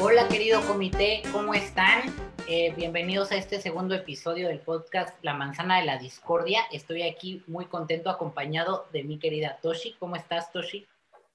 Hola 0.00 0.28
querido 0.28 0.62
comité, 0.66 1.22
¿cómo 1.32 1.52
están? 1.52 2.02
Eh, 2.46 2.72
bienvenidos 2.74 3.32
a 3.32 3.36
este 3.36 3.60
segundo 3.60 3.94
episodio 3.94 4.48
del 4.48 4.60
podcast 4.60 5.14
La 5.22 5.34
Manzana 5.34 5.78
de 5.80 5.84
la 5.84 5.98
Discordia. 5.98 6.62
Estoy 6.72 7.02
aquí 7.02 7.42
muy 7.46 7.66
contento 7.66 8.08
acompañado 8.08 8.86
de 8.92 9.04
mi 9.04 9.18
querida 9.18 9.58
Toshi. 9.60 9.94
¿Cómo 9.98 10.16
estás, 10.16 10.50
Toshi? 10.52 10.86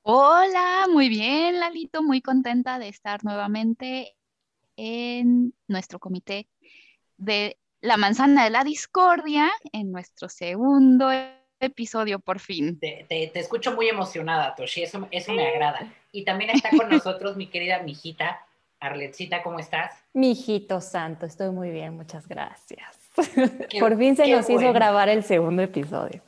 Hola, 0.01 0.87
muy 0.91 1.09
bien, 1.09 1.59
Lalito, 1.59 2.01
muy 2.01 2.21
contenta 2.21 2.79
de 2.79 2.87
estar 2.87 3.23
nuevamente 3.23 4.15
en 4.77 5.53
nuestro 5.67 5.99
comité 5.99 6.47
de 7.17 7.57
La 7.81 7.97
Manzana 7.97 8.43
de 8.43 8.49
la 8.49 8.63
Discordia, 8.63 9.51
en 9.71 9.91
nuestro 9.91 10.29
segundo 10.29 11.09
episodio 11.59 12.19
por 12.19 12.39
fin. 12.39 12.79
Te, 12.79 13.05
te, 13.07 13.39
escucho 13.39 13.73
muy 13.73 13.87
emocionada, 13.87 14.55
Toshi, 14.55 14.83
eso, 14.83 15.07
eso 15.11 15.33
me 15.33 15.47
agrada. 15.47 15.91
Y 16.11 16.23
también 16.25 16.51
está 16.51 16.69
con 16.77 16.89
nosotros 16.89 17.37
mi 17.37 17.47
querida 17.47 17.81
mijita, 17.83 18.45
Arletcita, 18.79 19.41
¿cómo 19.41 19.59
estás? 19.59 20.03
Mijito 20.13 20.81
santo, 20.81 21.25
estoy 21.25 21.49
muy 21.49 21.71
bien, 21.71 21.95
muchas 21.95 22.27
gracias. 22.27 22.97
por 23.79 23.97
fin 23.97 24.15
se 24.15 24.27
nos 24.27 24.49
hizo 24.49 24.73
grabar 24.73 25.09
el 25.09 25.23
segundo 25.23 25.61
episodio 25.61 26.21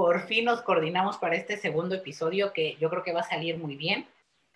por 0.00 0.22
fin 0.26 0.46
nos 0.46 0.62
coordinamos 0.62 1.18
para 1.18 1.36
este 1.36 1.58
segundo 1.58 1.94
episodio 1.94 2.54
que 2.54 2.76
yo 2.80 2.88
creo 2.88 3.02
que 3.02 3.12
va 3.12 3.20
a 3.20 3.28
salir 3.28 3.58
muy 3.58 3.76
bien. 3.76 4.06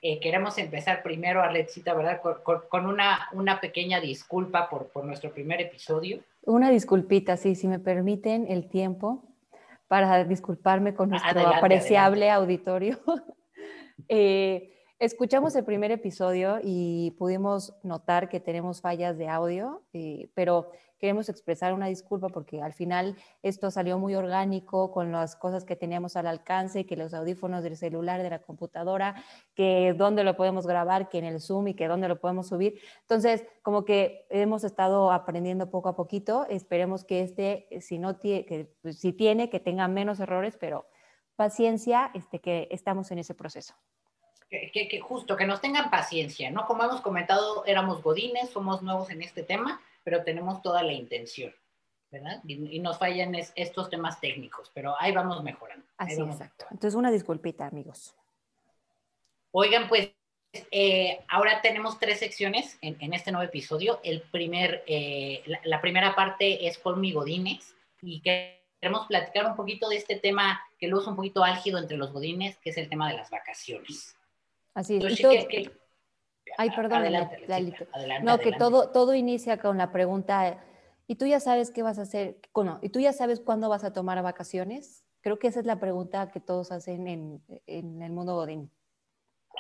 Eh, 0.07 0.21
queremos 0.21 0.59
empezar 0.59 1.03
primero, 1.03 1.41
Arletcita, 1.41 1.95
¿verdad? 1.95 2.21
Con, 2.21 2.85
una, 2.85 3.27
una 3.33 3.59
pequeña 3.59 4.01
disculpa 4.01 4.69
por, 4.69 4.89
por 4.89 5.07
nuestro 5.07 5.33
primer 5.33 5.63
episodio. 5.63 6.21
Una 6.43 6.69
disculpita, 6.69 7.39
sí, 7.39 7.55
si 7.55 7.69
me 7.69 7.79
permiten 7.79 8.45
el 8.51 8.69
tiempo 8.69 9.24
para 9.88 10.24
disculparme 10.24 10.95
con 10.95 11.09
nuestro 11.09 11.49
apreciable 11.49 12.30
auditorio. 12.30 12.99
eh, 14.11 14.74
escuchamos 14.99 15.57
el 15.57 15.65
primer 15.65 15.91
episodio 15.91 16.59
y 16.63 17.13
pudimos 17.13 17.74
notar 17.83 18.29
que 18.29 18.41
tenemos 18.41 18.83
fallas 18.83 19.16
de 19.16 19.29
audio, 19.29 19.85
eh, 19.95 20.29
pero 20.35 20.71
queremos 21.05 21.29
expresar 21.29 21.74
una 21.74 21.88
disculpa 21.88 22.30
porque 22.30 22.63
al 22.63 22.73
final 22.73 23.15
esto 23.43 23.71
salió 23.71 23.99
muy 23.99 24.15
orgánico 24.15 24.91
con 24.91 25.13
las 25.13 25.37
cosas 25.37 25.66
que 25.66 25.77
teníamos 25.77 26.16
al 26.16 26.27
alcance, 26.27 26.87
que 26.87 26.96
los 26.96 27.13
audífonos 27.13 27.63
del 27.63 27.77
celular, 27.77 28.23
de 28.23 28.30
la 28.30 28.38
computadora, 28.38 29.23
que 29.55 29.93
dónde 29.99 30.24
lo 30.24 30.35
podemos 30.35 30.66
grabar, 30.66 31.11
que 31.11 31.19
en 31.19 31.27
el 31.27 31.43
Zoom 31.43 31.69
y 31.69 31.74
que 31.74 31.88
dónde 31.88 32.09
lo 32.09 32.19
podemos 32.21 32.49
subir. 32.49 32.80
Entonces, 33.02 33.45
como 33.61 33.85
que 33.85 34.24
hemos 34.30 34.65
estado 34.65 35.13
aprendiendo 35.13 35.71
poco 35.71 35.91
a 35.91 35.95
poquito. 35.95 36.46
Esperemos 36.49 37.05
que 37.05 37.21
este, 37.21 37.68
si 37.83 37.99
no 37.99 38.16
tiene, 38.16 38.46
que, 38.46 38.74
pues, 38.80 38.99
si 38.99 39.13
tiene, 39.13 39.51
que 39.51 39.61
tenga 39.61 39.87
menos 39.89 40.21
errores, 40.21 40.57
pero 40.59 40.87
paciencia, 41.37 42.13
este, 42.15 42.41
que 42.41 42.66
estamos 42.71 43.11
en 43.11 43.18
ese 43.18 43.35
proceso. 43.35 43.74
Que, 44.49 44.89
que, 44.89 45.01
justo, 45.01 45.37
que 45.37 45.45
nos 45.45 45.61
tengan 45.61 45.91
paciencia, 45.91 46.51
¿no? 46.51 46.65
Como 46.65 46.83
hemos 46.83 47.02
comentado, 47.02 47.66
éramos 47.66 48.02
godines, 48.02 48.49
somos 48.49 48.80
nuevos 48.80 49.11
en 49.11 49.21
este 49.21 49.43
tema 49.43 49.83
pero 50.05 50.23
tenemos 50.23 50.63
toda 50.63 50.83
la 50.83 50.93
intención, 50.93 51.52
¿verdad? 52.10 52.41
Y, 52.47 52.79
nos 52.79 52.99
fallan 52.99 53.35
estos 53.35 53.91
temas 53.91 54.21
técnicos, 54.21 54.71
pero 54.73 54.95
ahí 55.01 55.13
vamos 55.13 55.43
mejorando. 55.43 55.87
Así, 55.96 56.21
exacto. 56.21 56.66
Entonces, 56.71 56.95
una 56.95 57.11
disculpita, 57.11 57.66
amigos. 57.66 58.15
Oigan, 59.51 59.88
pues 59.88 60.13
eh, 60.71 61.21
ahora 61.29 61.61
tenemos 61.63 61.99
tres 61.99 62.19
secciones 62.19 62.79
en, 62.80 63.13
este 63.15 63.33
nuevo 63.33 63.46
episodio. 63.46 64.00
El 64.05 64.22
primer, 64.22 64.84
eh, 64.87 65.43
la, 65.65 65.81
primera 65.81 66.15
parte 66.15 66.66
es 66.66 66.78
con 66.78 67.03
Godines 67.12 67.75
y 68.03 68.21
queremos 68.21 69.06
platicar 69.06 69.47
un 69.47 69.56
poquito 69.56 69.89
de 69.89 69.97
este 69.97 70.16
tema 70.16 70.61
que 70.78 70.87
luego 70.87 71.03
es 71.03 71.09
un 71.09 71.16
poquito 71.16 71.43
álgido 71.43 71.78
entre 71.78 71.97
los 71.97 72.12
Godines, 72.12 72.57
que 72.59 72.71
es 72.71 72.77
el 72.77 72.89
tema 72.89 73.09
de 73.09 73.17
las 73.17 73.31
vacaciones. 73.31 74.17
Así 74.75 74.99
es. 74.99 75.81
Ay, 76.59 76.71
perdón, 76.71 76.99
adelante, 76.99 77.47
no, 78.22 78.38
que 78.38 78.53
todo, 78.53 78.91
todo 78.91 79.15
inicia 79.15 79.59
con 79.59 79.78
la 79.78 79.91
pregunta, 79.91 80.62
¿y 81.06 81.16
tú 81.16 81.27
ya 81.27 81.41
sabes 81.41 81.71
qué 81.71 81.82
vas 81.82 81.99
a 81.99 82.03
hacer? 82.03 82.38
Bueno, 82.53 82.78
¿y 82.82 82.91
tú 82.91 83.00
ya 83.00 83.12
sabes 83.12 83.41
cuándo 83.41 83.69
vas 83.69 83.84
a 83.84 83.93
tomar 83.93 84.22
vacaciones? 84.22 85.04
Creo 85.21 85.38
que 85.38 85.49
esa 85.49 85.60
es 85.60 85.66
la 85.66 85.81
pregunta 85.81 86.31
que 86.31 86.41
todos 86.41 86.71
hacen 86.71 87.09
en, 87.09 87.43
en 87.66 88.03
el 88.03 88.12
mundo 88.12 88.34
Godín. 88.34 88.71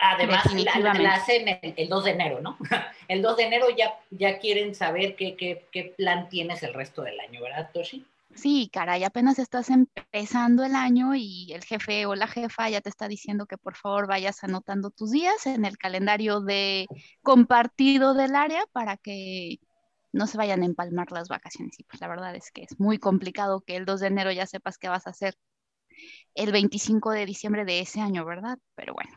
Además, 0.00 0.44
la, 0.52 1.14
hacen 1.14 1.48
el, 1.48 1.74
el, 1.76 1.88
2 1.88 2.04
de 2.04 2.10
enero, 2.10 2.40
¿no? 2.40 2.58
El 3.08 3.22
2 3.22 3.36
de 3.36 3.42
enero 3.44 3.66
ya, 3.76 3.94
ya 4.10 4.38
quieren 4.38 4.74
saber 4.74 5.14
qué, 5.14 5.36
qué, 5.36 5.66
qué 5.70 5.94
plan 5.96 6.28
tienes 6.28 6.62
el 6.62 6.74
resto 6.74 7.02
del 7.02 7.18
año, 7.20 7.40
¿verdad, 7.40 7.70
Toshi? 7.72 8.04
Sí, 8.34 8.68
caray, 8.72 9.04
apenas 9.04 9.38
estás 9.38 9.70
empezando 9.70 10.64
el 10.64 10.74
año 10.74 11.14
y 11.14 11.52
el 11.52 11.64
jefe 11.64 12.06
o 12.06 12.14
la 12.14 12.26
jefa 12.26 12.68
ya 12.68 12.80
te 12.80 12.88
está 12.88 13.08
diciendo 13.08 13.46
que 13.46 13.56
por 13.56 13.76
favor 13.76 14.06
vayas 14.06 14.42
anotando 14.42 14.90
tus 14.90 15.12
días 15.12 15.46
en 15.46 15.64
el 15.64 15.78
calendario 15.78 16.40
de 16.40 16.86
compartido 17.22 18.14
del 18.14 18.34
área 18.34 18.64
para 18.72 18.96
que 18.96 19.58
no 20.12 20.26
se 20.26 20.36
vayan 20.36 20.62
a 20.62 20.66
empalmar 20.66 21.10
las 21.12 21.28
vacaciones. 21.28 21.78
Y 21.78 21.84
pues 21.84 22.00
la 22.00 22.08
verdad 22.08 22.34
es 22.34 22.50
que 22.50 22.62
es 22.62 22.78
muy 22.78 22.98
complicado 22.98 23.60
que 23.60 23.76
el 23.76 23.84
2 23.84 24.00
de 24.00 24.08
enero 24.08 24.32
ya 24.32 24.46
sepas 24.46 24.78
qué 24.78 24.88
vas 24.88 25.06
a 25.06 25.10
hacer 25.10 25.34
el 26.34 26.52
25 26.52 27.12
de 27.12 27.26
diciembre 27.26 27.64
de 27.64 27.80
ese 27.80 28.00
año, 28.00 28.24
¿verdad? 28.24 28.58
Pero 28.74 28.94
bueno. 28.94 29.16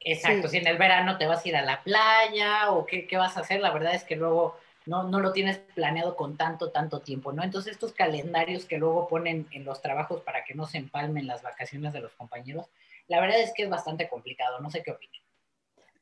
Exacto, 0.00 0.48
si 0.48 0.56
en 0.56 0.66
el 0.66 0.78
verano 0.78 1.18
te 1.18 1.26
vas 1.26 1.44
a 1.44 1.48
ir 1.48 1.56
a 1.56 1.62
la 1.62 1.82
playa 1.82 2.70
o 2.70 2.86
qué, 2.86 3.06
qué 3.06 3.18
vas 3.18 3.36
a 3.36 3.40
hacer, 3.40 3.60
la 3.60 3.70
verdad 3.70 3.94
es 3.94 4.04
que 4.04 4.16
luego 4.16 4.56
no, 4.86 5.04
no 5.04 5.20
lo 5.20 5.32
tienes 5.32 5.58
planeado 5.74 6.16
con 6.16 6.36
tanto, 6.36 6.70
tanto 6.70 7.00
tiempo, 7.00 7.32
¿no? 7.32 7.42
Entonces 7.42 7.72
estos 7.72 7.92
calendarios 7.92 8.64
que 8.64 8.78
luego 8.78 9.08
ponen 9.08 9.46
en 9.52 9.64
los 9.64 9.82
trabajos 9.82 10.22
para 10.22 10.44
que 10.44 10.54
no 10.54 10.66
se 10.66 10.78
empalmen 10.78 11.26
las 11.26 11.42
vacaciones 11.42 11.92
de 11.92 12.00
los 12.00 12.12
compañeros, 12.14 12.66
la 13.08 13.20
verdad 13.20 13.40
es 13.40 13.52
que 13.54 13.64
es 13.64 13.70
bastante 13.70 14.08
complicado, 14.08 14.60
no 14.60 14.70
sé 14.70 14.82
qué 14.82 14.92
opinan. 14.92 15.20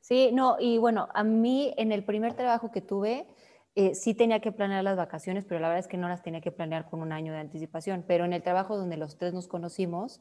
Sí, 0.01 0.31
no, 0.33 0.57
y 0.59 0.77
bueno, 0.77 1.09
a 1.13 1.23
mí 1.23 1.73
en 1.77 1.91
el 1.91 2.03
primer 2.03 2.33
trabajo 2.33 2.71
que 2.71 2.81
tuve, 2.81 3.27
eh, 3.75 3.95
sí 3.95 4.13
tenía 4.13 4.39
que 4.39 4.51
planear 4.51 4.83
las 4.83 4.97
vacaciones, 4.97 5.45
pero 5.45 5.59
la 5.59 5.67
verdad 5.67 5.79
es 5.79 5.87
que 5.87 5.97
no 5.97 6.09
las 6.09 6.23
tenía 6.23 6.41
que 6.41 6.51
planear 6.51 6.89
con 6.89 7.01
un 7.01 7.11
año 7.11 7.31
de 7.31 7.39
anticipación. 7.39 8.03
Pero 8.07 8.25
en 8.25 8.33
el 8.33 8.41
trabajo 8.41 8.77
donde 8.77 8.97
los 8.97 9.17
tres 9.17 9.33
nos 9.33 9.47
conocimos, 9.47 10.19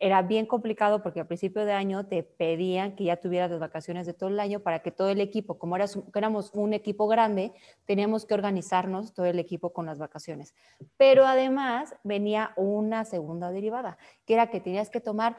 era 0.00 0.22
bien 0.22 0.46
complicado 0.46 1.02
porque 1.02 1.20
al 1.20 1.26
principio 1.26 1.66
de 1.66 1.72
año 1.72 2.06
te 2.06 2.22
pedían 2.22 2.96
que 2.96 3.04
ya 3.04 3.18
tuvieras 3.18 3.50
las 3.50 3.60
vacaciones 3.60 4.06
de 4.06 4.14
todo 4.14 4.30
el 4.30 4.40
año 4.40 4.60
para 4.60 4.80
que 4.80 4.90
todo 4.90 5.10
el 5.10 5.20
equipo, 5.20 5.58
como 5.58 5.76
éramos 5.76 6.50
un 6.54 6.72
equipo 6.72 7.06
grande, 7.06 7.52
teníamos 7.84 8.24
que 8.24 8.32
organizarnos 8.32 9.12
todo 9.12 9.26
el 9.26 9.38
equipo 9.38 9.74
con 9.74 9.84
las 9.84 9.98
vacaciones. 9.98 10.54
Pero 10.96 11.26
además 11.26 11.94
venía 12.02 12.52
una 12.56 13.04
segunda 13.04 13.50
derivada, 13.50 13.98
que 14.24 14.32
era 14.34 14.50
que 14.50 14.60
tenías 14.60 14.88
que 14.88 15.00
tomar 15.00 15.36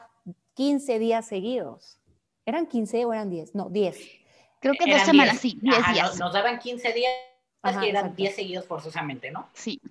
15 0.54 1.00
días 1.00 1.26
seguidos. 1.26 2.00
¿Eran 2.46 2.68
15 2.68 3.06
o 3.06 3.14
eran 3.14 3.32
10? 3.32 3.56
No, 3.56 3.70
10. 3.70 3.98
Creo 4.60 4.76
que 4.76 4.92
dos 4.92 5.02
semanas, 5.02 5.40
sí, 5.40 5.58
10 5.60 5.76
días. 5.94 6.20
Nos, 6.20 6.34
daban 6.34 6.60
15 6.60 6.94
días, 6.94 7.12
que 7.80 7.90
eran 7.90 8.16
10 8.16 8.36
seguidos 8.36 8.68
forzosamente, 8.68 9.32
¿no? 9.32 9.50
Sí. 9.54 9.82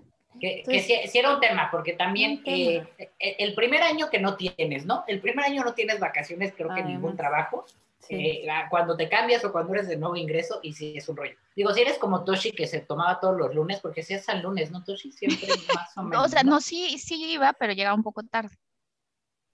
Que, 0.41 0.65
sí, 0.81 1.19
era 1.19 1.35
un 1.35 1.41
tema, 1.41 1.71
porque 1.71 1.93
también 1.93 2.43
eh, 2.47 2.83
e, 2.99 3.37
el 3.39 3.55
primer 3.55 3.83
año 3.83 4.09
que 4.09 4.19
no 4.19 4.37
tienes, 4.37 4.87
¿no? 4.87 5.05
El 5.07 5.21
primer 5.21 5.45
año 5.45 5.63
no 5.63 5.75
tienes 5.75 6.01
vacaciones, 6.01 6.55
creo 6.57 6.75
que 6.75 6.83
ningún 6.83 7.17
trabajo. 7.17 7.67
Eh, 8.09 8.45
cuando 8.71 8.97
te 8.97 9.09
cambias 9.09 9.45
o 9.45 9.53
cuando 9.53 9.73
eres 9.73 9.87
de 9.87 9.97
nuevo 9.97 10.17
ingreso, 10.17 10.59
y 10.65 10.73
sí 10.73 10.95
es 10.97 11.09
un 11.09 11.17
rollo. 11.17 11.37
Digo, 11.55 11.73
si 11.73 11.83
eres 11.83 11.97
como 11.97 12.25
Toshi 12.25 12.51
que 12.51 12.67
se 12.67 12.81
tomaba 12.81 13.21
todos 13.21 13.37
los 13.37 13.55
lunes, 13.55 13.79
porque 13.81 14.03
si 14.03 14.15
es 14.15 14.29
al 14.29 14.43
lunes, 14.43 14.73
¿no, 14.73 14.83
Toshi? 14.83 15.13
Siempre 15.13 15.47
más 15.75 15.97
o 15.97 16.03
menos. 16.03 16.27
o 16.27 16.29
sea, 16.29 16.43
no, 16.43 16.61
sí, 16.61 16.99
sí 16.99 17.33
iba, 17.33 17.53
pero 17.53 17.73
llegaba 17.73 17.95
un 17.95 18.03
poco 18.03 18.25
tarde. 18.25 18.57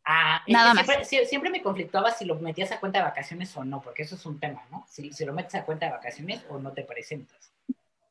Ah, 0.07 0.43
Nada 0.47 0.73
más. 0.73 0.87
Siempre, 0.87 1.27
siempre, 1.27 1.51
me 1.51 1.63
conflictuaba 1.63 2.13
si 2.13 2.25
lo 2.25 2.37
metías 2.37 2.71
a 2.71 2.79
cuenta 2.79 3.01
de 3.01 3.05
vacaciones 3.05 3.55
o 3.57 3.65
no, 3.65 3.83
porque 3.83 4.05
eso 4.05 4.15
es 4.15 4.25
un 4.25 4.39
tema, 4.39 4.65
¿no? 4.71 4.87
Si, 4.89 5.13
si 5.13 5.25
lo 5.25 5.35
metes 5.35 5.57
a 5.57 5.65
cuenta 5.65 5.87
de 5.87 5.93
vacaciones 5.93 6.47
o 6.49 6.59
no 6.59 6.73
te 6.73 6.85
presentas. 6.85 7.53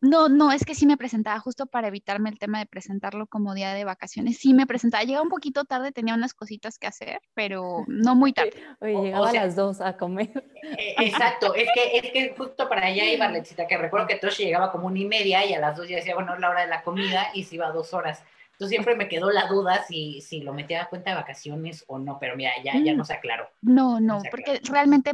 No, 0.06 0.30
no, 0.30 0.52
es 0.52 0.66
que 0.66 0.76
sí 0.76 0.86
me 0.86 0.98
presentaba 0.98 1.40
justo 1.40 1.66
para 1.66 1.88
evitarme 1.88 2.30
el 2.30 2.38
tema 2.38 2.60
de 2.60 2.68
presentarlo 2.68 3.26
como 3.26 3.56
día 3.56 3.74
de 3.74 3.86
vacaciones. 3.86 4.38
Sí 4.38 4.54
me 4.54 4.68
presentaba, 4.68 5.04
llegaba 5.04 5.24
un 5.24 5.30
poquito 5.30 5.66
tarde, 5.66 5.92
tenía 5.92 6.14
unas 6.14 6.36
cositas 6.36 6.78
que 6.78 6.86
hacer, 6.86 7.22
pero 7.34 7.84
no 7.88 8.14
muy 8.14 8.32
tarde. 8.32 8.54
Oye, 8.82 9.02
llegaba 9.02 9.30
a 9.30 9.34
las 9.34 9.56
dos 9.56 9.82
a 9.82 9.98
comer. 9.98 10.32
Eh, 10.78 10.96
exacto, 11.00 11.56
es 11.56 11.68
que, 11.74 11.98
es 11.98 12.12
que 12.12 12.36
justo 12.38 12.70
para 12.70 12.88
allá 12.88 13.04
iba 13.12 13.28
Lechita, 13.30 13.66
que 13.66 13.78
recuerdo 13.78 14.06
que 14.06 14.18
Toshi 14.18 14.46
llegaba 14.46 14.72
como 14.72 14.88
una 14.88 15.00
y 15.00 15.06
media 15.06 15.44
y 15.44 15.54
a 15.54 15.60
las 15.60 15.76
dos 15.76 15.88
ya 15.88 15.96
decía, 15.96 16.14
bueno, 16.14 16.36
es 16.36 16.40
la 16.40 16.50
hora 16.50 16.62
de 16.62 16.68
la 16.68 16.84
comida 16.84 17.30
y 17.34 17.44
se 17.44 17.56
iba 17.56 17.72
dos 17.72 17.94
horas. 17.94 18.24
Entonces 18.52 18.70
siempre 18.70 18.96
me 18.96 19.08
quedó 19.08 19.32
la 19.32 19.48
duda 19.48 19.84
si, 19.84 20.22
si 20.22 20.42
lo 20.42 20.54
metía 20.54 20.84
a 20.84 20.90
cuenta 20.90 21.10
de 21.10 21.18
vacaciones 21.18 21.84
o 21.88 21.98
no, 21.98 22.20
pero 22.20 22.36
mira, 22.36 22.52
ya, 22.64 22.74
ya 22.78 22.94
mm. 22.94 22.98
no 22.98 23.06
se 23.06 23.14
aclaró. 23.14 23.50
No, 23.62 24.00
no, 24.00 24.22
porque 24.30 24.62
realmente 24.64 25.14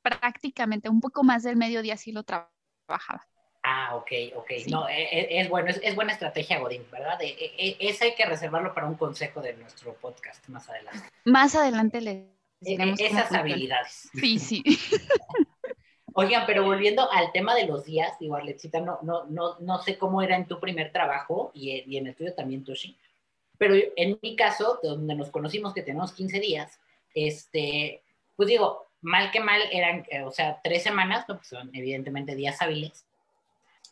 prácticamente 0.00 0.88
un 0.88 1.00
poco 1.00 1.24
más 1.24 1.42
del 1.42 1.56
mediodía 1.56 1.96
sí 1.96 2.12
lo 2.12 2.22
trabajaba. 2.22 3.26
Ah, 3.70 3.96
ok, 3.96 4.12
ok. 4.36 4.50
No, 4.70 4.88
e, 4.88 5.02
e, 5.02 5.40
es, 5.40 5.50
bueno, 5.50 5.68
es, 5.68 5.94
buena 5.94 6.12
estrategia, 6.12 6.58
Godín, 6.58 6.86
¿verdad? 6.90 7.18
E, 7.20 7.76
ese 7.78 8.06
hay 8.06 8.14
que 8.14 8.24
reservarlo 8.24 8.72
para 8.72 8.86
un 8.86 8.94
consejo 8.94 9.42
de 9.42 9.52
nuestro 9.52 9.92
podcast 9.92 10.48
más 10.48 10.70
adelante. 10.70 11.06
Más 11.26 11.54
adelante 11.54 12.00
le 12.00 12.28
diremos 12.60 12.98
Esas 12.98 13.30
habilidades. 13.30 14.08
Sí, 14.14 14.38
sí. 14.38 14.62
Oigan, 16.14 16.46
pero 16.46 16.64
volviendo 16.64 17.12
al 17.12 17.30
tema 17.32 17.54
de 17.54 17.66
los 17.66 17.84
días, 17.84 18.18
digo, 18.18 18.36
Arlexita, 18.36 18.80
no, 18.80 19.00
no, 19.02 19.26
no, 19.26 19.58
no 19.58 19.82
sé 19.82 19.98
cómo 19.98 20.22
era 20.22 20.34
en 20.34 20.46
tu 20.46 20.58
primer 20.58 20.90
trabajo 20.90 21.50
y, 21.52 21.84
y 21.86 21.98
en 21.98 22.06
el 22.06 22.14
tuyo 22.14 22.32
también, 22.32 22.64
Toshi, 22.64 22.96
pero 23.58 23.74
en 23.96 24.18
mi 24.22 24.34
caso, 24.34 24.80
donde 24.82 25.14
nos 25.14 25.30
conocimos 25.30 25.74
que 25.74 25.82
tenemos 25.82 26.12
15 26.12 26.40
días, 26.40 26.80
este, 27.12 28.02
pues 28.34 28.48
digo, 28.48 28.86
mal 29.02 29.30
que 29.30 29.40
mal 29.40 29.60
eran, 29.70 30.06
eh, 30.10 30.22
o 30.22 30.30
sea, 30.30 30.58
tres 30.64 30.82
semanas, 30.82 31.26
¿no? 31.28 31.36
Pues 31.36 31.48
son 31.48 31.70
evidentemente 31.74 32.34
días 32.34 32.62
hábiles, 32.62 33.04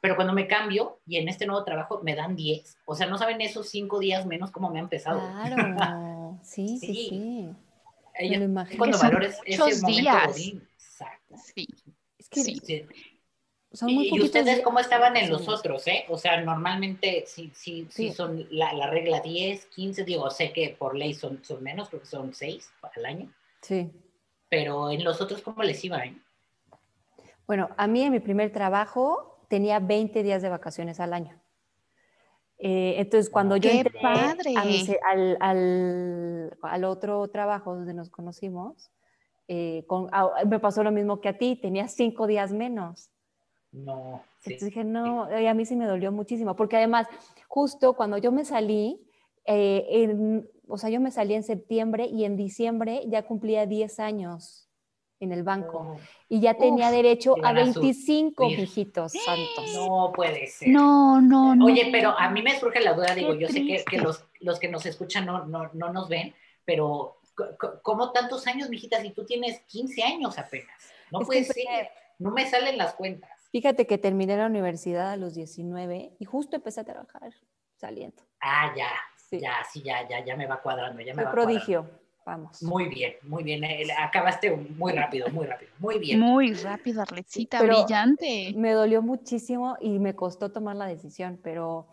pero 0.06 0.14
cuando 0.14 0.34
me 0.34 0.46
cambio 0.46 1.00
y 1.04 1.16
en 1.16 1.28
este 1.28 1.46
nuevo 1.46 1.64
trabajo 1.64 2.00
me 2.04 2.14
dan 2.14 2.36
10, 2.36 2.78
o 2.84 2.94
sea, 2.94 3.08
no 3.08 3.18
saben 3.18 3.40
esos 3.40 3.68
cinco 3.68 3.98
días 3.98 4.24
menos 4.24 4.52
cómo 4.52 4.70
me 4.70 4.78
han 4.78 4.88
pesado. 4.88 5.18
Claro, 5.18 6.38
sí, 6.44 6.78
sí, 6.78 6.86
sí. 6.86 7.08
sí. 7.10 8.78
Cuando 8.78 9.00
valores 9.00 9.40
ese 9.44 9.58
momento 9.58 9.86
días. 9.88 10.38
Exacto. 10.38 11.34
Sí. 11.44 11.66
Es 12.16 12.28
que 12.28 12.40
sí. 12.40 12.86
Son 13.72 13.92
muy 13.92 14.06
y, 14.06 14.22
ustedes 14.22 14.60
cómo 14.60 14.78
estaban 14.78 15.16
en 15.16 15.28
los 15.28 15.48
otros, 15.48 15.84
¿eh? 15.88 16.04
O 16.08 16.16
sea, 16.16 16.40
normalmente 16.40 17.24
sí, 17.26 17.50
sí, 17.52 17.88
sí, 17.90 18.12
son 18.12 18.46
la, 18.50 18.74
la, 18.74 18.88
regla 18.88 19.18
10, 19.18 19.66
15, 19.66 20.04
digo, 20.04 20.30
sé 20.30 20.52
que 20.52 20.76
por 20.78 20.94
ley 20.94 21.14
son, 21.14 21.42
son 21.42 21.64
menos, 21.64 21.88
porque 21.88 22.06
son 22.06 22.32
6 22.32 22.70
al 22.94 23.06
año. 23.06 23.34
Sí. 23.60 23.90
Pero 24.48 24.88
en 24.92 25.02
los 25.02 25.20
otros, 25.20 25.42
¿cómo 25.42 25.64
les 25.64 25.84
iba? 25.84 25.98
Eh? 26.04 26.16
Bueno, 27.48 27.70
a 27.76 27.88
mí 27.88 28.02
en 28.02 28.12
mi 28.12 28.20
primer 28.20 28.52
trabajo 28.52 29.35
tenía 29.48 29.78
20 29.80 30.22
días 30.22 30.42
de 30.42 30.48
vacaciones 30.48 31.00
al 31.00 31.12
año. 31.12 31.40
Eh, 32.58 32.94
entonces, 32.98 33.30
cuando 33.30 33.56
yo 33.56 33.70
entré 33.70 34.00
al, 35.02 35.36
al, 35.40 36.56
al, 36.62 36.84
otro 36.84 37.28
trabajo 37.28 37.74
donde 37.74 37.92
nos 37.92 38.08
conocimos, 38.08 38.90
eh, 39.48 39.84
con, 39.86 40.08
me 40.46 40.58
pasó 40.58 40.82
lo 40.82 40.90
mismo 40.90 41.20
que 41.20 41.28
a 41.28 41.38
ti, 41.38 41.56
tenía 41.56 41.86
cinco 41.88 42.26
días 42.26 42.52
menos. 42.52 43.10
No. 43.72 44.22
Entonces 44.44 44.68
dije, 44.68 44.84
no, 44.84 45.28
y 45.38 45.46
a 45.46 45.54
mí 45.54 45.66
sí 45.66 45.76
me 45.76 45.86
dolió 45.86 46.12
muchísimo, 46.12 46.56
porque 46.56 46.76
además, 46.76 47.08
justo 47.46 47.94
cuando 47.94 48.16
yo 48.16 48.32
me 48.32 48.44
salí, 48.44 49.06
eh, 49.44 50.42
o 50.66 50.78
sea, 50.78 50.88
yo 50.88 51.00
me 51.00 51.10
salí 51.10 51.34
en 51.34 51.42
septiembre 51.42 52.06
y 52.06 52.24
en 52.24 52.36
diciembre 52.36 53.02
ya 53.06 53.26
cumplía 53.26 53.66
10 53.66 54.00
años 54.00 54.65
en 55.18 55.32
el 55.32 55.42
banco 55.42 55.78
oh. 55.78 56.00
y 56.28 56.40
ya 56.40 56.54
tenía 56.54 56.90
derecho 56.90 57.34
a 57.42 57.52
25 57.52 58.50
hijitos 58.50 59.12
santos. 59.12 59.64
No 59.74 60.12
puede 60.14 60.46
ser. 60.46 60.68
No, 60.68 61.20
no, 61.20 61.54
no. 61.54 61.66
Oye, 61.66 61.88
pero 61.90 62.10
a 62.18 62.30
mí 62.30 62.42
me 62.42 62.58
surge 62.58 62.80
la 62.80 62.92
duda, 62.92 63.14
digo, 63.14 63.34
yo 63.34 63.48
sé 63.48 63.64
que, 63.64 63.84
que, 63.84 63.98
los, 63.98 64.24
los 64.40 64.58
que 64.58 64.68
nos 64.68 64.86
escuchan 64.86 65.26
no, 65.26 65.44
no, 65.46 65.70
no 65.72 65.92
nos 65.92 66.08
ven, 66.08 66.34
pero 66.64 67.18
¿cómo 67.82 68.12
tantos 68.12 68.46
años, 68.46 68.68
mijita, 68.68 69.00
si 69.00 69.10
tú 69.10 69.24
tienes 69.24 69.60
15 69.62 70.02
años 70.02 70.38
apenas? 70.38 70.92
No 71.10 71.20
puede 71.20 71.44
ser, 71.44 71.90
no 72.18 72.30
me 72.30 72.48
salen 72.48 72.78
las 72.78 72.94
cuentas. 72.94 73.30
Fíjate 73.52 73.86
que 73.86 73.98
terminé 73.98 74.36
la 74.36 74.46
universidad 74.46 75.12
a 75.12 75.16
los 75.16 75.34
19 75.34 76.16
y 76.18 76.24
justo 76.24 76.56
empecé 76.56 76.80
a 76.80 76.84
trabajar 76.84 77.32
saliendo. 77.76 78.22
Ah, 78.40 78.72
ya, 78.76 78.88
ya, 79.38 79.64
sí, 79.72 79.82
ya, 79.82 80.06
ya, 80.08 80.24
ya 80.24 80.36
me 80.36 80.46
va 80.46 80.60
cuadrando, 80.60 81.00
ya 81.02 81.14
me 81.14 81.24
va 81.24 81.30
prodigio. 81.30 81.88
Vamos. 82.26 82.62
Muy 82.62 82.88
bien, 82.88 83.14
muy 83.22 83.44
bien. 83.44 83.64
Eh, 83.64 83.86
acabaste 83.96 84.50
muy 84.50 84.92
rápido, 84.92 85.28
muy 85.30 85.46
rápido. 85.46 85.70
Muy 85.78 85.98
bien. 85.98 86.20
Muy 86.20 86.52
rápido, 86.52 87.00
Arlecita, 87.00 87.62
brillante. 87.62 88.52
Me 88.56 88.72
dolió 88.72 89.00
muchísimo 89.00 89.76
y 89.80 89.98
me 89.98 90.14
costó 90.14 90.50
tomar 90.50 90.76
la 90.76 90.86
decisión, 90.86 91.38
pero 91.42 91.86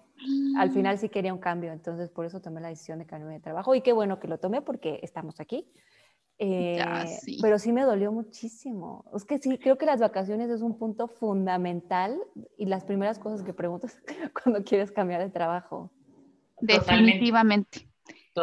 al 0.57 0.71
mm. 0.71 0.73
final 0.73 0.97
sí 0.97 1.09
quería 1.09 1.33
un 1.33 1.39
cambio, 1.39 1.71
entonces 1.71 2.09
por 2.09 2.25
eso 2.25 2.41
tomé 2.41 2.59
la 2.61 2.69
decisión 2.69 2.99
de 2.99 3.05
cambiarme 3.05 3.35
de 3.35 3.41
trabajo 3.41 3.75
y 3.75 3.81
qué 3.81 3.93
bueno 3.93 4.19
que 4.19 4.27
lo 4.27 4.39
tomé 4.39 4.61
porque 4.61 4.99
estamos 5.03 5.39
aquí 5.39 5.67
eh, 6.39 6.83
pero 7.41 7.59
sí 7.59 7.71
me 7.71 7.83
dolió 7.83 8.11
muchísimo. 8.11 9.05
Es 9.15 9.23
que 9.23 9.39
sí, 9.39 9.57
creo 9.57 9.77
que 9.77 9.85
las 9.85 9.99
vacaciones 9.99 10.49
es 10.49 10.61
un 10.61 10.77
punto 10.77 11.07
fundamental 11.07 12.19
y 12.57 12.65
las 12.65 12.83
primeras 12.83 13.19
cosas 13.19 13.43
que 13.43 13.53
preguntas 13.53 13.97
cuando 14.43 14.63
quieres 14.63 14.91
cambiar 14.91 15.21
de 15.21 15.29
trabajo. 15.29 15.91
Definitivamente. 16.59 17.87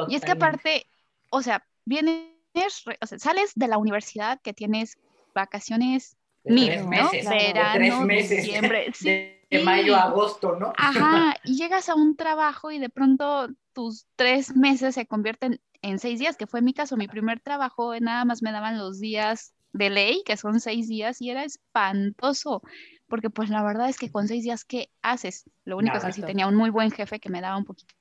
Y 0.09 0.15
es 0.15 0.25
que 0.25 0.33
aparte, 0.33 0.87
o 1.31 1.43
sea, 1.43 1.65
vienes, 1.91 2.85
o 3.01 3.07
sea, 3.07 3.19
sales 3.19 3.53
de 3.57 3.69
la 3.69 3.77
universidad 3.77 4.41
que 4.41 4.55
tienes 4.55 4.97
vacaciones 5.35 6.17
mil, 6.45 6.89
¿no? 6.89 7.11
Verano, 7.11 8.07
diciembre, 8.07 8.93
de 9.01 9.63
mayo 9.65 9.97
a 9.97 10.05
agosto, 10.05 10.57
¿no? 10.57 10.73
Ajá, 10.77 11.37
y 11.45 11.57
llegas 11.57 11.89
a 11.89 11.97
un 11.97 12.17
trabajo 12.17 12.71
y 12.71 12.79
de 12.79 12.89
pronto 12.89 13.49
tus 13.75 14.07
tres 14.17 14.57
meses 14.57 14.95
se 14.95 15.07
convierten 15.07 15.61
en 15.83 15.99
seis 15.99 16.21
días, 16.21 16.37
que 16.37 16.47
fue 16.47 16.63
mi 16.63 16.73
caso, 16.73 16.97
mi 16.97 17.09
primer 17.09 17.41
trabajo, 17.41 17.99
nada 17.99 18.25
más 18.25 18.43
me 18.43 18.53
daban 18.53 18.79
los 18.79 19.01
días 19.01 19.53
de 19.73 19.91
ley, 19.91 20.23
que 20.25 20.37
son 20.37 20.61
seis 20.61 20.89
días, 20.89 21.21
y 21.21 21.31
era 21.31 21.43
espantoso, 21.43 22.63
porque 23.09 23.31
pues 23.31 23.51
la 23.51 23.63
verdad 23.65 23.89
es 23.89 23.99
que 23.99 24.11
con 24.11 24.29
seis 24.29 24.45
días, 24.45 24.65
¿qué 24.65 24.91
haces? 25.03 25.45
Lo 25.65 25.77
único 25.79 25.97
es 25.97 26.05
que 26.05 26.13
sí 26.13 26.23
tenía 26.23 26.47
un 26.47 26.55
muy 26.55 26.71
buen 26.71 26.91
jefe 26.93 27.19
que 27.19 27.31
me 27.31 27.41
daba 27.41 27.57
un 27.57 27.65
poquito 27.65 27.95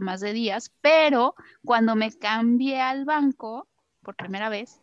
más 0.00 0.20
de 0.20 0.32
días, 0.32 0.72
pero 0.80 1.34
cuando 1.64 1.96
me 1.96 2.12
cambié 2.12 2.80
al 2.80 3.04
banco 3.04 3.68
por 4.02 4.16
primera 4.16 4.48
vez, 4.48 4.80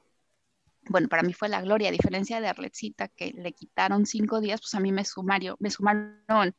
bueno, 0.88 1.08
para 1.08 1.24
mí 1.24 1.34
fue 1.34 1.50
la 1.50 1.62
gloria, 1.62 1.90
a 1.90 1.92
diferencia 1.92 2.40
de 2.40 2.48
Arletcita, 2.48 3.08
que 3.08 3.34
le 3.36 3.54
quitaron 3.54 4.06
cinco 4.06 4.40
días, 4.40 4.62
pues 4.62 4.76
a 4.76 4.80
mí 4.80 4.92
me, 4.92 5.04
sumario, 5.04 5.58
me 5.60 5.72
sumaron 5.72 6.56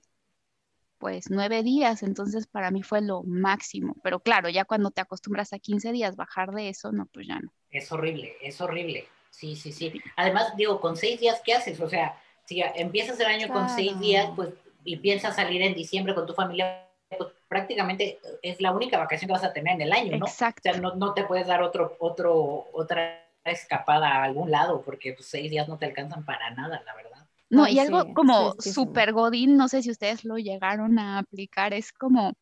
pues 0.99 1.31
nueve 1.31 1.63
días, 1.63 2.03
entonces 2.03 2.47
para 2.47 2.71
mí 2.71 2.83
fue 2.83 3.03
lo 3.03 3.23
máximo. 3.23 3.97
Pero 4.03 4.21
claro, 4.21 4.49
ya 4.49 4.65
cuando 4.65 4.91
te 4.91 5.01
acostumbras 5.01 5.53
a 5.53 5.59
15 5.59 5.93
días, 5.93 6.17
bajar 6.17 6.53
de 6.53 6.71
eso, 6.71 6.91
no, 6.91 7.07
pues 7.07 7.27
ya 7.27 7.39
no. 7.39 7.53
Es 7.71 7.93
horrible, 7.93 8.35
es 8.41 8.61
horrible. 8.61 9.07
Sí, 9.31 9.55
sí, 9.55 9.73
sí. 9.73 9.93
Además, 10.17 10.57
digo, 10.57 10.81
con 10.81 10.97
seis 10.97 11.21
días, 11.21 11.43
¿qué 11.45 11.53
haces? 11.53 11.79
O 11.81 11.89
sea, 11.89 12.19
si 12.47 12.63
empiezas 12.75 13.21
el 13.21 13.27
año 13.27 13.49
con 13.49 13.69
seis 13.69 13.99
días, 14.01 14.31
pues, 14.35 14.51
y 14.85 14.97
piensas 14.97 15.37
salir 15.37 15.61
en 15.63 15.75
diciembre 15.75 16.15
con 16.15 16.27
tu 16.27 16.33
familia, 16.33 16.89
pues 17.19 17.31
prácticamente 17.49 18.19
es 18.43 18.61
la 18.61 18.73
única 18.73 18.99
vacación 18.99 19.29
que 19.29 19.35
vas 19.35 19.45
a 19.45 19.53
tener 19.53 19.75
en 19.75 19.83
el 19.83 19.93
año, 19.93 20.17
¿no? 20.19 20.27
Exacto. 20.27 20.69
O 20.69 20.73
sea, 20.73 20.81
no, 20.81 20.95
no 20.95 21.15
te 21.15 21.25
puedes 21.25 21.47
dar 21.47 21.63
otro, 21.63 21.97
otro, 22.01 22.67
otra 22.73 23.23
escapada 23.45 24.09
a 24.09 24.25
algún 24.25 24.51
lado, 24.51 24.83
porque 24.83 25.13
pues, 25.13 25.29
seis 25.29 25.51
días 25.51 25.69
no 25.69 25.79
te 25.79 25.87
alcanzan 25.87 26.25
para 26.25 26.51
nada, 26.51 26.83
la 26.85 26.95
verdad. 26.95 27.27
No, 27.49 27.69
y 27.69 27.79
algo 27.79 28.13
como 28.13 28.55
super 28.59 29.13
godín, 29.13 29.57
no 29.57 29.69
sé 29.69 29.83
si 29.83 29.91
ustedes 29.91 30.25
lo 30.25 30.37
llegaron 30.37 30.99
a 30.99 31.19
aplicar, 31.19 31.73
es 31.73 31.93
como 31.93 32.33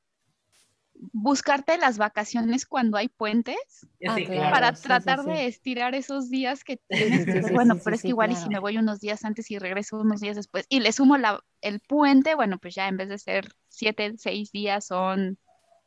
buscarte 1.12 1.76
las 1.78 1.98
vacaciones 1.98 2.66
cuando 2.66 2.96
hay 2.96 3.08
puentes 3.08 3.86
ah, 4.08 4.16
para 4.50 4.72
tratar 4.72 5.24
de 5.24 5.46
estirar 5.46 5.94
esos 5.94 6.30
días 6.30 6.64
que 6.64 6.78
tienes. 6.88 7.52
bueno, 7.52 7.76
pero 7.82 7.96
es 7.96 8.02
que 8.02 8.08
igual 8.08 8.32
y 8.32 8.36
si 8.36 8.48
me 8.48 8.58
voy 8.58 8.78
unos 8.78 9.00
días 9.00 9.24
antes 9.24 9.50
y 9.50 9.58
regreso 9.58 9.98
unos 9.98 10.20
días 10.20 10.36
después 10.36 10.66
y 10.68 10.80
le 10.80 10.92
sumo 10.92 11.16
la, 11.16 11.42
el 11.60 11.80
puente, 11.80 12.34
bueno, 12.34 12.58
pues 12.58 12.74
ya 12.74 12.88
en 12.88 12.96
vez 12.96 13.08
de 13.08 13.18
ser 13.18 13.48
siete, 13.68 14.14
seis 14.16 14.52
días 14.52 14.86
son, 14.86 15.38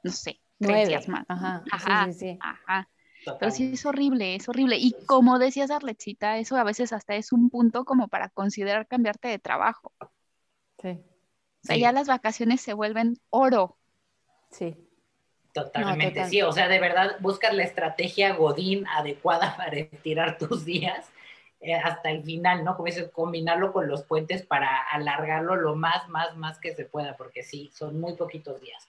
no 0.04 0.12
sé, 0.12 0.40
tres 0.60 0.88
días 0.90 1.08
más. 1.08 1.26
Ajá, 1.28 1.64
ajá, 1.72 2.10
ajá. 2.40 2.90
Pero 3.40 3.52
sí 3.52 3.72
es 3.74 3.86
horrible, 3.86 4.36
es 4.36 4.48
horrible. 4.48 4.78
Y 4.78 4.94
como 5.06 5.40
decías, 5.40 5.72
Arlechita, 5.72 6.38
eso 6.38 6.56
a 6.56 6.64
veces 6.64 6.94
hasta 6.94 7.16
es 7.16 7.34
un 7.34 7.50
punto 7.50 7.84
como 7.84 8.08
para 8.08 8.30
considerar 8.30 8.88
cambiarte 8.88 9.28
de 9.28 9.40
trabajo. 9.40 9.92
Sí. 10.82 10.90
O 10.90 11.68
sea, 11.68 11.76
ya 11.76 11.92
las 11.92 12.08
vacaciones 12.08 12.62
se 12.62 12.74
vuelven 12.74 13.20
oro. 13.30 13.78
Sí. 14.52 14.87
Totalmente, 15.64 16.26
sí. 16.26 16.42
O 16.44 16.52
sea, 16.52 16.68
de 16.68 16.80
verdad, 16.80 17.16
buscas 17.20 17.54
la 17.54 17.64
estrategia 17.64 18.34
Godín 18.34 18.86
adecuada 18.88 19.56
para 19.58 19.78
estirar 19.78 20.38
tus 20.38 20.66
días 20.66 21.10
eh, 21.60 21.74
hasta 21.74 22.12
el 22.12 22.24
final, 22.24 22.64
¿no? 22.64 22.76
Como 22.76 22.86
dices, 22.86 23.10
combinarlo 23.12 23.74
con 23.74 23.88
los 23.88 24.04
puentes 24.04 24.46
para 24.46 24.70
alargarlo 24.92 25.56
lo 25.56 25.76
más, 25.76 26.08
más, 26.10 26.38
más 26.38 26.60
que 26.60 26.76
se 26.76 26.86
pueda, 26.86 27.18
porque 27.18 27.42
sí, 27.42 27.72
son 27.74 28.00
muy 28.00 28.14
poquitos 28.14 28.62
días. 28.62 28.88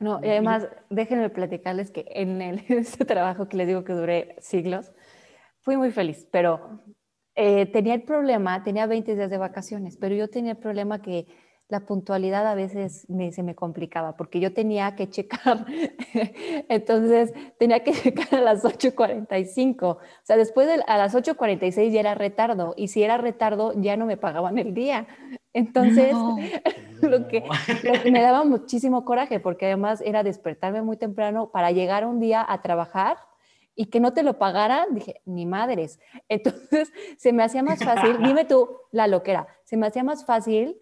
No, 0.00 0.20
y 0.22 0.28
además, 0.28 0.68
déjenme 0.90 1.30
platicarles 1.30 1.90
que 1.90 2.04
en 2.10 2.42
el, 2.42 2.64
este 2.68 3.04
trabajo 3.04 3.48
que 3.48 3.56
les 3.56 3.68
digo 3.68 3.84
que 3.84 3.92
duré 3.92 4.36
siglos, 4.40 4.92
fui 5.60 5.76
muy 5.76 5.92
feliz, 5.92 6.26
pero 6.32 6.80
eh, 7.36 7.66
tenía 7.66 7.94
el 7.94 8.02
problema, 8.02 8.64
tenía 8.64 8.86
20 8.86 9.14
días 9.14 9.30
de 9.30 9.38
vacaciones, 9.38 9.96
pero 9.96 10.14
yo 10.14 10.28
tenía 10.28 10.52
el 10.52 10.58
problema 10.58 11.00
que 11.00 11.26
la 11.68 11.80
puntualidad 11.80 12.46
a 12.46 12.54
veces 12.54 13.08
me, 13.10 13.32
se 13.32 13.42
me 13.42 13.56
complicaba 13.56 14.16
porque 14.16 14.38
yo 14.38 14.52
tenía 14.52 14.94
que 14.94 15.10
checar, 15.10 15.66
entonces 16.68 17.32
tenía 17.58 17.82
que 17.82 17.92
checar 17.92 18.36
a 18.36 18.40
las 18.40 18.64
8.45, 18.64 19.82
o 19.82 19.98
sea, 20.22 20.36
después 20.36 20.68
de 20.68 20.82
a 20.86 20.96
las 20.96 21.14
8.46 21.14 21.90
ya 21.90 22.00
era 22.00 22.14
retardo 22.14 22.74
y 22.76 22.88
si 22.88 23.02
era 23.02 23.16
retardo 23.16 23.72
ya 23.76 23.96
no 23.96 24.06
me 24.06 24.16
pagaban 24.16 24.58
el 24.58 24.74
día. 24.74 25.08
Entonces, 25.52 26.12
lo, 27.02 27.26
que, 27.28 27.42
me 28.10 28.20
daba 28.20 28.44
muchísimo 28.44 29.04
coraje 29.04 29.40
porque 29.40 29.66
además 29.66 30.02
era 30.02 30.22
despertarme 30.22 30.82
muy 30.82 30.96
temprano 30.96 31.50
para 31.50 31.72
llegar 31.72 32.06
un 32.06 32.20
día 32.20 32.44
a 32.46 32.62
trabajar 32.62 33.16
y 33.74 33.86
que 33.86 33.98
no 33.98 34.12
te 34.12 34.22
lo 34.22 34.38
pagaran, 34.38 34.94
dije, 34.94 35.20
ni 35.24 35.46
madres. 35.46 35.98
Entonces, 36.28 36.92
se 37.18 37.32
me 37.32 37.42
hacía 37.42 37.62
más 37.62 37.82
fácil, 37.82 38.18
dime 38.22 38.44
tú 38.44 38.70
la 38.92 39.06
loquera, 39.06 39.48
se 39.64 39.76
me 39.76 39.86
hacía 39.86 40.04
más 40.04 40.24
fácil 40.24 40.78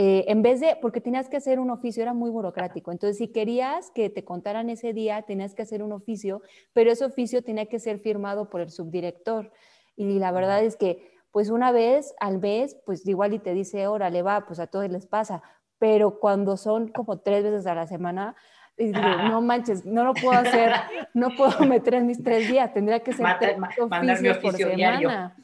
eh, 0.00 0.26
en 0.28 0.42
vez 0.42 0.60
de, 0.60 0.78
porque 0.80 1.00
tenías 1.00 1.28
que 1.28 1.38
hacer 1.38 1.58
un 1.58 1.70
oficio, 1.70 2.04
era 2.04 2.14
muy 2.14 2.30
burocrático. 2.30 2.92
Entonces, 2.92 3.18
si 3.18 3.26
querías 3.32 3.90
que 3.90 4.10
te 4.10 4.24
contaran 4.24 4.70
ese 4.70 4.92
día, 4.92 5.22
tenías 5.22 5.56
que 5.56 5.62
hacer 5.62 5.82
un 5.82 5.90
oficio, 5.90 6.40
pero 6.72 6.92
ese 6.92 7.04
oficio 7.04 7.42
tenía 7.42 7.66
que 7.66 7.80
ser 7.80 7.98
firmado 7.98 8.48
por 8.48 8.60
el 8.60 8.70
subdirector. 8.70 9.50
Y 9.96 10.20
la 10.20 10.30
verdad 10.30 10.62
es 10.62 10.76
que 10.76 11.18
pues 11.32 11.50
una 11.50 11.72
vez 11.72 12.14
al 12.20 12.38
mes, 12.38 12.76
pues 12.86 13.04
igual 13.08 13.34
y 13.34 13.40
te 13.40 13.54
dice, 13.54 13.88
órale, 13.88 14.22
va, 14.22 14.46
pues 14.46 14.60
a 14.60 14.68
todos 14.68 14.88
les 14.88 15.06
pasa, 15.06 15.42
pero 15.80 16.20
cuando 16.20 16.56
son 16.56 16.92
como 16.92 17.18
tres 17.18 17.42
veces 17.42 17.66
a 17.66 17.74
la 17.74 17.88
semana, 17.88 18.36
digo, 18.76 19.00
no 19.00 19.40
manches, 19.40 19.84
no 19.84 20.04
lo 20.04 20.14
puedo 20.14 20.38
hacer, 20.38 20.74
no 21.12 21.30
puedo 21.36 21.58
meter 21.66 21.94
en 21.94 22.06
mis 22.06 22.22
tres 22.22 22.48
días, 22.48 22.72
tendría 22.72 23.00
que 23.00 23.12
ser 23.12 23.26
tres 23.40 23.58
oficios 23.80 24.38
por 24.38 24.54
semana. 24.54 25.34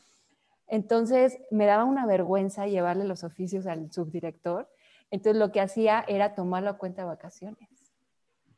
Entonces 0.75 1.38
me 1.52 1.66
daba 1.66 1.85
una 1.85 2.04
vergüenza 2.04 2.66
llevarle 2.66 3.04
los 3.04 3.23
oficios 3.23 3.64
al 3.69 3.93
subdirector. 3.93 4.69
Entonces 5.12 5.38
lo 5.38 5.52
que 5.52 5.61
hacía 5.61 6.04
era 6.09 6.35
tomarlo 6.35 6.69
a 6.71 6.78
cuenta 6.78 7.02
de 7.02 7.07
vacaciones. 7.07 7.69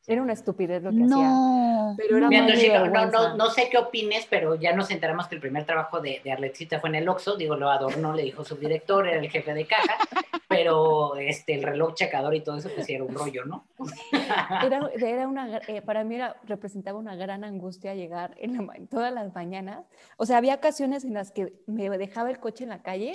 Era 0.09 0.21
una 0.21 0.31
estupidez 0.31 0.81
lo 0.81 0.91
que 0.91 1.03
hacía. 1.03 1.95
Pero 1.97 2.17
era 2.17 2.29
no, 2.29 3.05
no, 3.11 3.35
no, 3.35 3.49
sé 3.49 3.67
qué 3.69 3.77
opines, 3.77 4.25
pero 4.29 4.55
ya 4.55 4.73
nos 4.73 4.89
enteramos 4.89 5.27
que 5.27 5.35
el 5.35 5.41
primer 5.41 5.65
trabajo 5.65 5.99
de, 5.99 6.21
de 6.23 6.31
Arletcita 6.31 6.79
fue 6.79 6.87
en 6.87 6.95
el 6.95 7.09
Oxxo. 7.09 7.35
Digo, 7.35 7.57
lo 7.57 7.69
adornó, 7.69 8.13
le 8.13 8.23
dijo 8.23 8.45
subdirector, 8.45 9.05
era 9.05 9.19
el 9.19 9.29
jefe 9.29 9.53
de 9.53 9.65
caja, 9.65 9.97
pero 10.47 11.17
este, 11.17 11.55
el 11.55 11.63
reloj 11.63 11.93
checador 11.95 12.33
y 12.35 12.39
todo 12.39 12.55
eso, 12.55 12.69
pues 12.73 12.87
era 12.87 13.03
un 13.03 13.13
rollo, 13.13 13.43
¿no? 13.43 13.65
Era, 14.65 14.89
era 14.95 15.27
una, 15.27 15.57
eh, 15.67 15.81
para 15.81 16.05
mí 16.05 16.15
era, 16.15 16.37
representaba 16.45 16.97
una 16.97 17.15
gran 17.15 17.43
angustia 17.43 17.93
llegar 17.93 18.33
en, 18.37 18.69
en 18.75 18.87
todas 18.87 19.13
las 19.13 19.35
mañanas. 19.35 19.85
O 20.15 20.25
sea, 20.25 20.37
había 20.37 20.55
ocasiones 20.55 21.03
en 21.03 21.15
las 21.15 21.31
que 21.31 21.53
me 21.65 21.89
dejaba 21.97 22.29
el 22.29 22.39
coche 22.39 22.63
en 22.63 22.69
la 22.69 22.81
calle 22.81 23.11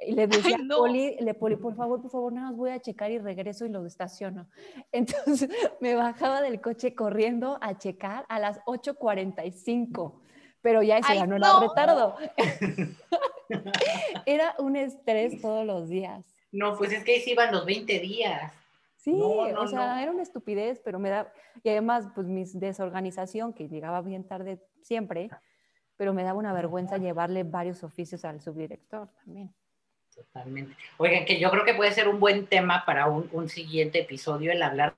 y 0.00 0.12
le 0.12 0.26
decía, 0.26 0.58
Poli, 0.68 1.16
le, 1.20 1.34
Poli, 1.34 1.56
por 1.56 1.74
favor, 1.74 2.00
por 2.00 2.10
favor, 2.10 2.32
nada 2.32 2.48
más 2.48 2.56
voy 2.56 2.70
a 2.70 2.80
checar 2.80 3.10
y 3.10 3.18
regreso 3.18 3.66
y 3.66 3.68
lo 3.68 3.84
estaciono. 3.86 4.48
Entonces 4.92 5.48
me 5.80 5.94
bajaba 5.94 6.40
del 6.40 6.60
coche 6.60 6.94
corriendo 6.94 7.58
a 7.60 7.76
checar 7.78 8.24
a 8.28 8.38
las 8.38 8.60
8.45, 8.64 10.20
pero 10.60 10.82
ya 10.82 11.02
se 11.02 11.14
ganó 11.14 11.36
el 11.36 11.42
retardo. 11.60 12.16
Era 14.26 14.54
un 14.58 14.76
estrés 14.76 15.40
todos 15.40 15.66
los 15.66 15.88
días. 15.88 16.24
No, 16.50 16.76
pues 16.76 16.92
es 16.92 17.04
que 17.04 17.14
ahí 17.14 17.20
se 17.20 17.32
iban 17.32 17.52
los 17.52 17.66
20 17.66 17.98
días. 18.00 18.52
Sí, 18.96 19.12
o 19.20 19.66
sea, 19.66 20.02
era 20.02 20.10
una 20.10 20.22
estupidez, 20.22 20.80
pero 20.82 20.98
me 20.98 21.10
da, 21.10 21.30
y 21.62 21.68
además, 21.68 22.06
pues 22.14 22.26
mi 22.26 22.44
desorganización, 22.54 23.52
que 23.52 23.68
llegaba 23.68 24.00
bien 24.00 24.26
tarde 24.26 24.62
siempre, 24.80 25.28
pero 25.98 26.14
me 26.14 26.22
daba 26.22 26.38
una 26.38 26.54
vergüenza 26.54 26.96
llevarle 26.96 27.42
varios 27.42 27.84
oficios 27.84 28.24
al 28.24 28.40
subdirector 28.40 29.10
también. 29.22 29.54
Totalmente. 30.14 30.76
Oigan, 30.96 31.24
que 31.24 31.38
yo 31.38 31.50
creo 31.50 31.64
que 31.64 31.74
puede 31.74 31.92
ser 31.92 32.08
un 32.08 32.20
buen 32.20 32.46
tema 32.46 32.84
para 32.86 33.06
un, 33.06 33.48
siguiente 33.48 34.00
episodio 34.00 34.52
el 34.52 34.62
hablar 34.62 34.94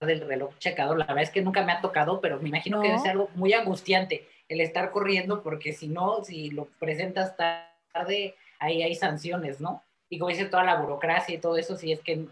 del 0.00 0.26
reloj 0.26 0.56
checador. 0.58 0.98
La 0.98 1.06
verdad 1.06 1.22
es 1.22 1.30
que 1.30 1.42
nunca 1.42 1.64
me 1.64 1.72
ha 1.72 1.80
tocado, 1.80 2.20
pero 2.20 2.40
me 2.40 2.48
imagino 2.48 2.80
que 2.80 2.88
debe 2.88 3.00
ser 3.00 3.12
algo 3.12 3.30
muy 3.34 3.52
angustiante 3.52 4.26
el 4.48 4.60
estar 4.60 4.90
corriendo, 4.90 5.42
porque 5.42 5.72
si 5.72 5.88
no, 5.88 6.22
si 6.22 6.50
lo 6.50 6.66
presentas 6.78 7.36
tarde, 7.36 8.34
ahí 8.58 8.82
hay 8.82 8.94
sanciones, 8.94 9.60
¿no? 9.60 9.82
Y 10.08 10.18
como 10.18 10.30
dice 10.30 10.44
toda 10.46 10.62
la 10.62 10.76
burocracia 10.76 11.34
y 11.34 11.38
todo 11.38 11.56
eso, 11.56 11.76
si 11.76 11.92
es 11.92 12.00
que, 12.00 12.26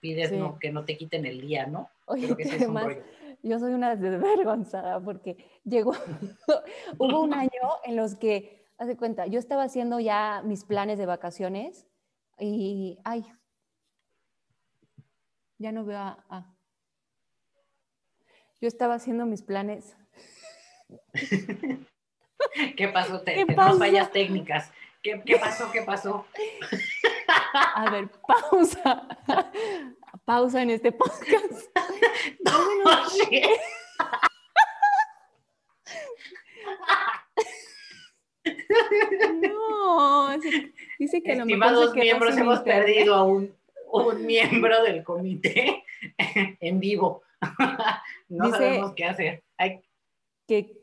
pides 0.00 0.32
no, 0.32 0.58
que 0.58 0.70
no 0.70 0.84
te 0.84 0.96
quiten 0.96 1.26
el 1.26 1.40
día, 1.40 1.66
¿no? 1.66 1.90
Oye, 2.06 2.36
que 2.36 2.44
además, 2.44 2.96
yo 3.42 3.58
soy 3.58 3.72
una 3.72 3.96
desvergonzada 3.96 5.00
porque 5.00 5.36
llegó, 5.64 5.92
hubo 6.98 7.20
un 7.20 7.34
año 7.34 7.50
en 7.84 7.96
los 7.96 8.14
que 8.14 8.65
haz 8.78 8.88
de 8.88 8.96
cuenta, 8.96 9.26
yo 9.26 9.38
estaba 9.38 9.64
haciendo 9.64 10.00
ya 10.00 10.42
mis 10.44 10.64
planes 10.64 10.98
de 10.98 11.06
vacaciones 11.06 11.86
y, 12.38 12.98
ay, 13.04 13.24
ya 15.58 15.72
no 15.72 15.84
veo 15.84 15.98
a... 15.98 16.54
Yo 18.60 18.68
estaba 18.68 18.94
haciendo 18.94 19.26
mis 19.26 19.42
planes. 19.42 19.96
¿Qué 22.76 22.88
pasó? 22.88 23.20
Te, 23.22 23.34
¿Qué 23.34 23.46
pasó? 23.46 23.78
fallas 23.78 24.10
técnicas. 24.12 24.70
¿Qué, 25.02 25.22
¿Qué, 25.24 25.36
pasó? 25.36 25.70
¿Qué 25.70 25.82
pasó? 25.82 26.26
A 27.74 27.90
ver, 27.90 28.10
pausa. 28.10 29.08
Pausa 30.24 30.62
en 30.62 30.70
este 30.70 30.90
podcast. 30.90 31.70
No, 32.44 33.08
sí. 33.10 33.42
No, 39.40 40.38
dice 40.98 41.22
que 41.22 41.32
Estimados 41.32 41.94
miembros, 41.94 42.36
hemos 42.36 42.60
perdido 42.60 43.14
a 43.14 43.24
un, 43.24 43.54
un, 43.92 44.26
miembro 44.26 44.82
del 44.82 45.04
comité 45.04 45.84
en 46.60 46.80
vivo. 46.80 47.22
no 48.28 48.50
sabemos 48.50 48.92
qué 48.94 49.04
hacer. 49.04 49.42
Que 50.46 50.76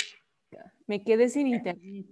me 0.87 1.03
quedé 1.03 1.29
sin 1.29 1.47
internet. 1.47 2.05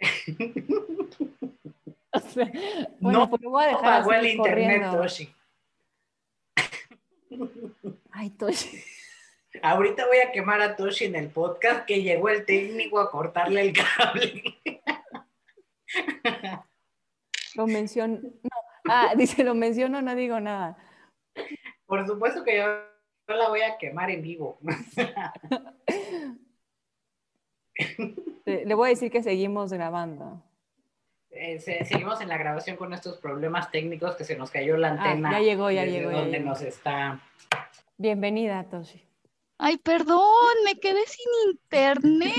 bueno, 3.00 3.18
no 3.18 3.30
pues 3.30 3.42
voy 3.42 3.64
a 3.64 3.68
dejar 3.68 3.82
pagó 3.82 4.12
el 4.12 4.26
internet, 4.26 4.82
Toshi. 4.90 5.34
Ay, 8.12 8.30
Toshi. 8.30 8.82
Ahorita 9.62 10.06
voy 10.06 10.18
a 10.18 10.30
quemar 10.30 10.60
a 10.60 10.76
Toshi 10.76 11.06
en 11.06 11.16
el 11.16 11.30
podcast 11.30 11.86
que 11.86 12.02
llegó 12.02 12.28
el 12.28 12.44
técnico 12.44 13.00
a 13.00 13.10
cortarle 13.10 13.62
el 13.62 13.72
cable. 13.72 14.44
Lo 17.54 17.66
menciono. 17.66 18.20
No. 18.22 18.50
Ah, 18.88 19.14
dice, 19.16 19.44
lo 19.44 19.54
menciono, 19.54 20.00
no 20.02 20.14
digo 20.14 20.40
nada. 20.40 20.76
Por 21.86 22.06
supuesto 22.06 22.44
que 22.44 22.56
yo, 22.58 22.64
la 23.26 23.48
voy 23.48 23.62
a 23.62 23.78
quemar 23.78 24.10
en 24.10 24.22
vivo. 24.22 24.58
Le 28.44 28.74
voy 28.74 28.86
a 28.86 28.90
decir 28.90 29.10
que 29.10 29.22
seguimos 29.22 29.72
grabando. 29.72 30.42
Eh, 31.30 31.58
seguimos 31.60 32.20
en 32.20 32.28
la 32.28 32.38
grabación 32.38 32.76
con 32.76 32.92
estos 32.92 33.18
problemas 33.18 33.70
técnicos 33.70 34.16
que 34.16 34.24
se 34.24 34.36
nos 34.36 34.50
cayó 34.50 34.76
la 34.76 34.88
ah, 34.88 34.92
antena. 34.92 35.32
ya 35.32 35.40
llegó, 35.40 35.70
ya 35.70 35.84
llegó. 35.84 36.10
Donde 36.10 36.40
nos 36.40 36.62
está. 36.62 37.20
Bienvenida, 37.96 38.64
Toshi. 38.64 39.07
Ay, 39.58 39.76
perdón, 39.76 40.22
me 40.64 40.78
quedé 40.78 41.00
sin 41.06 41.50
internet. 41.50 42.32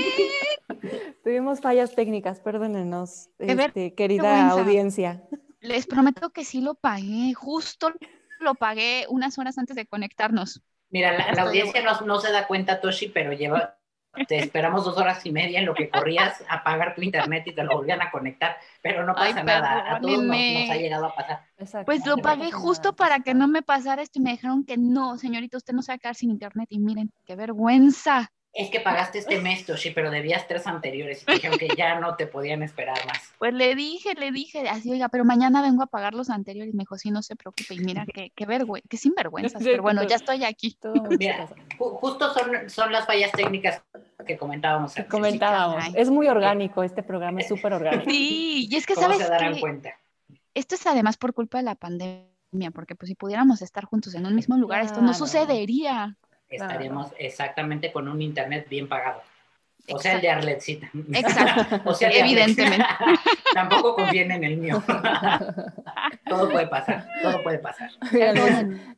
Tuvimos 1.24 1.60
fallas 1.60 1.94
técnicas, 1.94 2.40
perdónenos, 2.40 3.30
este, 3.38 3.94
querida 3.94 4.50
audiencia. 4.50 5.24
Les 5.60 5.86
prometo 5.86 6.30
que 6.30 6.46
sí 6.46 6.62
lo 6.62 6.76
pagué, 6.76 7.34
justo 7.34 7.92
lo 8.40 8.56
pagué 8.56 9.06
unas 9.10 9.38
horas 9.38 9.58
antes 9.58 9.76
de 9.76 9.86
conectarnos. 9.86 10.64
Mira, 10.90 11.34
la, 11.34 11.44
audiencia 11.44 11.84
no, 11.84 12.00
no, 12.02 12.20
se 12.20 12.32
da 12.32 12.48
cuenta, 12.48 12.80
Toshi, 12.80 13.10
pero 13.10 13.34
lleva 13.34 13.79
te 14.28 14.38
esperamos 14.38 14.86
dos 14.86 14.98
horas 14.98 15.26
y 15.26 15.32
media 15.32 15.60
en 15.60 15.66
lo 15.66 15.74
que 15.74 15.90
corrías 15.90 16.44
a 16.50 16.64
pagar 16.64 16.96
tu 16.96 17.02
internet 17.02 17.44
y 17.46 17.54
te 17.54 17.64
lo 17.64 17.78
volvían 17.78 18.02
a 18.02 18.12
conectar, 18.12 18.58
pero 18.82 19.06
no 19.06 19.14
pasa 19.14 19.44
nada, 19.44 19.96
a 19.96 20.02
todos 20.02 20.24
nos, 20.24 20.36
ha 20.36 20.76
llegado 20.76 21.06
a 21.06 21.16
pasar. 21.16 21.46
Pues 21.86 22.06
lo 22.06 22.18
pagué 22.18 22.52
justo 22.52 22.96
para 22.96 23.20
que 23.20 23.34
no 23.34 23.48
me 23.48 23.62
pasara 23.62 24.02
esto 24.02 24.20
y 24.20 24.22
me 24.24 24.32
dijeron 24.32 24.66
que 24.66 24.78
no, 24.78 25.18
señorita, 25.18 25.58
usted 25.58 25.74
no 25.74 25.82
se 25.82 25.92
va 25.92 25.96
a 25.96 26.00
quedar 26.00 26.16
sin 26.16 26.32
internet. 26.32 26.68
Y 26.70 26.80
miren, 26.80 27.12
qué 27.26 27.36
vergüenza 27.36 28.32
es 28.60 28.70
que 28.70 28.82
pagaste 28.82 29.20
este 29.20 29.40
mes, 29.40 29.66
Toshi, 29.66 29.92
pero 29.92 30.12
debías 30.12 30.46
tres 30.46 30.68
anteriores 30.68 31.24
y 31.26 31.32
dijeron 31.32 31.58
que 31.58 31.70
ya 31.78 31.98
no 31.98 32.18
te 32.18 32.28
podían 32.28 32.62
esperar 32.62 32.98
más. 33.08 33.18
Pues 33.40 33.54
le 33.54 33.74
dije, 33.74 34.16
le 34.16 34.34
dije, 34.34 34.68
así, 34.68 34.92
oiga, 34.92 35.08
pero 35.08 35.24
mañana 35.24 35.62
vengo 35.62 35.82
a 35.82 35.86
pagar 35.86 36.14
los 36.14 36.30
anteriores. 36.30 36.74
Me 36.74 36.82
dijo, 36.82 36.98
sí, 36.98 37.10
no 37.10 37.22
se 37.22 37.38
preocupe. 37.38 37.74
Y 37.74 37.80
mira, 37.80 38.06
qué, 38.14 38.34
qué 38.36 38.46
vergüenza, 38.46 38.86
qué 38.90 38.98
sinvergüenza. 38.98 39.60
Pero 39.64 39.82
bueno, 39.82 40.04
ya 40.04 40.18
estoy 40.18 40.44
aquí. 40.44 40.78
Mira, 41.18 41.48
justo 41.78 42.34
son, 42.34 42.70
son 42.70 42.92
las 42.92 43.06
fallas 43.06 43.32
técnicas 43.32 43.82
que 44.28 44.38
comentábamos. 44.38 44.94
Que 44.94 45.06
comentábamos. 45.06 45.86
Es 45.96 46.10
muy 46.10 46.28
orgánico, 46.28 46.84
este 46.84 47.02
programa 47.02 47.40
es 47.40 47.48
súper 47.48 47.72
orgánico. 47.72 48.10
Sí, 48.10 48.68
y 48.70 48.76
es 48.76 48.86
que, 48.86 48.96
¿sabes 48.96 49.20
se 49.20 49.30
darán 49.30 49.58
cuenta? 49.58 49.94
Esto 50.54 50.76
es 50.76 50.86
además 50.86 51.16
por 51.16 51.34
culpa 51.34 51.60
de 51.60 51.64
la 51.64 51.76
pandemia, 51.76 52.72
porque 52.74 52.96
pues 52.96 53.08
si 53.08 53.16
pudiéramos 53.16 53.62
estar 53.62 53.86
juntos 53.86 54.16
en 54.16 54.26
un 54.26 54.36
mismo 54.36 54.58
lugar, 54.58 54.82
esto 54.82 55.02
no 55.02 55.14
sucedería 55.14 56.18
estaríamos 56.50 57.12
exactamente 57.18 57.92
con 57.92 58.08
un 58.08 58.22
internet 58.22 58.68
bien 58.70 58.88
pagado. 58.88 59.22
O 59.92 60.00
sea, 60.00 60.14
el 60.16 60.22
de 60.22 60.30
Arletcita. 60.30 60.90
Exacto. 61.14 61.82
o 61.90 61.94
sea, 61.94 62.10
evidentemente. 62.12 62.86
Tampoco 63.54 63.96
conviene 63.96 64.36
en 64.36 64.44
el 64.44 64.58
mío. 64.58 64.84
todo 66.30 66.50
puede 66.52 66.68
pasar, 66.68 67.08
todo 67.22 67.42
puede 67.42 67.60
pasar. 67.60 67.90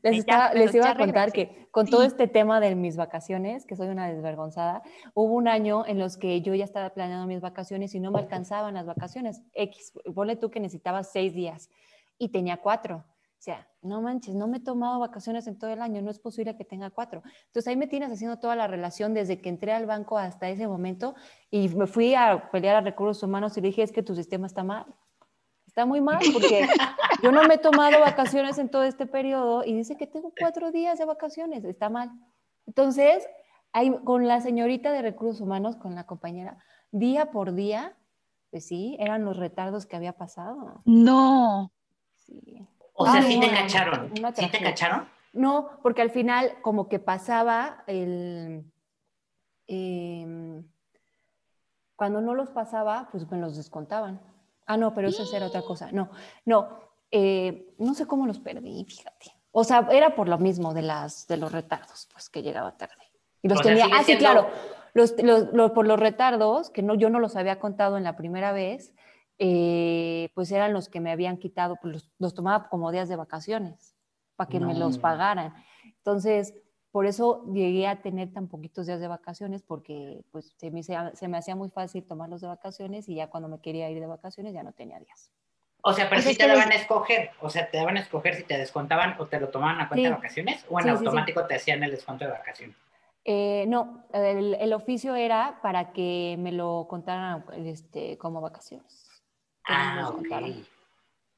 les, 0.02 0.76
iba 0.76 0.90
a 0.90 0.98
contar 0.98 1.32
que 1.32 1.68
con 1.72 1.88
todo 1.88 2.04
este 2.04 2.28
tema 2.28 2.60
de 2.60 2.76
mis 2.76 2.98
vacaciones, 2.98 3.66
que 3.66 3.76
soy 3.76 3.88
una 3.88 4.08
desvergonzada, 4.10 4.82
hubo 5.14 5.34
un 5.34 5.48
año 5.48 5.86
en 5.88 6.00
los 6.00 6.18
que 6.18 6.42
yo 6.42 6.54
ya 6.56 6.66
estaba 6.66 6.90
planeando 6.90 7.28
mis 7.28 7.42
vacaciones 7.42 7.96
y 7.96 8.00
no 8.00 8.12
me 8.12 8.20
alcanzaban 8.20 8.74
las 8.74 8.86
vacaciones. 8.86 9.42
X, 9.54 9.94
ponle 10.14 10.36
tú 10.36 10.52
que 10.52 10.60
necesitaba 10.60 11.04
seis 11.04 11.34
días 11.34 11.70
y 12.18 12.30
tenía 12.30 12.58
cuatro. 12.58 13.06
O 13.42 13.44
sea, 13.44 13.68
no 13.82 14.04
manches, 14.04 14.36
no 14.36 14.48
me 14.48 14.58
he 14.58 14.60
tomado 14.60 15.00
vacaciones 15.00 15.48
en 15.48 15.58
todo 15.58 15.72
el 15.72 15.82
año, 15.82 16.00
no 16.04 16.12
es 16.12 16.20
posible 16.20 16.56
que 16.56 16.64
tenga 16.64 16.92
cuatro. 16.92 17.24
Entonces 17.48 17.68
ahí 17.70 17.76
me 17.76 17.88
tienes 17.88 18.12
haciendo 18.12 18.38
toda 18.38 18.56
la 18.56 18.68
relación 18.68 19.16
desde 19.16 19.42
que 19.42 19.50
entré 19.50 19.74
al 19.74 19.88
banco 19.88 20.20
hasta 20.20 20.48
ese 20.48 20.68
momento 20.68 21.16
y 21.50 21.70
me 21.70 21.88
fui 21.88 22.14
a 22.14 22.52
pelear 22.52 22.76
a 22.76 22.82
recursos 22.82 23.24
humanos 23.24 23.58
y 23.58 23.62
le 23.62 23.70
dije, 23.70 23.82
es 23.82 23.92
que 23.92 24.04
tu 24.04 24.14
sistema 24.14 24.46
está 24.46 24.64
mal. 24.64 24.86
Está 25.66 25.88
muy 25.88 26.02
mal 26.02 26.20
porque 26.32 26.68
yo 27.24 27.32
no 27.32 27.42
me 27.46 27.56
he 27.56 27.58
tomado 27.58 28.00
vacaciones 28.00 28.60
en 28.60 28.70
todo 28.70 28.84
este 28.84 29.08
periodo 29.08 29.64
y 29.66 29.74
dice 29.74 29.98
que 29.98 30.06
tengo 30.06 30.32
cuatro 30.40 30.72
días 30.72 31.00
de 31.00 31.06
vacaciones, 31.06 31.64
está 31.64 31.90
mal. 31.90 32.12
Entonces, 32.68 33.28
ahí, 33.72 33.92
con 34.04 34.28
la 34.28 34.40
señorita 34.42 34.92
de 34.92 35.02
recursos 35.02 35.42
humanos, 35.42 35.78
con 35.78 35.96
la 35.96 36.06
compañera, 36.06 36.60
día 36.92 37.32
por 37.32 37.56
día 37.56 37.98
Pues 38.52 38.68
sí, 38.68 38.98
eran 39.00 39.26
los 39.26 39.38
retardos 39.38 39.88
que 39.88 39.96
había 39.96 40.14
pasado. 40.14 40.84
No. 40.86 41.72
Sí. 42.14 42.68
O 43.02 43.12
sea, 43.12 43.22
sí 43.22 43.40
te 43.40 43.50
cacharon. 43.50 44.12
¿Sí 44.36 44.48
te 44.50 44.60
cacharon? 44.60 45.08
No, 45.34 45.70
porque 45.82 46.02
al 46.02 46.12
final 46.12 46.58
como 46.62 46.88
que 46.88 47.00
pasaba 47.00 47.84
el... 47.88 48.66
Em, 49.68 50.64
cuando 51.96 52.20
no 52.20 52.34
los 52.34 52.50
pasaba, 52.50 53.08
pues 53.12 53.30
me 53.30 53.38
los 53.38 53.56
descontaban. 53.56 54.20
Ah, 54.66 54.78
no, 54.78 54.94
pero 54.94 55.10
eso 55.10 55.24
era 55.36 55.46
otra 55.46 55.62
cosa. 55.62 55.92
No, 55.92 56.10
no, 56.46 56.80
eh, 57.12 57.74
no 57.78 57.94
sé 57.94 58.08
cómo 58.08 58.26
los 58.26 58.40
perdí, 58.40 58.86
fíjate. 58.86 59.34
O 59.52 59.64
sea, 59.64 59.88
era 59.92 60.16
por 60.16 60.30
lo 60.30 60.38
mismo 60.38 60.74
de, 60.74 60.82
las, 60.82 61.28
de 61.28 61.38
los 61.38 61.52
retardos, 61.52 62.08
pues 62.12 62.30
que 62.30 62.42
llegaba 62.42 62.78
tarde. 62.78 62.96
Y 63.42 63.50
los 63.50 63.62
tenía, 63.62 63.88
ah, 63.94 64.04
sí, 64.04 64.18
claro, 64.18 64.48
los, 64.94 65.14
por 65.74 65.88
los 65.88 66.00
retardos, 66.00 66.70
que 66.70 66.82
no, 66.82 66.96
yo 66.96 67.10
no 67.10 67.20
los 67.20 67.36
había 67.36 67.60
contado 67.60 67.98
en 67.98 68.04
la 68.04 68.16
primera 68.16 68.52
vez, 68.52 68.94
eh, 69.44 70.30
pues 70.36 70.52
eran 70.52 70.72
los 70.72 70.88
que 70.88 71.00
me 71.00 71.12
habían 71.12 71.38
quitado, 71.38 71.76
pues 71.82 72.12
los, 72.20 72.36
tomaba 72.36 72.70
como 72.70 72.92
días 72.92 73.10
de 73.10 73.16
vacaciones, 73.16 73.96
para 74.36 74.48
que 74.48 74.60
me 74.60 74.76
los 74.76 75.00
pagaran. 75.00 75.56
Entonces, 75.84 76.54
por 76.92 77.08
eso 77.08 77.44
llegué 77.52 77.88
a 77.88 78.04
tener 78.04 78.32
tan 78.32 78.48
poquitos 78.48 78.86
días 78.86 79.00
de 79.00 79.08
vacaciones, 79.08 79.64
porque 79.64 80.22
pues 80.32 80.54
se 80.58 80.70
me, 80.70 80.84
se 80.84 81.28
me 81.28 81.38
hacía 81.40 81.56
muy 81.56 81.72
fácil 81.72 82.04
tomarlos 82.04 82.42
de 82.42 82.50
vacaciones 82.50 83.10
y 83.10 83.16
ya 83.16 83.32
cuando 83.32 83.50
me 83.50 83.60
quería 83.60 83.90
ir 83.90 84.00
de 84.00 84.06
vacaciones 84.06 84.54
ya 84.54 84.62
no 84.62 84.74
tenía 84.74 85.00
días. 85.00 85.32
O 85.82 85.92
sea, 85.94 86.08
pero 86.08 86.22
si 86.22 86.38
te 86.38 86.48
daban 86.48 86.72
a 86.72 86.76
escoger, 86.76 87.32
o 87.42 87.50
sea, 87.50 87.68
te 87.68 87.78
daban 87.78 87.98
a 87.98 88.02
escoger 88.02 88.36
si 88.36 88.44
te 88.44 88.60
descontaban 88.60 89.16
o 89.20 89.26
te 89.26 89.40
lo 89.40 89.50
tomaban 89.50 89.82
a 89.82 89.90
cuenta 89.90 90.08
de 90.08 90.16
vacaciones 90.16 90.64
o 90.70 90.80
en 90.80 90.90
automático 90.90 91.48
te 91.48 91.56
hacían 91.56 91.82
el 91.82 91.90
descuento 91.90 92.26
de 92.26 92.32
vacaciones. 92.32 92.78
Eh, 93.26 93.66
no, 93.68 94.04
el, 94.14 94.74
oficio 94.74 95.16
era 95.16 95.58
para 95.64 95.94
que 95.94 96.36
me 96.38 96.52
lo 96.52 96.86
contaran 96.88 97.44
este, 97.66 98.20
como 98.20 98.40
vacaciones. 98.40 99.11
Ah, 99.72 100.10
ok. 100.10 100.66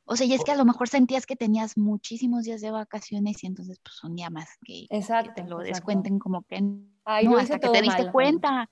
O 0.06 0.16
sea, 0.16 0.28
y 0.28 0.34
es 0.34 0.44
que 0.44 0.52
a 0.52 0.56
lo 0.56 0.66
mejor 0.66 0.90
sentías 0.90 1.26
que 1.26 1.36
tenías 1.36 1.78
muchísimos 1.78 2.44
días 2.44 2.62
de 2.62 2.72
vacaciones 2.72 3.44
y 3.44 3.48
entonces 3.48 3.80
pues 3.80 4.04
un 4.04 4.16
día 4.16 4.30
más 4.30 4.50
que, 4.66 4.88
te 4.90 5.44
lo 5.44 5.60
descuenten 5.60 6.20
como 6.20 6.44
que 6.44 6.62
no, 6.62 7.38
hasta 7.38 7.60
que 7.60 7.70
te 7.70 7.82
diste 7.82 8.12
cuenta. 8.12 8.70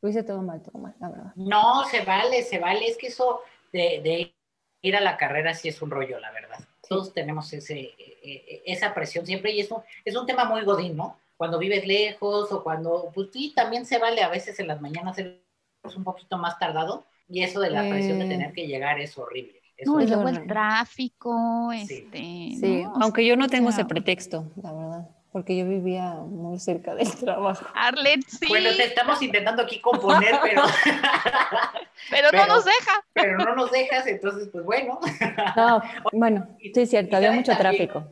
Lo 0.00 0.08
hice 0.08 0.22
todo 0.22 0.40
mal, 0.40 0.62
todo 0.62 0.78
mal, 0.78 0.94
la 0.98 1.10
verdad. 1.10 1.32
No, 1.36 1.84
se 1.84 2.02
vale, 2.02 2.42
se 2.42 2.58
vale. 2.58 2.86
Es 2.86 2.96
que 2.96 3.08
eso 3.08 3.40
de, 3.72 4.00
de 4.02 4.34
ir 4.80 4.96
a 4.96 5.00
la 5.00 5.18
carrera 5.18 5.52
sí 5.52 5.68
es 5.68 5.82
un 5.82 5.90
rollo, 5.90 6.18
la 6.18 6.30
verdad. 6.30 6.58
Todos 6.88 7.12
tenemos 7.12 7.52
ese, 7.52 7.78
e, 7.78 8.18
e, 8.22 8.62
esa 8.64 8.94
presión 8.94 9.26
siempre 9.26 9.52
y 9.52 9.60
eso 9.60 9.84
es 10.02 10.16
un 10.16 10.26
tema 10.26 10.46
muy 10.46 10.62
godín, 10.64 10.96
¿no? 10.96 11.18
Cuando 11.36 11.58
vives 11.58 11.86
lejos 11.86 12.50
o 12.52 12.62
cuando, 12.62 13.10
pues 13.14 13.28
sí, 13.32 13.52
también 13.54 13.84
se 13.84 13.98
vale 13.98 14.22
a 14.22 14.28
veces 14.28 14.58
en 14.58 14.68
las 14.68 14.80
mañanas 14.80 15.18
es 15.18 15.96
un 15.96 16.04
poquito 16.04 16.38
más 16.38 16.58
tardado 16.58 17.04
y 17.30 17.42
eso 17.42 17.60
de 17.60 17.70
la 17.70 17.88
presión 17.88 18.18
de 18.18 18.26
tener 18.26 18.52
que 18.52 18.66
llegar 18.66 19.00
es 19.00 19.16
horrible. 19.16 19.60
no, 19.84 20.00
y 20.00 20.06
luego 20.06 20.28
el 20.28 20.46
tráfico, 20.46 21.70
este. 21.72 22.10
Sí, 22.12 22.84
aunque 23.00 23.24
yo 23.24 23.36
no 23.36 23.48
tengo 23.48 23.70
ese 23.70 23.84
pretexto, 23.84 24.46
la 24.62 24.72
verdad 24.72 25.08
porque 25.32 25.56
yo 25.56 25.64
vivía 25.64 26.14
muy 26.14 26.58
cerca 26.58 26.94
del 26.94 27.14
trabajo. 27.16 27.64
Arlet, 27.74 28.20
sí. 28.26 28.46
Bueno, 28.48 28.70
te 28.76 28.84
estamos 28.84 29.22
intentando 29.22 29.62
aquí 29.62 29.80
componer, 29.80 30.34
pero... 30.42 30.62
pero, 32.10 32.32
no 32.32 32.46
nos 32.46 32.64
deja. 32.64 33.04
Pero 33.12 33.38
no 33.38 33.54
nos 33.54 33.70
dejas, 33.70 34.06
entonces, 34.08 34.48
pues 34.50 34.64
bueno. 34.64 34.98
no, 35.56 35.82
bueno, 36.12 36.48
sí 36.60 36.72
es 36.74 36.90
cierto, 36.90 37.16
había 37.16 37.32
mucho 37.32 37.56
tráfico. 37.56 38.04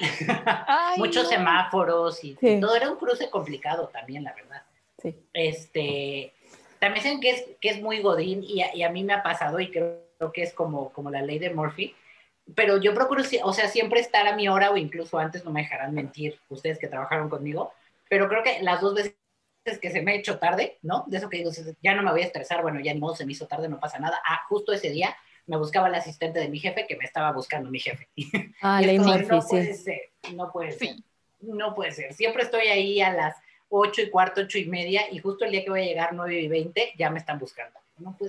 Muchos 0.96 1.28
semáforos 1.28 2.22
y, 2.24 2.34
todo 2.34 2.74
era 2.74 2.90
un 2.90 2.98
cruce 2.98 3.30
complicado 3.30 3.88
también, 3.88 4.24
la 4.24 4.34
verdad. 4.34 4.62
Sí. 4.98 5.14
Este, 5.32 6.34
también 6.78 7.02
saben 7.02 7.20
que 7.20 7.30
es, 7.30 7.44
que 7.60 7.68
es 7.70 7.80
muy 7.80 8.00
godín 8.00 8.42
y 8.42 8.62
a, 8.62 8.74
y 8.74 8.82
a 8.82 8.90
mí 8.90 9.04
me 9.04 9.14
ha 9.14 9.22
pasado 9.22 9.60
y 9.60 9.70
creo, 9.70 10.02
creo 10.18 10.32
que 10.32 10.42
es 10.42 10.52
como, 10.52 10.90
como 10.92 11.10
la 11.10 11.22
ley 11.22 11.38
de 11.38 11.50
Murphy, 11.50 11.94
pero 12.54 12.80
yo 12.80 12.94
procuro, 12.94 13.22
o 13.42 13.52
sea, 13.52 13.68
siempre 13.68 14.00
estar 14.00 14.26
a 14.26 14.36
mi 14.36 14.48
hora 14.48 14.70
o 14.70 14.76
incluso 14.76 15.18
antes, 15.18 15.44
no 15.44 15.50
me 15.50 15.62
dejarán 15.62 15.94
mentir 15.94 16.38
ustedes 16.48 16.78
que 16.78 16.88
trabajaron 16.88 17.28
conmigo, 17.28 17.72
pero 18.08 18.28
creo 18.28 18.42
que 18.42 18.62
las 18.62 18.80
dos 18.80 18.94
veces 18.94 19.16
que 19.80 19.90
se 19.90 20.00
me 20.02 20.12
ha 20.12 20.14
hecho 20.14 20.38
tarde, 20.38 20.78
¿no? 20.82 21.04
De 21.08 21.16
eso 21.16 21.28
que 21.28 21.38
digo, 21.38 21.50
ya 21.82 21.94
no 21.94 22.02
me 22.02 22.12
voy 22.12 22.22
a 22.22 22.26
estresar, 22.26 22.62
bueno, 22.62 22.78
ya 22.80 22.94
ni 22.94 23.00
modo, 23.00 23.16
se 23.16 23.26
me 23.26 23.32
hizo 23.32 23.46
tarde, 23.46 23.68
no 23.68 23.80
pasa 23.80 23.98
nada. 23.98 24.20
Ah, 24.24 24.42
justo 24.48 24.72
ese 24.72 24.90
día 24.90 25.16
me 25.46 25.56
buscaba 25.56 25.88
el 25.88 25.94
asistente 25.96 26.38
de 26.38 26.48
mi 26.48 26.60
jefe 26.60 26.86
que 26.86 26.96
me 26.96 27.04
estaba 27.04 27.32
buscando 27.32 27.70
mi 27.70 27.80
jefe. 27.80 28.08
Ah, 28.62 28.80
la 28.80 28.92
no 28.92 29.02
puede 29.42 29.72
ser, 29.72 30.06
no 30.34 30.52
puede 30.52 30.72
ser, 30.72 30.96
no 31.40 31.74
puede 31.74 31.90
ser. 31.92 32.14
Siempre 32.14 32.44
estoy 32.44 32.68
ahí 32.68 33.00
a 33.00 33.12
las 33.12 33.36
ocho 33.68 34.02
y 34.02 34.10
cuarto, 34.10 34.42
ocho 34.42 34.58
y 34.58 34.66
media, 34.66 35.02
y 35.10 35.18
justo 35.18 35.44
el 35.44 35.52
día 35.52 35.64
que 35.64 35.70
voy 35.70 35.82
a 35.82 35.86
llegar 35.86 36.14
nueve 36.14 36.40
y 36.40 36.48
veinte, 36.48 36.92
ya 36.96 37.10
me 37.10 37.18
están 37.18 37.38
buscando. 37.38 37.78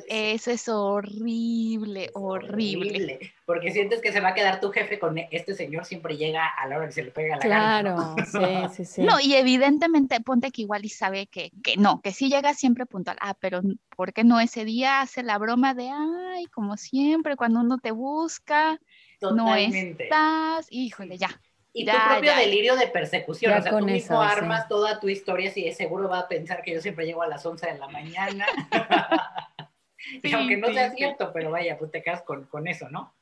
Eso 0.08 0.52
es 0.52 0.70
horrible, 0.70 2.10
horrible, 2.14 3.34
Porque 3.46 3.72
sientes 3.72 4.02
que 4.02 4.14
se 4.14 4.22
va 4.22 4.30
a 4.30 4.34
quedar 4.34 4.62
tu 4.62 4.72
jefe 4.72 4.98
con 4.98 5.18
este 5.18 5.56
señor, 5.56 5.84
siempre 5.86 6.16
llega 6.16 6.48
a 6.48 6.68
la 6.68 6.78
hora 6.78 6.86
que 6.88 6.94
se 6.94 7.04
le 7.04 7.12
pega 7.12 7.36
la 7.36 7.42
Claro, 7.44 7.98
sí, 8.26 8.46
sí, 8.76 8.86
sí. 8.86 9.02
No, 9.02 9.20
y 9.20 9.36
evidentemente 9.36 10.22
ponte 10.22 10.52
que 10.52 10.62
igual 10.62 10.86
y 10.86 10.90
sabe 10.90 11.28
que, 11.28 11.52
que 11.64 11.76
no, 11.76 12.02
que 12.02 12.14
sí 12.14 12.30
llega 12.30 12.54
siempre 12.54 12.86
puntual. 12.86 13.18
Ah, 13.20 13.36
pero 13.40 13.62
¿por 13.96 14.14
qué 14.14 14.24
no 14.24 14.40
ese 14.40 14.64
día 14.64 15.02
hace 15.02 15.22
la 15.22 15.38
broma 15.38 15.74
de, 15.74 15.90
ay, 15.92 16.46
como 16.48 16.78
siempre, 16.78 17.36
cuando 17.36 17.60
uno 17.60 17.78
te 17.78 17.92
busca, 17.92 18.80
no 19.34 19.54
estás, 19.56 20.68
híjole, 20.70 21.18
ya. 21.18 21.30
Y 21.78 21.86
tu 21.86 21.92
propio 21.92 22.36
delirio 22.36 22.76
de 22.76 22.88
persecución, 22.88 23.54
o 23.54 23.62
sea, 23.62 23.72
tú 23.72 23.86
mismo 23.86 24.20
armas 24.20 24.68
toda 24.68 25.00
tu 25.00 25.10
historia, 25.10 25.52
si 25.52 25.72
seguro 25.74 26.10
va 26.10 26.20
a 26.22 26.28
pensar 26.28 26.64
que 26.64 26.74
yo 26.74 26.82
siempre 26.82 27.06
llego 27.06 27.22
a 27.22 27.28
las 27.28 27.46
11 27.46 27.74
de 27.74 27.78
la 27.78 27.88
mañana. 27.88 28.48
y 30.24 30.34
aunque 30.34 30.58
no 30.58 30.74
sea 30.74 30.90
cierto, 30.90 31.32
pero 31.32 31.52
vaya, 31.52 31.78
pues 31.78 31.92
te 31.92 32.02
quedas 32.02 32.24
con, 32.24 32.46
con, 32.46 32.68
eso, 32.68 32.90
¿no? 32.90 33.14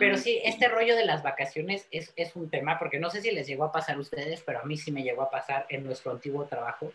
Pero 0.00 0.16
sí, 0.16 0.40
este 0.42 0.66
rollo 0.66 0.96
de 0.96 1.06
las 1.06 1.22
vacaciones 1.22 1.86
es, 1.92 2.12
es, 2.16 2.34
un 2.34 2.50
tema, 2.50 2.80
porque 2.80 2.98
no 2.98 3.10
sé 3.10 3.22
si 3.22 3.30
les 3.30 3.46
llegó 3.46 3.64
a 3.64 3.72
pasar 3.72 3.94
a 3.94 4.00
ustedes, 4.00 4.42
pero 4.44 4.58
a 4.58 4.64
mí 4.64 4.76
sí 4.76 4.90
me 4.90 5.04
llegó 5.04 5.22
a 5.22 5.30
pasar 5.30 5.64
en 5.68 5.84
nuestro 5.84 6.10
antiguo 6.10 6.46
trabajo, 6.46 6.92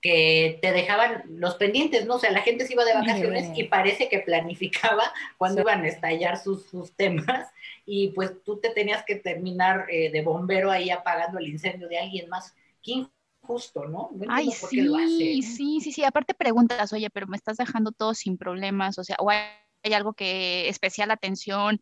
que 0.00 0.58
te 0.60 0.70
dejaban 0.70 1.24
los 1.28 1.56
pendientes, 1.56 2.06
¿no? 2.06 2.16
O 2.16 2.18
sea, 2.18 2.30
la 2.30 2.42
gente 2.42 2.66
se 2.66 2.74
iba 2.74 2.84
de 2.84 2.94
vacaciones 2.94 3.50
y 3.56 3.64
parece 3.64 4.08
que 4.10 4.18
planificaba 4.20 5.12
cuándo 5.38 5.62
iban 5.62 5.82
a 5.82 5.88
estallar 5.88 6.38
sus, 6.38 6.66
sus, 6.66 6.92
temas 6.92 7.48
y 7.86 8.08
pues 8.08 8.42
tú 8.44 8.60
te 8.60 8.70
tenías 8.70 9.04
que 9.04 9.16
terminar 9.16 9.86
eh, 9.90 10.10
de 10.10 10.22
bombero 10.22 10.70
ahí 10.70 10.90
apagando 10.90 11.38
el 11.38 11.48
incendio 11.48 11.88
de 11.88 11.98
alguien 11.98 12.28
más. 12.28 12.54
¿Quién 12.82 13.10
justo, 13.40 13.86
¿no? 13.86 14.10
Ay, 14.28 14.50
sí, 14.50 15.42
sí, 15.42 15.80
sí, 15.80 15.92
sí. 15.92 16.04
Aparte 16.04 16.34
preguntas, 16.34 16.92
oye, 16.92 17.10
pero 17.10 17.26
me 17.26 17.36
estás 17.36 17.58
dejando 17.58 17.92
todo 17.92 18.14
sin 18.14 18.38
problemas, 18.38 18.98
o 18.98 19.04
sea, 19.04 19.16
o 19.20 19.30
hay, 19.30 19.92
algo 19.92 20.14
que 20.14 20.68
especial 20.68 21.10
atención, 21.10 21.80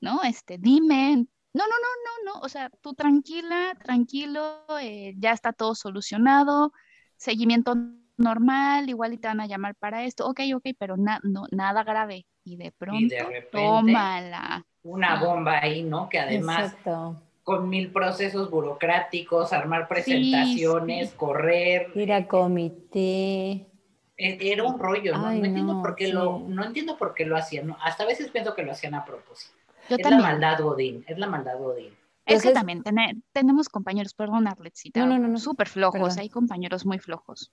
¿no? 0.00 0.22
Este, 0.24 0.58
dime. 0.58 1.26
No, 1.54 1.64
no, 1.68 1.76
no, 1.76 2.24
no, 2.24 2.32
no. 2.32 2.40
O 2.40 2.48
sea, 2.48 2.68
tú 2.80 2.94
tranquila, 2.94 3.76
tranquilo, 3.84 4.64
eh, 4.80 5.14
ya 5.18 5.30
está 5.30 5.52
todo 5.52 5.76
solucionado, 5.76 6.72
seguimiento 7.16 7.76
normal, 8.16 8.88
igual 8.88 9.12
y 9.12 9.18
te 9.18 9.28
van 9.28 9.40
a 9.40 9.46
llamar 9.46 9.76
para 9.76 10.04
esto, 10.04 10.26
ok, 10.26 10.40
ok, 10.56 10.66
pero 10.78 10.96
no, 10.96 11.20
nada 11.52 11.84
grave. 11.84 12.26
Y 12.42 12.56
de 12.56 12.72
pronto, 12.72 13.14
tómala. 13.52 14.66
Una 14.84 15.18
bomba 15.18 15.58
ahí, 15.60 15.82
¿no? 15.82 16.08
Que 16.08 16.20
además 16.20 16.72
Exacto 16.72 17.20
con 17.44 17.68
mil 17.68 17.92
procesos 17.92 18.50
burocráticos, 18.50 19.52
armar 19.52 19.86
presentaciones, 19.86 21.12
correr. 21.12 21.92
Ir 21.94 22.12
a 22.12 22.26
comité. 22.26 23.66
E, 24.16 24.38
era 24.40 24.64
un 24.64 24.78
rollo, 24.78 25.12
¿no? 25.12 25.30
no, 25.30 25.32
entiendo 25.32 25.82
por 25.82 25.94
qué 25.94 26.08
lo, 26.08 26.38
no 26.38 26.64
entiendo 26.64 26.96
por 26.96 27.14
qué 27.14 27.26
lo 27.26 27.36
hacían, 27.36 27.76
hasta 27.82 28.04
a 28.04 28.06
veces 28.06 28.30
pienso 28.30 28.54
que 28.54 28.62
lo 28.62 28.72
hacían 28.72 28.94
a 28.94 29.04
propósito. 29.04 29.54
es 29.88 30.10
la 30.10 30.18
maldad 30.18 30.60
Godín, 30.60 31.04
es 31.06 31.18
la 31.18 31.26
maldad 31.26 31.58
Godín. 31.58 31.92
Es 32.24 32.42
que 32.42 32.52
también 32.52 32.82
tenemos 33.32 33.68
compañeros, 33.68 34.14
perdón, 34.14 34.46
Arletcita, 34.46 35.00
no, 35.00 35.06
no, 35.06 35.18
no, 35.18 35.28
no, 35.28 35.38
súper 35.38 35.68
flojos, 35.68 36.16
hay 36.16 36.30
compañeros 36.30 36.86
muy 36.86 36.98
flojos. 36.98 37.52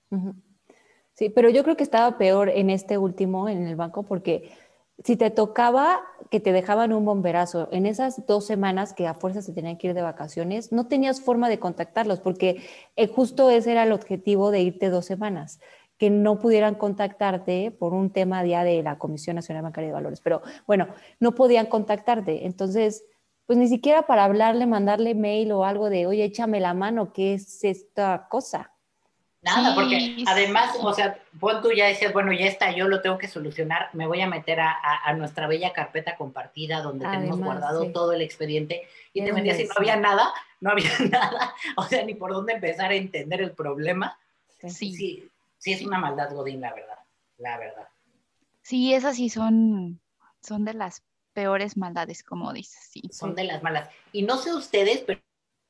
Sí, 1.16 1.30
pero 1.30 1.50
yo 1.50 1.64
creo 1.64 1.76
que 1.76 1.84
estaba 1.84 2.18
peor 2.18 2.48
en 2.48 2.70
este 2.70 2.98
último, 2.98 3.50
en 3.50 3.68
el 3.68 3.76
banco, 3.76 4.04
porque 4.04 4.54
si 5.04 5.16
te 5.16 5.30
tocaba 5.32 6.02
que 6.30 6.40
te 6.40 6.52
dejaban 6.52 6.94
un 6.94 7.06
bomberazo 7.06 7.68
en 7.72 7.86
esas 7.86 8.26
dos 8.26 8.46
semanas 8.46 8.94
que 8.94 9.08
a 9.08 9.14
fuerza 9.14 9.42
se 9.42 9.54
tenían 9.54 9.78
que 9.78 9.88
ir 9.88 9.94
de 9.94 10.02
vacaciones, 10.02 10.72
no 10.72 10.88
tenías 10.88 11.22
forma 11.22 11.50
de 11.50 11.60
contactarlos 11.60 12.20
porque 12.20 12.64
eh, 12.96 13.08
justo 13.08 13.50
ese 13.50 13.72
era 13.72 13.84
el 13.84 13.92
objetivo 13.92 14.52
de 14.52 14.62
irte 14.62 14.90
dos 14.90 15.06
semanas, 15.06 15.60
que 15.98 16.10
no 16.10 16.40
pudieran 16.40 16.76
contactarte 16.76 17.72
por 17.72 17.94
un 17.94 18.12
tema 18.12 18.44
ya 18.46 18.64
de 18.64 18.82
la 18.82 18.98
Comisión 18.98 19.36
Nacional 19.36 19.64
Bancaria 19.64 19.90
de 19.90 19.94
Valores. 19.94 20.22
Pero 20.22 20.42
bueno, 20.66 20.88
no 21.20 21.36
podían 21.36 21.68
contactarte. 21.68 22.46
Entonces, 22.46 23.06
pues 23.46 23.60
ni 23.60 23.68
siquiera 23.68 24.08
para 24.08 24.24
hablarle, 24.24 24.66
mandarle 24.66 25.14
mail 25.14 25.52
o 25.52 25.66
algo 25.66 25.90
de, 25.90 26.08
oye, 26.08 26.24
échame 26.24 26.60
la 26.60 26.74
mano, 26.74 27.14
¿qué 27.14 27.34
es 27.34 27.64
esta 27.64 28.28
cosa? 28.30 28.71
Nada, 29.42 29.74
porque 29.74 30.24
además, 30.28 30.78
o 30.80 30.94
sea, 30.94 31.18
vos 31.34 31.64
tú 31.64 31.72
ya 31.72 31.88
decías, 31.88 32.14
bueno, 32.14 32.32
ya 32.32 32.46
está, 32.46 32.72
yo 32.76 32.88
lo 32.88 33.02
tengo 33.02 33.18
que 33.18 33.28
solucionar, 33.28 33.90
me 33.94 34.06
voy 34.06 34.22
a 34.22 34.28
meter 34.28 34.60
a, 34.60 34.78
a, 35.04 35.14
nuestra 35.14 35.48
bella 35.48 35.74
carpeta 35.74 36.16
compartida 36.16 36.82
donde 36.82 37.08
tenemos 37.08 37.40
guardado 37.40 37.92
todo 37.92 38.14
el 38.14 38.22
expediente 38.22 38.88
y 39.14 39.26
te 39.26 39.34
metías 39.34 39.60
y 39.60 39.64
no 39.64 39.74
había 39.78 39.96
nada, 39.96 40.32
no 40.60 40.70
había 40.70 40.92
nada, 41.12 41.56
o 41.76 41.84
sea, 41.84 42.06
ni 42.06 42.14
por 42.14 42.32
dónde 42.32 42.54
empezar 42.54 42.92
a 42.92 42.96
entender 42.96 43.42
el 43.42 43.52
problema. 43.54 44.20
Sí, 44.60 44.94
sí, 44.94 45.30
sí 45.58 45.74
es 45.74 45.82
una 45.82 45.98
maldad, 45.98 46.32
Godín, 46.32 46.62
la 46.62 46.74
verdad, 46.76 47.00
la 47.40 47.58
verdad. 47.58 47.88
Sí, 48.62 48.94
esas 48.94 49.16
sí 49.16 49.30
son, 49.30 50.00
son 50.40 50.66
de 50.66 50.76
las 50.76 51.02
peores 51.34 51.78
maldades, 51.78 52.24
como 52.24 52.54
dices, 52.54 52.90
sí. 52.92 53.02
Son 53.12 53.34
de 53.34 53.46
las 53.46 53.64
malas. 53.64 53.90
Y 54.12 54.22
no 54.22 54.38
sé 54.38 54.54
ustedes, 54.54 55.00
pero, 55.00 55.20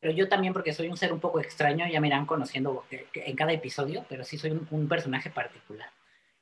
yo 0.10 0.28
también, 0.28 0.52
porque 0.52 0.74
soy 0.74 0.88
un 0.88 0.98
ser 0.98 1.14
un 1.14 1.20
poco 1.20 1.40
extraño, 1.40 1.86
ya 1.88 2.02
me 2.02 2.08
irán 2.08 2.26
conociendo 2.26 2.84
en 2.90 3.36
cada 3.36 3.54
episodio, 3.54 4.04
pero 4.10 4.24
sí 4.24 4.40
soy 4.40 4.60
un, 4.72 4.88
personaje 4.88 5.30
particular. 5.30 5.90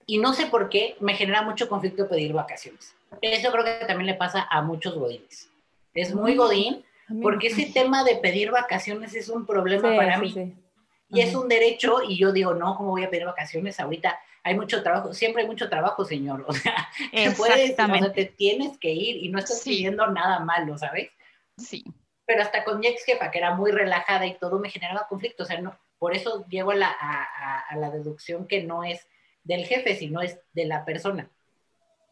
Y 0.05 0.17
no 0.17 0.33
sé 0.33 0.45
por 0.45 0.69
qué 0.69 0.95
me 1.01 1.13
genera 1.13 1.41
mucho 1.41 1.67
conflicto 1.67 2.07
pedir 2.07 2.31
vacaciones. 2.31 2.95
Eso 3.21 3.51
creo 3.51 3.65
que 3.65 3.85
también 3.85 4.07
le 4.07 4.13
pasa 4.15 4.47
a 4.49 4.61
muchos 4.61 4.95
godines. 4.95 5.49
Es 5.93 6.15
muy 6.15 6.35
godín, 6.35 6.85
porque 7.21 7.47
ese 7.47 7.65
tema 7.65 8.03
de 8.03 8.15
pedir 8.15 8.51
vacaciones 8.51 9.13
es 9.13 9.27
un 9.27 9.45
problema 9.45 9.95
para 9.95 10.17
mí. 10.17 10.55
Y 11.09 11.19
es 11.19 11.35
un 11.35 11.49
derecho, 11.49 12.01
y 12.07 12.17
yo 12.17 12.31
digo, 12.31 12.53
no, 12.53 12.75
¿cómo 12.75 12.91
voy 12.91 13.03
a 13.03 13.09
pedir 13.09 13.25
vacaciones 13.25 13.79
ahorita? 13.79 14.17
hay 14.43 14.55
mucho 14.55 14.81
trabajo, 14.81 15.13
siempre 15.13 15.41
hay 15.43 15.47
mucho 15.47 15.69
trabajo, 15.69 16.05
señor. 16.05 16.45
O 16.47 16.53
sea, 16.53 16.89
te 17.11 17.31
puedes, 17.31 17.75
o 17.79 18.11
te 18.11 18.25
tienes 18.25 18.77
que 18.77 18.91
ir 18.91 19.23
y 19.23 19.29
no 19.29 19.39
estás 19.39 19.61
pidiendo 19.63 20.07
nada 20.07 20.39
malo, 20.39 20.77
¿sabes? 20.77 21.09
Sí. 21.57 21.83
Pero 22.29 22.43
hasta 22.43 22.63
con 22.63 22.79
mi 22.79 22.85
ex 22.85 23.05
jefa, 23.05 23.31
que 23.31 23.39
era 23.39 23.55
muy 23.55 23.71
relajada 23.71 24.27
y 24.27 24.37
todo, 24.37 24.59
me 24.59 24.69
generaba 24.69 25.07
conflicto. 25.07 25.41
O 25.41 25.45
sea, 25.47 25.59
no, 25.59 25.75
por 25.97 26.15
eso 26.15 26.45
llego 26.47 26.69
a 26.69 26.75
la, 26.75 27.89
deducción 27.91 28.45
que 28.45 28.61
no 28.61 28.83
es 28.83 29.07
del 29.43 29.65
jefe, 29.65 29.95
sino 29.95 30.21
es 30.21 30.39
de 30.53 30.65
la 30.65 30.85
persona. 30.85 31.27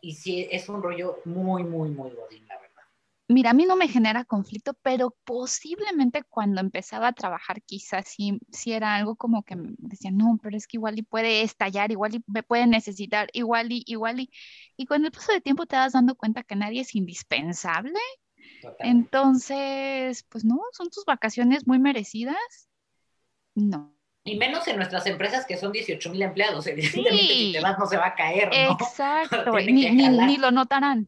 Y 0.02 0.16
sí, 0.16 0.48
es 0.50 0.70
un 0.70 0.82
rollo 0.82 1.20
muy, 1.26 1.64
muy, 1.64 1.90
muy 1.90 2.10
godín, 2.10 2.48
la 2.48 2.58
verdad. 2.58 2.82
Mira, 3.28 3.52
a 3.52 3.54
mí 3.54 3.66
no 3.68 3.76
me 3.76 3.88
genera 3.88 4.26
conflicto, 4.26 4.74
pero 4.82 5.16
posiblemente 5.24 6.24
cuando 6.24 6.62
empezaba 6.62 7.10
a 7.10 7.14
trabajar 7.14 7.62
quizás 7.62 8.08
sí, 8.08 8.40
era 8.66 8.96
algo 8.96 9.18
como 9.18 9.44
que 9.44 9.56
me 9.56 9.76
decía, 9.78 10.10
no, 10.10 10.40
pero 10.42 10.58
es 10.58 10.66
que 10.66 10.78
igual 10.78 10.98
y 10.98 11.04
puede 11.04 11.44
estallar, 11.44 11.92
igual 11.92 12.16
y 12.16 12.24
me 12.26 12.42
puede 12.42 12.66
necesitar, 12.66 13.30
igual 13.34 13.72
y, 13.72 13.84
igual 13.86 14.22
y, 14.22 14.32
y 14.78 14.88
con 14.88 15.06
el 15.06 15.12
paso 15.12 15.32
del 15.32 15.44
tiempo 15.44 15.68
te 15.68 15.76
vas 15.76 15.94
dando 15.94 16.16
cuenta 16.16 16.42
que 16.42 16.56
nadie 16.56 16.82
es 16.82 16.96
indispensable. 16.96 18.00
Entonces, 18.80 20.24
pues 20.24 20.46
no, 20.46 20.60
son 20.72 20.90
tus 20.90 21.06
vacaciones 21.06 21.68
muy 21.68 21.80
merecidas. 21.80 22.70
No. 23.56 23.94
Y 24.24 24.38
menos 24.38 24.68
en 24.68 24.76
nuestras 24.76 25.06
empresas 25.08 25.46
que 25.46 25.58
son 25.58 25.72
18 25.72 26.10
mil 26.10 26.22
empleados, 26.22 26.68
evidentemente 26.68 27.18
si 27.18 27.54
te 27.54 27.62
vas 27.62 27.80
no 27.80 27.86
se 27.86 27.98
va 27.98 28.08
a 28.08 28.16
caer. 28.16 28.50
¿no? 28.50 28.74
Exacto, 28.74 29.52
ni, 29.66 29.90
ni 29.90 30.38
lo 30.38 30.52
notarán. 30.52 31.08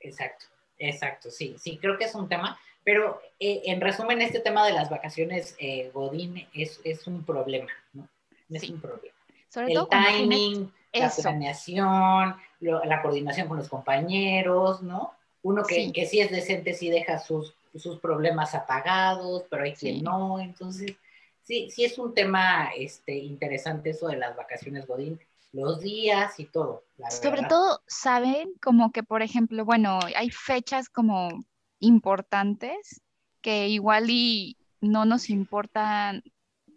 Exacto. 0.00 0.46
Exacto, 0.80 1.30
sí, 1.30 1.54
sí, 1.58 1.76
creo 1.76 1.98
que 1.98 2.04
es 2.04 2.14
un 2.14 2.26
tema, 2.26 2.58
pero 2.82 3.20
eh, 3.38 3.60
en 3.66 3.82
resumen, 3.82 4.22
este 4.22 4.40
tema 4.40 4.66
de 4.66 4.72
las 4.72 4.88
vacaciones, 4.88 5.54
eh, 5.58 5.90
Godín, 5.92 6.48
es, 6.54 6.80
es, 6.84 7.06
un 7.06 7.22
problema, 7.22 7.70
¿no? 7.92 8.08
Es 8.48 8.68
un 8.70 8.80
problema. 8.80 9.14
el 9.56 9.86
timing, 9.90 10.72
la 10.94 11.10
planeación, 11.10 12.34
la 12.60 13.02
coordinación 13.02 13.46
con 13.46 13.58
los 13.58 13.68
compañeros, 13.68 14.82
¿no? 14.82 15.12
Uno 15.42 15.62
que 15.64 15.74
sí, 15.74 15.92
que 15.92 16.06
sí 16.06 16.20
es 16.20 16.30
decente, 16.30 16.74
sí 16.74 16.90
deja 16.90 17.18
sus, 17.18 17.54
sus 17.74 17.98
problemas 17.98 18.54
apagados, 18.54 19.44
pero 19.48 19.64
hay 19.64 19.74
quien 19.74 20.02
no, 20.02 20.38
entonces, 20.38 20.96
sí, 21.42 21.70
sí 21.70 21.84
es 21.84 21.98
un 21.98 22.14
tema 22.14 22.70
este, 22.76 23.16
interesante 23.16 23.90
eso 23.90 24.08
de 24.08 24.16
las 24.16 24.36
vacaciones 24.36 24.86
Godín 24.86 25.18
los 25.52 25.80
días 25.80 26.38
y 26.38 26.44
todo. 26.46 26.84
Sobre 27.08 27.42
todo, 27.42 27.82
saben 27.86 28.52
como 28.62 28.92
que, 28.92 29.02
por 29.02 29.22
ejemplo, 29.22 29.64
bueno, 29.64 29.98
hay 30.16 30.30
fechas 30.30 30.88
como 30.88 31.44
importantes 31.80 33.02
que 33.40 33.68
igual 33.68 34.10
y 34.10 34.56
no 34.80 35.04
nos 35.04 35.30
importan, 35.30 36.22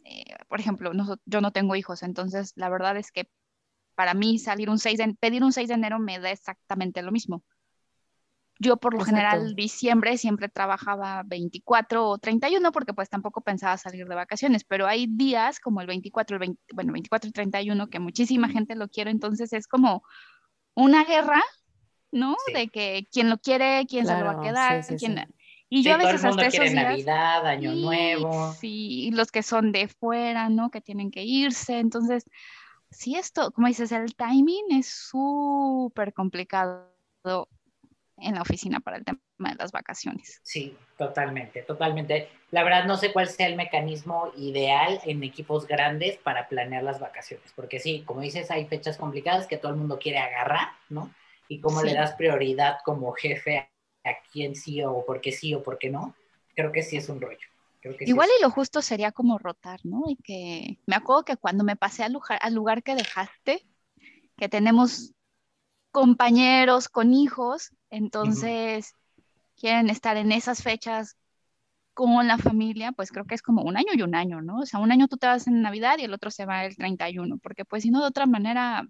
eh, 0.06 0.36
por 0.47 0.60
ejemplo, 0.60 0.91
yo 1.26 1.41
no 1.41 1.52
tengo 1.52 1.76
hijos, 1.76 2.04
entonces 2.04 2.54
la 2.56 2.69
verdad 2.69 2.97
es 2.97 3.12
que 3.12 3.30
para 3.95 4.13
mí 4.13 4.39
salir 4.39 4.69
un 4.69 4.80
6 4.80 4.97
de, 4.97 5.15
pedir 5.19 5.43
un 5.43 5.54
6 5.54 5.67
de 5.67 5.76
enero 5.76 5.99
me 5.99 6.19
da 6.19 6.32
exactamente 6.32 7.02
lo 7.02 7.12
mismo. 7.12 7.43
Yo 8.63 8.78
por 8.78 8.93
lo 8.93 9.04
general 9.04 9.56
diciembre 9.56 10.17
siempre 10.17 10.47
trabajaba 10.47 11.23
24 11.26 12.08
o 12.08 12.17
31 12.17 12.71
porque 12.71 12.93
pues 12.93 13.10
tampoco 13.10 13.41
pensaba 13.41 13.78
salir 13.78 14.08
de 14.08 14.15
vacaciones, 14.15 14.63
pero 14.63 14.88
hay 14.88 15.06
días 15.08 15.60
como 15.60 15.82
el 15.82 15.88
24, 15.88 16.38
el 16.38 16.58
bueno, 16.73 16.93
24 16.93 17.30
y 17.30 17.34
31 17.34 17.89
que 17.89 17.99
muchísima 17.99 18.47
gente 18.47 18.76
lo 18.76 18.88
quiere, 18.88 19.12
entonces 19.12 19.52
es 19.52 19.67
como 19.67 20.04
una 20.76 21.04
guerra, 21.04 21.43
¿no? 22.12 22.38
De 22.54 22.69
que 22.69 23.06
quién 23.12 23.30
lo 23.30 23.38
quiere, 23.38 23.86
quién 23.86 24.06
se 24.06 24.17
lo 24.17 24.26
va 24.26 24.32
a 24.32 24.41
quedar, 24.41 24.86
quién... 24.97 25.28
Y 25.69 25.84
yo 25.84 25.95
a 25.95 25.97
veces 25.97 26.23
hasta 26.23 26.45
esos 26.45 26.71
días, 26.71 26.73
Navidad, 26.76 27.47
Año 27.47 27.73
Nuevo. 27.73 28.54
Sí, 28.54 29.08
y 29.08 29.12
los 29.12 29.32
que 29.32 29.41
son 29.41 29.71
de 29.71 29.88
fuera, 29.88 30.47
¿no? 30.47 30.69
Que 30.69 30.82
tienen 30.82 31.10
que 31.10 31.23
irse, 31.23 31.80
entonces, 31.80 32.26
sí 32.91 33.15
esto, 33.15 33.52
como 33.52 33.67
dices, 33.67 33.91
el 33.91 34.15
timing 34.15 34.71
es 34.71 34.88
súper 34.88 36.13
complicado 36.13 36.93
en 38.17 38.36
la 38.36 38.41
oficina 38.41 38.80
para 38.80 38.97
el 38.97 39.06
tema 39.06 39.19
de 39.38 39.56
las 39.56 39.71
vacaciones. 39.71 40.39
Sí, 40.43 40.76
totalmente, 40.97 41.63
totalmente. 41.63 42.30
La 42.52 42.63
verdad 42.63 42.86
no 42.86 42.97
sé 42.97 43.12
cuál 43.12 43.28
sea 43.28 43.47
el 43.47 43.56
mecanismo 43.56 44.32
ideal 44.38 44.99
en 45.06 45.23
equipos 45.23 45.67
grandes 45.67 46.17
para 46.17 46.47
planear 46.47 46.84
las 46.84 46.99
vacaciones, 46.99 47.52
porque 47.56 47.80
sí, 47.80 48.04
como 48.06 48.21
dices, 48.21 48.52
hay 48.52 48.65
fechas 48.65 48.97
complicadas 48.97 49.47
que 49.47 49.58
todo 49.58 49.71
el 49.71 49.78
mundo 49.78 49.99
quiere 49.99 50.19
agarrar, 50.19 50.69
¿no? 50.89 51.12
Y 51.47 51.60
cómo 51.60 51.84
le 51.84 51.93
das 51.93 52.13
prioridad 52.13 52.78
como 52.86 53.12
jefe 53.13 53.69
a 54.04 54.12
quién 54.32 54.56
sí 54.56 54.82
o 54.84 55.06
por 55.06 55.21
qué 55.21 55.32
sí 55.32 55.54
o 55.54 55.63
por 55.63 55.78
qué 55.78 55.89
no, 55.89 56.15
creo 56.56 56.71
que 56.71 56.84
sí 56.84 56.97
es 56.97 57.10
un 57.10 57.21
rollo. 57.21 57.47
Igual 57.99 58.30
y 58.39 58.41
lo 58.41 58.49
justo 58.49 58.82
sería 58.82 59.12
como 59.12 59.38
rotar, 59.38 59.82
¿no? 59.84 60.04
Y 60.08 60.15
que 60.15 60.80
me 60.86 60.95
acuerdo 60.95 61.26
que 61.26 61.36
cuando 61.36 61.65
me 61.65 61.76
pasé 61.76 62.04
al 62.04 62.13
lugar, 62.13 62.39
al 62.41 62.54
lugar 62.54 62.82
que 62.82 62.95
dejaste, 62.95 63.65
que 64.38 64.47
tenemos 64.47 65.13
compañeros 65.93 66.89
con 66.89 67.13
hijos, 67.13 67.69
entonces 67.91 68.95
quieren 69.56 69.91
estar 69.91 70.17
en 70.17 70.32
esas 70.32 70.63
fechas 70.63 71.17
con 71.93 72.27
la 72.27 72.39
familia, 72.39 72.91
pues 72.93 73.12
creo 73.12 73.25
que 73.25 73.36
es 73.36 73.43
como 73.43 73.62
un 73.62 73.77
año 73.77 73.91
y 73.93 74.01
un 74.01 74.15
año, 74.15 74.41
¿no? 74.41 74.62
O 74.62 74.65
sea, 74.65 74.79
un 74.79 74.91
año 74.91 75.08
tú 75.08 75.17
te 75.17 75.27
vas 75.27 75.45
en 75.45 75.62
Navidad 75.62 75.99
y 75.99 76.06
el 76.06 76.13
otro 76.13 76.32
se 76.32 76.47
va 76.47 76.65
el 76.65 76.75
31, 76.75 77.38
porque 77.38 77.63
pues 77.63 77.84
si 77.84 77.91
no, 77.91 78.01
de 78.01 78.08
otra 78.08 78.25
manera, 78.25 78.88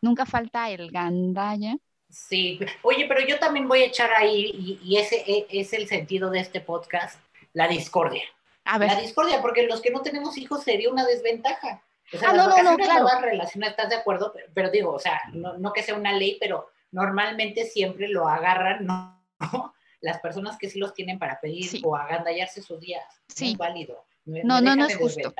nunca 0.00 0.24
falta 0.24 0.70
el 0.70 0.90
gandalla. 0.90 1.76
Sí, 2.08 2.58
oye, 2.80 3.04
pero 3.06 3.26
yo 3.26 3.38
también 3.38 3.68
voy 3.68 3.82
a 3.82 3.86
echar 3.86 4.12
ahí, 4.16 4.78
y, 4.82 4.96
ese 4.96 5.22
e, 5.26 5.46
es 5.50 5.74
el 5.74 5.86
sentido 5.88 6.30
de 6.30 6.40
este 6.40 6.62
podcast, 6.62 7.20
la 7.52 7.68
discordia. 7.68 8.22
A 8.64 8.78
ver. 8.78 8.88
La 8.88 8.98
discordia, 8.98 9.42
porque 9.42 9.66
los 9.66 9.82
que 9.82 9.90
no 9.90 10.00
tenemos 10.00 10.38
hijos 10.38 10.62
sería 10.62 10.90
una 10.90 11.04
desventaja. 11.04 11.82
O 12.12 12.18
sea, 12.18 12.30
ah, 12.30 12.32
no, 12.34 12.48
no, 12.48 12.62
no, 12.62 12.76
claro. 12.76 13.20
relación, 13.20 13.64
¿estás 13.64 13.88
de 13.88 13.96
acuerdo? 13.96 14.34
Pero, 14.54 14.70
digo, 14.70 14.92
o 14.92 14.98
sea, 14.98 15.20
no, 15.32 15.56
no, 15.58 15.72
que 15.72 15.82
sea 15.82 15.94
una 15.94 16.12
ley, 16.12 16.36
pero 16.38 16.68
normalmente 16.90 17.64
siempre 17.64 18.08
lo 18.08 18.28
agarran, 18.28 18.86
¿no? 18.86 19.22
Las 20.00 20.20
personas 20.20 20.58
que 20.58 20.68
sí 20.68 20.78
los 20.78 20.94
tienen 20.94 21.18
para 21.18 21.40
pedir 21.40 21.80
o 21.84 21.96
agandallarse 21.96 22.60
sus 22.60 22.80
días. 22.80 23.04
Sí. 23.28 23.52
es 23.52 23.58
válido. 23.58 24.04
no, 24.24 24.60
no, 24.60 24.76
no 24.76 24.86
es 24.86 24.96
justo. 24.96 25.32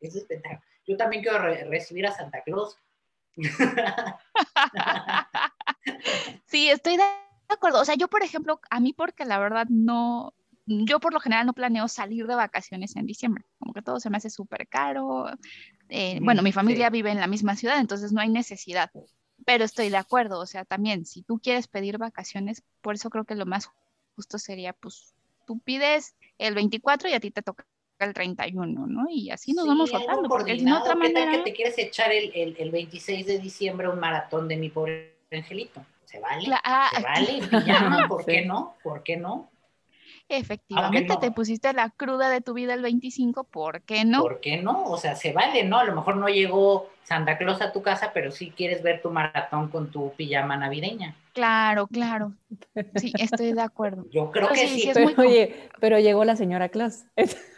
Es 0.00 0.14
desventaja. 0.14 0.62
Yo 0.86 0.96
también 0.96 1.22
quiero 1.22 1.38
recibir 1.38 2.06
a 2.06 2.12
Santa 2.12 2.42
Claus. 2.42 2.78
sí, 6.46 6.70
estoy 6.70 6.96
de 6.96 7.04
acuerdo. 7.48 7.80
O 7.80 7.84
sea, 7.84 7.96
yo, 7.96 8.08
por 8.08 8.22
ejemplo, 8.22 8.60
a 8.70 8.80
mí 8.80 8.92
porque 8.92 9.24
la 9.24 9.38
verdad 9.38 9.66
no, 9.68 10.34
yo 10.66 10.98
por 11.00 11.14
lo 11.14 11.20
general 11.20 11.46
no 11.46 11.52
planeo 11.52 11.88
salir 11.88 12.26
de 12.26 12.34
vacaciones 12.34 12.96
en 12.96 13.06
diciembre, 13.06 13.44
como 13.58 13.72
que 13.72 13.82
todo 13.82 14.00
se 14.00 14.10
me 14.10 14.16
hace 14.16 14.30
súper 14.30 14.66
caro. 14.66 15.26
Eh, 15.88 16.18
bueno, 16.22 16.42
mi 16.42 16.52
familia 16.52 16.90
vive 16.90 17.10
en 17.10 17.20
la 17.20 17.28
misma 17.28 17.56
ciudad, 17.56 17.78
entonces 17.78 18.12
no 18.12 18.20
hay 18.20 18.28
necesidad, 18.28 18.90
pero 19.44 19.64
estoy 19.64 19.90
de 19.90 19.96
acuerdo, 19.96 20.40
o 20.40 20.46
sea, 20.46 20.64
también 20.64 21.06
si 21.06 21.22
tú 21.22 21.38
quieres 21.38 21.68
pedir 21.68 21.98
vacaciones, 21.98 22.62
por 22.80 22.96
eso 22.96 23.10
creo 23.10 23.24
que 23.24 23.36
lo 23.36 23.46
más 23.46 23.70
justo 24.16 24.38
sería, 24.38 24.72
pues, 24.72 25.14
tú 25.46 25.60
pides 25.60 26.16
el 26.38 26.54
24 26.54 27.08
y 27.08 27.12
a 27.12 27.20
ti 27.20 27.30
te 27.30 27.42
toca 27.42 27.64
el 27.98 28.12
31, 28.12 28.86
¿no? 28.86 29.06
Y 29.08 29.30
así 29.30 29.52
nos 29.52 29.66
vamos 29.66 29.90
rotando, 29.92 30.28
porque 30.28 30.58
si 30.58 30.70
otra 30.70 30.94
manera... 30.94 31.30
que 31.30 31.38
te 31.38 31.52
quieres 31.52 31.78
echar 31.78 32.12
el, 32.12 32.32
el, 32.34 32.56
el, 32.58 32.70
26 32.70 33.26
de 33.26 33.38
diciembre 33.38 33.88
un 33.88 33.98
maratón 33.98 34.48
de 34.48 34.56
mi 34.56 34.68
pobre 34.68 35.16
angelito? 35.30 35.84
¿Se 36.04 36.20
vale? 36.20 36.48
Ah, 36.64 36.90
¿Se 36.94 37.02
vale? 37.02 37.40
¿Pijama? 37.48 38.06
¿Por 38.08 38.24
qué 38.24 38.44
no? 38.44 38.74
¿Por 38.82 39.02
qué 39.02 39.16
no? 39.16 39.48
Efectivamente, 40.28 41.16
te 41.20 41.30
pusiste 41.30 41.72
la 41.72 41.90
cruda 41.90 42.28
de 42.28 42.40
tu 42.40 42.54
vida 42.54 42.74
el 42.74 42.82
25, 42.82 43.44
¿por 43.44 43.82
qué 43.82 44.04
no? 44.04 44.22
¿Por 44.22 44.40
qué 44.40 44.60
no? 44.60 44.82
O 44.84 44.98
sea, 44.98 45.14
se 45.14 45.32
vale, 45.32 45.62
¿no? 45.62 45.78
A 45.78 45.84
lo 45.84 45.94
mejor 45.94 46.16
no 46.16 46.28
llegó 46.28 46.90
Santa 47.04 47.38
Claus 47.38 47.62
a 47.62 47.72
tu 47.72 47.82
casa, 47.82 48.10
pero 48.12 48.32
sí 48.32 48.50
quieres 48.50 48.82
ver 48.82 49.00
tu 49.00 49.10
maratón 49.10 49.68
con 49.68 49.92
tu 49.92 50.12
pijama 50.14 50.56
navideña. 50.56 51.14
Claro, 51.32 51.86
claro. 51.86 52.32
Sí, 52.96 53.12
estoy 53.18 53.52
de 53.52 53.62
acuerdo. 53.62 54.04
Yo 54.10 54.32
creo 54.32 54.48
que 54.48 54.66
sí. 54.66 54.90
pero, 54.92 55.22
oye, 55.22 55.70
pero 55.80 56.00
llegó 56.00 56.24
la 56.24 56.34
señora 56.34 56.70
Claus. 56.70 57.04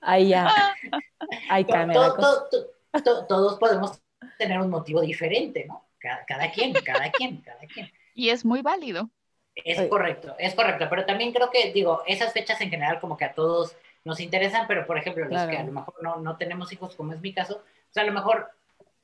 Ahí 0.00 0.28
ya. 0.28 0.48
Ahí 1.50 1.64
cambia 1.64 2.14
todos 3.28 3.58
podemos 3.58 4.00
tener 4.38 4.60
un 4.60 4.70
motivo 4.70 5.00
diferente, 5.00 5.64
¿no? 5.66 5.89
Cada, 6.00 6.50
quien, 6.50 6.72
cada 6.72 7.10
quien, 7.10 7.42
cada 7.42 7.60
quien. 7.60 7.90
Y 8.14 8.30
es 8.30 8.44
muy 8.44 8.62
válido. 8.62 9.10
Es 9.54 9.88
correcto, 9.88 10.34
es 10.38 10.54
correcto, 10.54 10.86
pero 10.88 11.04
también 11.04 11.32
creo 11.32 11.50
que, 11.50 11.72
digo, 11.72 12.02
esas 12.06 12.32
fechas 12.32 12.60
en 12.60 12.70
general 12.70 12.98
como 13.00 13.16
que 13.16 13.26
a 13.26 13.34
todos 13.34 13.76
nos 14.04 14.20
interesan, 14.20 14.66
pero 14.66 14.86
por 14.86 14.96
ejemplo, 14.96 15.26
los 15.26 15.46
que 15.46 15.56
a 15.56 15.64
lo 15.64 15.72
mejor 15.72 15.94
no, 16.02 16.16
no 16.16 16.36
tenemos 16.36 16.72
hijos, 16.72 16.94
como 16.94 17.12
es 17.12 17.20
mi 17.20 17.34
caso, 17.34 17.62
pues 17.92 17.96
a 18.02 18.06
lo 18.06 18.12
mejor 18.12 18.50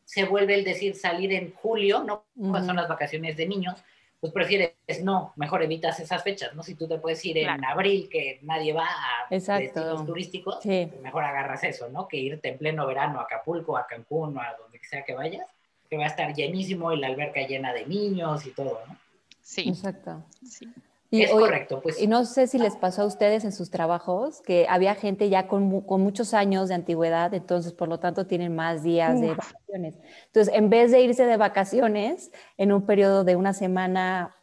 se 0.04 0.24
vuelve 0.24 0.54
el 0.54 0.64
decir 0.64 0.94
salir 0.94 1.32
en 1.32 1.52
julio, 1.52 2.04
¿no? 2.04 2.24
Son 2.64 2.76
las 2.76 2.88
vacaciones 2.88 3.36
de 3.36 3.46
niños, 3.46 3.82
pues 4.20 4.32
prefieres, 4.32 4.72
no, 5.02 5.32
mejor 5.36 5.62
evitas 5.62 6.00
esas 6.00 6.22
fechas, 6.22 6.54
¿no? 6.54 6.62
Si 6.62 6.74
tú 6.76 6.88
te 6.88 6.98
puedes 6.98 7.22
ir 7.24 7.38
en 7.38 7.64
abril, 7.64 8.08
que 8.08 8.38
nadie 8.42 8.72
va 8.72 8.86
a 8.86 9.26
destinos 9.28 10.06
turísticos, 10.06 10.60
pues 10.62 11.00
mejor 11.02 11.24
agarras 11.24 11.64
eso, 11.64 11.88
¿no? 11.88 12.08
Que 12.08 12.16
irte 12.18 12.48
en 12.48 12.58
pleno 12.58 12.86
verano 12.86 13.20
a 13.20 13.24
Acapulco, 13.24 13.76
a 13.76 13.86
Cancún 13.86 14.38
o 14.38 14.40
a 14.40 14.56
donde 14.58 14.78
sea 14.82 15.04
que 15.04 15.14
vayas, 15.14 15.46
que 15.88 15.96
va 15.96 16.04
a 16.04 16.08
estar 16.08 16.34
llenísimo 16.34 16.92
y 16.92 16.98
la 16.98 17.08
alberca 17.08 17.46
llena 17.46 17.72
de 17.72 17.86
niños 17.86 18.46
y 18.46 18.50
todo, 18.50 18.80
¿no? 18.88 18.96
Sí. 19.42 19.68
Exacto. 19.68 20.24
Sí. 20.44 20.68
Y 21.10 21.22
es 21.22 21.30
correcto, 21.30 21.80
pues. 21.80 22.00
Y 22.02 22.08
no 22.08 22.24
sé 22.24 22.48
si 22.48 22.58
les 22.58 22.76
pasó 22.76 23.02
a 23.02 23.06
ustedes 23.06 23.44
en 23.44 23.52
sus 23.52 23.70
trabajos 23.70 24.40
que 24.40 24.66
había 24.68 24.94
gente 24.96 25.28
ya 25.28 25.46
con, 25.46 25.82
con 25.82 26.00
muchos 26.00 26.34
años 26.34 26.68
de 26.68 26.74
antigüedad, 26.74 27.32
entonces 27.32 27.72
por 27.72 27.88
lo 27.88 28.00
tanto 28.00 28.26
tienen 28.26 28.54
más 28.56 28.82
días 28.82 29.20
de 29.20 29.28
vacaciones. 29.28 29.98
Entonces, 30.26 30.52
en 30.52 30.68
vez 30.68 30.90
de 30.90 31.00
irse 31.02 31.24
de 31.24 31.36
vacaciones 31.36 32.32
en 32.56 32.72
un 32.72 32.84
periodo 32.86 33.22
de 33.22 33.36
una 33.36 33.52
semana, 33.52 34.34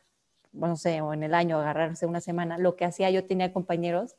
no 0.54 0.78
sé, 0.78 1.02
o 1.02 1.14
en 1.14 1.24
el 1.24 1.34
año 1.34 1.60
agarrarse 1.60 2.06
una 2.06 2.22
semana, 2.22 2.58
lo 2.58 2.78
que 2.78 2.86
hacía 2.86 3.10
yo 3.10 3.26
tenía 3.26 3.52
compañeros 3.52 4.16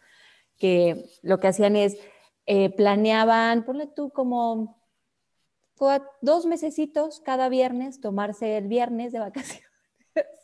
que 0.58 1.06
lo 1.22 1.40
que 1.40 1.48
hacían 1.48 1.76
es 1.76 1.96
eh, 2.46 2.70
planeaban, 2.70 3.64
ponle 3.64 3.86
tú 3.86 4.10
como 4.10 4.76
dos 6.20 6.46
mesecitos 6.46 7.20
cada 7.20 7.48
viernes, 7.48 8.00
tomarse 8.00 8.56
el 8.56 8.68
viernes 8.68 9.12
de 9.12 9.18
vacaciones 9.18 9.64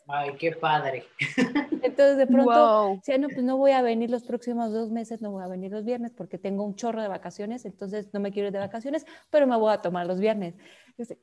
Ay, 0.07 0.35
qué 0.37 0.51
padre. 0.51 1.05
Entonces 1.83 2.17
de 2.17 2.27
pronto, 2.27 2.99
si 3.03 3.17
no, 3.17 3.29
pues 3.29 3.43
no 3.43 3.57
voy 3.57 3.71
a 3.71 3.81
venir 3.81 4.09
los 4.09 4.23
próximos 4.23 4.73
dos 4.73 4.89
meses, 4.91 5.21
no 5.21 5.31
voy 5.31 5.43
a 5.43 5.47
venir 5.47 5.71
los 5.71 5.85
viernes 5.85 6.11
porque 6.11 6.37
tengo 6.37 6.63
un 6.63 6.75
chorro 6.75 7.01
de 7.01 7.07
vacaciones, 7.07 7.65
entonces 7.65 8.09
no 8.13 8.19
me 8.19 8.31
quiero 8.31 8.47
ir 8.47 8.53
de 8.53 8.59
vacaciones, 8.59 9.05
pero 9.29 9.47
me 9.47 9.55
voy 9.55 9.73
a 9.73 9.81
tomar 9.81 10.05
los 10.07 10.19
viernes. 10.19 10.55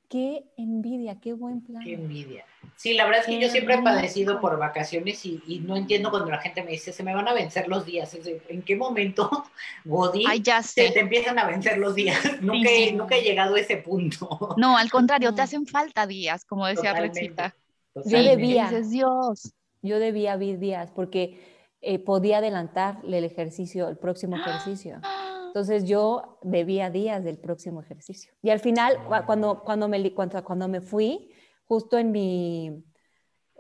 Qué 0.09 0.45
envidia, 0.57 1.19
qué 1.21 1.33
buen 1.33 1.61
plan. 1.63 1.83
Qué 1.83 1.95
envidia. 1.95 2.45
Sí, 2.77 2.95
la 2.95 3.05
verdad 3.05 3.21
es 3.23 3.27
que 3.27 3.41
yo 3.41 3.49
siempre 3.49 3.75
he 3.75 3.83
padecido 3.83 4.41
por 4.41 4.59
vacaciones 4.59 5.25
y, 5.27 5.63
no 5.65 5.77
entiendo 5.77 6.11
cuando 6.11 6.31
la 6.31 6.39
gente 6.39 6.63
me 6.63 6.71
dice, 6.71 6.93
se 6.93 7.03
me 7.03 7.15
van 7.15 7.27
a 7.27 7.33
vencer 7.33 7.69
los 7.69 7.85
días. 7.85 8.17
¿En 8.49 8.63
qué 8.63 8.77
momento, 8.77 9.45
ya 10.43 10.63
Se 10.63 10.91
te 10.91 11.01
empiezan 11.01 11.39
a 11.39 11.47
vencer 11.47 11.79
los 11.79 11.95
días? 11.95 12.19
nunca, 12.41 13.17
he, 13.17 13.23
llegado 13.23 13.57
a 13.57 13.61
ese 13.61 13.79
punto. 13.79 14.55
No, 14.57 14.77
al 14.77 14.91
contrario, 14.91 15.35
te 15.35 15.43
hacen 15.43 15.67
falta 15.67 16.07
días, 16.07 16.45
como 16.45 16.67
decía 16.67 16.95
Rexita. 16.95 17.55
Yo 17.95 18.23
debía. 18.23 18.71
Dios. 18.71 19.53
Yo 19.83 19.99
debía 19.99 20.37
vivir 20.37 20.59
días 20.59 20.91
porque 20.91 21.41
eh, 21.81 21.99
podía 21.99 22.39
adelantarle 22.39 23.19
el 23.19 23.25
ejercicio, 23.25 23.89
el 23.89 23.97
próximo 23.97 24.37
ejercicio. 24.37 25.01
Entonces 25.49 25.85
yo 25.85 26.39
debía 26.43 26.91
días 26.91 27.25
del 27.25 27.39
próximo 27.39 27.81
ejercicio. 27.81 28.33
Y 28.43 28.51
al 28.51 28.61
final, 28.61 28.99
cuando, 29.27 29.63
cuando, 29.65 29.89
me, 29.89 30.15
cuando, 30.15 30.45
cuando 30.45 30.69
me 30.69 30.81
fui, 30.81 31.31
justo 31.65 31.99
en 31.99 32.13
mi... 32.13 32.85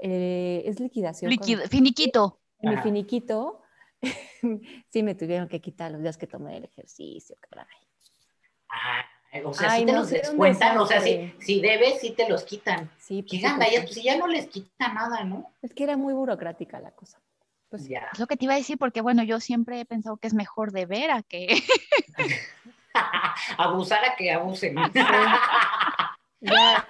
Eh, 0.01 0.63
es 0.65 0.79
liquidación. 0.79 1.31
finiquito. 1.69 2.41
En 2.61 2.71
mi 2.71 2.77
finiquito, 2.79 3.63
sí 4.91 5.03
me 5.03 5.15
tuvieron 5.15 5.49
que 5.49 5.61
quitar 5.61 5.91
los 5.91 6.03
días 6.03 6.17
que 6.17 6.27
tomé 6.27 6.57
el 6.57 6.65
ejercicio, 6.65 7.37
caray. 7.49 7.67
Ah, 8.71 9.05
o 9.45 9.53
sea, 9.53 9.71
si 9.71 9.85
te 9.85 9.93
los 9.93 10.11
descuentan, 10.11 10.79
o 10.79 10.87
sea, 10.87 11.01
si, 11.01 11.33
si, 11.39 11.61
debes, 11.61 12.01
sí 12.01 12.13
te 12.13 12.29
los 12.29 12.45
quitan. 12.45 12.91
Sí, 12.99 13.23
pues, 13.23 13.41
ya, 13.43 13.57
pues, 13.57 13.95
si 13.95 14.03
ya 14.03 14.17
no 14.17 14.27
les 14.27 14.49
quita 14.49 14.93
nada, 14.93 15.25
¿no? 15.25 15.53
Es 15.63 15.75
que 15.75 15.85
era 15.85 15.97
muy 15.97 16.15
burocrática 16.15 16.81
la 16.81 16.93
cosa. 16.93 17.21
Pues 17.69 17.89
ya. 17.89 18.09
Es 18.13 18.19
lo 18.19 18.27
que 18.27 18.37
te 18.37 18.47
iba 18.47 18.55
a 18.55 18.59
decir, 18.59 18.79
porque 18.79 19.01
bueno, 19.01 19.23
yo 19.23 19.41
siempre 19.41 19.81
he 19.81 19.85
pensado 19.85 20.17
que 20.17 20.27
es 20.27 20.35
mejor 20.35 20.73
deber 20.73 21.11
a 21.11 21.23
que. 21.23 21.63
Abusar 23.59 24.05
a 24.05 24.17
que 24.17 24.33
abusen. 24.33 24.75
ya. 26.41 26.89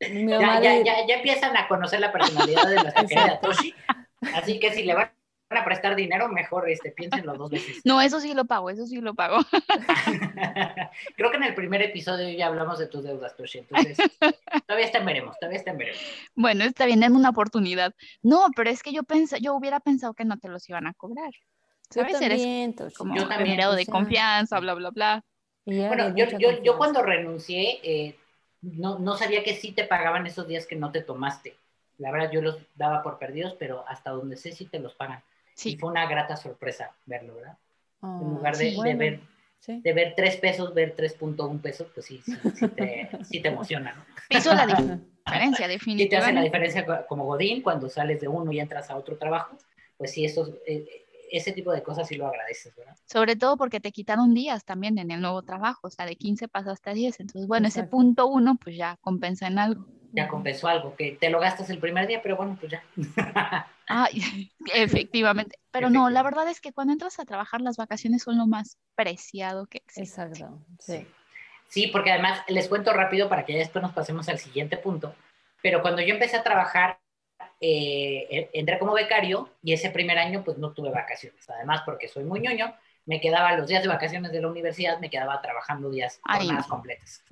Ya, 0.00 0.60
ya, 0.60 0.82
ya, 0.82 1.06
ya, 1.06 1.14
empiezan 1.14 1.56
a 1.56 1.68
conocer 1.68 2.00
la 2.00 2.10
personalidad 2.10 2.66
de 2.66 2.74
la 2.76 2.92
querida 2.92 3.40
Toshi. 3.40 3.74
Así 4.34 4.58
que 4.58 4.72
si 4.72 4.82
le 4.82 4.94
van 4.94 5.12
a 5.56 5.64
prestar 5.64 5.96
dinero, 5.96 6.28
mejor 6.28 6.68
este, 6.68 6.90
piénsenlo 6.90 7.34
dos 7.34 7.50
veces. 7.50 7.80
No, 7.84 8.00
eso 8.00 8.20
sí 8.20 8.34
lo 8.34 8.44
pago, 8.44 8.70
eso 8.70 8.86
sí 8.86 9.00
lo 9.00 9.14
pago. 9.14 9.38
Creo 11.16 11.30
que 11.30 11.36
en 11.36 11.42
el 11.44 11.54
primer 11.54 11.82
episodio 11.82 12.28
ya 12.30 12.46
hablamos 12.46 12.78
de 12.78 12.86
tus 12.86 13.04
deudas, 13.04 13.36
Toshi, 13.36 13.58
entonces 13.58 13.96
todavía 14.66 14.86
está 14.86 15.00
veremos, 15.00 15.38
todavía 15.38 15.58
está 15.58 15.72
veremos. 15.72 16.00
Bueno, 16.34 16.64
está 16.64 16.86
bien, 16.86 17.00
denme 17.00 17.16
una 17.16 17.30
oportunidad. 17.30 17.94
No, 18.22 18.46
pero 18.54 18.70
es 18.70 18.82
que 18.82 18.92
yo 18.92 19.02
pensé, 19.02 19.40
yo 19.40 19.54
hubiera 19.54 19.80
pensado 19.80 20.14
que 20.14 20.24
no 20.24 20.38
te 20.38 20.48
los 20.48 20.68
iban 20.68 20.86
a 20.86 20.94
cobrar. 20.94 21.32
¿Sabes? 21.90 22.12
Yo 22.12 22.20
también, 22.20 22.74
Eres 22.78 22.94
como 22.94 23.14
yo 23.14 23.28
también, 23.28 23.58
de 23.58 23.86
confianza, 23.86 24.58
bla, 24.60 24.74
bla, 24.74 24.90
bla. 24.90 25.24
Bueno, 25.64 26.14
yo, 26.16 26.26
yo, 26.38 26.62
yo, 26.62 26.76
cuando 26.76 27.02
renuncié, 27.02 27.80
eh, 27.82 28.16
no, 28.62 28.98
no 28.98 29.16
sabía 29.16 29.44
que 29.44 29.54
sí 29.54 29.72
te 29.72 29.84
pagaban 29.84 30.26
esos 30.26 30.48
días 30.48 30.66
que 30.66 30.76
no 30.76 30.90
te 30.90 31.02
tomaste. 31.02 31.56
La 31.98 32.10
verdad, 32.10 32.30
yo 32.32 32.40
los 32.40 32.58
daba 32.74 33.02
por 33.02 33.18
perdidos, 33.18 33.54
pero 33.58 33.84
hasta 33.86 34.10
donde 34.10 34.36
sé 34.36 34.52
sí 34.52 34.66
te 34.66 34.80
los 34.80 34.94
pagan. 34.94 35.22
Y 35.64 35.76
fue 35.76 35.90
una 35.90 36.06
grata 36.06 36.36
sorpresa 36.36 36.92
verlo, 37.06 37.36
¿verdad? 37.36 37.58
en 38.02 38.08
ah, 38.08 38.20
lugar 38.20 38.56
de, 38.56 38.94
ver 38.96 39.20
de 39.66 39.92
ver 39.92 40.14
3 40.16 40.36
pesos, 40.38 40.74
ver 40.74 40.96
3.1 40.96 41.60
pesos, 41.60 41.88
pues 41.94 42.06
sí, 42.06 42.20
sí, 42.20 42.68
te, 42.68 43.08
sí 43.24 43.40
te 43.40 43.48
emociona, 43.48 43.94
¿no? 43.94 44.04
Hizo 44.36 44.52
la 44.54 44.66
diferencia, 45.26 45.68
definitivamente. 45.68 46.02
Sí 46.02 46.08
te 46.08 46.16
hace 46.16 46.32
la 46.32 46.42
diferencia 46.42 47.06
como 47.06 47.24
Godín, 47.24 47.62
cuando 47.62 47.88
sales 47.88 48.20
de 48.20 48.28
uno 48.28 48.50
y 48.50 48.58
entras 48.58 48.90
a 48.90 48.96
otro 48.96 49.16
trabajo, 49.16 49.56
pues 49.96 50.12
sí, 50.12 50.24
eso, 50.24 50.52
eh, 50.66 51.06
ese 51.30 51.52
tipo 51.52 51.70
de 51.72 51.82
cosas 51.82 52.08
sí 52.08 52.16
lo 52.16 52.26
agradeces, 52.26 52.74
¿verdad? 52.74 52.96
Sobre 53.06 53.36
todo 53.36 53.56
porque 53.56 53.78
te 53.78 53.92
quitaron 53.92 54.34
días 54.34 54.64
también 54.64 54.98
en 54.98 55.12
el 55.12 55.20
nuevo 55.20 55.42
trabajo, 55.42 55.86
o 55.86 55.90
sea, 55.90 56.06
de 56.06 56.16
15 56.16 56.48
pasaste 56.48 56.90
a 56.90 56.94
10, 56.94 57.20
entonces, 57.20 57.46
bueno, 57.46 57.68
ese 57.68 57.84
punto 57.84 58.26
uno, 58.26 58.58
pues 58.62 58.76
ya 58.76 58.98
compensa 59.00 59.46
en 59.46 59.58
algo 59.58 59.86
ya 60.12 60.28
compensó 60.28 60.68
algo, 60.68 60.94
que 60.94 61.12
te 61.12 61.30
lo 61.30 61.40
gastas 61.40 61.70
el 61.70 61.78
primer 61.78 62.06
día, 62.06 62.20
pero 62.22 62.36
bueno, 62.36 62.56
pues 62.60 62.72
ya. 62.72 62.82
efectivamente. 64.74 65.58
Pero 65.70 65.90
no, 65.90 66.10
la 66.10 66.22
verdad 66.22 66.48
es 66.48 66.60
que 66.60 66.72
cuando 66.72 66.92
entras 66.92 67.18
a 67.18 67.24
trabajar, 67.24 67.60
las 67.60 67.76
vacaciones 67.76 68.22
son 68.22 68.38
lo 68.38 68.46
más 68.46 68.78
preciado 68.94 69.66
que 69.66 69.78
existe. 69.78 70.22
Exacto, 70.22 70.62
sí. 70.78 71.06
Sí, 71.68 71.86
porque 71.86 72.12
además 72.12 72.42
les 72.48 72.68
cuento 72.68 72.92
rápido 72.92 73.30
para 73.30 73.46
que 73.46 73.54
ya 73.54 73.60
después 73.60 73.82
nos 73.82 73.92
pasemos 73.92 74.28
al 74.28 74.38
siguiente 74.38 74.76
punto. 74.76 75.14
Pero 75.62 75.80
cuando 75.80 76.02
yo 76.02 76.12
empecé 76.12 76.36
a 76.36 76.42
trabajar, 76.42 77.00
eh, 77.60 78.50
entré 78.52 78.78
como 78.78 78.92
becario 78.92 79.48
y 79.62 79.72
ese 79.72 79.88
primer 79.88 80.18
año 80.18 80.44
pues 80.44 80.58
no 80.58 80.72
tuve 80.72 80.90
vacaciones. 80.90 81.48
Además, 81.48 81.82
porque 81.86 82.08
soy 82.08 82.24
muy 82.24 82.40
ñoño, 82.40 82.74
me 83.06 83.20
quedaba 83.20 83.56
los 83.56 83.68
días 83.68 83.82
de 83.82 83.88
vacaciones 83.88 84.32
de 84.32 84.40
la 84.40 84.48
universidad, 84.48 84.98
me 84.98 85.08
quedaba 85.08 85.40
trabajando 85.40 85.88
días 85.88 86.20
jornadas 86.22 86.66
completas. 86.66 87.24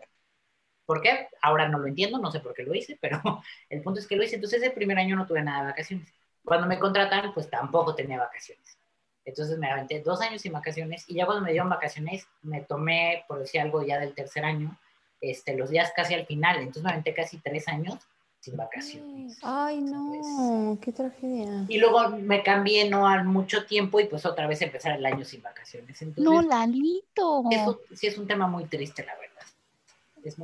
¿Por 0.86 1.02
qué? 1.02 1.28
Ahora 1.42 1.68
no 1.68 1.78
lo 1.78 1.86
entiendo, 1.86 2.18
no 2.18 2.32
sé 2.32 2.40
por 2.40 2.54
qué 2.54 2.62
lo 2.62 2.74
hice, 2.74 2.98
pero 3.00 3.20
el 3.68 3.82
punto 3.82 4.00
es 4.00 4.06
que 4.06 4.16
lo 4.16 4.24
hice. 4.24 4.36
Entonces, 4.36 4.62
el 4.62 4.72
primer 4.72 4.98
año 4.98 5.16
no 5.16 5.26
tuve 5.26 5.42
nada 5.42 5.60
de 5.60 5.66
vacaciones. 5.66 6.19
Cuando 6.44 6.66
me 6.66 6.78
contratan, 6.78 7.32
pues 7.32 7.48
tampoco 7.48 7.94
tenía 7.94 8.18
vacaciones. 8.18 8.78
Entonces 9.24 9.58
me 9.58 9.70
aventé 9.70 10.00
dos 10.00 10.20
años 10.20 10.42
sin 10.42 10.52
vacaciones 10.52 11.04
y 11.08 11.14
ya 11.14 11.26
cuando 11.26 11.44
me 11.44 11.52
dieron 11.52 11.68
vacaciones, 11.68 12.26
me 12.42 12.62
tomé, 12.62 13.24
por 13.28 13.38
decir 13.38 13.60
algo, 13.60 13.84
ya 13.84 13.98
del 13.98 14.14
tercer 14.14 14.44
año, 14.44 14.76
este, 15.20 15.56
los 15.56 15.70
días 15.70 15.92
casi 15.94 16.14
al 16.14 16.26
final. 16.26 16.58
Entonces 16.58 16.82
me 16.82 16.90
aventé 16.90 17.14
casi 17.14 17.38
tres 17.38 17.68
años 17.68 17.98
sin 18.40 18.56
vacaciones. 18.56 19.38
Ay, 19.42 19.82
no, 19.82 20.78
qué 20.80 20.92
tragedia. 20.92 21.66
Y 21.68 21.78
luego 21.78 22.08
me 22.08 22.42
cambié 22.42 22.88
no 22.88 23.06
al 23.06 23.24
mucho 23.24 23.66
tiempo 23.66 24.00
y 24.00 24.06
pues 24.06 24.24
otra 24.24 24.46
vez 24.46 24.62
empezar 24.62 24.92
el 24.96 25.04
año 25.04 25.24
sin 25.24 25.42
vacaciones. 25.42 26.02
no, 26.16 26.40
Lalito. 26.40 27.44
Eso 27.50 27.80
sí 27.94 28.06
es 28.06 28.16
un 28.16 28.26
tema 28.26 28.46
muy 28.46 28.64
triste, 28.64 29.04
la 29.04 29.14
verdad 29.14 29.30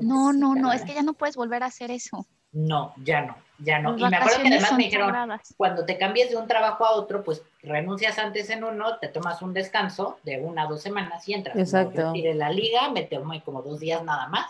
no, 0.00 0.32
no, 0.32 0.54
no, 0.54 0.72
es 0.72 0.82
que 0.82 0.94
ya 0.94 1.02
no 1.02 1.14
puedes 1.14 1.37
volver 1.37 1.62
a 1.62 1.66
hacer 1.66 1.90
eso. 1.90 2.26
No, 2.52 2.94
ya 3.04 3.22
no, 3.22 3.37
ya 3.59 3.79
no. 3.79 3.97
y 3.97 4.03
me 4.03 4.16
acuerdo 4.16 4.42
que 4.42 4.49
además 4.49 4.73
me 4.73 4.85
dijeron, 4.85 5.14
cuando 5.57 5.85
te 5.85 5.99
cambies 5.99 6.31
de 6.31 6.37
un 6.37 6.47
trabajo 6.47 6.85
a 6.85 6.92
otro, 6.92 7.25
pues 7.25 7.42
renuncias 7.62 8.19
antes 8.19 8.51
en 8.51 8.64
uno, 8.64 8.99
te 8.99 9.09
tomas 9.09 9.42
un 9.42 9.53
descanso 9.53 10.19
de 10.23 10.40
una 10.40 10.66
o 10.66 10.71
dos 10.71 10.83
semanas 10.83 11.29
y 11.29 11.35
entras. 11.35 11.57
Exacto. 11.57 12.12
de 12.12 12.35
la 12.35 12.51
liga, 12.51 12.90
me 12.90 13.03
tomé 13.03 13.42
como 13.42 13.62
dos 13.62 13.81
días 13.81 14.03
nada 14.05 14.29
más 14.29 14.47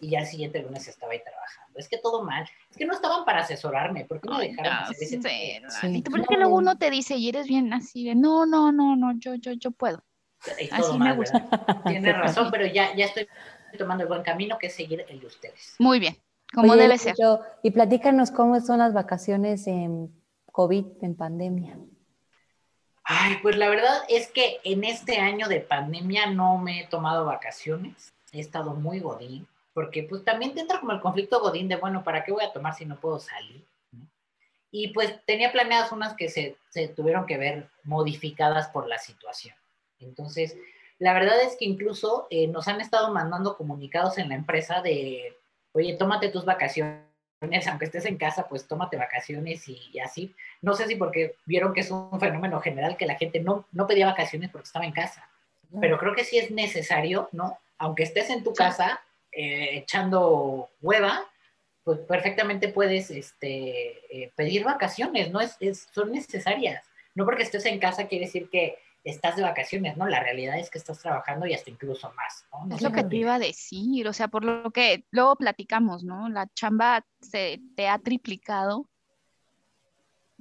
y 0.00 0.10
ya 0.10 0.20
el 0.20 0.26
siguiente 0.26 0.62
lunes 0.62 0.88
estaba 0.88 1.12
ahí 1.12 1.22
trabajando. 1.22 1.78
Es 1.78 1.88
que 1.88 1.98
todo 1.98 2.22
mal. 2.22 2.48
Es 2.70 2.76
que 2.76 2.86
no 2.86 2.94
estaban 2.94 3.24
para 3.24 3.40
asesorarme. 3.40 4.04
¿Por 4.06 4.20
qué 4.20 4.28
no 4.28 4.38
dejaron 4.38 4.72
hacer 4.72 4.96
ese 5.00 5.20
sí, 5.20 6.02
Porque 6.10 6.36
luego 6.36 6.56
uno 6.56 6.76
te 6.76 6.90
dice 6.90 7.16
y 7.16 7.28
eres 7.28 7.46
bien 7.46 7.72
así 7.72 8.04
de, 8.04 8.14
no, 8.14 8.46
no, 8.46 8.72
no, 8.72 8.96
no, 8.96 9.12
yo, 9.18 9.34
yo, 9.34 9.52
yo 9.52 9.70
puedo. 9.70 10.02
así 10.72 10.98
me 10.98 11.12
gusta. 11.14 11.46
Tienes 11.86 12.16
razón, 12.18 12.50
pero 12.50 12.66
ya, 12.66 12.94
ya 12.94 13.06
estoy 13.06 13.28
tomando 13.78 14.04
el 14.04 14.08
buen 14.08 14.22
camino 14.22 14.58
que 14.58 14.68
es 14.68 14.74
seguir 14.74 15.04
el 15.08 15.20
de 15.20 15.26
ustedes. 15.26 15.76
Muy 15.78 16.00
bien, 16.00 16.16
como 16.52 16.76
debe 16.76 16.98
ser. 16.98 17.14
y 17.62 17.70
platícanos 17.70 18.30
cómo 18.30 18.60
son 18.60 18.78
las 18.78 18.92
vacaciones 18.92 19.66
en 19.66 20.12
COVID, 20.52 20.84
en 21.02 21.14
pandemia. 21.16 21.78
Ay, 23.04 23.38
pues 23.42 23.56
la 23.56 23.68
verdad 23.68 24.02
es 24.08 24.30
que 24.30 24.60
en 24.64 24.84
este 24.84 25.18
año 25.18 25.48
de 25.48 25.60
pandemia 25.60 26.26
no 26.26 26.58
me 26.58 26.80
he 26.80 26.86
tomado 26.86 27.24
vacaciones. 27.24 28.12
He 28.32 28.40
estado 28.40 28.74
muy 28.74 29.00
godín, 29.00 29.46
porque 29.72 30.04
pues 30.04 30.24
también 30.24 30.54
te 30.54 30.60
entra 30.60 30.80
como 30.80 30.92
el 30.92 31.00
conflicto 31.00 31.40
godín 31.40 31.68
de, 31.68 31.76
bueno, 31.76 32.04
¿para 32.04 32.24
qué 32.24 32.32
voy 32.32 32.44
a 32.44 32.52
tomar 32.52 32.74
si 32.74 32.84
no 32.84 33.00
puedo 33.00 33.18
salir? 33.18 33.64
Y 34.70 34.92
pues 34.92 35.24
tenía 35.26 35.50
planeadas 35.50 35.90
unas 35.90 36.14
que 36.14 36.28
se, 36.28 36.56
se 36.68 36.86
tuvieron 36.88 37.26
que 37.26 37.36
ver 37.36 37.68
modificadas 37.82 38.68
por 38.68 38.86
la 38.86 38.98
situación. 38.98 39.56
Entonces, 39.98 40.56
la 41.00 41.12
verdad 41.12 41.42
es 41.42 41.56
que 41.56 41.64
incluso 41.64 42.28
eh, 42.30 42.46
nos 42.46 42.68
han 42.68 42.80
estado 42.80 43.12
mandando 43.12 43.56
comunicados 43.56 44.18
en 44.18 44.28
la 44.28 44.36
empresa 44.36 44.80
de, 44.82 45.36
oye, 45.72 45.94
tómate 45.94 46.28
tus 46.28 46.44
vacaciones, 46.44 47.00
aunque 47.68 47.86
estés 47.86 48.04
en 48.06 48.16
casa, 48.16 48.46
pues 48.48 48.66
tómate 48.66 48.96
vacaciones 48.96 49.68
y, 49.68 49.98
así. 50.00 50.34
No 50.62 50.74
sé 50.74 50.86
si 50.86 50.96
porque 50.96 51.36
vieron 51.46 51.72
que 51.72 51.80
es 51.80 51.90
un 51.90 52.20
fenómeno 52.20 52.60
general 52.60 52.96
que 52.96 53.06
la 53.06 53.16
gente 53.16 53.40
no, 53.40 53.66
no 53.72 53.86
pedía 53.86 54.06
vacaciones 54.06 54.50
porque 54.50 54.66
estaba 54.66 54.84
en 54.84 54.92
casa, 54.92 55.28
pero 55.80 55.98
creo 55.98 56.14
que 56.14 56.24
sí 56.24 56.38
es 56.38 56.50
necesario, 56.50 57.28
¿no? 57.32 57.58
Aunque 57.78 58.02
estés 58.02 58.28
en 58.30 58.44
tu 58.44 58.52
casa 58.52 59.00
eh, 59.32 59.78
echando 59.78 60.68
hueva, 60.82 61.24
pues 61.84 62.00
perfectamente 62.00 62.68
puedes 62.68 63.10
este, 63.10 64.22
eh, 64.24 64.32
pedir 64.36 64.64
vacaciones, 64.64 65.30
¿no? 65.30 65.40
Es, 65.40 65.88
son 65.92 66.12
necesarias. 66.12 66.84
No 67.14 67.24
porque 67.24 67.42
estés 67.42 67.64
en 67.66 67.78
casa 67.78 68.06
quiere 68.06 68.26
decir 68.26 68.48
que 68.50 68.78
estás 69.04 69.36
de 69.36 69.42
vacaciones, 69.42 69.96
¿no? 69.96 70.06
La 70.06 70.20
realidad 70.20 70.58
es 70.58 70.70
que 70.70 70.78
estás 70.78 70.98
trabajando 70.98 71.46
y 71.46 71.54
hasta 71.54 71.70
incluso 71.70 72.12
más, 72.12 72.44
¿no? 72.52 72.74
es 72.74 72.82
lo 72.82 72.92
que 72.92 73.04
te 73.04 73.16
iba 73.16 73.34
a 73.34 73.38
decir, 73.38 74.06
o 74.06 74.12
sea, 74.12 74.28
por 74.28 74.44
lo 74.44 74.70
que 74.70 75.06
luego 75.10 75.36
platicamos, 75.36 76.04
¿no? 76.04 76.28
La 76.28 76.46
chamba 76.54 77.06
se 77.20 77.60
te 77.76 77.88
ha 77.88 77.98
triplicado 77.98 78.88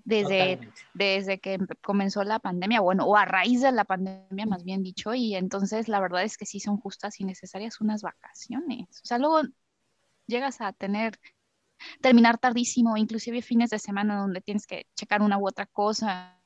desde, 0.03 0.59
desde 0.93 1.39
que 1.39 1.59
comenzó 1.81 2.23
la 2.23 2.39
pandemia, 2.39 2.81
bueno, 2.81 3.05
o 3.05 3.15
a 3.15 3.25
raíz 3.25 3.61
de 3.61 3.71
la 3.71 3.85
pandemia, 3.85 4.45
más 4.45 4.63
bien 4.63 4.81
dicho, 4.81 5.13
y 5.13 5.35
entonces 5.35 5.87
la 5.87 5.99
verdad 5.99 6.23
es 6.23 6.35
que 6.35 6.45
sí 6.45 6.59
son 6.59 6.77
justas 6.77 7.19
y 7.19 7.25
necesarias 7.25 7.79
unas 7.79 8.01
vacaciones. 8.01 8.87
O 9.03 9.05
sea, 9.05 9.19
luego 9.19 9.41
llegas 10.25 10.61
a 10.61 10.73
tener, 10.73 11.19
terminar 12.01 12.39
tardísimo, 12.39 12.97
inclusive 12.97 13.41
fines 13.41 13.69
de 13.69 13.79
semana 13.79 14.17
donde 14.17 14.41
tienes 14.41 14.65
que 14.65 14.87
checar 14.95 15.21
una 15.21 15.37
u 15.37 15.47
otra 15.47 15.67
cosa, 15.67 16.38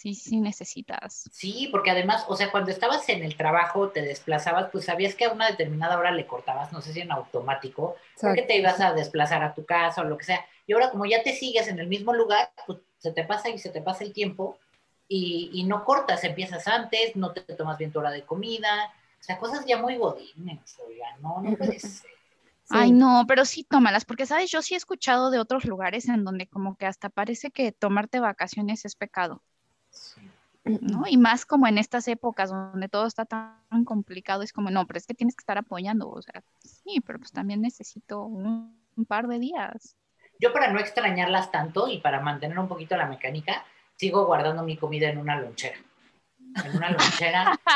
sí, 0.00 0.14
sí 0.14 0.40
necesitas. 0.40 1.28
Sí, 1.30 1.68
porque 1.70 1.90
además, 1.90 2.24
o 2.28 2.36
sea, 2.36 2.50
cuando 2.50 2.70
estabas 2.70 3.06
en 3.10 3.22
el 3.22 3.36
trabajo, 3.36 3.90
te 3.90 4.00
desplazabas, 4.00 4.70
pues 4.70 4.86
sabías 4.86 5.14
que 5.14 5.26
a 5.26 5.32
una 5.32 5.50
determinada 5.50 5.98
hora 5.98 6.10
le 6.10 6.26
cortabas, 6.26 6.72
no 6.72 6.80
sé 6.80 6.94
si 6.94 7.00
en 7.00 7.12
automático, 7.12 7.96
porque 8.18 8.42
te 8.42 8.56
ibas 8.56 8.80
a 8.80 8.94
desplazar 8.94 9.42
a 9.42 9.54
tu 9.54 9.66
casa 9.66 10.00
o 10.00 10.04
lo 10.04 10.16
que 10.16 10.24
sea. 10.24 10.44
Y 10.66 10.72
ahora 10.72 10.90
como 10.90 11.04
ya 11.04 11.22
te 11.22 11.34
sigues 11.34 11.68
en 11.68 11.78
el 11.78 11.86
mismo 11.86 12.14
lugar, 12.14 12.50
pues 12.66 12.78
se 12.98 13.12
te 13.12 13.24
pasa 13.24 13.50
y 13.50 13.58
se 13.58 13.68
te 13.68 13.82
pasa 13.82 14.04
el 14.04 14.14
tiempo 14.14 14.58
y, 15.06 15.50
y 15.52 15.64
no 15.64 15.84
cortas, 15.84 16.24
empiezas 16.24 16.66
antes, 16.66 17.14
no 17.16 17.32
te 17.32 17.42
tomas 17.54 17.76
bien 17.76 17.92
tu 17.92 17.98
hora 17.98 18.10
de 18.10 18.22
comida, 18.22 18.86
o 19.20 19.22
sea, 19.22 19.38
cosas 19.38 19.66
ya 19.66 19.76
muy 19.76 19.98
godines, 19.98 20.78
oigan, 20.86 21.20
no, 21.20 21.42
no 21.42 21.56
puedes... 21.58 22.04
Ay, 22.72 22.92
no, 22.92 23.24
pero 23.26 23.44
sí 23.44 23.64
tómalas, 23.64 24.04
porque 24.04 24.26
sabes, 24.26 24.48
yo 24.50 24.62
sí 24.62 24.74
he 24.74 24.76
escuchado 24.76 25.32
de 25.32 25.40
otros 25.40 25.64
lugares 25.64 26.08
en 26.08 26.24
donde 26.24 26.46
como 26.46 26.76
que 26.76 26.86
hasta 26.86 27.08
parece 27.08 27.50
que 27.50 27.72
tomarte 27.72 28.20
vacaciones 28.20 28.84
es 28.84 28.94
pecado. 28.94 29.42
¿No? 30.64 31.04
Y 31.08 31.16
más 31.16 31.46
como 31.46 31.66
en 31.66 31.78
estas 31.78 32.06
épocas 32.08 32.50
donde 32.50 32.88
todo 32.88 33.06
está 33.06 33.24
tan 33.24 33.84
complicado, 33.84 34.42
es 34.42 34.52
como, 34.52 34.70
no, 34.70 34.86
pero 34.86 34.98
es 34.98 35.06
que 35.06 35.14
tienes 35.14 35.34
que 35.34 35.42
estar 35.42 35.58
apoyando, 35.58 36.08
o 36.08 36.22
sea, 36.22 36.42
sí, 36.58 37.00
pero 37.06 37.18
pues 37.18 37.32
también 37.32 37.60
necesito 37.60 38.24
un, 38.24 38.78
par 39.08 39.26
de 39.28 39.38
días. 39.38 39.96
Yo 40.38 40.52
para 40.52 40.70
no 40.70 40.78
extrañarlas 40.78 41.50
tanto 41.50 41.88
y 41.88 41.98
para 41.98 42.20
mantener 42.20 42.58
un 42.58 42.68
poquito 42.68 42.96
la 42.98 43.06
mecánica, 43.06 43.64
sigo 43.96 44.26
guardando 44.26 44.62
mi 44.62 44.76
comida 44.76 45.08
en 45.08 45.16
una 45.16 45.40
lonchera. 45.40 45.78
En 46.64 46.76
una 46.76 46.90
lonchera. 46.90 47.58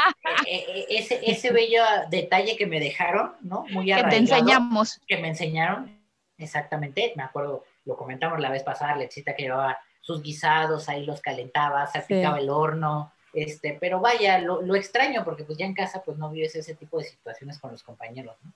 E, 0.47 0.57
e, 0.57 0.81
e, 0.81 0.99
ese, 0.99 1.21
ese 1.23 1.53
bello 1.53 1.83
detalle 2.11 2.57
que 2.57 2.67
me 2.67 2.79
dejaron, 2.79 3.33
¿no? 3.41 3.65
Muy 3.71 3.91
arraigado. 3.91 4.05
Que 4.05 4.11
te 4.11 4.17
enseñamos. 4.17 5.01
Que 5.07 5.17
me 5.17 5.29
enseñaron, 5.29 5.99
exactamente. 6.37 7.15
Me 7.17 7.23
acuerdo, 7.23 7.65
lo 7.87 7.97
comentamos 7.97 8.41
la 8.41 8.51
vez 8.51 8.63
pasada, 8.63 8.97
Lexita, 8.97 9.35
que 9.35 9.45
llevaba 9.45 9.79
sus 10.05 10.23
guisados, 10.23 10.91
ahí 10.91 11.07
los 11.07 11.23
calentaba, 11.23 11.87
se 11.87 11.99
aplicaba 11.99 12.39
el 12.39 12.51
horno, 12.51 13.11
este, 13.33 13.79
pero 13.81 14.01
vaya, 14.01 14.39
lo, 14.39 14.61
lo, 14.61 14.75
extraño 14.75 15.25
porque 15.25 15.45
pues 15.45 15.57
ya 15.57 15.65
en 15.65 15.75
casa 15.75 16.03
pues 16.03 16.19
no 16.19 16.29
vives 16.29 16.55
ese 16.55 16.75
tipo 16.75 16.99
de 16.99 17.05
situaciones 17.05 17.59
con 17.59 17.73
los 17.73 17.83
compañeros, 17.83 18.37
¿no? 18.43 18.53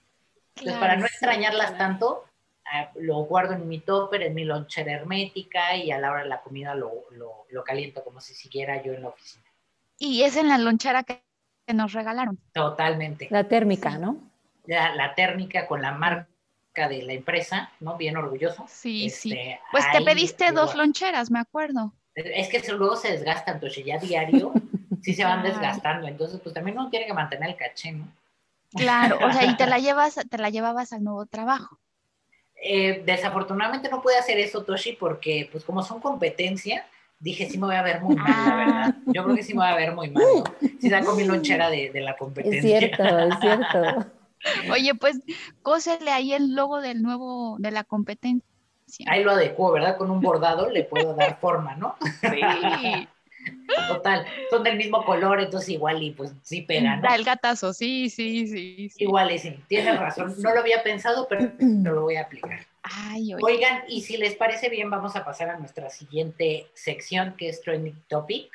Entonces 0.56 0.78
para 0.78 0.96
no 0.96 1.06
extrañarlas 1.06 1.78
tanto, 1.78 2.26
ah, 2.66 2.90
lo 2.96 3.24
guardo 3.24 3.54
en 3.54 3.66
mi 3.66 3.80
topper, 3.80 4.22
en 4.22 4.34
mi 4.34 4.44
lonchera 4.44 4.92
hermética 4.92 5.74
y 5.74 5.90
a 5.90 5.98
la 5.98 6.10
hora 6.10 6.22
de 6.22 6.28
la 6.28 6.42
comida 6.42 6.74
lo, 6.74 6.92
lo, 7.12 7.46
lo 7.48 7.64
caliento 7.64 8.04
como 8.04 8.20
si 8.20 8.34
siguiera 8.34 8.82
yo 8.82 8.92
en 8.92 9.02
la 9.02 9.08
oficina. 9.08 9.44
Y 9.98 10.24
es 10.24 10.36
en 10.36 10.48
la 10.48 10.58
lonchera 10.58 11.02
que, 11.02 11.24
nos 11.72 11.92
regalaron. 11.92 12.38
Totalmente. 12.52 13.28
La 13.30 13.44
térmica, 13.44 13.98
¿no? 13.98 14.16
La, 14.64 14.94
la 14.94 15.14
térmica 15.14 15.66
con 15.66 15.82
la 15.82 15.92
marca 15.92 16.26
de 16.86 17.02
la 17.02 17.14
empresa, 17.14 17.72
¿no? 17.80 17.96
Bien 17.96 18.16
orgulloso. 18.16 18.66
Sí, 18.68 19.08
sí. 19.08 19.32
Este, 19.32 19.60
pues 19.72 19.84
te 19.90 20.02
pediste 20.02 20.52
dos 20.52 20.74
loncheras, 20.74 21.30
me 21.30 21.40
acuerdo. 21.40 21.94
Es 22.14 22.48
que 22.48 22.60
luego 22.72 22.96
se 22.96 23.12
desgastan, 23.12 23.54
entonces 23.54 23.84
ya 23.84 23.98
diario 23.98 24.52
sí 25.02 25.14
se 25.14 25.24
van 25.24 25.42
desgastando, 25.42 26.06
entonces 26.06 26.40
pues 26.42 26.54
también 26.54 26.78
uno 26.78 26.90
tiene 26.90 27.06
que 27.06 27.14
mantener 27.14 27.50
el 27.50 27.56
caché, 27.56 27.92
¿no? 27.92 28.06
Claro, 28.72 29.18
o 29.24 29.32
sea, 29.32 29.46
y 29.46 29.56
te 29.56 29.66
la 29.66 29.78
llevas, 29.78 30.16
te 30.28 30.38
la 30.38 30.50
llevabas 30.50 30.92
al 30.92 31.02
nuevo 31.02 31.24
trabajo. 31.26 31.78
Eh, 32.60 33.02
desafortunadamente 33.06 33.88
no 33.88 34.02
pude 34.02 34.18
hacer 34.18 34.38
eso, 34.38 34.62
Toshi, 34.64 34.92
porque 34.92 35.48
pues 35.50 35.64
como 35.64 35.82
son 35.82 36.00
competencia, 36.00 36.84
dije, 37.20 37.48
sí 37.48 37.56
me 37.56 37.66
voy 37.66 37.76
a 37.76 37.82
ver 37.82 38.00
muy 38.00 38.16
mal, 38.16 38.48
la 38.48 38.56
verdad. 38.56 38.94
Ah. 38.96 39.02
Yo 39.06 39.24
creo 39.24 39.36
que 39.36 39.42
sí 39.42 39.54
me 39.54 39.60
voy 39.60 39.68
a 39.68 39.76
ver 39.76 39.94
muy 39.94 40.10
mal, 40.10 40.24
¿no? 40.24 40.44
Si 40.80 40.90
saco 40.90 41.14
mi 41.14 41.24
lonchera 41.24 41.70
de, 41.70 41.90
de 41.90 42.00
la 42.00 42.16
competencia. 42.16 42.58
Es 42.58 42.64
cierto, 42.64 43.18
es 43.18 43.40
cierto. 43.40 44.06
Oye, 44.72 44.94
pues 44.94 45.20
cósele 45.62 46.10
ahí 46.10 46.32
el 46.32 46.54
logo 46.54 46.80
del 46.80 47.02
nuevo, 47.02 47.56
de 47.58 47.70
la 47.70 47.84
competencia. 47.84 48.44
Ahí 49.06 49.22
lo 49.22 49.32
adecuo, 49.32 49.72
¿verdad? 49.72 49.96
Con 49.96 50.10
un 50.10 50.20
bordado 50.20 50.70
le 50.70 50.84
puedo 50.84 51.14
dar 51.14 51.38
forma, 51.40 51.74
¿no? 51.74 51.96
Sí. 52.22 53.08
Total, 53.88 54.26
son 54.50 54.62
del 54.64 54.76
mismo 54.76 55.04
color, 55.04 55.40
entonces 55.40 55.70
igual 55.70 56.02
y 56.02 56.10
pues 56.10 56.32
sí 56.42 56.62
pegan. 56.62 57.00
Da 57.00 57.14
el 57.14 57.24
gatazo, 57.24 57.72
sí, 57.72 58.10
sí, 58.10 58.46
sí, 58.46 58.90
Igual 58.98 59.30
y 59.30 59.38
sí, 59.38 59.58
tienes 59.68 59.98
razón. 59.98 60.34
No 60.38 60.52
lo 60.52 60.60
había 60.60 60.82
pensado, 60.82 61.26
pero 61.28 61.52
no 61.58 61.92
lo 61.92 62.02
voy 62.02 62.16
a 62.16 62.22
aplicar. 62.22 62.66
Ay, 62.82 63.34
Oigan, 63.40 63.84
y 63.88 64.02
si 64.02 64.16
les 64.16 64.34
parece 64.34 64.68
bien, 64.68 64.90
vamos 64.90 65.16
a 65.16 65.24
pasar 65.24 65.50
a 65.50 65.58
nuestra 65.58 65.90
siguiente 65.90 66.66
sección, 66.74 67.34
que 67.36 67.48
es 67.48 67.60
Trending 67.60 68.02
Topic, 68.08 68.50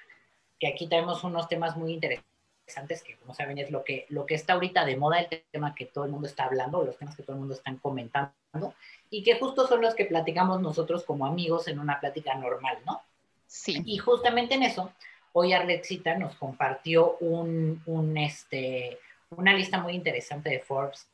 que 0.60 0.68
aquí 0.68 0.88
tenemos 0.88 1.24
unos 1.24 1.48
temas 1.48 1.78
muy 1.78 1.94
interesantes 1.94 2.33
interesantes, 2.64 3.04
que 3.04 3.18
como 3.18 3.34
saben 3.34 3.58
es 3.58 3.72
lo 3.72 3.84
que, 3.84 4.06
lo 4.10 4.26
que 4.26 4.36
está 4.36 4.54
ahorita 4.54 4.86
de 4.86 4.96
moda, 4.96 5.20
el 5.20 5.44
tema 5.52 5.76
que 5.76 5.86
todo 5.86 6.06
el 6.06 6.12
mundo 6.12 6.28
está 6.28 6.46
hablando, 6.46 6.84
los 6.84 6.98
temas 6.98 7.16
que 7.16 7.24
todo 7.24 7.34
el 7.34 7.40
mundo 7.40 7.56
está 7.56 7.76
comentando, 7.82 8.74
y 9.10 9.24
que 9.24 9.38
justo 9.38 9.68
son 9.68 9.82
los 9.82 9.96
que 9.96 10.06
platicamos 10.06 10.62
nosotros 10.62 11.04
como 11.04 11.26
amigos 11.26 11.68
en 11.68 11.80
una 11.80 12.00
plática 12.00 12.36
normal, 12.36 12.78
¿no? 12.86 13.02
Sí. 13.48 13.82
Y 13.86 13.98
justamente 13.98 14.56
en 14.56 14.64
eso, 14.64 14.92
hoy 15.34 15.54
Arlexita 15.54 16.18
nos 16.18 16.36
compartió 16.36 17.18
un, 17.18 17.82
un, 17.86 18.18
este, 18.18 18.98
una 19.32 19.54
lista 19.54 19.80
muy 19.80 19.94
interesante 19.94 20.50
de 20.50 20.60
Forbes, 20.60 21.08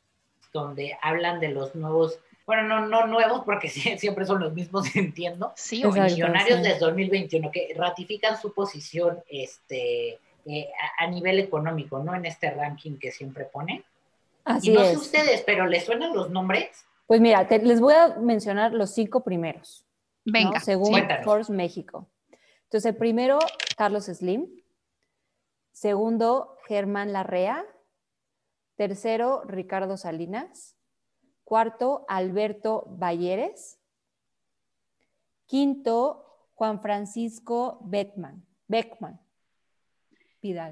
donde 0.54 0.98
hablan 1.02 1.40
de 1.40 1.50
los 1.50 1.76
nuevos 1.76 2.20
bueno, 2.46 2.64
no, 2.64 2.88
no 2.88 3.06
nuevos, 3.06 3.44
porque 3.46 3.70
siempre 3.98 4.26
son 4.26 4.40
los 4.40 4.54
mismos, 4.54 4.88
entiendo. 4.96 5.54
Sí, 5.56 5.86
o 5.86 5.92
millonarios 5.92 6.64
desde 6.64 6.80
2021, 6.80 7.52
que 7.52 7.76
ratifican 7.78 8.42
su 8.42 8.56
posición 8.56 9.20
este, 9.28 10.20
eh, 10.50 10.70
a, 10.98 11.08
nivel 11.08 11.40
económico, 11.40 12.00
¿no? 12.00 12.16
En 12.16 12.26
este 12.26 12.50
ranking 12.52 12.98
que 12.98 13.12
siempre 13.12 13.46
pone. 13.46 13.84
Así 14.46 14.72
y 14.72 14.74
no 14.74 14.84
sé 14.84 14.98
ustedes, 14.98 15.44
pero 15.46 15.68
¿les 15.68 15.86
suenan 15.86 16.16
los 16.16 16.30
nombres? 16.30 16.86
Pues 17.08 17.22
mira, 17.22 17.44
les 17.44 17.80
voy 17.80 17.94
a 17.94 18.16
mencionar 18.16 18.74
los 18.74 18.92
cinco 18.92 19.24
primeros. 19.24 19.86
Venga, 20.26 20.60
según 20.60 21.02
Forbes 21.24 21.50
México. 21.50 22.08
Entonces, 22.64 22.92
el 22.92 22.98
primero, 22.98 23.40
Carlos 23.78 24.06
Slim. 24.06 24.48
Segundo, 25.72 26.58
Germán 26.68 27.14
Larrea. 27.14 27.66
Tercero, 28.76 29.44
Ricardo 29.46 29.98
Salinas. 29.98 30.76
Cuarto, 31.44 32.06
Alberto 32.08 32.86
Balleres. 32.90 33.80
Quinto, 35.48 36.48
Juan 36.54 36.80
Francisco 36.82 37.80
Beckman. 37.86 38.46
Beckman. 38.68 39.20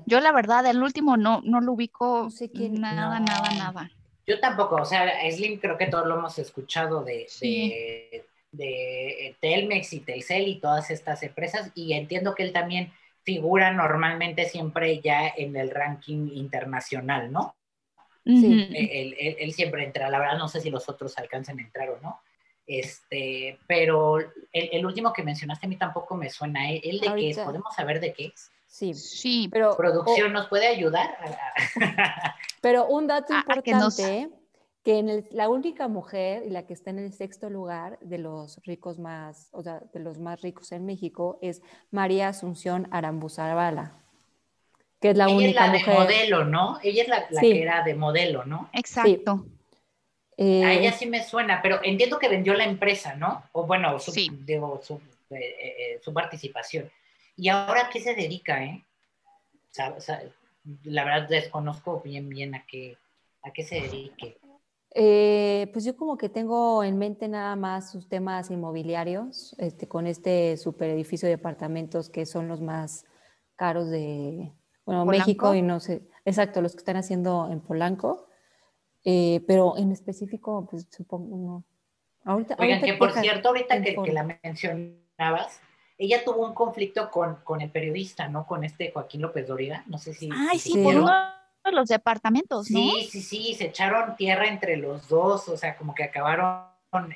Yo 0.06 0.20
la 0.20 0.32
verdad, 0.32 0.66
el 0.66 0.82
último 0.82 1.18
no, 1.18 1.42
no 1.44 1.62
lo 1.62 1.74
ubico 1.74 2.30
nada, 2.72 3.20
nada, 3.20 3.50
nada. 3.58 3.92
Yo 4.26 4.40
tampoco, 4.40 4.76
o 4.76 4.86
sea, 4.86 5.10
Slim 5.32 5.60
creo 5.60 5.78
que 5.78 5.88
todos 5.88 6.06
lo 6.06 6.18
hemos 6.18 6.38
escuchado 6.38 7.04
de, 7.04 7.28
de, 8.52 9.36
Telmex 9.40 9.94
y 9.94 10.00
Telcel 10.02 10.48
y 10.48 10.60
todas 10.60 10.90
estas 10.92 11.24
empresas 11.24 11.72
y 11.76 11.94
entiendo 11.94 12.36
que 12.36 12.44
él 12.44 12.52
también 12.52 12.92
figura 13.24 13.72
normalmente 13.72 14.46
siempre 14.46 15.00
ya 15.00 15.28
en 15.36 15.56
el 15.56 15.70
ranking 15.70 16.30
internacional, 16.34 17.32
¿no? 17.32 17.56
Sí. 18.26 18.68
Él, 18.74 19.54
siempre 19.54 19.86
entra, 19.86 20.10
la 20.10 20.20
verdad 20.20 20.38
no 20.38 20.50
sé 20.50 20.60
si 20.60 20.70
los 20.70 20.90
otros 20.90 21.18
alcancen 21.18 21.60
a 21.60 21.62
entrar 21.62 21.90
o 21.90 22.00
no, 22.02 22.20
este, 22.66 23.58
pero 23.66 24.18
el, 24.52 24.86
último 24.86 25.14
que 25.14 25.24
mencionaste 25.24 25.66
a 25.66 25.70
mí 25.70 25.78
tampoco 25.78 26.16
me 26.16 26.30
suena, 26.30 26.70
¿eh? 26.70 26.82
¿el 26.84 27.00
de 27.00 27.16
qué 27.16 27.30
es? 27.30 27.40
¿Podemos 27.40 27.74
saber 27.74 28.02
de 28.02 28.12
qué 28.12 28.26
es? 28.26 28.52
Sí, 28.68 28.94
sí, 28.94 29.48
pero 29.52 29.76
producción 29.76 30.34
nos 30.34 30.48
puede 30.48 30.68
ayudar. 30.68 31.18
pero 32.62 32.86
un 32.86 33.08
dato 33.08 33.34
importante, 33.34 34.30
que, 34.84 35.00
en 35.00 35.26
la 35.32 35.50
única 35.50 35.88
mujer 35.88 36.44
y 36.46 36.50
la 36.50 36.66
que 36.68 36.74
está 36.74 36.92
en 36.92 37.00
el 37.00 37.14
sexto 37.14 37.50
lugar 37.50 37.98
de 38.02 38.18
los 38.18 38.62
ricos 38.66 39.00
más, 39.00 39.50
o 39.52 39.64
sea, 39.64 39.82
de 39.94 40.00
los 40.00 40.20
más 40.20 40.42
ricos 40.42 40.72
en 40.74 40.86
México 40.86 41.40
es 41.42 41.62
María 41.92 42.28
Asunción 42.28 42.88
Arambuzabala. 42.92 44.04
que 45.00 45.12
es 45.12 45.18
la 45.18 45.26
ella 45.26 45.36
única 45.36 45.66
es 45.66 45.86
la 45.86 45.94
de 45.94 46.00
modelo, 46.00 46.46
¿no? 46.46 46.78
Ella 46.84 47.04
es 47.04 47.10
la, 47.10 47.28
que 47.28 47.62
era 47.62 47.84
de 47.84 47.96
modelo, 47.96 48.46
¿no? 48.46 48.70
Exacto. 48.74 49.46
Eh, 50.36 50.64
a 50.64 50.74
ella 50.74 50.92
sí 50.92 51.08
me 51.08 51.24
suena, 51.24 51.62
pero 51.64 51.80
entiendo 51.84 52.20
que 52.20 52.30
vendió 52.30 52.54
la 52.54 52.66
empresa, 52.66 53.16
¿no? 53.16 53.44
O 53.54 53.66
bueno, 53.66 53.98
su, 54.00 54.12
digo, 54.46 54.80
su, 54.84 55.02
eh, 55.32 55.56
eh, 55.60 56.00
su 56.04 56.14
participación. 56.14 56.92
¿Y 57.38 57.50
ahora 57.50 57.90
qué 57.92 58.02
se 58.02 58.16
dedica, 58.16 58.64
eh? 58.64 58.84
O 59.96 60.02
sea, 60.02 60.24
la 60.84 61.06
verdad 61.06 61.30
desconozco 61.30 62.02
bien 62.02 62.28
bien 62.28 62.56
a 62.56 62.66
qué, 62.66 62.98
a 63.44 63.52
qué 63.52 63.64
se 63.64 63.82
dedique. 63.82 64.38
pues 65.72 65.86
yo 65.86 65.96
como 65.96 66.18
que 66.18 66.30
tengo 66.30 66.84
en 66.84 66.98
mente 66.98 67.28
nada 67.28 67.56
más 67.56 67.92
sus 67.92 68.10
temas 68.10 68.50
inmobiliarios, 68.50 69.56
este, 69.60 69.88
con 69.88 70.08
este 70.08 70.58
super 70.58 70.90
edificio 70.90 71.28
de 71.28 71.36
apartamentos 71.36 72.10
que 72.10 72.26
son 72.26 72.48
los 72.48 72.60
más 72.60 73.06
caros 73.56 73.90
de, 73.90 74.52
bueno, 74.86 75.06
México 75.06 75.54
y 75.54 75.62
no 75.62 75.80
sé, 75.80 76.08
exacto, 76.26 76.62
los 76.62 76.74
que 76.74 76.80
están 76.80 76.98
haciendo 76.98 77.50
en 77.52 77.60
Polanco, 77.60 78.28
eh, 79.04 79.44
pero 79.46 79.78
en 79.78 79.92
específico, 79.92 80.68
pues 80.70 80.88
supongo, 80.90 81.38
no. 81.38 81.64
Ahorita, 82.24 82.56
Oigan, 82.60 82.82
que 82.82 82.94
por 82.94 83.14
cierto, 83.14 83.50
ahorita 83.50 83.82
que, 83.82 83.96
que, 83.96 84.12
la 84.12 84.24
mencionabas, 84.44 85.62
ella 85.98 86.24
tuvo 86.24 86.46
un 86.46 86.54
conflicto 86.54 87.10
con, 87.10 87.38
con, 87.44 87.62
el 87.62 87.72
periodista, 87.72 88.28
¿no? 88.28 88.46
Con 88.46 88.64
este 88.64 88.92
Joaquín 88.92 89.22
López 89.22 89.48
Doriga, 89.48 89.84
no 89.88 89.98
sé 89.98 90.14
si... 90.14 90.30
Ay, 90.32 90.60
sí, 90.60 90.78
por 90.78 90.96
uno 90.96 91.12
de 91.66 91.72
los 91.72 91.90
departamentos, 91.90 92.70
¿no? 92.70 92.80
Sí, 92.80 93.08
sí, 93.10 93.22
sí, 93.22 93.56
se 93.56 93.66
echaron 93.66 94.16
tierra 94.16 94.48
entre 94.48 94.78
los 94.78 95.08
dos, 95.08 95.50
o 95.50 95.58
sea, 95.58 95.76
como 95.76 95.96
que 95.96 96.04
acabaron 96.04 96.68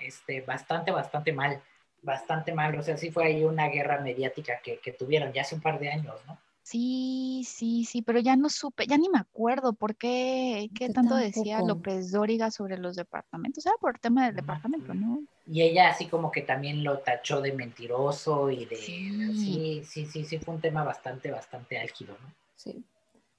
este, 0.01 0.41
bastante, 0.41 0.91
bastante 0.91 1.31
mal, 1.31 1.61
bastante 2.01 2.53
mal, 2.53 2.77
o 2.77 2.83
sea, 2.83 2.97
sí 2.97 3.11
fue 3.11 3.25
ahí 3.25 3.43
una 3.43 3.67
guerra 3.67 4.01
mediática 4.01 4.59
que, 4.63 4.79
que 4.79 4.91
tuvieron 4.91 5.31
ya 5.31 5.43
hace 5.43 5.55
un 5.55 5.61
par 5.61 5.79
de 5.79 5.91
años, 5.91 6.15
¿no? 6.27 6.37
Sí, 6.71 7.43
sí, 7.45 7.83
sí, 7.83 8.01
pero 8.01 8.21
ya 8.21 8.37
no 8.37 8.47
supe, 8.47 8.87
ya 8.87 8.97
ni 8.97 9.09
me 9.09 9.19
acuerdo 9.19 9.73
por 9.73 9.97
qué, 9.97 10.69
qué 10.73 10.87
tanto 10.87 11.15
decía 11.15 11.61
López 11.61 12.11
Dóriga 12.11 12.49
sobre 12.49 12.77
los 12.77 12.95
departamentos. 12.95 13.65
Era 13.65 13.75
por 13.81 13.95
el 13.95 13.99
tema 13.99 14.27
del 14.27 14.37
departamento, 14.37 14.93
¿no? 14.93 15.21
Y 15.45 15.63
ella 15.63 15.89
así 15.89 16.05
como 16.05 16.31
que 16.31 16.43
también 16.43 16.85
lo 16.85 16.99
tachó 16.99 17.41
de 17.41 17.51
mentiroso 17.51 18.49
y 18.49 18.63
de... 18.63 18.77
Sí, 18.77 19.83
sí, 19.83 20.05
sí, 20.05 20.23
sí, 20.23 20.39
fue 20.39 20.53
un 20.53 20.61
tema 20.61 20.85
bastante, 20.85 21.29
bastante 21.29 21.77
álgido, 21.77 22.15
¿no? 22.21 22.33
Sí. 22.55 22.85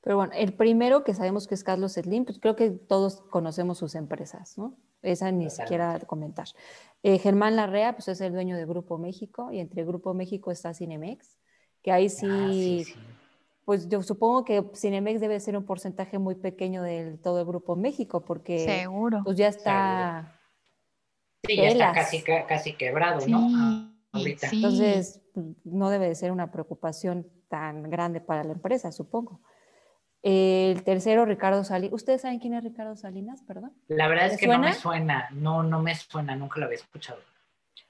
Pero 0.02 0.16
bueno, 0.16 0.34
el 0.36 0.52
primero 0.52 1.02
que 1.02 1.14
sabemos 1.14 1.46
que 1.46 1.54
es 1.54 1.64
Carlos 1.64 1.92
Slim, 1.92 2.26
pues 2.26 2.38
creo 2.38 2.54
que 2.54 2.68
todos 2.68 3.22
conocemos 3.30 3.78
sus 3.78 3.94
empresas, 3.94 4.58
¿no? 4.58 4.76
Esa 5.00 5.32
ni 5.32 5.48
siquiera 5.48 5.98
comentar. 6.00 6.48
Eh, 7.02 7.18
Germán 7.18 7.56
Larrea, 7.56 7.94
pues 7.94 8.08
es 8.08 8.20
el 8.20 8.34
dueño 8.34 8.58
de 8.58 8.66
Grupo 8.66 8.98
México 8.98 9.50
y 9.52 9.60
entre 9.60 9.86
Grupo 9.86 10.12
México 10.12 10.50
está 10.50 10.74
Cinemex, 10.74 11.38
que 11.82 11.92
ahí 11.92 12.10
sí 12.10 12.84
ah, 12.94 13.21
pues 13.64 13.88
yo 13.88 14.02
supongo 14.02 14.44
que 14.44 14.64
Cinemex 14.74 15.20
debe 15.20 15.38
ser 15.40 15.56
un 15.56 15.64
porcentaje 15.64 16.18
muy 16.18 16.34
pequeño 16.34 16.82
del 16.82 17.20
todo 17.20 17.40
el 17.40 17.46
grupo 17.46 17.76
México, 17.76 18.24
porque 18.24 18.60
Seguro. 18.60 19.22
pues 19.24 19.36
ya 19.36 19.48
está. 19.48 20.40
Sí, 21.44 21.56
ya 21.56 21.68
está 21.68 21.92
casi, 21.92 22.22
casi 22.22 22.74
quebrado, 22.74 23.26
¿no? 23.26 23.48
Ah, 23.54 23.92
ahorita. 24.12 24.48
Entonces, 24.52 25.20
no 25.64 25.90
debe 25.90 26.08
de 26.08 26.14
ser 26.14 26.32
una 26.32 26.50
preocupación 26.50 27.26
tan 27.48 27.88
grande 27.90 28.20
para 28.20 28.44
la 28.44 28.52
empresa, 28.52 28.92
supongo. 28.92 29.40
El 30.22 30.84
tercero, 30.84 31.24
Ricardo 31.24 31.64
Salinas. 31.64 31.94
¿Ustedes 31.94 32.22
saben 32.22 32.38
quién 32.38 32.54
es 32.54 32.62
Ricardo 32.62 32.96
Salinas, 32.96 33.42
perdón? 33.42 33.72
La 33.88 34.06
verdad 34.06 34.26
es 34.26 34.38
que 34.38 34.46
no 34.46 34.58
me 34.58 34.72
suena, 34.72 35.28
no, 35.32 35.64
no 35.64 35.82
me 35.82 35.94
suena, 35.96 36.36
nunca 36.36 36.60
lo 36.60 36.66
había 36.66 36.78
escuchado. 36.78 37.20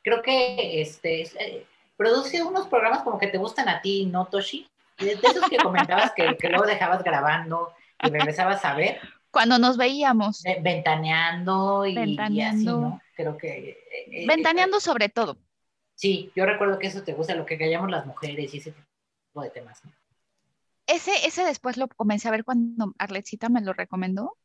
Creo 0.02 0.22
que 0.22 0.80
este, 0.80 1.22
eh, 1.22 1.66
produce 1.96 2.42
unos 2.42 2.68
programas 2.68 3.02
como 3.02 3.18
que 3.18 3.26
te 3.26 3.38
gustan 3.38 3.68
a 3.68 3.82
ti, 3.82 4.06
¿no, 4.06 4.26
Toshi? 4.26 4.66
De 5.04 5.12
esos 5.12 5.48
que 5.48 5.56
comentabas 5.56 6.12
que, 6.12 6.36
que 6.36 6.48
luego 6.48 6.66
dejabas 6.66 7.02
grabando 7.02 7.72
y 8.02 8.10
regresabas 8.10 8.64
a 8.64 8.74
ver. 8.74 9.00
Cuando 9.30 9.58
nos 9.58 9.76
veíamos. 9.76 10.42
ventaneando 10.60 11.86
y, 11.86 11.94
ventaneando. 11.94 12.80
¿no? 12.80 13.02
Creo 13.16 13.36
que... 13.36 13.70
Eh, 13.70 13.78
eh, 14.10 14.26
ventaneando 14.26 14.80
sobre 14.80 15.08
todo. 15.08 15.38
Sí, 15.94 16.30
yo 16.34 16.44
recuerdo 16.44 16.78
que 16.78 16.88
eso 16.88 17.02
te 17.02 17.14
gusta, 17.14 17.34
lo 17.34 17.46
que 17.46 17.58
callamos 17.58 17.90
las 17.90 18.06
mujeres 18.06 18.52
y 18.52 18.58
ese 18.58 18.72
tipo 18.72 19.42
de 19.42 19.50
temas. 19.50 19.80
Ese, 20.86 21.12
ese 21.26 21.44
después 21.44 21.76
lo 21.76 21.88
comencé 21.88 22.28
a 22.28 22.32
ver 22.32 22.44
cuando 22.44 22.92
Arletcita 22.98 23.48
me 23.48 23.60
lo 23.60 23.72
recomendó. 23.72 24.36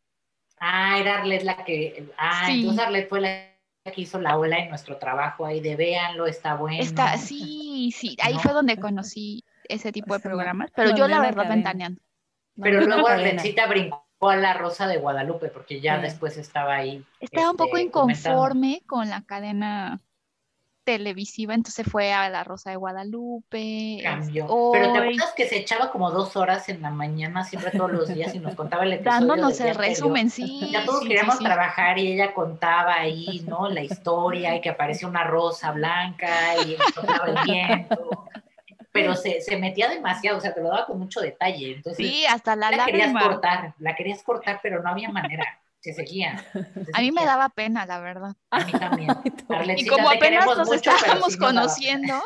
Ah, 0.59 0.97
era 0.99 1.19
Arlet 1.19 1.43
la 1.43 1.63
que... 1.65 2.09
Ah, 2.17 2.47
entonces 2.49 2.85
Arlet 2.85 3.09
fue 3.09 3.21
la 3.21 3.57
que 3.83 4.01
hizo 4.01 4.19
la 4.19 4.37
ola 4.37 4.57
en 4.59 4.69
nuestro 4.69 4.97
trabajo 4.97 5.45
ahí 5.45 5.59
de 5.59 5.75
véanlo, 5.75 6.27
está 6.27 6.55
bueno. 6.55 6.81
Está, 6.81 7.17
sí, 7.17 7.93
sí, 7.95 8.17
ahí 8.21 8.37
fue 8.39 8.53
donde 8.53 8.77
conocí 8.77 9.43
ese 9.69 9.91
tipo 9.91 10.13
de 10.13 10.19
programas, 10.19 10.71
pero 10.75 10.95
yo 10.95 11.07
la 11.07 11.19
verdad 11.19 11.47
ventaneando. 11.49 12.01
Pero 12.59 12.81
luego 12.81 13.07
Arlencita 13.07 13.67
brincó 13.67 14.03
a 14.21 14.35
la 14.35 14.53
Rosa 14.53 14.87
de 14.87 14.97
Guadalupe, 14.97 15.49
porque 15.49 15.79
ya 15.79 15.99
después 15.99 16.37
estaba 16.37 16.75
ahí. 16.75 17.05
Estaba 17.19 17.51
un 17.51 17.57
poco 17.57 17.77
este, 17.77 17.87
inconforme 17.87 18.81
con 18.87 19.09
la 19.09 19.21
cadena 19.23 20.01
televisiva, 20.83 21.53
entonces 21.53 21.85
fue 21.85 22.13
a 22.13 22.29
la 22.29 22.45
Rosa 22.45 22.69
de 22.69 22.77
Guadalupe. 22.77 23.99
Cambió. 24.01 24.47
Pero 24.71 24.93
te 24.93 24.99
acuerdas 24.99 25.33
que 25.35 25.45
se 25.45 25.57
echaba 25.57 25.91
como 25.91 26.11
dos 26.11 26.37
horas 26.37 26.69
en 26.69 26.81
la 26.81 26.89
mañana, 26.91 27.43
siempre 27.43 27.71
todos 27.71 27.91
los 27.91 28.07
días, 28.07 28.33
y 28.33 28.39
nos 28.39 28.55
contaba 28.55 28.83
el 28.83 28.93
episodio. 28.93 29.27
Dándonos 29.27 29.59
el 29.59 29.75
resumen, 29.75 30.29
sí. 30.29 30.69
Ya 30.71 30.85
todos 30.85 31.01
queríamos 31.01 31.39
trabajar 31.39 31.99
y 31.99 32.13
ella 32.13 32.33
contaba 32.33 32.95
ahí, 32.95 33.43
¿no? 33.47 33.69
La 33.69 33.83
historia 33.83 34.55
y 34.55 34.61
que 34.61 34.69
apareció 34.69 35.09
una 35.09 35.25
rosa 35.25 35.73
blanca 35.73 36.55
y 36.65 36.77
soplaba 36.95 37.27
el 37.27 37.37
viento 37.43 38.29
pero 39.01 39.15
se, 39.15 39.41
se, 39.41 39.57
metía 39.57 39.89
demasiado, 39.89 40.37
o 40.37 40.41
sea, 40.41 40.53
te 40.53 40.61
lo 40.61 40.69
daba 40.69 40.85
con 40.85 40.99
mucho 40.99 41.21
detalle. 41.21 41.73
Entonces, 41.75 42.05
sí, 42.05 42.25
hasta 42.25 42.55
la, 42.55 42.71
la 42.71 42.85
querías 42.85 43.13
cortar, 43.13 43.73
la 43.79 43.95
querías 43.95 44.23
cortar, 44.23 44.59
pero 44.61 44.81
no 44.81 44.89
había 44.89 45.09
manera. 45.09 45.45
Se 45.79 45.93
seguía. 45.93 46.43
a 46.93 47.01
mí 47.01 47.11
me 47.11 47.23
daba 47.23 47.49
pena, 47.49 47.85
la 47.85 47.99
verdad. 47.99 48.35
A 48.49 48.65
mí 48.65 48.71
también. 48.71 49.09
y 49.77 49.85
como 49.85 50.09
apenas 50.09 50.45
nos 50.45 50.71
estábamos 50.71 51.37
conociendo. 51.37 52.21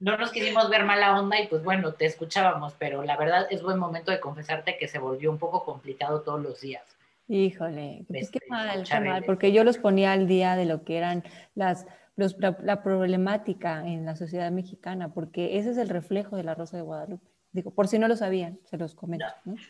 no 0.00 0.16
nos 0.18 0.32
quisimos 0.32 0.68
ver 0.68 0.84
mala 0.84 1.18
onda 1.18 1.40
y 1.40 1.46
pues 1.46 1.62
bueno, 1.62 1.94
te 1.94 2.04
escuchábamos, 2.06 2.74
pero 2.78 3.02
la 3.04 3.16
verdad 3.16 3.46
es 3.50 3.62
buen 3.62 3.78
momento 3.78 4.10
de 4.10 4.20
confesarte 4.20 4.76
que 4.76 4.88
se 4.88 4.98
volvió 4.98 5.30
un 5.30 5.38
poco 5.38 5.64
complicado 5.64 6.22
todos 6.22 6.42
los 6.42 6.60
días. 6.60 6.82
Híjole, 7.26 8.04
pues 8.06 8.30
qué 8.30 8.40
mal, 8.50 8.84
qué 8.86 9.00
mal, 9.00 9.24
porque 9.24 9.50
yo 9.50 9.64
los 9.64 9.78
ponía 9.78 10.12
al 10.12 10.28
día 10.28 10.56
de 10.56 10.66
lo 10.66 10.84
que 10.84 10.98
eran 10.98 11.24
las 11.54 11.86
la, 12.16 12.82
problemática 12.82 13.86
en 13.86 14.04
la 14.06 14.16
sociedad 14.16 14.50
mexicana, 14.50 15.12
porque 15.12 15.58
ese 15.58 15.70
es 15.70 15.78
el 15.78 15.88
reflejo 15.88 16.36
de 16.36 16.44
la 16.44 16.54
Rosa 16.54 16.76
de 16.76 16.82
Guadalupe. 16.82 17.26
Digo, 17.52 17.70
por 17.70 17.86
si 17.86 18.00
no 18.00 18.08
lo 18.08 18.16
sabían, 18.16 18.58
se 18.64 18.76
los 18.76 18.96
comento. 18.96 19.26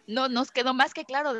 No, 0.06 0.28
nos 0.28 0.50
quedó 0.50 0.72
más 0.72 0.94
que 0.94 1.04
claro 1.04 1.34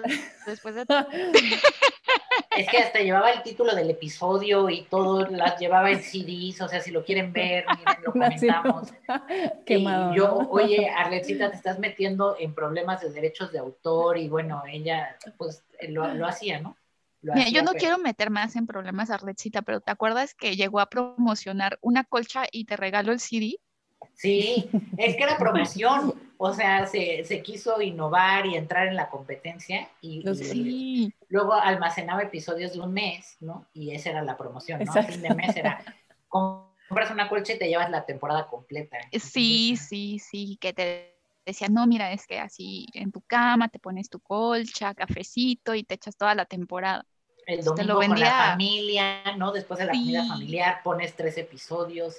después 0.46 0.74
de 0.74 0.84
Es 2.57 2.68
que 2.68 2.78
hasta 2.78 3.00
llevaba 3.00 3.30
el 3.30 3.42
título 3.42 3.74
del 3.74 3.90
episodio 3.90 4.68
y 4.68 4.82
todo, 4.82 5.26
las 5.30 5.59
llevaba 5.59 5.90
en 5.90 6.02
CDs, 6.02 6.61
o 6.61 6.68
sea, 6.68 6.80
si 6.80 6.90
lo 6.90 7.05
quieren 7.05 7.32
ver, 7.32 7.64
miren, 7.78 8.02
lo 8.05 8.12
comentamos. 8.12 8.92
y 9.66 9.84
yo, 10.14 10.46
oye, 10.50 10.88
Arletcita, 10.88 11.50
te 11.50 11.57
estás 11.57 11.78
metiendo 11.78 12.36
en 12.38 12.55
problemas 12.55 13.00
de 13.00 13.11
derechos 13.11 13.50
de 13.50 13.59
autor 13.59 14.18
y 14.18 14.28
bueno, 14.28 14.62
ella 14.70 15.16
pues 15.36 15.64
lo, 15.88 16.12
lo 16.14 16.26
hacía, 16.26 16.61
¿no? 16.61 16.76
Mira, 17.33 17.49
yo 17.49 17.62
no 17.62 17.72
quiero 17.72 17.99
meter 17.99 18.31
más 18.31 18.57
en 18.57 18.66
problemas 18.66 19.11
a 19.11 19.16
Redcita, 19.16 19.62
pero 19.62 19.81
¿te 19.81 19.91
acuerdas 19.91 20.35
que 20.35 20.57
llegó 20.57 20.81
a 20.81 20.91
promocionar 20.91 21.79
una 21.81 22.05
colcha 22.05 22.45
y 22.51 22.66
te 22.66 22.77
regaló 22.77 23.12
el 23.12 23.20
CD? 23.20 23.59
Sí, 24.12 24.68
es 24.99 25.16
que 25.16 25.22
era 25.22 25.39
promoción, 25.39 26.14
o 26.37 26.53
sea, 26.53 26.87
se, 26.87 27.43
quiso 27.43 27.81
innovar 27.81 28.47
y 28.47 28.57
entrar 28.57 28.89
en 28.89 28.97
la 28.97 29.09
competencia 29.09 29.89
y, 30.01 30.22
luego 31.29 31.55
almacenaba 31.55 32.22
episodios 32.22 32.75
de 32.75 32.81
un 32.81 32.93
mes, 32.93 33.37
¿no? 33.41 33.66
Y 33.72 33.93
esa 33.93 34.11
era 34.11 34.22
la 34.22 34.37
promoción, 34.37 34.85
¿no? 34.85 34.93
A 34.93 35.03
fin 35.03 35.22
de 35.22 35.35
mes 35.35 35.57
era, 35.57 35.83
compras 36.29 37.11
una 37.11 37.29
colcha 37.29 37.55
y 37.55 37.59
te 37.59 37.68
llevas 37.68 37.91
la 37.91 38.05
temporada 38.05 38.47
completa. 38.49 38.99
sí, 39.12 39.77
sí, 39.77 40.18
sí, 40.18 40.59
que 40.61 40.72
te 40.72 41.14
decía, 41.45 41.68
no, 41.68 41.87
mira, 41.87 42.12
es 42.12 42.27
que 42.27 42.39
así 42.39 42.87
en 42.95 43.11
tu 43.11 43.20
cama 43.22 43.68
te 43.68 43.79
pones 43.79 44.09
tu 44.09 44.20
colcha, 44.20 44.95
cafecito 44.95 45.75
y 45.75 45.85
te 45.85 45.95
echas 45.95 46.16
toda 46.16 46.35
la 46.35 46.45
temporada 46.47 47.05
el 47.47 47.64
domingo 47.64 47.95
con 47.97 48.20
la 48.20 48.51
familia, 48.51 49.36
¿no? 49.36 49.53
Después 49.53 49.78
de 49.78 49.86
la 49.86 49.92
comida 49.92 50.26
familiar 50.26 50.80
pones 50.82 51.14
tres 51.14 51.38
episodios. 51.38 52.18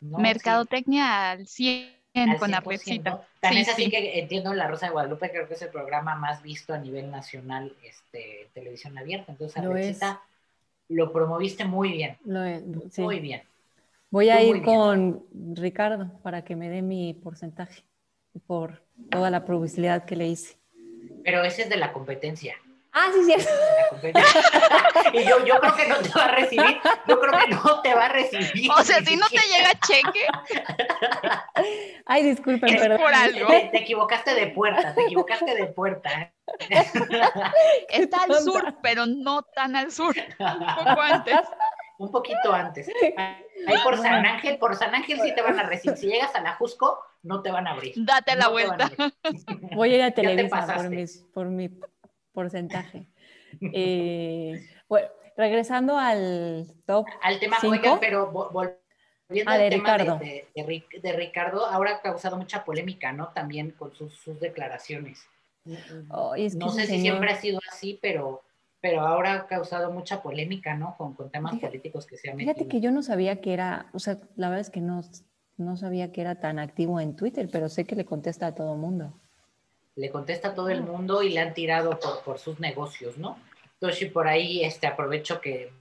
Mercadotecnia 0.00 1.32
al 1.32 1.46
100 1.46 2.00
con 2.38 2.50
la 2.50 2.60
receta. 2.60 3.26
También 3.40 3.62
es 3.62 3.68
así 3.68 3.90
que 3.90 4.18
entiendo 4.18 4.52
La 4.54 4.68
Rosa 4.68 4.86
de 4.86 4.92
Guadalupe, 4.92 5.30
creo 5.30 5.46
que 5.46 5.54
es 5.54 5.62
el 5.62 5.68
programa 5.68 6.14
más 6.16 6.42
visto 6.42 6.74
a 6.74 6.78
nivel 6.78 7.10
nacional, 7.10 7.74
este, 7.84 8.48
televisión 8.52 8.96
abierta. 8.98 9.32
Entonces, 9.32 9.62
la 10.00 10.20
lo 10.90 11.12
promoviste 11.12 11.64
muy 11.64 11.92
bien. 11.92 12.18
Muy 12.24 13.20
bien. 13.20 13.42
Voy 14.10 14.28
a 14.28 14.42
ir 14.42 14.62
con 14.62 15.24
Ricardo 15.54 16.10
para 16.22 16.42
que 16.42 16.56
me 16.56 16.68
dé 16.68 16.82
mi 16.82 17.14
porcentaje 17.14 17.84
por 18.46 18.82
toda 19.08 19.30
la 19.30 19.44
publicidad 19.44 20.04
que 20.04 20.16
le 20.16 20.26
hice. 20.28 20.56
Pero 21.24 21.44
ese 21.44 21.62
es 21.62 21.68
de 21.70 21.76
la 21.76 21.92
competencia. 21.92 22.56
Ah, 22.92 23.08
sí, 23.12 23.24
cierto. 23.24 23.50
y 25.12 25.24
yo, 25.24 25.44
yo 25.44 25.60
creo 25.60 25.76
que 25.76 25.86
no 25.86 25.96
te 25.98 26.08
va 26.08 26.24
a 26.24 26.34
recibir, 26.34 26.80
yo 27.06 27.20
creo 27.20 27.32
que 27.40 27.48
no 27.48 27.82
te 27.82 27.94
va 27.94 28.06
a 28.06 28.08
recibir. 28.08 28.70
O 28.70 28.82
sea, 28.82 29.00
si 29.04 29.16
no 29.16 29.26
te 29.28 29.36
llega 29.48 29.72
cheque. 29.86 30.26
Ay, 32.06 32.24
disculpen, 32.24 32.76
pero. 32.76 32.98
Por 32.98 33.14
algo. 33.14 33.46
Te, 33.48 33.78
equivocaste 33.78 34.34
de 34.34 34.48
puerta, 34.48 34.94
te 34.94 35.02
equivocaste 35.02 35.54
de 35.54 35.66
puerta. 35.66 36.32
Está 37.88 38.24
al 38.24 38.34
sur, 38.40 38.74
pero 38.82 39.06
no 39.06 39.42
tan 39.42 39.76
al 39.76 39.92
sur. 39.92 40.14
Un 40.38 40.84
poco 40.84 41.00
antes. 41.00 41.38
Un 41.98 42.10
poquito 42.10 42.52
antes. 42.52 42.90
Ahí 43.66 43.76
por 43.84 43.98
San 43.98 44.26
Ángel, 44.26 44.58
por 44.58 44.74
San 44.74 44.94
Ángel 44.94 45.20
sí 45.22 45.32
te 45.34 45.42
van 45.42 45.60
a 45.60 45.62
recibir. 45.64 45.96
Si 45.96 46.06
llegas 46.08 46.34
a 46.34 46.40
la 46.40 46.54
Jusco, 46.54 46.98
no 47.22 47.42
te 47.42 47.52
van 47.52 47.68
a 47.68 47.72
abrir. 47.72 47.92
Date 47.96 48.34
la 48.34 48.48
vuelta. 48.48 48.90
Voy 49.74 49.92
a 49.92 49.96
ir 49.96 50.02
a 50.02 50.10
Televisa 50.10 50.66
por, 50.66 50.90
por 51.34 51.46
mi 51.46 51.68
porcentaje. 52.32 53.06
Eh, 53.72 54.64
bueno, 54.88 55.08
regresando 55.36 55.98
al 55.98 56.72
top. 56.86 57.06
Al 57.22 57.40
tema, 57.40 57.56
cinco. 57.60 57.98
pero 58.00 58.30
volviendo 58.30 59.50
ah, 59.50 59.54
al 59.54 59.60
de 59.60 59.70
tema 59.70 59.98
Ricardo. 59.98 60.18
De, 60.18 61.12
Ricardo, 61.12 61.66
ahora 61.66 61.96
ha 61.96 62.00
causado 62.00 62.36
mucha 62.36 62.64
polémica, 62.64 63.12
¿no? 63.12 63.28
También 63.28 63.72
con 63.72 63.92
sus, 63.94 64.38
declaraciones. 64.40 65.26
no 65.64 66.68
sé 66.70 66.86
si 66.86 67.00
siempre 67.00 67.30
ha 67.32 67.36
sido 67.36 67.58
así, 67.70 67.98
pero, 68.00 68.42
pero 68.80 69.00
ahora 69.00 69.34
ha 69.34 69.46
causado 69.46 69.90
mucha 69.90 70.22
polémica, 70.22 70.74
¿no? 70.74 70.96
Con, 70.96 71.14
con 71.14 71.30
temas 71.30 71.58
políticos 71.58 72.06
que 72.06 72.16
se 72.16 72.30
han 72.30 72.36
metido. 72.36 72.54
Fíjate 72.54 72.68
que 72.68 72.80
yo 72.80 72.92
no 72.92 73.02
sabía 73.02 73.40
que 73.40 73.52
era, 73.52 73.90
o 73.92 73.98
sea, 73.98 74.18
la 74.36 74.48
verdad 74.48 74.60
es 74.60 74.70
que 74.70 74.80
no, 74.80 75.00
no 75.56 75.76
sabía 75.76 76.12
que 76.12 76.20
era 76.20 76.36
tan 76.40 76.58
activo 76.58 77.00
en 77.00 77.16
Twitter, 77.16 77.48
pero 77.50 77.68
sé 77.68 77.84
que 77.84 77.96
le 77.96 78.04
contesta 78.04 78.46
a 78.46 78.54
todo 78.54 78.76
mundo 78.76 79.20
le 80.00 80.10
contesta 80.10 80.48
a 80.48 80.54
todo 80.54 80.70
el 80.70 80.82
mundo 80.82 81.22
y 81.22 81.28
le 81.28 81.40
han 81.40 81.52
tirado 81.52 81.98
por, 82.24 82.38
sus 82.38 82.58
negocios, 82.58 83.18
¿no? 83.18 83.38
Entonces, 83.74 84.10
por 84.10 84.28
ahí 84.28 84.64
este, 84.64 84.86
aprovecho 84.86 85.40
que 85.42 85.72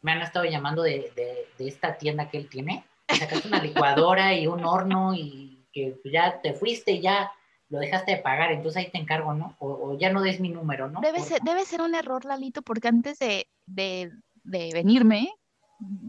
me 0.00 0.12
han 0.12 0.22
estado 0.22 0.46
llamando 0.46 0.82
de, 0.82 1.12
esta 1.58 1.98
tienda 1.98 2.30
que 2.30 2.38
él 2.38 2.48
tiene. 2.48 2.84
Sacaste 3.06 3.48
una 3.48 3.62
licuadora 3.62 4.34
y 4.34 4.46
un 4.46 4.64
horno 4.64 5.14
y 5.14 5.62
que 5.72 6.00
ya 6.04 6.40
te 6.40 6.54
fuiste 6.54 6.92
y 6.92 7.00
ya 7.02 7.30
lo 7.68 7.78
dejaste 7.78 8.12
de 8.12 8.22
pagar, 8.22 8.52
entonces 8.52 8.82
ahí 8.82 8.90
te 8.90 8.98
encargo, 8.98 9.34
¿no? 9.34 9.56
O, 9.58 9.98
ya 9.98 10.10
no 10.10 10.22
des 10.22 10.40
mi 10.40 10.48
número, 10.48 10.88
¿no? 10.88 11.00
Debe 11.00 11.20
ser, 11.20 11.42
debe 11.42 11.64
ser 11.64 11.82
un 11.82 11.94
error, 11.94 12.24
Lalito, 12.24 12.62
porque 12.62 12.88
antes 12.88 13.18
de, 13.18 13.46
de 13.66 14.10
venirme, 14.72 15.34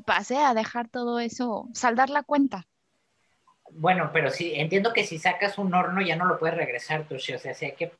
pasé 0.05 0.37
a 0.37 0.53
dejar 0.53 0.87
todo 0.87 1.19
eso, 1.19 1.67
saldar 1.73 2.09
la 2.09 2.23
cuenta. 2.23 2.65
Bueno, 3.71 4.11
pero 4.13 4.29
sí, 4.29 4.53
entiendo 4.55 4.93
que 4.93 5.03
si 5.03 5.17
sacas 5.17 5.57
un 5.57 5.73
horno 5.73 6.01
ya 6.01 6.15
no 6.15 6.25
lo 6.25 6.39
puedes 6.39 6.55
regresar, 6.55 7.03
Toshi, 7.03 7.33
o 7.33 7.39
sea, 7.39 7.53
sí 7.53 7.65
hay 7.65 7.73
que 7.73 7.91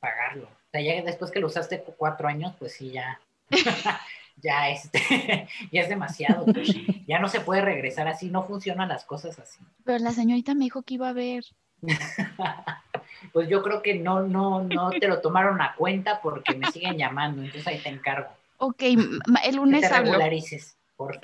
pagarlo. 0.00 0.44
O 0.44 0.70
sea, 0.70 0.80
ya 0.80 1.02
después 1.02 1.30
que 1.30 1.40
lo 1.40 1.46
usaste 1.46 1.82
cuatro 1.96 2.28
años, 2.28 2.54
pues 2.58 2.74
sí, 2.74 2.90
ya, 2.90 3.20
ya, 4.42 4.70
este, 4.70 5.48
ya 5.72 5.80
es 5.80 5.88
demasiado, 5.88 6.44
Toshi. 6.44 7.04
Ya 7.06 7.18
no 7.18 7.28
se 7.28 7.40
puede 7.40 7.62
regresar 7.62 8.08
así, 8.08 8.30
no 8.30 8.44
funcionan 8.44 8.88
las 8.88 9.04
cosas 9.04 9.38
así. 9.38 9.60
Pero 9.84 9.98
la 9.98 10.12
señorita 10.12 10.54
me 10.54 10.64
dijo 10.64 10.82
que 10.82 10.94
iba 10.94 11.08
a 11.08 11.12
ver. 11.12 11.44
pues 13.32 13.48
yo 13.48 13.62
creo 13.62 13.82
que 13.82 13.94
no, 13.94 14.22
no, 14.22 14.62
no 14.62 14.90
te 14.90 15.06
lo 15.06 15.20
tomaron 15.20 15.60
a 15.60 15.74
cuenta 15.74 16.20
porque 16.22 16.54
me 16.54 16.70
siguen 16.70 16.96
llamando, 16.96 17.42
entonces 17.42 17.66
ahí 17.66 17.78
te 17.78 17.90
encargo. 17.90 18.30
Ok, 18.58 18.82
el 18.82 19.56
lunes 19.56 19.82
que 19.82 19.88
te 19.88 20.00
regularices, 20.00 20.76
por 20.96 21.20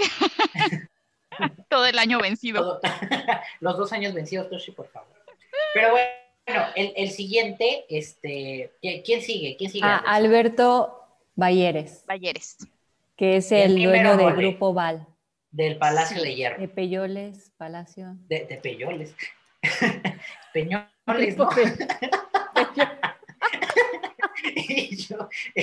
Todo 1.68 1.86
el 1.86 1.98
año 1.98 2.18
vencido. 2.18 2.80
los 3.60 3.78
dos 3.78 3.92
años 3.92 4.14
vencidos, 4.14 4.48
Toshi, 4.48 4.72
por 4.72 4.88
favor. 4.88 5.08
Pero 5.74 5.90
bueno, 5.92 6.66
el, 6.74 7.10
siguiente, 7.10 7.84
este, 7.88 8.72
¿quién 8.80 9.22
sigue? 9.22 9.56
¿Quién 9.56 9.70
sigue? 9.70 9.86
Ah, 9.86 10.02
Alberto 10.06 11.00
Balleres. 11.34 12.04
Balleres. 12.06 12.58
Que 13.16 13.36
es 13.36 13.52
el, 13.52 13.82
dueño 13.82 14.16
del 14.16 14.34
grupo 14.34 14.72
Val. 14.74 15.06
Del 15.50 15.78
Palacio 15.78 16.22
de 16.22 16.34
Hierro. 16.34 16.60
De 16.60 16.68
Peyoles, 16.68 17.52
Palacio. 17.56 18.16
De, 18.28 18.46
de 18.46 18.56
Peyoles. 18.56 19.14
Peñoles, 20.52 21.36
¿no? 21.36 21.48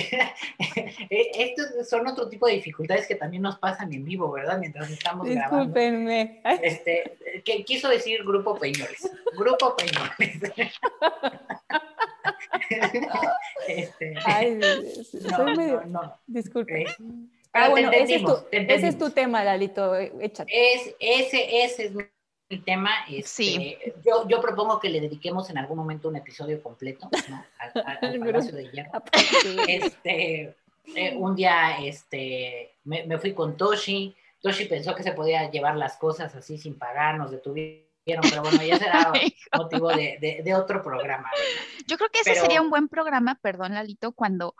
estos 1.10 1.88
son 1.88 2.06
otro 2.06 2.28
tipo 2.28 2.46
de 2.46 2.54
dificultades 2.54 3.06
que 3.06 3.14
también 3.14 3.42
nos 3.42 3.58
pasan 3.58 3.92
en 3.92 4.04
vivo, 4.04 4.30
¿verdad? 4.30 4.58
Mientras 4.58 4.90
estamos 4.90 5.28
Discúlpenme. 5.28 6.40
grabando. 6.42 6.64
Este, 6.64 7.18
¿qué 7.44 7.64
quiso 7.64 7.88
decir 7.88 8.22
Grupo 8.24 8.58
Peñoles. 8.58 9.10
Grupo 9.36 9.76
Peñoles. 9.76 10.72
este, 13.68 14.14
Ay, 14.24 14.60
soy 15.36 15.56
medio... 15.56 15.82
Disculpe. 16.26 16.86
ah, 17.52 17.68
bueno, 17.70 17.90
ese 17.92 18.16
es, 18.16 18.22
tu, 18.22 18.36
ese 18.50 18.88
es, 18.88 18.98
tu, 18.98 19.10
tema, 19.10 19.44
Lalito, 19.44 19.94
échate. 19.96 20.50
Es, 20.52 20.94
ese, 20.98 21.64
ese 21.64 21.86
es 21.86 21.92
el 22.48 22.64
tema. 22.64 22.90
Este, 23.08 23.94
yo, 24.04 24.26
yo, 24.26 24.40
propongo 24.40 24.78
que 24.78 24.88
le 24.88 25.00
dediquemos 25.00 25.50
en 25.50 25.58
algún 25.58 25.76
momento 25.76 26.08
un 26.08 26.16
episodio 26.16 26.62
completo 26.62 27.08
¿no? 27.28 27.44
al, 27.58 28.18
Palacio 28.18 28.52
de 28.52 28.70
Hierro. 28.70 29.02
Este, 29.66 30.56
eh, 30.94 31.16
un 31.16 31.34
día 31.34 31.78
este, 31.82 32.76
me, 32.84 33.04
me, 33.04 33.18
fui 33.18 33.34
con 33.34 33.56
Toshi. 33.56 34.16
Toshi 34.40 34.64
pensó 34.64 34.94
que 34.94 35.02
se 35.02 35.12
podía 35.12 35.50
llevar 35.50 35.76
las 35.76 35.96
cosas 35.96 36.34
así 36.34 36.58
sin 36.58 36.78
pagar, 36.78 37.18
nos 37.18 37.30
detuvieron, 37.30 38.22
pero 38.22 38.42
bueno, 38.42 38.62
ya 38.62 38.78
será 38.78 39.12
motivo 39.56 39.88
de, 39.88 40.40
de, 40.42 40.54
otro 40.54 40.82
programa. 40.82 41.30
Yo 41.86 41.96
creo 41.98 42.08
que 42.10 42.20
ese 42.20 42.36
sería 42.36 42.62
un 42.62 42.70
buen 42.70 42.88
programa, 42.88 43.38
perdón, 43.42 43.74
Lalito, 43.74 44.12
cuando 44.12 44.54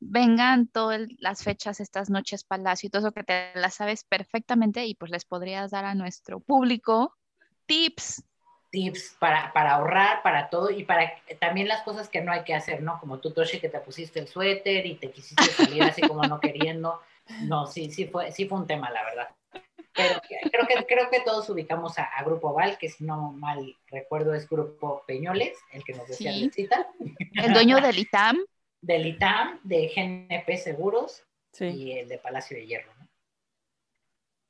vengan 0.00 0.66
todas 0.66 1.02
las 1.18 1.42
fechas, 1.44 1.78
estas 1.78 2.10
noches 2.10 2.42
Palacio 2.42 2.86
y 2.88 2.90
todo 2.90 3.02
eso 3.02 3.12
que 3.12 3.22
te 3.22 3.52
las 3.54 3.74
sabes 3.74 4.04
perfectamente 4.04 4.86
y 4.86 4.94
pues 4.94 5.10
les 5.10 5.24
podrías 5.24 5.70
dar 5.70 5.84
a 5.84 5.94
nuestro 5.94 6.40
público 6.40 7.16
tips. 7.70 8.24
Tips 8.72 9.16
para, 9.20 9.52
para 9.52 9.74
ahorrar, 9.74 10.22
para 10.22 10.50
todo 10.50 10.70
y 10.70 10.84
para 10.84 11.12
también 11.38 11.68
las 11.68 11.82
cosas 11.82 12.08
que 12.08 12.20
no 12.20 12.32
hay 12.32 12.42
que 12.42 12.54
hacer, 12.54 12.82
¿no? 12.82 12.98
Como 12.98 13.20
tú, 13.20 13.32
Toshi, 13.32 13.60
que 13.60 13.68
te 13.68 13.78
pusiste 13.78 14.18
el 14.18 14.26
suéter 14.26 14.86
y 14.86 14.96
te 14.96 15.10
quisiste 15.10 15.44
salir 15.44 15.82
así 15.84 16.02
como 16.02 16.22
no 16.24 16.40
queriendo. 16.40 17.00
No, 17.42 17.66
sí, 17.66 17.92
sí 17.92 18.06
fue, 18.06 18.32
sí 18.32 18.46
fue 18.46 18.58
un 18.58 18.66
tema, 18.66 18.90
la 18.90 19.04
verdad. 19.04 19.28
Pero 19.92 20.20
creo 20.50 20.66
que, 20.66 20.86
creo 20.86 21.10
que 21.10 21.20
todos 21.20 21.48
ubicamos 21.48 21.96
a, 21.98 22.08
Grupo 22.24 22.52
Val, 22.52 22.76
que 22.78 22.88
si 22.88 23.04
no 23.04 23.32
mal 23.32 23.76
recuerdo 23.86 24.34
es 24.34 24.48
Grupo 24.48 25.04
Peñoles, 25.06 25.56
el 25.72 25.84
que 25.84 25.94
nos 25.94 26.08
decía 26.08 26.32
sí. 26.32 26.68
El 27.34 27.52
dueño 27.52 27.80
del 27.80 27.98
ITAM. 27.98 28.38
Del 28.80 29.06
ITAM, 29.06 29.60
de 29.62 29.92
GNP 29.94 30.56
Seguros 30.56 31.24
y 31.58 31.92
el 31.92 32.08
de 32.08 32.18
Palacio 32.18 32.56
de 32.56 32.66
Hierro. 32.66 32.92
¿no? 32.98 33.08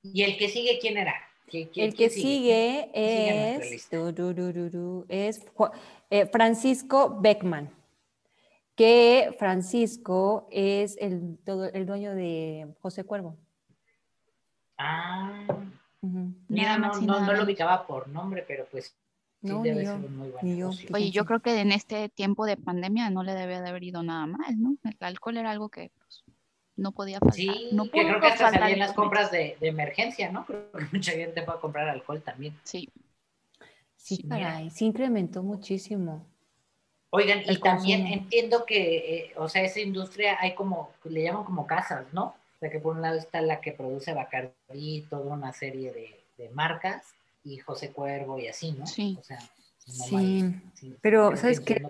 ¿Y 0.02 0.22
el 0.22 0.38
que 0.38 0.48
sigue 0.48 0.78
quién 0.78 0.96
era? 0.96 1.29
El 1.52 1.94
que 1.94 2.10
sigue, 2.10 2.90
es, 2.92 3.90
es 5.08 5.46
eh, 6.10 6.26
Francisco 6.26 7.18
Beckman, 7.20 7.70
que 8.74 9.34
Francisco 9.38 10.48
es 10.50 10.96
el, 11.00 11.38
todo, 11.44 11.66
el 11.66 11.86
dueño 11.86 12.14
de 12.14 12.68
José 12.80 13.04
Cuervo. 13.04 13.36
Ah, 14.78 15.44
mira, 16.48 16.78
no, 16.78 17.00
no, 17.00 17.32
lo 17.32 17.44
ubicaba 17.44 17.86
por 17.86 18.08
nombre, 18.08 18.44
pero 18.46 18.66
pues 18.70 18.96
no, 19.42 19.62
debe 19.62 19.84
ser 19.84 19.96
un 19.96 20.16
muy 20.16 20.30
buen 20.30 20.56
yo. 20.56 20.70
Oye, 20.94 21.10
yo 21.10 21.24
creo 21.26 21.40
que 21.40 21.60
en 21.60 21.72
este 21.72 22.08
tiempo 22.08 22.46
de 22.46 22.56
pandemia 22.56 23.10
no 23.10 23.22
le 23.22 23.34
debe 23.34 23.60
de 23.60 23.68
haber 23.68 23.82
ido 23.82 24.02
nada 24.02 24.26
mal, 24.26 24.60
¿no? 24.60 24.76
El 24.84 24.96
alcohol 25.00 25.36
era 25.36 25.50
algo 25.50 25.68
que 25.68 25.90
pues, 25.98 26.24
no 26.80 26.92
podía 26.92 27.18
faltar. 27.18 27.34
Sí, 27.34 27.68
no 27.72 27.84
que 27.84 27.90
creo 27.90 28.20
que 28.20 28.26
hasta 28.26 28.50
salían 28.50 28.78
las 28.78 28.92
compras 28.92 29.30
de, 29.30 29.56
de, 29.60 29.68
emergencia, 29.68 30.30
¿no? 30.30 30.44
Creo 30.46 30.70
que 30.72 30.86
mucha 30.92 31.12
gente 31.12 31.42
puede 31.42 31.60
comprar 31.60 31.88
alcohol 31.88 32.22
también. 32.22 32.58
Sí. 32.64 32.88
Sí, 33.96 34.16
sí 34.16 34.28
caray, 34.28 34.70
sí 34.70 34.86
incrementó 34.86 35.42
muchísimo. 35.42 36.24
Oigan, 37.10 37.42
y 37.46 37.58
también 37.58 38.06
entiendo 38.06 38.64
que, 38.64 38.96
eh, 38.96 39.32
o 39.36 39.48
sea, 39.48 39.62
esa 39.62 39.80
industria 39.80 40.38
hay 40.40 40.54
como, 40.54 40.90
le 41.04 41.22
llaman 41.22 41.44
como 41.44 41.66
casas, 41.66 42.06
¿no? 42.12 42.24
O 42.26 42.58
sea, 42.60 42.70
que 42.70 42.78
por 42.78 42.96
un 42.96 43.02
lado 43.02 43.18
está 43.18 43.42
la 43.42 43.60
que 43.60 43.72
produce 43.72 44.14
Bacardi, 44.14 45.06
toda 45.10 45.34
una 45.34 45.52
serie 45.52 45.92
de, 45.92 46.18
de 46.38 46.48
marcas, 46.50 47.14
y 47.44 47.58
José 47.58 47.90
Cuervo 47.90 48.38
y 48.38 48.48
así, 48.48 48.72
¿no? 48.72 48.86
Sí. 48.86 49.16
O 49.18 49.24
sea, 49.24 49.38
sí. 49.78 50.54
pero, 51.00 51.36
¿sabes 51.36 51.60
qué? 51.60 51.82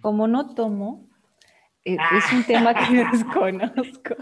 Como 0.00 0.28
no 0.28 0.54
tomo, 0.54 1.06
eh, 1.94 1.98
es 2.16 2.32
un 2.32 2.44
tema 2.44 2.74
que 2.74 3.04
desconozco. 3.12 4.16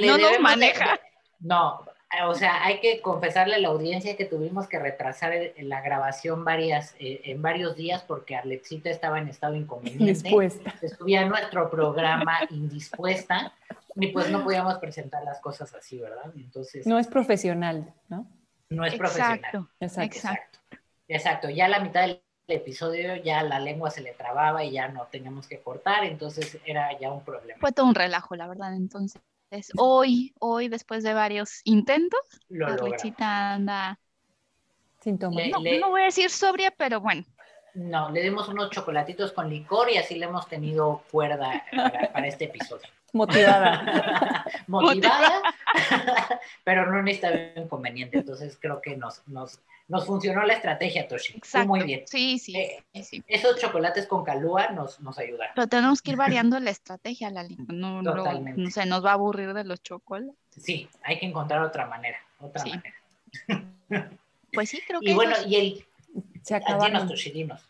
no 0.00 0.18
nos 0.18 0.40
maneja. 0.40 0.98
no, 1.40 1.80
o 2.24 2.34
sea, 2.34 2.64
hay 2.64 2.80
que 2.80 3.00
confesarle 3.00 3.56
a 3.56 3.58
la 3.58 3.68
audiencia 3.68 4.16
que 4.16 4.24
tuvimos 4.24 4.68
que 4.68 4.78
retrasar 4.78 5.32
la 5.58 5.80
grabación 5.80 6.44
varias, 6.44 6.94
eh, 6.98 7.20
en 7.24 7.42
varios 7.42 7.76
días 7.76 8.02
porque 8.02 8.36
Alexita 8.36 8.90
estaba 8.90 9.18
en 9.18 9.28
estado 9.28 9.54
inconveniente. 9.54 10.04
Indispuesta. 10.04 10.74
Estuve 10.80 11.18
a 11.18 11.26
nuestro 11.26 11.68
programa 11.68 12.38
indispuesta 12.50 13.52
y 13.96 14.08
pues 14.08 14.30
no 14.30 14.44
podíamos 14.44 14.76
presentar 14.78 15.24
las 15.24 15.40
cosas 15.40 15.74
así, 15.74 15.98
¿verdad? 15.98 16.32
Entonces. 16.36 16.86
No 16.86 16.98
es 16.98 17.06
profesional, 17.06 17.92
¿no? 18.08 18.26
No 18.68 18.84
es 18.84 18.94
profesional. 18.94 19.38
Exacto. 19.38 19.68
Exacto. 19.80 20.58
Exacto. 21.08 21.50
Ya 21.50 21.68
la 21.68 21.80
mitad 21.80 22.02
del 22.02 22.22
episodio 22.54 23.16
ya 23.16 23.42
la 23.42 23.58
lengua 23.58 23.90
se 23.90 24.00
le 24.00 24.12
trababa 24.12 24.64
y 24.64 24.72
ya 24.72 24.88
no 24.88 25.06
teníamos 25.06 25.46
que 25.46 25.60
cortar, 25.60 26.04
entonces 26.04 26.58
era 26.64 26.98
ya 26.98 27.10
un 27.10 27.24
problema. 27.24 27.58
Fue 27.60 27.72
todo 27.72 27.86
un 27.86 27.94
relajo, 27.94 28.36
la 28.36 28.46
verdad, 28.48 28.74
entonces. 28.74 29.20
Hoy, 29.76 30.34
hoy, 30.40 30.68
después 30.68 31.02
de 31.02 31.14
varios 31.14 31.60
intentos, 31.64 32.20
la 32.48 32.76
Richita 32.76 33.52
anda... 33.54 33.98
Sin 35.00 35.18
tomar. 35.18 35.48
No, 35.50 35.60
no 35.60 35.90
voy 35.90 36.02
a 36.02 36.06
decir 36.06 36.30
sobria, 36.30 36.72
pero 36.76 37.00
bueno. 37.00 37.24
No, 37.76 38.10
le 38.10 38.22
dimos 38.22 38.48
unos 38.48 38.70
chocolatitos 38.70 39.32
con 39.32 39.50
licor 39.50 39.90
y 39.90 39.98
así 39.98 40.14
le 40.14 40.24
hemos 40.24 40.48
tenido 40.48 41.02
cuerda 41.10 41.62
para, 41.70 42.26
este 42.26 42.46
episodio. 42.46 42.88
Motivada. 43.12 44.44
Motivada, 44.66 45.42
pero 46.64 46.90
no 46.90 47.02
necesita 47.02 47.60
inconveniente. 47.60 48.18
Entonces 48.18 48.56
creo 48.58 48.80
que 48.80 48.96
nos, 48.96 49.28
nos, 49.28 49.60
nos 49.88 50.06
funcionó 50.06 50.42
la 50.42 50.54
estrategia, 50.54 51.06
Toshi. 51.06 51.36
Exacto. 51.36 51.68
Muy 51.68 51.82
bien. 51.82 52.02
Sí, 52.06 52.38
sí, 52.38 52.56
eh, 52.56 52.84
Esos 53.28 53.58
chocolates 53.60 54.06
con 54.06 54.24
calúa 54.24 54.68
nos, 54.70 55.00
nos 55.00 55.18
ayudaron. 55.18 55.52
Pero 55.54 55.68
tenemos 55.68 56.02
que 56.02 56.12
ir 56.12 56.16
variando 56.16 56.58
la 56.60 56.70
estrategia, 56.70 57.30
Lali. 57.30 57.56
No, 57.68 58.02
Totalmente. 58.02 58.60
No, 58.60 58.70
se 58.70 58.86
nos 58.86 59.04
va 59.04 59.10
a 59.10 59.14
aburrir 59.14 59.54
de 59.54 59.64
los 59.64 59.82
chocolates. 59.82 60.36
Sí, 60.50 60.88
hay 61.02 61.18
que 61.18 61.26
encontrar 61.26 61.62
otra 61.62 61.86
manera. 61.86 62.18
Otra 62.40 62.64
manera. 62.64 62.94
Pues 64.52 64.70
sí, 64.70 64.80
creo 64.86 65.00
que. 65.02 65.10
Y 65.10 65.14
bueno, 65.14 65.36
y 65.46 65.56
el, 65.56 65.86
se 66.42 66.54
acabaron. 66.54 67.08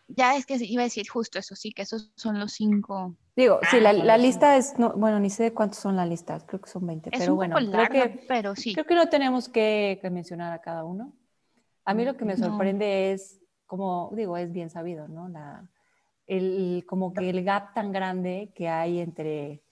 Ya 0.07 0.35
es 0.35 0.45
que 0.45 0.55
iba 0.55 0.83
a 0.83 0.85
decir 0.85 1.07
justo 1.07 1.39
eso, 1.39 1.55
sí, 1.55 1.71
que 1.71 1.81
esos 1.81 2.11
son 2.15 2.39
los 2.39 2.53
cinco. 2.53 3.15
Digo, 3.35 3.59
sí, 3.69 3.79
la, 3.79 3.91
la 3.93 4.17
lista 4.17 4.55
es, 4.55 4.77
no, 4.77 4.93
bueno, 4.93 5.19
ni 5.19 5.29
sé 5.29 5.53
cuántos 5.53 5.79
son 5.79 5.95
la 5.95 6.05
lista, 6.05 6.39
creo 6.45 6.61
que 6.61 6.69
son 6.69 6.85
20, 6.85 7.11
pero 7.11 7.35
bueno, 7.35 7.55
creo 7.55 7.89
que, 7.89 8.25
pero 8.27 8.55
sí. 8.55 8.73
Creo 8.73 8.85
que 8.85 8.95
no 8.95 9.09
tenemos 9.09 9.49
que, 9.49 9.99
mencionar 10.11 10.53
a 10.53 10.61
cada 10.61 10.83
uno. 10.83 11.11
A 11.87 11.93
mí 11.93 12.03
lo 12.03 12.17
que 12.17 12.25
me 12.25 12.35
sorprende 12.35 13.13
es, 13.13 13.39
como 13.65 14.11
digo, 14.13 14.35
es 14.35 14.51
bien 14.51 14.69
sabido, 14.69 15.07
¿no? 15.07 15.29
La, 15.29 15.69
el, 16.25 16.83
como 16.85 17.13
que 17.13 17.29
el 17.29 17.45
gap 17.45 17.73
tan 17.73 17.93
grande 17.93 18.51
que 18.53 18.67
hay 18.67 18.99
entre 18.99 19.63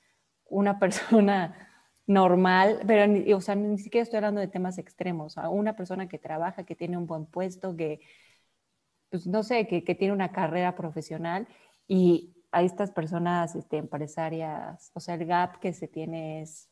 una 0.45 0.79
persona 0.79 1.69
normal, 2.07 2.79
pero 2.87 3.35
o 3.35 3.41
sea, 3.41 3.55
ni 3.55 3.77
siquiera 3.79 4.03
estoy 4.03 4.15
hablando 4.15 4.39
de 4.39 4.47
temas 4.47 4.77
extremos, 4.77 5.37
a 5.37 5.49
una 5.49 5.75
persona 5.75 6.07
que 6.07 6.17
trabaja, 6.17 6.63
que 6.63 6.73
tiene 6.73 6.97
un 6.97 7.05
buen 7.05 7.25
puesto, 7.25 7.75
que, 7.75 7.99
pues 9.09 9.27
no 9.27 9.43
sé, 9.43 9.67
que, 9.67 9.81
tiene 9.81 10.13
una 10.13 10.31
carrera 10.31 10.73
profesional 10.73 11.49
y 11.85 12.33
a 12.53 12.63
estas 12.63 12.91
personas 12.91 13.55
este, 13.55 13.75
empresarias, 13.75 14.89
o 14.93 15.01
sea, 15.01 15.15
el 15.15 15.25
gap 15.25 15.59
que 15.59 15.73
se 15.73 15.89
tiene 15.89 16.43
es... 16.43 16.69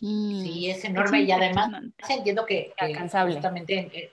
Sí, 0.00 0.70
es 0.70 0.82
enorme 0.84 1.22
y 1.22 1.30
además 1.30 1.70
entiendo 2.08 2.46
que, 2.46 2.72
justamente 2.78 4.10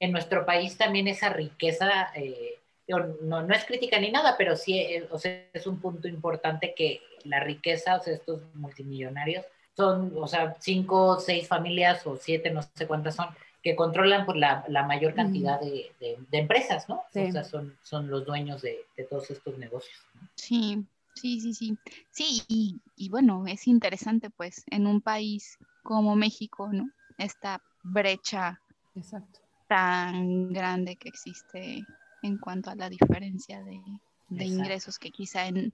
en, 0.00 0.12
nuestro 0.12 0.46
país 0.46 0.78
también 0.78 1.06
esa 1.06 1.28
riqueza, 1.28 2.10
eh, 2.14 2.58
no, 2.86 3.42
no 3.42 3.54
es 3.54 3.64
crítica 3.66 4.00
ni 4.00 4.10
nada, 4.10 4.36
pero 4.38 4.56
sí 4.56 4.80
es, 4.80 5.04
o 5.10 5.18
sea, 5.18 5.44
es 5.52 5.66
un 5.66 5.78
punto 5.80 6.08
importante 6.08 6.72
que 6.74 7.02
la 7.24 7.40
riqueza, 7.40 7.96
o 7.96 8.02
sea, 8.02 8.14
estos 8.14 8.40
multimillonarios, 8.54 9.44
son, 9.76 10.12
o 10.16 10.26
sea, 10.26 10.56
cinco, 10.60 11.20
seis 11.20 11.46
familias 11.46 12.06
o 12.06 12.16
siete, 12.16 12.50
no 12.50 12.62
sé 12.62 12.86
cuántas 12.86 13.14
son, 13.14 13.28
que 13.62 13.76
controlan 13.76 14.24
por 14.24 14.36
la, 14.36 14.64
la 14.68 14.84
mayor 14.84 15.14
cantidad 15.14 15.60
de, 15.60 15.92
de, 16.00 16.38
empresas, 16.38 16.88
¿no? 16.88 17.02
O 17.14 17.32
sea, 17.32 17.44
son, 17.44 17.76
son 17.82 18.08
los 18.08 18.24
dueños 18.24 18.62
de, 18.62 18.78
de 18.96 19.04
todos 19.04 19.30
estos 19.30 19.58
negocios. 19.58 19.98
Sí, 20.36 20.84
sí, 21.18 21.40
sí, 21.40 21.54
sí. 21.54 21.78
Sí, 22.10 22.42
y, 22.48 22.80
y, 22.96 23.08
bueno, 23.08 23.44
es 23.46 23.66
interesante, 23.66 24.30
pues, 24.30 24.64
en 24.70 24.86
un 24.86 25.00
país 25.00 25.58
como 25.82 26.16
México, 26.16 26.68
¿no? 26.72 26.90
Esta 27.18 27.62
brecha 27.82 28.60
Exacto. 28.94 29.40
tan 29.68 30.52
grande 30.52 30.96
que 30.96 31.08
existe 31.08 31.84
en 32.22 32.38
cuanto 32.38 32.70
a 32.70 32.74
la 32.74 32.88
diferencia 32.88 33.62
de, 33.62 33.80
de 34.28 34.44
ingresos 34.44 34.98
que 34.98 35.10
quizá 35.10 35.46
en 35.46 35.72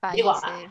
países 0.00 0.70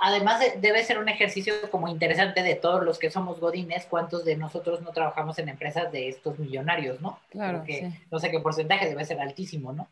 además 0.00 0.40
debe 0.60 0.82
ser 0.84 0.98
un 0.98 1.08
ejercicio 1.08 1.54
como 1.70 1.88
interesante 1.88 2.42
de 2.42 2.54
todos 2.54 2.82
los 2.84 2.98
que 2.98 3.10
somos 3.10 3.40
godines, 3.40 3.86
cuántos 3.86 4.24
de 4.24 4.36
nosotros 4.36 4.80
no 4.82 4.90
trabajamos 4.92 5.38
en 5.38 5.48
empresas 5.48 5.92
de 5.92 6.08
estos 6.08 6.38
millonarios, 6.38 7.00
¿no? 7.00 7.18
Claro. 7.30 7.62
Que, 7.64 7.92
No 8.10 8.18
sé 8.18 8.30
qué 8.30 8.40
porcentaje 8.40 8.88
debe 8.88 9.04
ser 9.04 9.20
altísimo, 9.20 9.72
¿no? 9.72 9.88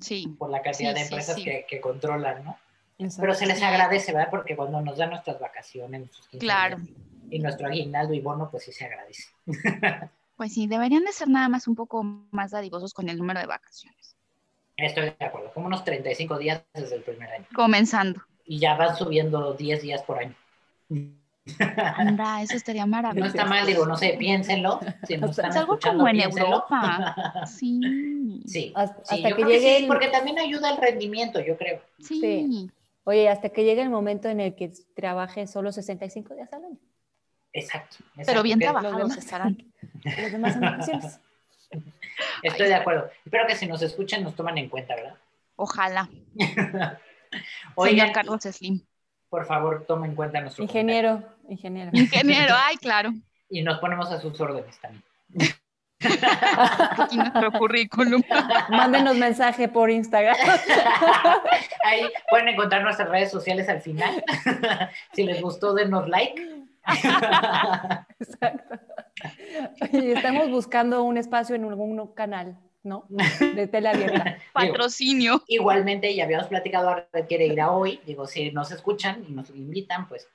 Sí. 0.00 0.34
Por 0.38 0.50
la 0.50 0.62
cantidad 0.62 0.94
de 0.94 1.02
empresas 1.02 1.36
que, 1.36 1.66
que, 1.68 1.80
controlan, 1.80 2.44
¿no? 2.44 2.58
Pero 3.18 3.34
se 3.34 3.46
les 3.46 3.62
agradece, 3.62 4.12
¿verdad? 4.12 4.30
Porque 4.30 4.56
cuando 4.56 4.80
nos 4.80 4.96
dan 4.96 5.10
nuestras 5.10 5.38
vacaciones, 5.38 6.00
nuestros 6.00 6.28
claro. 6.40 6.78
y 7.30 7.38
nuestro 7.38 7.66
aguinaldo 7.66 8.14
y 8.14 8.20
bono, 8.20 8.50
pues 8.50 8.64
sí 8.64 8.72
se 8.72 8.86
agradece. 8.86 9.24
pues 10.36 10.54
sí, 10.54 10.66
deberían 10.66 11.04
de 11.04 11.12
ser 11.12 11.28
nada 11.28 11.48
más 11.48 11.68
un 11.68 11.74
poco 11.74 12.02
más 12.02 12.52
dadivosos 12.52 12.94
con 12.94 13.08
el 13.08 13.18
número 13.18 13.40
de 13.40 13.46
vacaciones. 13.46 14.16
Estoy 14.76 15.14
de 15.18 15.24
acuerdo, 15.24 15.52
como 15.52 15.66
unos 15.66 15.84
35 15.84 16.38
días 16.38 16.62
desde 16.74 16.96
el 16.96 17.02
primer 17.02 17.30
año. 17.30 17.46
Comenzando 17.54 18.22
y 18.46 18.58
ya 18.58 18.76
van 18.76 18.96
subiendo 18.96 19.52
10 19.54 19.82
días 19.82 20.02
por 20.02 20.18
año. 20.18 20.34
Anda, 21.96 22.42
eso 22.42 22.56
estaría 22.56 22.86
maravilloso. 22.86 23.26
No 23.34 23.40
está 23.40 23.44
mal, 23.44 23.66
digo, 23.66 23.86
no 23.86 23.96
sé, 23.96 24.16
piénsenlo. 24.18 24.80
Si 25.06 25.14
están 25.14 25.50
es 25.50 25.56
algo 25.56 25.78
como 25.78 26.08
en 26.08 26.20
Europa. 26.20 27.14
Sí. 27.46 28.42
Sí, 28.46 28.72
hasta, 28.74 29.04
que 29.16 29.44
llegue. 29.44 29.78
sí, 29.78 29.84
porque 29.86 30.08
también 30.08 30.38
ayuda 30.38 30.70
el 30.70 30.78
rendimiento, 30.78 31.40
yo 31.40 31.56
creo. 31.56 31.80
Sí. 32.00 32.70
Oye, 33.04 33.28
hasta 33.28 33.50
que 33.50 33.64
llegue 33.64 33.82
el 33.82 33.90
momento 33.90 34.28
en 34.28 34.40
el 34.40 34.54
que 34.54 34.72
trabaje 34.94 35.46
solo 35.46 35.70
65 35.70 36.34
días 36.34 36.52
al 36.52 36.64
año. 36.64 36.78
Exacto. 37.52 37.98
Pero 38.26 38.42
bien 38.42 38.58
trabajados 38.58 39.16
estarán. 39.16 39.56
Los 40.04 40.32
demás. 40.32 40.58
Estoy 42.42 42.68
de 42.68 42.74
acuerdo. 42.74 43.08
Espero 43.24 43.46
que 43.46 43.54
si 43.54 43.66
nos 43.66 43.82
escuchan 43.82 44.22
nos 44.22 44.34
toman 44.34 44.58
en 44.58 44.68
cuenta, 44.68 44.94
¿verdad? 44.96 45.14
Ojalá. 45.54 46.08
Oigan, 47.74 48.12
Carlos 48.12 48.42
Slim. 48.42 48.80
Por 49.28 49.44
favor, 49.44 49.84
tomen 49.86 50.10
en 50.10 50.16
cuenta 50.16 50.40
nuestro 50.40 50.64
Ingeniero, 50.64 51.22
ingeniero. 51.48 51.90
Ingeniero, 51.92 52.54
ay, 52.56 52.76
claro. 52.76 53.12
Y 53.48 53.62
nos 53.62 53.78
ponemos 53.78 54.10
a 54.10 54.20
sus 54.20 54.40
órdenes 54.40 54.78
también. 54.80 55.02
Aquí 56.98 57.16
nuestro 57.16 57.52
currículum. 57.52 58.22
Mándenos 58.68 59.16
mensaje 59.16 59.68
por 59.68 59.90
Instagram. 59.90 60.36
Ahí 61.84 62.02
pueden 62.28 62.48
encontrar 62.48 62.82
nuestras 62.82 63.08
redes 63.08 63.30
sociales 63.30 63.68
al 63.68 63.80
final. 63.80 64.22
Si 65.12 65.24
les 65.24 65.40
gustó, 65.40 65.74
denos 65.74 66.08
like. 66.08 66.40
Exacto. 68.20 68.78
Y 69.92 70.12
estamos 70.12 70.50
buscando 70.50 71.02
un 71.02 71.16
espacio 71.16 71.56
en 71.56 71.64
algún 71.64 72.14
canal. 72.14 72.58
¿no? 72.82 73.06
De 73.08 73.66
tela 73.66 73.90
abierta. 73.90 74.38
Patrocinio. 74.52 75.42
igualmente, 75.48 76.14
ya 76.14 76.22
habíamos 76.22 76.46
platicado, 76.46 76.88
ahora 76.88 77.08
quiere 77.26 77.46
ir 77.46 77.60
a 77.60 77.72
hoy. 77.72 78.00
Digo, 78.06 78.26
si 78.26 78.52
nos 78.52 78.70
escuchan 78.70 79.24
y 79.28 79.32
nos 79.32 79.50
invitan, 79.50 80.06
pues 80.06 80.28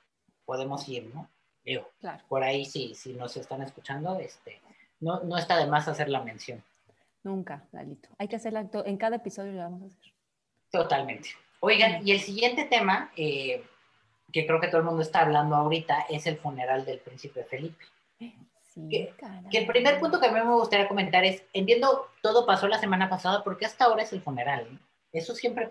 podemos 0.44 0.88
ir, 0.88 1.10
¿no? 1.14 1.28
Digo, 1.64 1.88
por 2.28 2.42
ahí 2.42 2.64
sí, 2.64 2.94
si 2.94 3.12
nos 3.12 3.36
están 3.36 3.62
escuchando, 3.62 4.18
este, 4.18 4.60
no, 5.00 5.20
no 5.20 5.38
está 5.38 5.56
de 5.56 5.66
más 5.66 5.86
hacer 5.88 6.08
la 6.08 6.22
mención. 6.22 6.62
Nunca, 7.22 7.64
Lalito. 7.70 8.08
Hay 8.18 8.28
que 8.28 8.36
hacerla, 8.36 8.68
en 8.84 8.96
cada 8.96 9.16
episodio 9.16 9.52
lo 9.52 9.58
vamos 9.58 9.82
a 9.82 9.86
hacer. 9.86 10.12
Totalmente. 10.70 11.30
Oigan, 11.60 12.06
y 12.06 12.10
el 12.10 12.20
siguiente 12.20 12.64
tema, 12.64 13.12
eh, 13.16 13.64
que 14.32 14.46
creo 14.46 14.60
que 14.60 14.66
todo 14.66 14.78
el 14.78 14.86
mundo 14.86 15.02
está 15.02 15.20
hablando 15.20 15.54
ahorita, 15.54 16.06
es 16.10 16.26
el 16.26 16.36
funeral 16.36 16.84
del 16.84 16.98
príncipe 16.98 17.44
Felipe 17.44 17.84
que, 18.74 19.58
el 19.58 19.66
primer 19.66 20.00
punto 20.00 20.18
que 20.18 20.26
a 20.26 20.32
mí 20.32 20.40
me 20.40 20.54
gustaría 20.54 20.88
comentar 20.88 21.24
es, 21.24 21.42
entiendo, 21.52 22.06
todo 22.22 22.46
pasó 22.46 22.68
la 22.68 22.78
semana 22.78 23.08
pasada, 23.08 23.44
porque 23.44 23.66
hasta 23.66 23.84
ahora 23.84 24.02
es 24.02 24.12
el 24.12 24.22
funeral. 24.22 24.80
Eso 25.12 25.34
siempre 25.34 25.68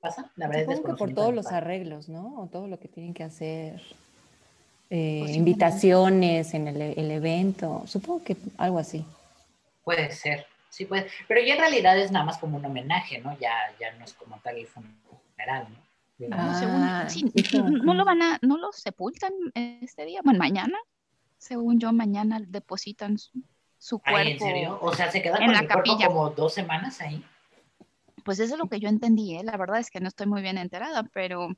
pasa, 0.00 0.30
la 0.36 0.48
verdad 0.48 0.76
Supongo 0.76 0.96
que 0.96 0.98
por 0.98 1.14
todos 1.14 1.34
los 1.34 1.46
arreglos, 1.46 2.08
¿no? 2.08 2.40
O 2.40 2.48
todo 2.48 2.66
lo 2.66 2.78
que 2.78 2.88
tienen 2.88 3.14
que 3.14 3.22
hacer, 3.22 3.80
eh, 4.90 5.24
invitaciones 5.28 6.52
en 6.54 6.68
el, 6.68 6.80
el, 6.82 7.10
evento, 7.10 7.84
supongo 7.86 8.22
que 8.24 8.36
algo 8.58 8.78
así. 8.78 9.04
Puede 9.84 10.10
ser, 10.10 10.46
sí 10.68 10.84
puede, 10.84 11.06
pero 11.26 11.40
ya 11.40 11.54
en 11.54 11.60
realidad 11.60 11.98
es 11.98 12.10
nada 12.10 12.24
más 12.24 12.38
como 12.38 12.58
un 12.58 12.64
homenaje, 12.64 13.18
¿no? 13.18 13.38
Ya, 13.38 13.54
ya 13.80 13.92
no 13.92 14.04
es 14.04 14.12
como 14.14 14.38
tal 14.40 14.58
el 14.58 14.66
funeral, 14.66 15.68
¿no? 15.70 15.90
Ah, 16.32 17.06
sí, 17.08 17.32
no 17.62 17.94
lo 17.94 18.04
van 18.04 18.20
a, 18.20 18.38
no 18.42 18.58
lo 18.58 18.72
sepultan 18.72 19.32
este 19.54 20.04
día, 20.04 20.20
bueno, 20.22 20.38
mañana 20.38 20.78
según 21.40 21.80
yo, 21.80 21.92
mañana 21.92 22.38
depositan 22.46 23.16
su, 23.78 23.98
cuerpo. 23.98 24.18
¿En 24.18 24.38
serio? 24.38 24.78
O 24.82 24.94
sea, 24.94 25.10
se 25.10 25.22
quedan 25.22 25.42
en 25.42 25.52
la 25.52 25.66
capilla. 25.66 26.06
como 26.06 26.30
dos 26.30 26.52
semanas 26.52 27.00
ahí. 27.00 27.24
Pues 28.24 28.38
eso 28.38 28.54
es 28.54 28.58
lo 28.60 28.68
que 28.68 28.78
yo 28.78 28.88
entendí, 28.88 29.36
¿eh? 29.36 29.42
la 29.42 29.56
verdad 29.56 29.80
es 29.80 29.90
que 29.90 30.00
no 30.00 30.08
estoy 30.08 30.26
muy 30.26 30.42
bien 30.42 30.58
enterada, 30.58 31.02
pero... 31.14 31.48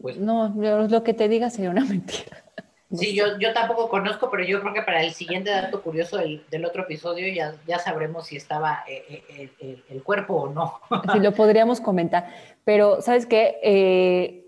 Pues, 0.00 0.18
no, 0.18 0.54
lo 0.88 1.02
que 1.02 1.14
te 1.14 1.28
diga 1.28 1.50
sería 1.50 1.70
una 1.70 1.84
mentira. 1.84 2.44
Sí, 2.92 3.14
yo, 3.14 3.36
yo 3.38 3.52
tampoco 3.52 3.88
conozco, 3.88 4.30
pero 4.30 4.44
yo 4.44 4.60
creo 4.60 4.72
que 4.72 4.82
para 4.82 5.02
el 5.02 5.12
siguiente 5.12 5.50
dato 5.50 5.82
curioso 5.82 6.18
del, 6.18 6.44
del 6.50 6.64
otro 6.64 6.84
episodio 6.84 7.26
ya, 7.34 7.54
ya 7.66 7.80
sabremos 7.80 8.28
si 8.28 8.36
estaba 8.36 8.84
eh, 8.88 9.24
eh, 9.28 9.50
el, 9.58 9.84
el, 9.88 10.02
cuerpo 10.04 10.34
o 10.34 10.48
no. 10.52 10.80
Sí, 11.12 11.18
lo 11.18 11.32
podríamos 11.32 11.80
comentar. 11.80 12.28
Pero, 12.64 13.00
¿sabes 13.00 13.26
qué? 13.26 13.58
Eh, 13.62 14.44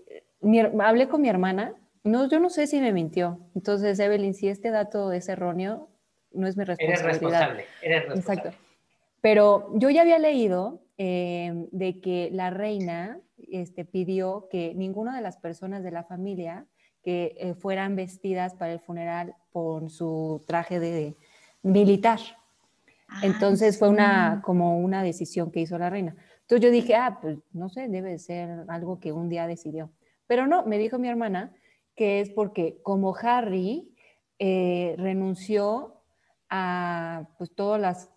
hablé 0.79 1.09
con 1.09 1.21
mi 1.21 1.27
hermana 1.27 1.75
no, 2.03 2.27
yo 2.29 2.39
no 2.39 2.49
sé 2.49 2.67
si 2.67 2.79
me 2.79 2.93
mintió. 2.93 3.39
Entonces, 3.55 3.99
Evelyn, 3.99 4.33
si 4.33 4.47
este 4.47 4.71
dato 4.71 5.11
es 5.11 5.27
erróneo, 5.29 5.89
no 6.31 6.47
es 6.47 6.55
mi 6.55 6.63
responsabilidad. 6.63 7.05
Eres 7.05 7.21
responsable, 7.21 7.65
eres 7.81 8.05
responsable. 8.05 8.41
Exacto. 8.41 8.63
Pero 9.21 9.69
yo 9.75 9.89
ya 9.89 10.01
había 10.01 10.19
leído 10.19 10.81
eh, 10.97 11.67
de 11.71 11.99
que 11.99 12.29
la 12.31 12.49
reina 12.49 13.19
este, 13.51 13.85
pidió 13.85 14.47
que 14.49 14.73
ninguna 14.75 15.15
de 15.15 15.21
las 15.21 15.37
personas 15.37 15.83
de 15.83 15.91
la 15.91 16.03
familia 16.03 16.65
que 17.03 17.35
eh, 17.37 17.53
fueran 17.53 17.95
vestidas 17.95 18.55
para 18.55 18.73
el 18.73 18.79
funeral 18.79 19.35
con 19.51 19.89
su 19.89 20.43
traje 20.47 20.79
de 20.79 21.15
militar. 21.61 22.19
Ah, 23.07 23.21
Entonces 23.23 23.79
fue 23.79 23.89
una, 23.89 24.41
como 24.43 24.79
una 24.79 25.03
decisión 25.03 25.51
que 25.51 25.61
hizo 25.61 25.77
la 25.77 25.89
reina. 25.89 26.15
Entonces 26.41 26.65
yo 26.65 26.71
dije, 26.71 26.95
ah, 26.95 27.19
pues 27.21 27.37
no 27.51 27.69
sé, 27.69 27.87
debe 27.87 28.17
ser 28.17 28.65
algo 28.67 28.99
que 28.99 29.11
un 29.11 29.29
día 29.29 29.47
decidió. 29.47 29.91
Pero 30.27 30.47
no, 30.47 30.65
me 30.65 30.77
dijo 30.77 30.99
mi 30.99 31.07
hermana 31.07 31.53
que 31.95 32.21
es 32.21 32.29
porque 32.29 32.79
como 32.81 33.15
Harry 33.15 33.93
eh, 34.37 34.95
renunció 34.97 36.01
a 36.49 37.29
pues, 37.37 37.53
todos 37.53 37.79
los 37.79 38.09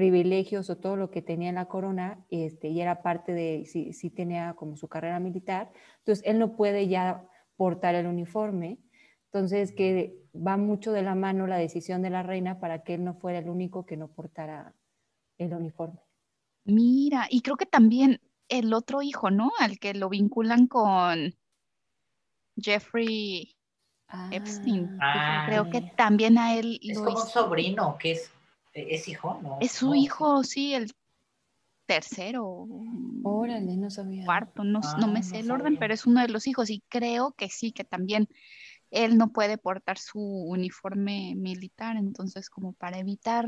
privilegios 0.00 0.70
o 0.70 0.78
todo 0.78 0.96
lo 0.96 1.10
que 1.10 1.20
tenía 1.20 1.50
en 1.50 1.56
la 1.56 1.66
corona 1.66 2.24
este, 2.30 2.68
y 2.68 2.80
era 2.80 3.02
parte 3.02 3.34
de, 3.34 3.66
sí, 3.66 3.92
sí 3.92 4.08
tenía 4.08 4.54
como 4.54 4.74
su 4.74 4.88
carrera 4.88 5.20
militar, 5.20 5.70
entonces 5.98 6.24
él 6.26 6.38
no 6.38 6.56
puede 6.56 6.88
ya 6.88 7.28
portar 7.56 7.94
el 7.94 8.06
uniforme. 8.06 8.78
Entonces, 9.26 9.72
que 9.72 10.16
va 10.34 10.56
mucho 10.56 10.92
de 10.92 11.02
la 11.02 11.14
mano 11.14 11.46
la 11.46 11.58
decisión 11.58 12.00
de 12.00 12.08
la 12.08 12.22
reina 12.22 12.58
para 12.60 12.82
que 12.82 12.94
él 12.94 13.04
no 13.04 13.12
fuera 13.12 13.40
el 13.40 13.50
único 13.50 13.84
que 13.84 13.98
no 13.98 14.08
portara 14.08 14.74
el 15.36 15.52
uniforme. 15.52 16.00
Mira, 16.64 17.26
y 17.28 17.42
creo 17.42 17.56
que 17.56 17.66
también 17.66 18.22
el 18.48 18.72
otro 18.72 19.02
hijo, 19.02 19.30
¿no? 19.30 19.52
Al 19.58 19.78
que 19.78 19.92
lo 19.92 20.08
vinculan 20.08 20.66
con 20.66 21.34
Jeffrey 22.56 23.54
Epstein. 24.30 24.96
Ah. 24.98 25.44
creo 25.46 25.68
que 25.68 25.82
también 25.82 26.38
a 26.38 26.56
él. 26.56 26.80
Es 26.82 26.98
como 26.98 27.20
un 27.20 27.26
sobrino, 27.26 27.98
que 27.98 28.12
es, 28.12 28.32
es 28.72 29.08
hijo, 29.08 29.40
¿no? 29.42 29.58
Es 29.60 29.72
su 29.72 29.94
hijo, 29.94 30.44
sí, 30.44 30.74
el 30.74 30.92
tercero. 31.86 32.66
Órale, 33.24 33.76
no 33.76 33.90
sabía. 33.90 34.24
Cuarto, 34.24 34.64
no, 34.64 34.80
no 34.98 35.08
me 35.08 35.20
ah, 35.20 35.22
sé 35.22 35.40
el 35.40 35.50
orden, 35.50 35.76
pero 35.76 35.92
es 35.92 36.06
uno 36.06 36.20
de 36.20 36.28
los 36.28 36.46
hijos 36.46 36.70
y 36.70 36.82
creo 36.88 37.32
que 37.32 37.48
sí, 37.48 37.72
que 37.72 37.84
también 37.84 38.28
él 38.90 39.16
no 39.16 39.32
puede 39.32 39.58
portar 39.58 39.98
su 39.98 40.20
uniforme 40.20 41.34
militar, 41.36 41.96
entonces 41.96 42.50
como 42.50 42.72
para 42.72 42.98
evitar 42.98 43.46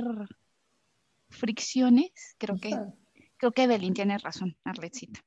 fricciones, 1.30 2.10
creo 2.38 2.58
que 2.58 2.76
creo 3.36 3.52
que 3.52 3.66
Belín 3.66 3.94
tiene 3.94 4.18
razón, 4.18 4.56
Arletcita. 4.64 5.20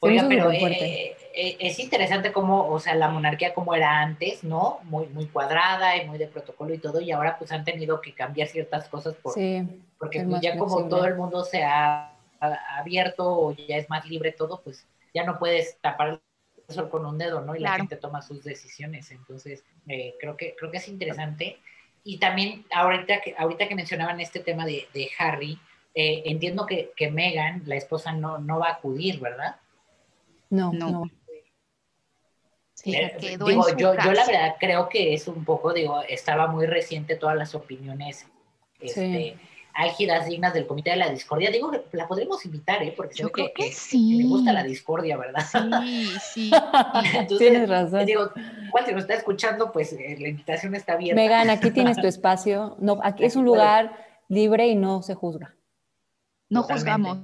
Oiga, 0.00 0.26
pero 0.28 0.50
eh, 0.52 1.16
eh, 1.34 1.56
es 1.58 1.78
interesante 1.78 2.32
cómo, 2.32 2.68
o 2.68 2.78
sea, 2.78 2.94
la 2.94 3.08
monarquía 3.08 3.52
como 3.52 3.74
era 3.74 4.00
antes, 4.00 4.44
¿no? 4.44 4.78
Muy, 4.84 5.06
muy 5.08 5.26
cuadrada 5.26 5.96
y 5.96 6.06
muy 6.06 6.18
de 6.18 6.28
protocolo 6.28 6.72
y 6.72 6.78
todo, 6.78 7.00
y 7.00 7.10
ahora 7.10 7.36
pues 7.38 7.50
han 7.52 7.64
tenido 7.64 8.00
que 8.00 8.14
cambiar 8.14 8.48
ciertas 8.48 8.88
cosas 8.88 9.14
por, 9.16 9.34
porque 9.98 10.24
pues, 10.24 10.40
ya 10.40 10.56
como 10.56 10.88
todo 10.88 11.04
el 11.04 11.16
mundo 11.16 11.44
se 11.44 11.64
ha, 11.64 12.14
abierto 12.40 13.24
o 13.26 13.52
ya 13.52 13.76
es 13.76 13.90
más 13.90 14.06
libre 14.06 14.30
todo, 14.30 14.60
pues 14.62 14.86
ya 15.12 15.24
no 15.24 15.38
puedes 15.40 15.76
tapar 15.80 16.20
el 16.68 16.74
sol 16.74 16.88
con 16.88 17.04
un 17.04 17.18
dedo, 17.18 17.40
¿no? 17.40 17.56
Y 17.56 17.60
la 17.60 17.74
gente 17.74 17.96
toma 17.96 18.22
sus 18.22 18.44
decisiones. 18.44 19.10
Entonces, 19.10 19.64
eh, 19.88 20.14
creo, 20.20 20.36
que, 20.36 20.54
creo 20.56 20.70
que 20.70 20.76
es 20.76 20.86
interesante. 20.86 21.58
Y 22.04 22.18
también 22.18 22.64
ahorita 22.72 23.20
que, 23.20 23.34
ahorita 23.36 23.66
que 23.66 23.74
mencionaban 23.74 24.20
este 24.20 24.38
tema 24.38 24.64
de, 24.66 24.86
de 24.94 25.10
Harry, 25.18 25.58
eh, 25.94 26.22
entiendo 26.26 26.64
que, 26.64 26.92
que 26.94 27.10
Megan, 27.10 27.62
la 27.66 27.74
esposa, 27.74 28.12
no, 28.12 28.38
no 28.38 28.60
va 28.60 28.68
a 28.68 28.72
acudir, 28.74 29.18
¿verdad? 29.18 29.56
No, 30.50 30.72
no. 30.72 31.04
Sí, 32.74 32.96
digo, 33.28 33.68
yo, 33.76 33.94
yo 33.94 34.12
la 34.12 34.24
verdad 34.24 34.54
creo 34.60 34.88
que 34.88 35.12
es 35.12 35.26
un 35.26 35.44
poco, 35.44 35.72
digo, 35.72 36.00
estaba 36.08 36.46
muy 36.46 36.64
reciente 36.64 37.16
todas 37.16 37.36
las 37.36 37.56
opiniones 37.56 38.26
este, 38.80 39.36
álgidas, 39.74 40.26
dignas 40.26 40.54
del 40.54 40.66
Comité 40.66 40.90
de 40.90 40.96
la 40.96 41.10
Discordia. 41.10 41.50
Digo, 41.50 41.72
la 41.92 42.06
podremos 42.06 42.44
invitar, 42.44 42.82
¿eh? 42.82 42.92
Porque 42.96 43.16
yo 43.16 43.30
creo 43.30 43.52
que, 43.54 43.72
sí. 43.72 44.18
me 44.18 44.24
gusta 44.28 44.52
la 44.52 44.62
discordia, 44.62 45.16
¿verdad? 45.16 45.44
Sí, 45.82 46.12
sí. 46.20 46.50
tienes 47.38 47.68
razón. 47.68 48.06
Digo, 48.06 48.30
igual 48.66 48.86
si 48.86 48.92
nos 48.92 49.02
está 49.02 49.14
escuchando, 49.14 49.72
pues 49.72 49.92
eh, 49.92 50.16
la 50.18 50.28
invitación 50.28 50.74
está 50.74 50.94
abierta. 50.94 51.20
Megan, 51.20 51.50
aquí 51.50 51.70
tienes 51.70 51.96
tu 51.96 52.06
espacio. 52.08 52.76
No, 52.80 52.98
aquí 53.02 53.24
es 53.24 53.36
un 53.36 53.44
lugar 53.44 53.96
libre 54.28 54.68
y 54.68 54.76
no 54.76 55.02
se 55.02 55.14
juzga. 55.14 55.54
No 56.48 56.62
juzgamos. 56.62 57.18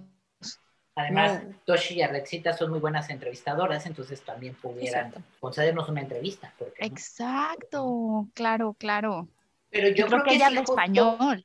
Además, 0.96 1.42
Toshi 1.64 1.94
y 1.94 2.02
Arlexita 2.02 2.52
son 2.52 2.70
muy 2.70 2.78
buenas 2.78 3.10
entrevistadoras, 3.10 3.84
entonces 3.86 4.22
también 4.22 4.54
pudieran 4.54 5.12
concedernos 5.40 5.88
una 5.88 6.02
entrevista. 6.02 6.52
Exacto, 6.78 8.28
claro, 8.32 8.74
claro. 8.78 9.26
Pero 9.70 9.88
yo, 9.88 10.06
creo, 10.06 10.22
que, 10.22 10.34
ella 10.34 10.46
habla 10.46 10.60
español. 10.60 11.44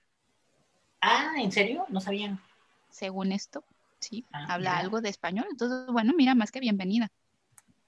Ah, 1.02 1.34
¿en 1.40 1.52
serio? 1.52 1.86
No 1.90 2.00
sabían. 2.00 2.40
Según 2.92 3.32
esto, 3.32 3.64
sí, 4.00 4.24
ah, 4.32 4.46
habla 4.50 4.78
algo 4.78 5.02
de 5.02 5.10
español. 5.10 5.48
Entonces, 5.50 5.88
bueno, 5.88 6.14
mira, 6.16 6.36
más 6.36 6.52
que 6.52 6.60
bienvenida. 6.60 7.10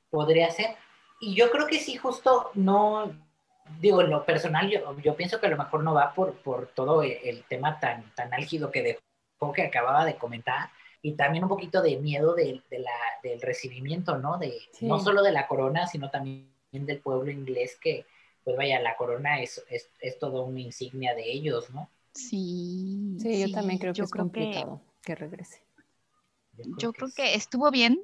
Podría 0.09 0.49
ser. 0.49 0.75
Y 1.19 1.35
yo 1.35 1.51
creo 1.51 1.67
que 1.67 1.77
sí, 1.77 1.95
justo 1.95 2.49
no, 2.55 3.15
digo, 3.79 4.01
en 4.01 4.09
lo 4.09 4.25
personal, 4.25 4.67
yo, 4.67 4.99
yo 4.99 5.15
pienso 5.15 5.39
que 5.39 5.45
a 5.45 5.51
lo 5.51 5.57
mejor 5.57 5.83
no 5.83 5.93
va 5.93 6.11
por, 6.15 6.33
por 6.41 6.69
todo 6.69 7.03
el, 7.03 7.43
tema 7.47 7.79
tan, 7.79 8.09
tan 8.15 8.33
álgido 8.33 8.71
que 8.71 8.81
dejó, 8.81 9.53
que 9.53 9.61
acababa 9.61 10.05
de 10.05 10.15
comentar 10.15 10.71
y 11.01 11.13
también 11.13 11.43
un 11.43 11.49
poquito 11.49 11.81
de 11.81 11.97
miedo 11.97 12.35
de, 12.35 12.61
la, 12.69 12.91
del 13.23 13.41
recibimiento, 13.41 14.17
¿no? 14.17 14.37
De, 14.37 14.59
No 14.81 14.99
solo 14.99 15.23
de 15.23 15.31
la 15.31 15.47
corona, 15.47 15.87
sino 15.87 16.09
también 16.09 16.51
del 16.71 16.99
pueblo 16.99 17.31
inglés 17.31 17.77
que, 17.81 18.05
pues 18.43 18.55
vaya, 18.55 18.79
la 18.79 18.95
corona 18.95 19.41
es, 19.41 19.63
es, 19.69 19.89
es 19.99 20.19
todo 20.19 20.43
una 20.43 20.59
insignia 20.59 21.15
de 21.15 21.31
ellos, 21.31 21.69
¿no? 21.71 21.89
Sí. 22.13 23.17
Sí, 23.19 23.39
yo 23.39 23.51
también 23.51 23.79
creo 23.79 23.93
que 23.93 24.01
es 24.01 24.11
complicado 24.11 24.81
que, 25.01 25.15
regrese. 25.15 25.61
Yo, 26.77 26.93
creo, 26.93 27.09
que... 27.15 27.33
estuvo 27.33 27.71
bien, 27.71 27.99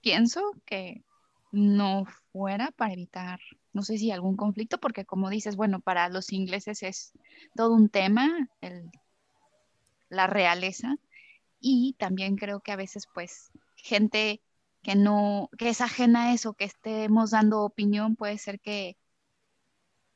pienso 0.00 0.40
que 0.64 1.02
no 1.50 2.06
fuera 2.32 2.70
para 2.70 2.94
evitar, 2.94 3.40
no 3.74 3.82
sé 3.82 3.98
si 3.98 4.10
algún 4.10 4.36
conflicto, 4.36 4.78
porque 4.78 5.04
como 5.04 5.28
dices, 5.28 5.56
bueno, 5.56 5.80
para 5.80 6.08
los 6.08 6.32
ingleses 6.32 6.82
es 6.82 7.12
todo 7.54 7.74
un 7.74 7.90
tema, 7.90 8.48
el, 8.62 8.90
la 10.08 10.26
realeza, 10.26 10.96
y 11.62 11.94
también 11.98 12.36
creo 12.36 12.60
que 12.60 12.72
a 12.72 12.76
veces 12.76 13.08
pues 13.14 13.50
gente 13.76 14.42
que 14.82 14.96
no, 14.96 15.48
que 15.58 15.70
es 15.70 15.80
ajena 15.80 16.24
a 16.30 16.34
eso, 16.34 16.54
que 16.54 16.64
estemos 16.64 17.30
dando 17.30 17.62
opinión, 17.62 18.16
puede 18.16 18.38
ser 18.38 18.60
que 18.60 18.98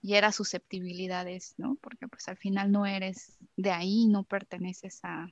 hiera 0.01 0.33
susceptibilidades, 0.33 1.55
¿no? 1.59 1.77
Porque 1.81 2.09
pues 2.09 2.29
al 2.29 2.37
final 2.37 2.71
no 2.73 2.87
eres 2.87 3.39
de 3.57 3.71
ahí, 3.71 4.07
no 4.07 4.25
perteneces 4.25 5.01
a 5.05 5.29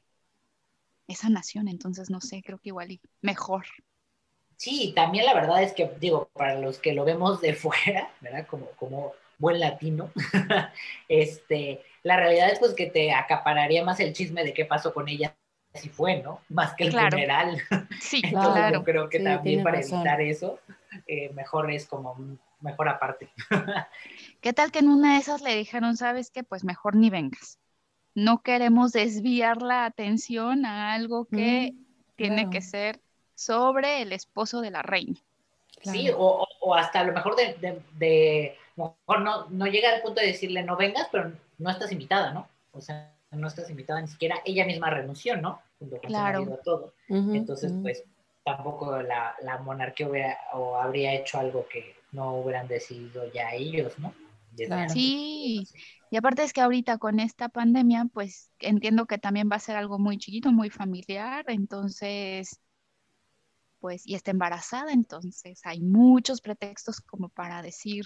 esa 1.08 1.28
nación, 1.28 1.68
entonces 1.68 2.10
no 2.10 2.20
sé, 2.20 2.42
creo 2.44 2.58
que 2.58 2.70
igual 2.70 2.92
y 2.92 3.00
mejor. 3.20 3.66
Sí, 4.56 4.92
también 4.94 5.26
la 5.26 5.34
verdad 5.34 5.62
es 5.62 5.72
que, 5.72 5.90
digo, 6.00 6.30
para 6.32 6.58
los 6.58 6.78
que 6.78 6.92
lo 6.92 7.04
vemos 7.04 7.40
de 7.40 7.54
fuera, 7.54 8.10
¿verdad? 8.20 8.46
Como, 8.46 8.66
como 8.76 9.12
buen 9.38 9.60
latino, 9.60 10.10
este, 11.08 11.82
la 12.02 12.16
realidad 12.16 12.50
es 12.50 12.58
pues 12.58 12.74
que 12.74 12.86
te 12.86 13.12
acapararía 13.12 13.84
más 13.84 14.00
el 14.00 14.12
chisme 14.12 14.44
de 14.44 14.54
qué 14.54 14.64
pasó 14.64 14.94
con 14.94 15.08
ella 15.08 15.36
así 15.74 15.88
fue, 15.88 16.22
¿no? 16.22 16.40
Más 16.48 16.74
que 16.74 16.84
el 16.84 16.92
funeral. 16.92 17.60
Sí, 18.00 18.22
claro. 18.30 18.78
Yo 18.78 18.84
creo 18.84 19.08
que 19.08 19.20
también 19.20 19.62
para 19.62 19.80
evitar 19.80 20.20
eso, 20.20 20.58
eh, 21.06 21.30
mejor 21.34 21.70
es 21.70 21.86
como 21.86 22.16
mejor 22.60 22.88
aparte. 22.88 23.30
¿Qué 24.40 24.52
tal 24.52 24.70
que 24.70 24.78
en 24.78 24.88
una 24.88 25.14
de 25.14 25.18
esas 25.18 25.42
le 25.42 25.54
dijeron, 25.54 25.96
sabes 25.96 26.30
qué, 26.30 26.44
pues 26.44 26.64
mejor 26.64 26.96
ni 26.96 27.10
vengas? 27.10 27.58
No 28.14 28.42
queremos 28.42 28.92
desviar 28.92 29.60
la 29.60 29.84
atención 29.84 30.64
a 30.64 30.94
algo 30.94 31.26
que 31.26 31.72
mm, 31.74 31.84
tiene 32.16 32.50
que 32.50 32.60
ser 32.60 33.00
sobre 33.34 34.02
el 34.02 34.12
esposo 34.12 34.60
de 34.60 34.70
la 34.70 34.82
reina. 34.82 35.18
Sí, 35.82 36.08
o, 36.16 36.46
o, 36.60 36.74
hasta 36.74 37.00
a 37.00 37.04
lo 37.04 37.12
mejor 37.12 37.36
de, 37.36 37.82
de, 37.98 38.56
mejor 38.76 39.20
no, 39.20 39.46
no 39.50 39.66
llega 39.66 39.92
al 39.92 40.00
punto 40.00 40.20
de 40.20 40.28
decirle 40.28 40.62
no 40.62 40.76
vengas, 40.76 41.08
pero 41.10 41.32
no 41.58 41.70
estás 41.70 41.92
invitada, 41.92 42.32
¿no? 42.32 42.48
O 42.72 42.80
sea, 42.80 43.13
no 43.34 43.48
estás 43.48 43.70
invitada 43.70 44.00
ni 44.00 44.08
siquiera, 44.08 44.36
ella 44.44 44.64
misma 44.64 44.90
renunció, 44.90 45.36
¿no? 45.36 45.60
Junto 45.78 45.98
con 45.98 46.08
claro. 46.08 46.60
todo. 46.64 46.94
Entonces, 47.08 47.72
pues 47.82 48.04
tampoco 48.44 49.00
la, 49.00 49.60
monarquía 49.64 50.08
hubiera, 50.08 50.38
o 50.52 50.76
habría 50.76 51.14
hecho 51.14 51.38
algo 51.38 51.66
que 51.68 51.96
no 52.12 52.36
hubieran 52.36 52.68
decidido 52.68 53.30
ya 53.32 53.52
ellos, 53.52 53.98
¿no? 53.98 54.14
Sí, 54.88 55.66
y 56.10 56.16
aparte 56.16 56.44
es 56.44 56.52
que 56.52 56.60
ahorita 56.60 56.98
con 56.98 57.18
esta 57.18 57.48
pandemia, 57.48 58.06
pues 58.12 58.50
entiendo 58.60 59.06
que 59.06 59.18
también 59.18 59.48
va 59.50 59.56
a 59.56 59.60
ser 59.60 59.76
algo 59.76 59.98
muy 59.98 60.18
chiquito, 60.18 60.52
muy 60.52 60.70
familiar, 60.70 61.44
entonces, 61.48 62.60
pues, 63.80 64.06
y 64.06 64.14
está 64.14 64.30
embarazada, 64.30 64.92
entonces 64.92 65.60
hay 65.64 65.80
muchos 65.80 66.40
pretextos 66.40 67.00
como 67.00 67.30
para 67.30 67.62
decir 67.62 68.04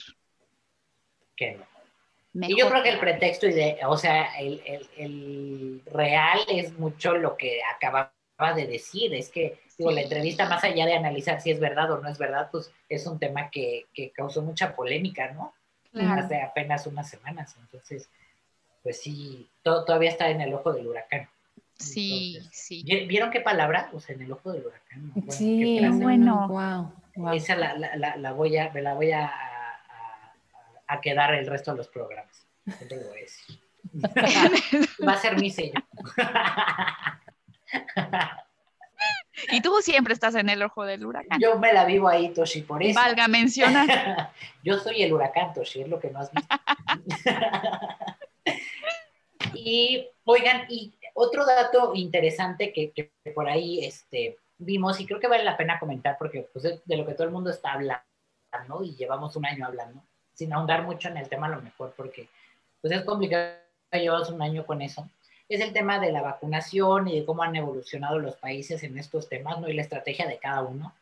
que 1.36 1.56
no. 1.56 1.77
Y 2.42 2.58
yo 2.58 2.68
creo 2.68 2.82
que 2.82 2.90
el 2.90 2.98
pretexto, 2.98 3.46
o 3.86 3.96
sea, 3.96 4.28
el, 4.38 5.82
real 5.86 6.38
es 6.48 6.78
mucho 6.78 7.14
lo 7.14 7.36
que 7.36 7.60
acababa 7.74 8.12
de 8.54 8.66
decir, 8.66 9.14
es 9.14 9.30
que 9.30 9.60
digo, 9.76 9.90
la 9.90 10.02
entrevista 10.02 10.48
más 10.48 10.62
allá 10.62 10.86
de 10.86 10.94
analizar 10.94 11.40
si 11.40 11.50
es 11.50 11.60
verdad 11.60 11.90
o 11.90 11.98
no 11.98 12.08
es 12.08 12.18
verdad, 12.18 12.48
pues 12.50 12.70
es 12.88 13.06
un 13.06 13.18
tema 13.18 13.50
que, 13.50 13.86
causó 14.14 14.42
mucha 14.42 14.74
polémica, 14.74 15.32
¿no? 15.32 15.54
Hace 15.94 16.40
apenas 16.40 16.86
unas 16.86 17.08
semanas, 17.08 17.56
entonces, 17.60 18.08
pues 18.82 19.00
sí, 19.00 19.48
todo, 19.62 19.84
todavía 19.84 20.10
está 20.10 20.28
en 20.28 20.40
el 20.40 20.54
ojo 20.54 20.72
del 20.72 20.86
huracán. 20.86 21.28
Sí, 21.78 22.38
sí. 22.50 22.84
¿Vieron 22.84 23.30
qué 23.30 23.40
palabra? 23.40 23.90
O 23.92 24.00
sea, 24.00 24.14
en 24.14 24.22
el 24.22 24.32
ojo 24.32 24.52
del 24.52 24.66
huracán. 24.66 25.12
sí, 25.28 25.80
bueno. 25.92 26.48
Wow, 26.48 27.32
Esa 27.32 27.56
la, 27.56 27.74
la, 27.74 28.16
la, 28.16 28.32
voy 28.32 28.56
a, 28.56 28.70
me 28.70 28.82
la 28.82 28.94
voy 28.94 29.12
a, 29.12 29.32
a, 30.88 31.00
quedar 31.00 31.34
el 31.34 31.46
resto 31.46 31.70
de 31.72 31.76
los 31.76 31.88
programas. 31.88 32.46
te 32.64 32.96
lo 32.96 33.08
voy 33.08 33.18
a 33.18 33.20
decir. 33.20 33.60
Va 35.06 35.12
a 35.12 35.16
ser 35.16 35.36
mi 35.38 35.50
sello. 35.50 35.80
Y 39.52 39.60
tú 39.60 39.72
siempre 39.82 40.14
estás 40.14 40.34
en 40.34 40.48
el 40.48 40.62
ojo 40.62 40.84
del 40.84 41.06
huracán. 41.06 41.40
Yo 41.40 41.58
me 41.58 41.72
la 41.72 41.84
vivo 41.84 42.08
ahí, 42.08 42.30
Toshi, 42.30 42.62
por 42.62 42.82
eso. 42.82 42.98
Valga 42.98 43.28
mencionar. 43.28 44.32
Yo 44.64 44.78
soy 44.78 45.02
el 45.02 45.12
huracán, 45.12 45.52
Toshi, 45.54 45.82
es 45.82 45.88
lo 45.88 46.00
que 46.00 46.10
no 46.10 46.20
has 46.20 46.30
visto. 46.32 46.56
y, 49.54 50.08
oigan, 50.24 50.66
y 50.68 50.94
otro 51.14 51.46
dato 51.46 51.92
interesante 51.94 52.72
que, 52.72 53.12
por 53.34 53.48
ahí 53.48 53.84
este, 53.84 54.38
vimos, 54.58 55.00
y 55.00 55.06
creo 55.06 55.20
que 55.20 55.28
vale 55.28 55.44
la 55.44 55.56
pena 55.56 55.78
comentar, 55.78 56.16
porque 56.18 56.48
pues, 56.52 56.64
de, 56.84 56.96
lo 56.96 57.06
que 57.06 57.14
todo 57.14 57.26
el 57.26 57.32
mundo 57.32 57.50
está 57.50 57.72
hablando, 57.72 58.02
y 58.82 58.96
llevamos 58.96 59.36
un 59.36 59.46
año 59.46 59.66
hablando, 59.66 60.02
sin 60.38 60.52
ahondar 60.52 60.84
mucho 60.84 61.08
en 61.08 61.16
el 61.16 61.28
tema 61.28 61.48
a 61.48 61.50
lo 61.50 61.60
mejor, 61.60 61.92
porque 61.96 62.28
pues 62.80 62.92
es 62.92 63.02
complicado, 63.02 63.56
llevamos 63.92 64.30
un 64.30 64.40
año 64.40 64.64
con 64.64 64.80
eso, 64.82 65.08
es 65.48 65.60
el 65.60 65.72
tema 65.72 65.98
de 65.98 66.12
la 66.12 66.22
vacunación 66.22 67.08
y 67.08 67.18
de 67.18 67.26
cómo 67.26 67.42
han 67.42 67.56
evolucionado 67.56 68.20
los 68.20 68.36
países 68.36 68.84
en 68.84 68.96
estos 68.98 69.28
temas, 69.28 69.58
¿no? 69.58 69.68
Y 69.68 69.72
la 69.72 69.82
estrategia 69.82 70.28
de 70.28 70.38
cada 70.38 70.62
uno. 70.62 70.94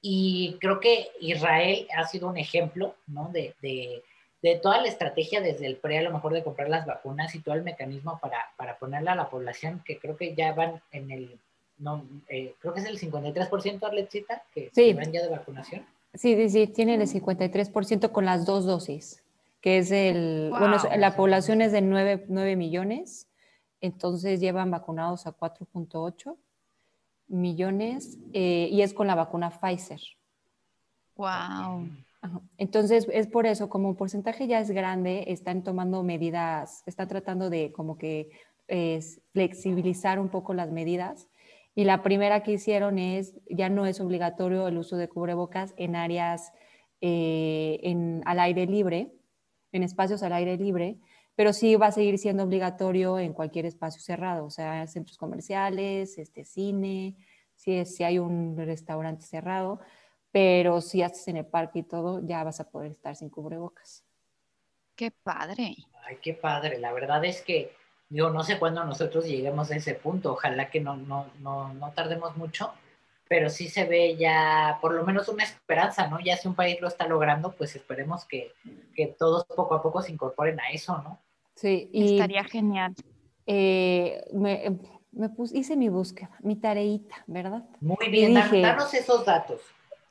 Y 0.00 0.56
creo 0.60 0.78
que 0.78 1.08
Israel 1.18 1.88
ha 1.96 2.06
sido 2.06 2.28
un 2.28 2.36
ejemplo, 2.36 2.94
¿no? 3.08 3.30
De, 3.32 3.54
de, 3.60 4.04
de 4.42 4.56
toda 4.56 4.80
la 4.80 4.86
estrategia 4.86 5.40
desde 5.40 5.66
el 5.66 5.76
pre, 5.78 5.98
a 5.98 6.02
lo 6.02 6.12
mejor 6.12 6.32
de 6.32 6.44
comprar 6.44 6.68
las 6.68 6.86
vacunas 6.86 7.34
y 7.34 7.40
todo 7.40 7.56
el 7.56 7.62
mecanismo 7.62 8.20
para, 8.20 8.52
para 8.56 8.78
ponerla 8.78 9.12
a 9.12 9.16
la 9.16 9.30
población, 9.30 9.82
que 9.84 9.98
creo 9.98 10.16
que 10.16 10.34
ya 10.36 10.52
van 10.52 10.80
en 10.92 11.10
el, 11.10 11.40
no, 11.78 12.06
eh, 12.28 12.54
creo 12.60 12.72
que 12.72 12.80
es 12.80 12.86
el 12.86 13.00
53%, 13.00 13.82
Arletcita, 13.82 14.44
que, 14.54 14.70
sí. 14.72 14.92
van 14.92 15.10
ya 15.10 15.22
de 15.22 15.28
vacunación. 15.28 15.84
Sí, 16.16 16.34
sí, 16.34 16.48
sí, 16.48 16.66
tienen 16.66 17.00
el 17.00 17.08
53% 17.08 18.10
con 18.10 18.24
las 18.24 18.44
dos 18.46 18.64
dosis, 18.64 19.22
que 19.60 19.78
es 19.78 19.90
el, 19.90 20.50
bueno, 20.50 20.76
la 20.96 21.16
población 21.16 21.60
es 21.62 21.72
de 21.72 21.82
9, 21.82 22.26
9 22.28 22.56
millones 22.56 23.28
entonces 23.80 24.40
llevan 24.40 24.70
vacunados 24.70 25.26
a 25.26 25.36
4.8 25.36 26.36
millones 27.28 28.18
eh, 28.32 28.68
y 28.70 28.82
es 28.82 28.94
con 28.94 29.06
la 29.06 29.14
vacuna 29.14 29.50
Pfizer. 29.50 30.00
Wow. 31.16 31.88
Entonces 32.58 33.06
es 33.12 33.26
por 33.26 33.46
eso, 33.46 33.68
como 33.68 33.90
el 33.90 33.96
porcentaje 33.96 34.46
ya 34.46 34.60
es 34.60 34.70
grande, 34.70 35.24
están 35.28 35.62
tomando 35.62 36.02
medidas, 36.02 36.82
están 36.86 37.08
tratando 37.08 37.50
de 37.50 37.72
como 37.72 37.96
que 37.96 38.30
flexibilizar 39.32 40.18
un 40.18 40.28
poco 40.28 40.52
las 40.52 40.72
medidas. 40.72 41.28
Y 41.76 41.84
la 41.84 42.02
primera 42.02 42.42
que 42.42 42.52
hicieron 42.52 42.98
es, 42.98 43.34
ya 43.50 43.68
no 43.68 43.84
es 43.84 44.00
obligatorio 44.00 44.66
el 44.66 44.78
uso 44.78 44.96
de 44.96 45.10
cubrebocas 45.10 45.74
en 45.76 45.94
áreas 45.94 46.50
eh, 47.02 47.78
en, 47.82 48.22
al 48.24 48.40
aire 48.40 48.64
libre, 48.64 49.12
en 49.72 49.82
espacios 49.82 50.22
al 50.22 50.32
aire 50.32 50.56
libre, 50.56 50.96
pero 51.34 51.52
sí 51.52 51.76
va 51.76 51.88
a 51.88 51.92
seguir 51.92 52.16
siendo 52.16 52.44
obligatorio 52.44 53.18
en 53.18 53.34
cualquier 53.34 53.66
espacio 53.66 54.00
cerrado, 54.00 54.46
o 54.46 54.50
sea, 54.50 54.86
centros 54.86 55.18
comerciales, 55.18 56.16
este, 56.16 56.46
cine, 56.46 57.14
si, 57.54 57.84
si 57.84 58.04
hay 58.04 58.18
un 58.18 58.56
restaurante 58.56 59.26
cerrado, 59.26 59.78
pero 60.32 60.80
si 60.80 61.02
haces 61.02 61.28
en 61.28 61.36
el 61.36 61.46
parque 61.46 61.80
y 61.80 61.82
todo, 61.82 62.26
ya 62.26 62.42
vas 62.42 62.58
a 62.58 62.70
poder 62.70 62.92
estar 62.92 63.14
sin 63.16 63.28
cubrebocas. 63.28 64.02
Qué 64.94 65.10
padre. 65.10 65.76
Ay, 66.06 66.16
qué 66.22 66.32
padre. 66.32 66.78
La 66.78 66.94
verdad 66.94 67.22
es 67.26 67.42
que 67.42 67.70
yo 68.08 68.30
no 68.30 68.42
sé 68.44 68.58
cuándo 68.58 68.84
nosotros 68.84 69.26
lleguemos 69.26 69.70
a 69.70 69.76
ese 69.76 69.94
punto. 69.94 70.32
Ojalá 70.32 70.70
que 70.70 70.80
no, 70.80 70.96
no, 70.96 71.26
no, 71.40 71.74
no 71.74 71.92
tardemos 71.92 72.36
mucho, 72.36 72.72
pero 73.28 73.50
sí 73.50 73.68
se 73.68 73.84
ve 73.84 74.16
ya 74.16 74.78
por 74.80 74.94
lo 74.94 75.04
menos 75.04 75.28
una 75.28 75.44
esperanza, 75.44 76.06
¿no? 76.08 76.20
Ya 76.20 76.36
si 76.36 76.48
un 76.48 76.54
país 76.54 76.80
lo 76.80 76.88
está 76.88 77.06
logrando, 77.06 77.52
pues 77.52 77.74
esperemos 77.74 78.24
que, 78.24 78.52
que 78.94 79.06
todos 79.06 79.44
poco 79.44 79.74
a 79.74 79.82
poco 79.82 80.02
se 80.02 80.12
incorporen 80.12 80.60
a 80.60 80.70
eso, 80.70 80.98
¿no? 81.02 81.18
Sí, 81.54 81.88
y, 81.92 82.14
estaría 82.14 82.44
genial. 82.44 82.94
Eh, 83.46 84.22
me, 84.32 84.78
me 85.12 85.30
hice 85.52 85.76
mi 85.76 85.88
búsqueda, 85.88 86.36
mi 86.40 86.56
tareita, 86.56 87.24
¿verdad? 87.26 87.64
Muy 87.80 88.08
bien, 88.10 88.34
dije, 88.34 88.60
danos 88.60 88.92
esos 88.92 89.24
datos. 89.24 89.62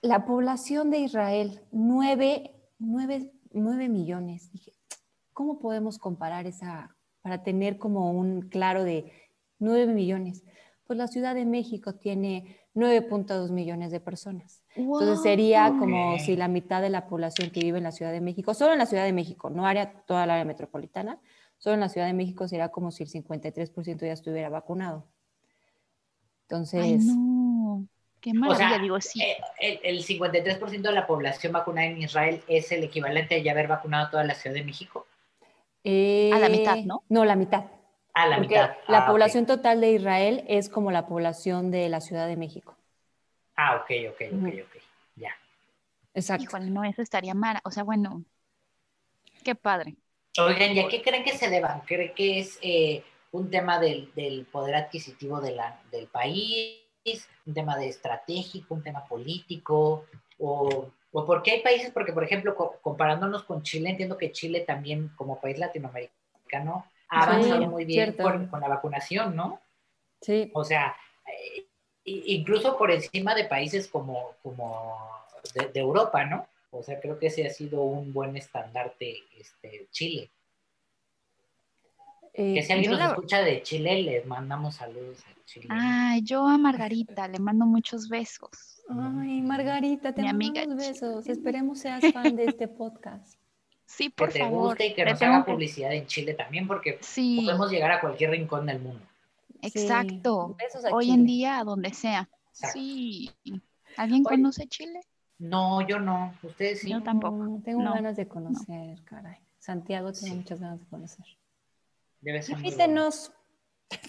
La 0.02 0.26
población 0.26 0.90
de 0.90 1.00
Israel, 1.00 1.62
9, 1.72 2.52
millones. 3.52 4.52
Dije, 4.52 4.74
¿cómo 5.34 5.60
podemos 5.60 6.00
comparar 6.00 6.48
esa, 6.48 6.95
para 7.26 7.42
tener 7.42 7.80
como 7.80 8.12
un 8.12 8.50
claro 8.50 8.84
de 8.84 9.12
9 9.58 9.88
millones? 9.88 10.44
Pues 10.86 10.96
la 10.96 11.08
Ciudad 11.08 11.34
de 11.34 11.44
México 11.44 11.96
tiene 11.96 12.60
9.2 12.76 13.50
millones 13.50 13.90
de 13.90 14.00
personas. 14.00 14.62
Entonces 14.76 15.24
sería 15.24 15.74
como 15.80 16.20
si 16.20 16.36
la 16.36 16.48
mitad 16.48 16.84
de 16.84 16.92
la 16.92 17.08
población 17.08 17.50
que 17.50 17.62
vive 17.62 17.80
en 17.80 17.84
la 17.86 17.92
Ciudad 17.92 18.12
de 18.12 18.22
México, 18.22 18.54
solo 18.54 18.74
en 18.74 18.78
la 18.78 18.86
Ciudad 18.86 19.06
de 19.06 19.12
México, 19.12 19.50
no 19.50 19.66
área, 19.66 20.04
toda 20.06 20.28
la 20.28 20.34
área 20.34 20.46
metropolitana, 20.46 21.20
solo 21.58 21.74
en 21.74 21.80
la 21.80 21.90
Ciudad 21.90 22.06
de 22.06 22.14
México 22.14 22.48
sería 22.48 22.70
como 22.70 22.92
si 22.92 23.02
el 23.02 23.10
53% 23.10 24.02
ya 24.02 24.14
estuviera 24.14 24.50
vacunado. 24.50 25.08
Entonces... 26.44 26.84
Ay, 26.84 26.98
no. 27.00 27.88
Qué 28.22 28.36
maravilla, 28.36 28.78
digo, 28.78 29.02
sí. 29.02 29.20
Eh, 29.20 29.80
el, 29.84 30.06
53% 30.06 30.80
de 30.80 30.92
la 30.92 31.08
población 31.08 31.54
vacunada 31.54 31.88
en 31.88 32.04
Israel 32.04 32.44
es 32.48 32.72
el 32.72 32.84
equivalente 32.84 33.34
a 33.34 33.40
ya 33.40 33.52
haber 33.52 33.68
vacunado 33.68 34.12
toda 34.12 34.24
la 34.24 34.36
Ciudad 34.36 34.56
de 34.56 34.64
México. 34.64 35.08
A 35.86 36.40
la 36.40 36.50
mitad, 36.50 36.78
¿no? 36.78 37.04
No, 37.10 37.26
la 37.26 37.36
mitad. 37.36 37.66
A 38.14 38.28
la 38.28 38.40
mitad. 38.40 38.72
la 38.88 39.00
ah, 39.00 39.08
población 39.08 39.46
total 39.46 39.82
de 39.82 39.92
Israel 39.92 40.44
es 40.48 40.70
como 40.70 40.90
la 40.90 41.06
población 41.06 41.70
de 41.70 41.90
la 41.90 42.02
Ciudad 42.02 42.28
de 42.28 42.38
México. 42.38 42.76
Ah, 43.56 43.76
ok, 43.76 43.92
ok, 44.10 44.22
ok, 44.34 44.54
ok. 44.66 44.82
Ya. 45.16 45.32
Exacto. 46.14 46.44
Híjole, 46.44 46.70
no, 46.70 46.84
eso 46.84 47.02
estaría 47.02 47.34
mal. 47.34 47.60
O 47.64 47.72
sea, 47.72 47.84
bueno, 47.84 48.24
qué 49.44 49.56
padre. 49.56 49.96
Oigan, 50.38 50.74
¿ya 50.74 50.88
qué 50.88 51.02
creen 51.02 51.24
que 51.24 51.38
se 51.38 51.50
deban? 51.50 51.82
¿Creen 51.82 52.14
que 52.14 52.40
es 52.40 52.60
eh, 52.62 53.04
un 53.32 53.50
tema 53.50 53.80
del, 53.80 54.48
poder 54.52 54.76
adquisitivo 54.76 55.40
de 55.40 55.52
la, 55.52 55.82
del 55.92 56.08
país? 56.08 56.82
¿Un 57.46 57.54
tema 57.54 57.78
de 57.78 57.88
estratégico? 57.88 58.74
¿Un 58.74 58.84
tema 58.84 59.06
político? 59.06 60.06
¿O, 60.40 60.90
o 61.18 61.26
por 61.26 61.44
qué 61.44 61.52
hay 61.52 61.62
países? 61.62 61.92
Porque, 61.92 62.12
por 62.12 62.26
ejemplo, 62.26 62.56
comparándonos 62.82 63.44
con 63.44 63.64
Chile, 63.64 63.90
entiendo 63.90 64.18
que 64.18 64.34
Chile 64.34 64.66
también, 64.68 65.12
como 65.16 65.40
país 65.40 65.58
latinoamericano, 65.58 66.86
ha 67.08 67.24
avanzado 67.24 67.68
muy 67.68 67.86
bien 67.86 68.14
con, 68.14 68.50
la 68.60 68.68
vacunación, 68.68 69.34
¿no? 69.34 69.62
Sí. 70.20 70.52
O 70.54 70.66
sea, 70.66 70.94
eh, 71.26 71.66
incluso 72.04 72.78
por 72.78 72.92
encima 72.92 73.34
de 73.34 73.46
países 73.46 73.88
como, 73.88 74.36
como 74.44 74.98
de 75.54 75.80
Europa, 75.80 76.26
¿no? 76.26 76.48
O 76.72 76.84
sea, 76.84 77.00
creo 77.00 77.18
que 77.18 77.28
ese 77.28 77.48
ha 77.48 77.50
sido 77.50 77.84
un 77.84 78.12
buen 78.12 78.36
estandarte 78.36 79.24
este, 79.40 79.88
Chile. 79.92 80.30
Que 82.36 82.64
si 82.64 82.72
eh, 82.72 82.76
alguien 82.76 82.92
nos 82.92 83.12
escucha 83.12 83.42
de 83.42 83.62
Chile, 83.64 84.02
les 84.02 84.26
mandamos 84.26 84.76
saludos 84.76 85.24
a 85.26 85.46
Chile. 85.46 85.68
Ay, 85.70 86.22
yo 86.22 86.46
a 86.46 86.58
Margarita 86.58 87.28
le 87.28 87.40
mando 87.40 87.66
muchos 87.66 88.10
besos. 88.10 88.82
Ay, 88.90 89.42
Margarita, 89.42 90.14
te 90.14 90.22
mando 90.22 90.46
muchos 90.46 90.76
besos. 90.76 91.28
Esperemos 91.28 91.80
seas 91.80 92.04
fan 92.12 92.36
de 92.36 92.46
este 92.46 92.68
podcast. 92.68 93.40
Sí, 93.86 94.10
por 94.10 94.34
que 94.34 94.40
te 94.40 94.50
guste 94.50 94.88
y 94.88 94.94
que 94.94 95.06
nos 95.06 95.22
haga 95.22 95.46
publicidad 95.46 95.94
en 95.94 96.08
Chile 96.08 96.34
también, 96.34 96.68
porque 96.68 97.00
podemos 97.00 97.72
llegar 97.72 97.92
a 97.92 98.02
cualquier 98.02 98.32
rincón 98.32 98.66
del 98.66 98.80
mundo. 98.80 99.02
Exacto. 99.62 100.58
Hoy 100.92 101.12
en 101.12 101.26
día, 101.26 101.60
a 101.60 101.64
donde 101.64 101.94
sea. 101.94 102.30
Sí. 102.52 103.32
¿Alguien 103.96 104.24
conoce 104.24 104.68
Chile? 104.68 105.00
No, 105.38 105.86
yo 105.88 106.00
no. 106.00 106.34
Ustedes 106.44 106.82
sí. 106.82 106.90
Yo 106.90 107.02
tampoco. 107.02 107.62
tengo 107.64 107.84
ganas 107.84 108.18
de 108.18 108.28
conocer, 108.28 109.02
caray. 109.06 109.38
Santiago 109.60 110.12
tengo 110.12 110.36
muchas 110.36 110.60
ganas 110.60 110.80
de 110.80 110.86
conocer. 110.88 111.26
Debe 112.26 112.42
ser 112.42 112.58
Invítenos. 112.58 113.32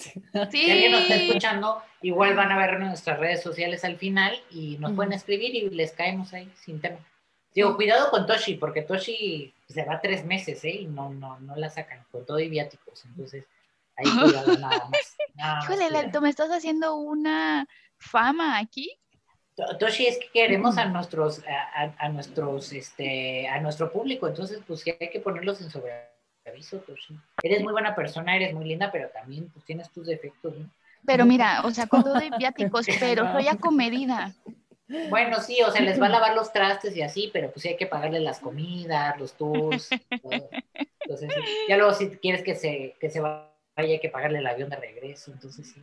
Sí. 0.01 0.23
Si 0.51 0.71
alguien 0.71 0.93
nos 0.93 1.03
está 1.03 1.17
escuchando, 1.17 1.83
igual 2.01 2.35
van 2.35 2.51
a 2.51 2.57
ver 2.57 2.81
nuestras 2.81 3.21
redes 3.21 3.43
sociales 3.43 3.85
al 3.85 3.99
final 3.99 4.35
y 4.51 4.79
nos 4.79 4.93
pueden 4.93 5.13
escribir 5.13 5.55
y 5.55 5.69
les 5.69 5.93
caemos 5.93 6.33
ahí 6.33 6.51
sin 6.65 6.81
tema. 6.81 6.99
Digo, 7.55 7.77
cuidado 7.77 8.11
con 8.11 8.27
Toshi, 8.27 8.55
porque 8.55 8.83
Toshi 8.83 9.53
se 9.69 9.85
va 9.85 10.01
tres 10.01 10.25
meses, 10.25 10.65
¿eh? 10.65 10.77
Y 10.81 10.87
no, 10.87 11.11
no, 11.11 11.39
no 11.41 11.57
la 11.57 11.69
sacan 11.69 12.05
con 12.11 12.25
todo 12.25 12.39
y 12.39 12.49
viáticos. 12.49 13.05
Entonces, 13.05 13.45
ahí 13.97 14.05
cuidado 14.23 14.57
nada 14.57 14.89
más. 14.89 15.65
Híjole, 15.65 16.21
me 16.21 16.31
estás 16.31 16.51
haciendo 16.51 16.97
una 16.97 17.69
fama 17.99 18.59
aquí. 18.59 18.99
Toshi, 19.79 20.07
es 20.07 20.19
que 20.19 20.31
queremos 20.33 20.79
a 20.79 20.87
nuestros, 20.87 21.43
a, 21.47 22.09
nuestros, 22.09 22.73
este, 22.73 23.47
a 23.49 23.61
nuestro 23.61 23.93
público, 23.93 24.27
entonces 24.27 24.61
pues 24.67 24.85
hay 24.87 25.11
que 25.11 25.21
ponerlos 25.21 25.61
en 25.61 25.71
sobreaviso, 26.47 26.79
Toshi. 26.79 27.19
Eres 27.43 27.63
muy 27.63 27.73
buena 27.73 27.95
persona, 27.95 28.37
eres 28.37 28.55
muy 28.55 28.65
linda, 28.65 28.91
pero 28.93 29.09
también 29.11 29.49
pues 29.51 29.65
tienes 29.65 29.91
tus 29.91 30.07
defectos, 30.07 30.57
¿no? 30.57 30.71
Pero 31.05 31.25
mira, 31.25 31.63
o 31.65 31.71
sea, 31.71 31.87
con 31.87 32.03
todo 32.03 32.15
de 32.15 32.31
viáticos, 32.39 32.87
pero 32.99 33.31
soy 33.33 33.49
acomedida. 33.49 34.35
Bueno, 35.09 35.41
sí, 35.41 35.61
o 35.63 35.71
sea, 35.71 35.83
les 35.83 36.01
va 36.01 36.07
a 36.07 36.11
lavar 36.11 36.35
los 36.35 36.53
trastes 36.53 36.97
y 36.97 37.03
así, 37.03 37.31
pero 37.33 37.51
pues 37.51 37.63
sí 37.63 37.69
hay 37.71 37.77
que 37.77 37.87
pagarle 37.87 38.21
las 38.21 38.39
comidas, 38.39 39.19
los 39.19 39.37
tours. 39.37 39.91
Entonces, 41.01 41.31
ya 41.69 41.77
luego 41.77 41.93
si 41.93 42.11
quieres 42.19 42.43
que 42.43 42.55
se, 42.55 42.95
que 43.01 43.11
se 43.11 43.21
vaya, 43.21 43.49
hay 43.77 43.99
que 44.01 44.09
pagarle 44.09 44.39
el 44.39 44.47
avión 44.47 44.71
de 44.71 44.77
regreso, 44.77 45.33
entonces 45.33 45.73
sí. 45.73 45.83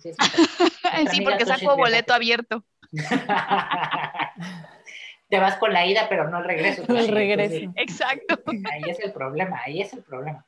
Sí, 0.00 0.12
porque 1.24 1.44
saco 1.44 1.76
boleto 1.76 2.14
abierto. 2.14 2.64
Te 5.28 5.38
vas 5.38 5.56
con 5.56 5.72
la 5.72 5.86
ida, 5.86 6.06
pero 6.08 6.28
no 6.28 6.38
el 6.38 6.44
regreso. 6.44 6.82
el 6.88 7.08
regreso. 7.08 7.72
Exacto. 7.76 8.40
Ahí 8.46 8.82
es 8.88 9.00
el 9.00 9.12
problema, 9.12 9.60
ahí 9.64 9.80
es 9.80 9.92
el 9.92 10.02
problema. 10.02 10.46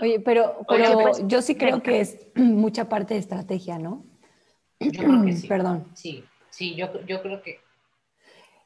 Oye, 0.00 0.20
pero, 0.20 0.58
pero 0.66 0.98
pues, 1.00 1.22
yo 1.26 1.42
sí 1.42 1.54
creo 1.54 1.82
que 1.82 2.00
es 2.00 2.26
mucha 2.34 2.88
parte 2.88 3.14
de 3.14 3.20
estrategia, 3.20 3.78
¿no? 3.78 4.04
Yo 4.80 5.02
creo 5.02 5.24
que 5.24 5.32
sí. 5.36 5.48
Perdón. 5.48 5.90
Sí, 5.94 6.24
sí, 6.50 6.74
yo, 6.74 7.04
yo 7.06 7.22
creo 7.22 7.42
que 7.42 7.60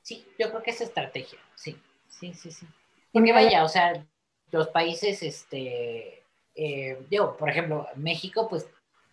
sí, 0.02 0.26
yo 0.38 0.48
creo 0.50 0.62
que 0.62 0.70
es 0.70 0.80
estrategia, 0.80 1.38
sí, 1.54 1.76
sí, 2.08 2.32
sí, 2.32 2.50
sí. 2.50 2.66
Porque 3.12 3.32
vaya, 3.32 3.64
o 3.64 3.68
sea, 3.68 4.06
los 4.50 4.68
países, 4.68 5.22
este, 5.22 6.22
eh, 6.54 6.98
digo, 7.10 7.36
por 7.36 7.50
ejemplo, 7.50 7.86
México, 7.96 8.48
pues, 8.48 8.66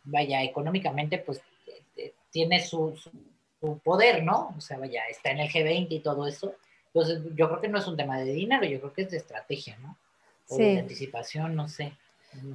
vaya, 0.04 0.44
económicamente, 0.44 1.18
pues, 1.18 1.42
eh, 1.98 2.14
tiene 2.32 2.62
su, 2.62 2.96
su, 2.96 3.12
poder, 3.84 4.24
¿no? 4.24 4.54
O 4.58 4.62
sea, 4.62 4.78
vaya, 4.78 5.04
está 5.10 5.32
en 5.32 5.40
el 5.40 5.50
G20 5.50 5.88
y 5.90 6.00
todo 6.00 6.28
eso. 6.28 6.54
Entonces, 6.88 7.22
yo 7.36 7.48
creo 7.50 7.62
que 7.62 7.68
no 7.68 7.78
es 7.78 7.88
un 7.88 7.98
tema 7.98 8.18
de 8.20 8.32
dinero, 8.32 8.66
yo 8.66 8.80
creo 8.80 8.94
que 8.94 9.02
es 9.04 9.12
de 9.12 9.18
estrategia, 9.18 9.78
¿no? 9.80 9.98
O 10.50 10.58
de 10.58 10.80
anticipación, 10.80 11.56
no 11.56 11.68
sé. 11.68 11.94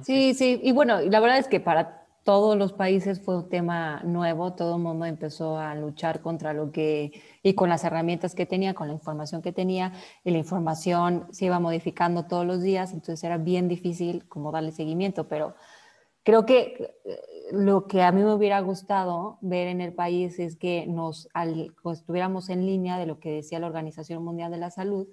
sí, 0.03 0.33
sí, 0.33 0.59
y 0.63 0.71
bueno, 0.71 1.01
la 1.01 1.19
verdad 1.19 1.37
es 1.37 1.47
que 1.47 1.59
para 1.59 2.01
todos 2.23 2.55
los 2.55 2.71
países 2.71 3.19
fue 3.19 3.37
un 3.37 3.49
tema 3.49 4.01
nuevo, 4.03 4.53
todo 4.53 4.75
el 4.75 4.81
mundo 4.81 5.05
empezó 5.05 5.57
a 5.57 5.73
luchar 5.75 6.21
contra 6.21 6.53
lo 6.53 6.71
que, 6.71 7.11
y 7.41 7.53
con 7.55 7.69
las 7.69 7.83
herramientas 7.83 8.35
que 8.35 8.45
tenía, 8.45 8.73
con 8.73 8.87
la 8.87 8.93
información 8.93 9.41
que 9.41 9.51
tenía, 9.51 9.93
y 10.23 10.31
la 10.31 10.37
información 10.37 11.27
se 11.31 11.45
iba 11.45 11.59
modificando 11.59 12.25
todos 12.25 12.45
los 12.45 12.61
días, 12.61 12.93
entonces 12.93 13.23
era 13.23 13.37
bien 13.37 13.67
difícil 13.67 14.27
como 14.27 14.51
darle 14.51 14.71
seguimiento, 14.71 15.27
pero 15.27 15.55
creo 16.23 16.45
que 16.45 16.95
lo 17.51 17.87
que 17.87 18.01
a 18.01 18.11
mí 18.11 18.23
me 18.23 18.33
hubiera 18.33 18.59
gustado 18.61 19.37
ver 19.41 19.67
en 19.67 19.81
el 19.81 19.93
país 19.93 20.39
es 20.39 20.55
que 20.55 20.85
nos 20.87 21.27
estuviéramos 21.91 22.49
en 22.49 22.65
línea 22.65 22.97
de 22.97 23.05
lo 23.05 23.19
que 23.19 23.31
decía 23.31 23.59
la 23.59 23.67
Organización 23.67 24.23
Mundial 24.23 24.51
de 24.51 24.57
la 24.57 24.71
Salud, 24.71 25.07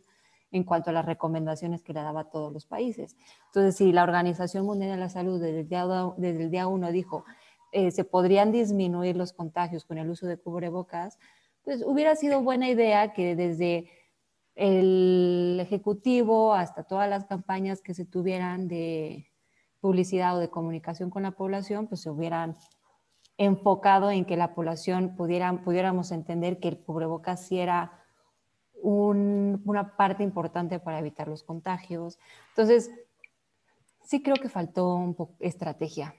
en 0.50 0.64
cuanto 0.64 0.90
a 0.90 0.92
las 0.92 1.04
recomendaciones 1.04 1.82
que 1.82 1.92
le 1.92 2.00
daba 2.00 2.20
a 2.20 2.30
todos 2.30 2.52
los 2.52 2.64
países. 2.64 3.16
Entonces, 3.46 3.76
si 3.76 3.92
la 3.92 4.02
Organización 4.02 4.64
Mundial 4.64 4.92
de 4.92 4.96
la 4.96 5.08
Salud 5.08 5.40
desde 5.40 5.60
el 5.60 5.68
día, 5.68 5.86
desde 6.16 6.66
uno 6.66 6.90
dijo 6.90 7.24
eh, 7.70 7.90
se 7.90 8.04
podrían 8.04 8.50
disminuir 8.50 9.16
los 9.16 9.32
contagios 9.32 9.84
con 9.84 9.98
el 9.98 10.08
uso 10.08 10.26
de 10.26 10.38
cubrebocas, 10.38 11.18
pues 11.62 11.82
hubiera 11.84 12.16
sido 12.16 12.40
buena 12.40 12.68
idea 12.70 13.12
que 13.12 13.36
desde 13.36 13.90
el 14.54 15.58
Ejecutivo 15.60 16.54
hasta 16.54 16.84
todas 16.84 17.10
las 17.10 17.26
campañas 17.26 17.82
que 17.82 17.94
se 17.94 18.06
tuvieran 18.06 18.68
de 18.68 19.30
publicidad 19.80 20.36
o 20.36 20.40
de 20.40 20.50
comunicación 20.50 21.10
con 21.10 21.22
la 21.22 21.32
población, 21.32 21.86
pues 21.86 22.02
se 22.02 22.10
hubieran 22.10 22.56
enfocado 23.36 24.10
en 24.10 24.24
que 24.24 24.36
la 24.36 24.54
población 24.54 25.14
pudiera, 25.16 25.52
pudiéramos 25.62 26.10
entender 26.10 26.58
que 26.58 26.68
el 26.68 26.78
cubrebocas 26.78 27.46
sí 27.46 27.58
era 27.58 28.04
una 28.82 29.96
parte 29.96 30.22
importante 30.22 30.78
para 30.80 30.98
evitar 30.98 31.28
los 31.28 31.42
contagios. 31.42 32.18
Entonces, 32.50 32.90
sí 34.04 34.22
creo 34.22 34.36
que 34.36 34.48
faltó 34.48 34.94
un 34.94 35.14
poco 35.14 35.36
estrategia. 35.40 36.14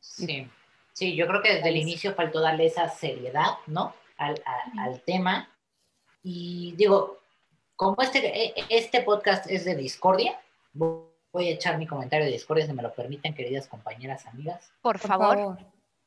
Sí, 0.00 0.48
sí, 0.92 1.16
yo 1.16 1.26
creo 1.26 1.42
que 1.42 1.54
desde 1.54 1.68
el 1.68 1.76
inicio 1.76 2.14
faltó 2.14 2.40
darle 2.40 2.66
esa 2.66 2.88
seriedad, 2.88 3.58
¿no? 3.66 3.94
Al, 4.18 4.42
al 4.78 5.00
tema. 5.02 5.48
Y 6.22 6.74
digo, 6.76 7.18
como 7.76 8.00
este, 8.02 8.46
e, 8.46 8.54
este 8.68 9.02
podcast 9.02 9.50
es 9.50 9.64
de 9.64 9.74
discordia, 9.74 10.38
voy 10.72 11.13
a 11.38 11.50
echar 11.50 11.78
mi 11.78 11.86
comentario 11.86 12.26
de 12.26 12.32
discordia, 12.32 12.66
si 12.66 12.72
me 12.72 12.82
lo 12.82 12.92
permiten, 12.92 13.34
queridas 13.34 13.66
compañeras, 13.66 14.26
amigas. 14.26 14.72
Por, 14.80 14.98
favor. 14.98 15.58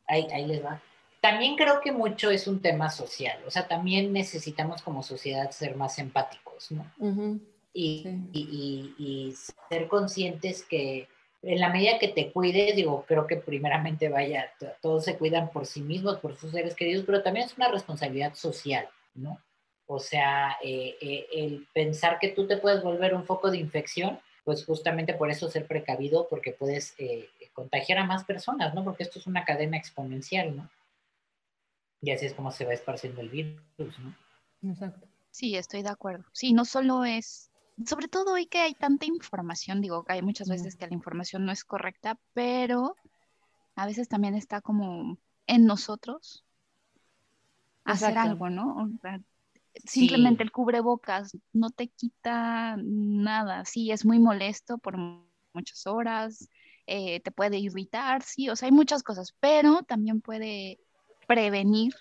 Ahí, 0.08 0.28
ahí 0.32 0.46
les 0.46 0.64
va 0.64 0.82
también 1.22 1.56
creo 1.56 1.82
que 1.82 1.92
mucho 1.92 2.30
es 2.30 2.48
un 2.48 2.62
tema 2.62 2.90
social, 2.90 3.38
o 3.46 3.52
sea, 3.52 3.68
también 3.68 4.14
necesitamos 4.14 4.82
como 4.82 5.04
sociedad 5.04 5.52
ser 5.52 5.76
más 5.76 6.00
empáticos, 6.00 6.72
¿no? 6.72 6.86
y, 7.74 8.08
y, 8.32 8.96
y, 8.98 9.34
ser 9.70 9.88
conscientes 9.88 10.64
que 10.64 11.08
en 11.44 11.60
la 11.60 11.70
medida 11.70 12.00
que 12.00 12.08
te 12.08 12.32
cuides, 12.32 12.76
digo, 12.76 13.06
creo 13.08 13.28
que 13.28 13.36
primeramente 13.36 14.10
vaya, 14.10 14.52
todos 14.82 15.06
se 15.06 15.18
cuidan 15.18 15.52
por 15.52 15.66
sí 15.66 15.82
mismos, 15.82 16.18
por 16.20 16.36
sus 16.36 16.52
seres 16.52 16.76
queridos, 16.76 17.04
pero 17.06 17.22
también 17.22 17.46
es 17.46 17.58
una 17.58 17.68
responsabilidad 17.68 18.34
social, 18.34 18.88
¿no? 19.14 19.40
O 19.86 20.00
sea, 20.00 20.58
eh, 20.64 20.98
eh, 21.00 21.28
el 21.34 21.68
pensar 21.74 22.20
que 22.20 22.30
tú 22.30 22.48
te 22.48 22.58
puedes 22.58 22.82
volver 22.84 23.14
un 23.14 23.26
foco 23.26 23.52
de 23.52 23.58
infección, 23.58 24.20
pues 24.48 24.64
justamente 24.64 25.14
por 25.14 25.30
eso 25.30 25.50
ser 25.50 25.68
precavido, 25.68 26.30
porque 26.30 26.54
puedes 26.54 26.96
eh, 27.00 27.28
contagiar 27.52 27.98
a 27.98 28.06
más 28.06 28.24
personas, 28.24 28.74
¿no? 28.74 28.82
Porque 28.82 29.04
esto 29.04 29.20
es 29.20 29.28
una 29.28 29.44
cadena 29.44 29.76
exponencial, 29.76 30.56
¿no? 30.56 30.70
Y 32.02 32.12
así 32.12 32.28
es 32.28 32.34
como 32.34 32.50
se 32.54 32.64
va 32.64 32.72
esparciendo 32.72 33.20
el 33.20 33.28
virus, 33.28 34.00
¿no? 34.00 34.16
Exacto. 34.72 35.06
Sí, 35.32 35.58
estoy 35.58 35.84
de 35.84 35.90
acuerdo. 35.90 36.24
Sí, 36.32 36.54
no 36.54 36.64
solo 36.64 37.04
es, 37.04 37.52
sobre 37.86 38.08
todo 38.08 38.36
hoy 38.36 38.46
que 38.46 38.60
hay 38.60 38.74
tanta 38.74 39.06
información, 39.06 39.82
digo, 39.82 40.06
que 40.06 40.14
hay 40.14 40.22
muchas 40.22 40.48
veces 40.48 40.78
que 40.78 40.88
la 40.88 40.94
información 40.94 41.46
no 41.46 41.52
es 41.52 41.66
correcta, 41.66 42.18
pero 42.34 42.96
a 43.76 43.86
veces 43.86 44.08
también 44.08 44.34
está 44.34 44.62
como 44.62 45.18
en 45.46 45.66
nosotros 45.66 46.46
hacer 47.84 48.18
algo, 48.18 48.50
¿no? 48.50 48.90
Simplemente 49.86 50.44
el 50.44 50.52
cubrebocas 50.52 51.38
no 51.54 51.70
te 51.70 51.88
quita 51.88 52.76
nada. 52.78 53.66
Sí, 53.66 53.92
es 53.92 54.06
muy 54.06 54.20
molesto 54.20 54.78
por 54.78 54.98
muchas 55.54 55.88
horas, 55.88 56.50
eh, 56.86 57.20
te 57.20 57.32
puede 57.32 57.58
irritar, 57.58 58.24
sí, 58.24 58.50
o 58.50 58.56
sea, 58.56 58.68
hay 58.68 58.72
muchas 58.72 59.04
cosas, 59.04 59.36
pero 59.40 59.84
también 59.84 60.22
puede 60.22 60.80
prevenir 61.28 61.94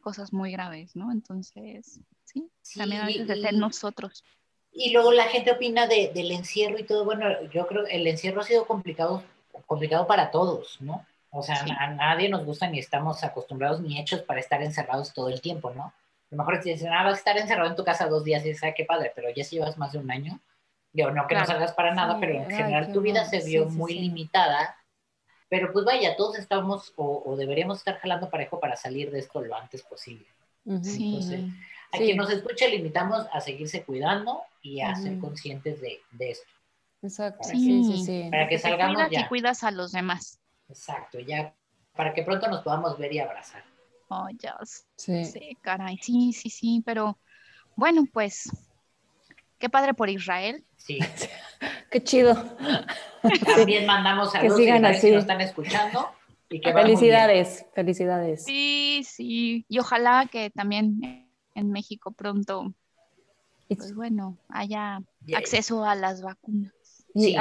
cosas 0.00 0.32
muy 0.32 0.52
graves, 0.52 0.96
¿no? 0.96 1.12
Entonces, 1.12 2.00
sí, 2.24 2.48
también 2.76 3.02
a 3.02 3.06
veces 3.06 3.26
de 3.26 3.40
ser 3.40 3.54
nosotros. 3.54 4.24
Y 4.72 4.92
luego 4.92 5.10
la 5.12 5.24
gente 5.24 5.52
opina 5.52 5.86
de, 5.86 6.12
del 6.14 6.30
encierro 6.30 6.78
y 6.78 6.84
todo. 6.84 7.04
Bueno, 7.04 7.26
yo 7.50 7.66
creo 7.66 7.84
que 7.84 7.96
el 7.96 8.06
encierro 8.06 8.40
ha 8.42 8.44
sido 8.44 8.66
complicado, 8.66 9.22
complicado 9.66 10.06
para 10.06 10.30
todos, 10.30 10.78
¿no? 10.80 11.04
O 11.30 11.42
sea, 11.42 11.64
a 11.78 11.90
nadie 11.90 12.28
nos 12.28 12.44
gusta 12.44 12.68
ni 12.68 12.78
estamos 12.78 13.24
acostumbrados 13.24 13.80
ni 13.80 13.98
hechos 13.98 14.22
para 14.22 14.40
estar 14.40 14.62
encerrados 14.62 15.12
todo 15.12 15.28
el 15.28 15.40
tiempo, 15.40 15.70
¿no? 15.74 15.92
A 16.30 16.34
lo 16.34 16.38
mejor 16.38 16.60
te 16.60 16.70
dicen, 16.70 16.92
ah, 16.92 17.04
vas 17.04 17.14
a 17.14 17.18
estar 17.18 17.38
encerrado 17.38 17.70
en 17.70 17.76
tu 17.76 17.84
casa 17.84 18.06
dos 18.06 18.24
días 18.24 18.44
y 18.44 18.48
dices, 18.48 18.64
ah, 18.64 18.74
qué 18.76 18.84
padre, 18.84 19.12
pero 19.14 19.30
ya 19.30 19.44
si 19.44 19.56
llevas 19.56 19.78
más 19.78 19.92
de 19.92 19.98
un 19.98 20.10
año, 20.10 20.40
yo 20.92 21.10
no 21.10 21.26
que 21.26 21.34
no 21.34 21.46
salgas 21.46 21.72
para 21.72 21.94
nada, 21.94 22.18
pero 22.18 22.34
en 22.34 22.50
general 22.50 22.92
tu 22.92 23.00
vida 23.00 23.24
se 23.24 23.44
vio 23.44 23.66
muy 23.66 23.94
limitada 23.94 24.76
pero 25.48 25.72
pues 25.72 25.84
vaya, 25.84 26.16
todos 26.16 26.38
estamos 26.38 26.92
o, 26.96 27.36
deberíamos 27.36 27.78
estar 27.78 27.98
jalando 27.98 28.28
parejo 28.28 28.58
para 28.58 28.76
salir 28.76 29.10
de 29.10 29.20
esto 29.20 29.40
lo 29.40 29.54
antes 29.54 29.82
posible. 29.82 30.26
Sí. 30.82 31.06
Entonces, 31.06 31.40
a 31.92 31.98
quien 31.98 32.16
nos 32.16 32.30
escuche, 32.30 32.68
le 32.68 32.76
invitamos 32.76 33.26
a 33.32 33.40
seguirse 33.40 33.84
cuidando 33.84 34.42
y 34.60 34.80
a 34.80 34.94
ser 34.96 35.18
conscientes 35.18 35.80
de, 35.80 36.00
esto. 36.18 36.50
Exacto. 37.02 37.38
Para 37.42 37.52
sí, 37.52 37.84
sí, 37.84 38.04
sí. 38.04 38.28
Para 38.30 38.48
que 38.48 38.58
salgamos 38.58 39.08
ya. 39.10 39.20
Y 39.20 39.28
cuidas 39.28 39.62
a 39.62 39.70
los 39.70 39.92
demás. 39.92 40.40
Exacto, 40.68 41.20
ya. 41.20 41.54
Para 41.94 42.12
que 42.12 42.24
pronto 42.24 42.48
nos 42.48 42.62
podamos 42.62 42.98
ver 42.98 43.12
y 43.12 43.20
abrazar. 43.20 43.62
Oh, 44.08 44.28
ya. 44.38 44.56
Sí. 44.96 45.24
sí, 45.24 45.56
caray. 45.60 45.98
Sí, 46.00 46.32
sí, 46.32 46.50
sí. 46.50 46.82
Pero 46.84 47.18
bueno, 47.74 48.04
pues 48.12 48.50
qué 49.58 49.68
padre 49.68 49.94
por 49.94 50.08
Israel. 50.08 50.64
Sí. 50.76 50.98
Qué 51.90 52.02
chido. 52.02 52.34
También 53.56 53.86
mandamos 53.86 54.34
a 54.34 54.40
que 54.40 54.50
sigan 54.50 54.84
así. 54.84 55.10
nos 55.10 55.22
están 55.22 55.40
escuchando. 55.40 56.10
Y 56.48 56.60
que 56.60 56.72
felicidades, 56.72 57.64
felicidades. 57.74 58.44
Sí, 58.44 59.02
sí. 59.04 59.64
Y 59.68 59.78
ojalá 59.78 60.28
que 60.30 60.50
también 60.50 61.26
en 61.54 61.72
México 61.72 62.12
pronto, 62.12 62.72
pues 63.68 63.94
bueno, 63.94 64.36
haya 64.48 65.00
acceso 65.34 65.84
a 65.84 65.94
las 65.94 66.22
vacunas. 66.22 66.72
Y 67.14 67.36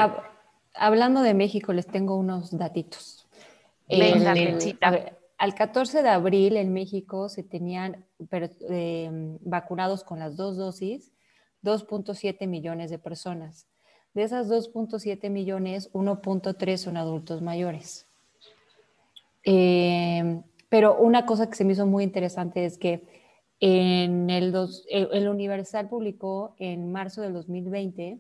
hablando 0.74 1.22
de 1.22 1.34
México, 1.34 1.74
les 1.74 1.86
tengo 1.86 2.16
unos 2.16 2.58
datitos. 2.58 3.28
Venga, 3.88 4.34
al 5.38 5.54
14 5.54 6.02
de 6.02 6.10
abril 6.10 6.58
en 6.58 6.74
México 6.74 7.30
se 7.30 7.44
tenían 7.44 8.06
eh, 8.70 9.10
vacunados 9.42 10.04
con 10.04 10.20
las 10.20 10.38
dos 10.38 10.58
dosis 10.58 11.12
2.7 11.64 12.48
millones 12.48 12.92
de 12.92 13.00
personas. 13.00 13.68
De 14.14 14.24
esas 14.24 14.50
2.7 14.50 15.30
millones, 15.30 15.92
1.3 15.92 16.78
son 16.78 16.96
adultos 16.96 17.42
mayores. 17.42 18.08
Eh, 19.44 20.42
pero 20.70 20.98
una 20.98 21.26
cosa 21.26 21.50
que 21.50 21.56
se 21.56 21.66
me 21.66 21.74
hizo 21.74 21.86
muy 21.86 22.04
interesante 22.04 22.66
es 22.66 22.78
que 22.78 23.04
en 23.60 24.30
el, 24.30 24.54
el 24.90 25.28
Universal 25.28 25.90
publicó 25.90 26.56
en 26.60 26.92
marzo 26.92 27.22
del 27.22 27.34
2020 27.34 28.20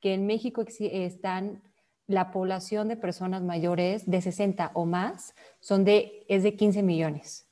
que 0.00 0.14
en 0.14 0.26
México 0.26 0.64
están 0.66 1.62
la 2.10 2.32
población 2.32 2.88
de 2.88 2.96
personas 2.96 3.42
mayores 3.42 4.10
de 4.10 4.20
60 4.20 4.72
o 4.74 4.84
más 4.84 5.34
son 5.60 5.84
de, 5.84 6.24
es 6.28 6.42
de 6.42 6.56
15 6.56 6.82
millones. 6.82 7.48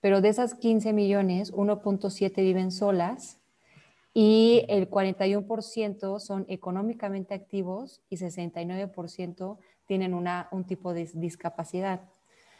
Pero 0.00 0.20
de 0.20 0.28
esas 0.28 0.54
15 0.54 0.92
millones, 0.92 1.50
1.7 1.54 2.36
viven 2.36 2.70
solas 2.70 3.40
y 4.12 4.66
el 4.68 4.90
41% 4.90 6.20
son 6.20 6.44
económicamente 6.48 7.32
activos 7.32 8.02
y 8.10 8.18
69% 8.18 9.58
tienen 9.86 10.12
una, 10.12 10.48
un 10.52 10.64
tipo 10.64 10.92
de 10.92 11.10
discapacidad. 11.14 12.02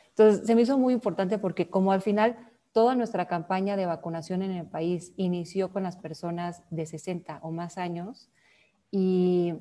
Entonces, 0.09 0.47
se 0.47 0.55
me 0.55 0.62
hizo 0.62 0.78
muy 0.78 0.95
importante 0.95 1.39
porque 1.39 1.68
como 1.68 1.93
al 1.93 2.01
final 2.01 2.51
toda 2.72 2.95
nuestra 2.95 3.26
campaña 3.26 3.76
de 3.76 3.84
vacunación 3.84 4.41
en 4.41 4.53
el 4.53 4.66
país 4.66 5.12
inició 5.16 5.70
con 5.70 5.82
las 5.82 5.99
personas 5.99 6.62
de 6.70 6.87
60 6.87 7.41
o 7.43 7.51
más 7.51 7.76
años 7.76 8.30
y 8.91 9.55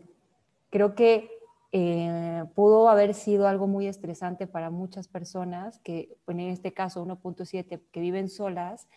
creo 0.70 0.96
que 0.96 1.35
eh, 1.78 2.46
pudo 2.56 2.88
haber 2.88 3.14
sido 3.14 3.50
algo 3.50 3.68
muy 3.68 3.88
estresante 3.88 4.48
para 4.48 4.70
muchas 4.70 5.10
personas 5.10 5.80
que, 5.80 6.18
en 6.26 6.40
este 6.40 6.74
caso 6.74 7.06
1.7, 7.06 7.82
que 7.92 8.00
viven 8.00 8.30
solas, 8.30 8.88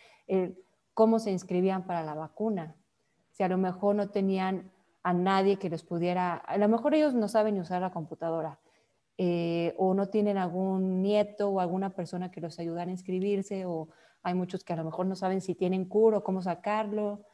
cómo 0.95 1.19
se 1.19 1.33
inscribían 1.33 1.87
para 1.87 2.05
la 2.05 2.15
vacuna. 2.15 2.77
Si 3.33 3.43
a 3.43 3.49
lo 3.49 3.59
mejor 3.59 3.97
no 3.97 4.11
tenían 4.11 4.71
a 5.03 5.13
nadie 5.13 5.59
que 5.59 5.71
les 5.71 5.83
pudiera, 5.83 6.35
a 6.35 6.57
lo 6.57 6.69
mejor 6.69 6.95
ellos 6.95 7.15
no 7.15 7.27
saben 7.27 7.59
usar 7.59 7.81
la 7.81 7.91
computadora, 7.91 8.61
eh, 9.17 9.75
o 9.77 9.95
no 9.95 10.07
tienen 10.07 10.39
algún 10.39 11.03
nieto 11.03 11.49
o 11.49 11.59
alguna 11.59 11.91
persona 11.91 12.31
que 12.31 12.41
los 12.41 12.61
ayudara 12.61 12.91
a 12.91 12.93
inscribirse, 12.93 13.67
o 13.67 13.89
hay 14.23 14.35
muchos 14.35 14.63
que 14.63 14.73
a 14.73 14.77
lo 14.77 14.85
mejor 14.85 15.07
no 15.07 15.17
saben 15.17 15.41
si 15.41 15.57
tienen 15.57 15.87
curo, 15.87 16.23
cómo 16.23 16.43
sacarlo. 16.43 17.25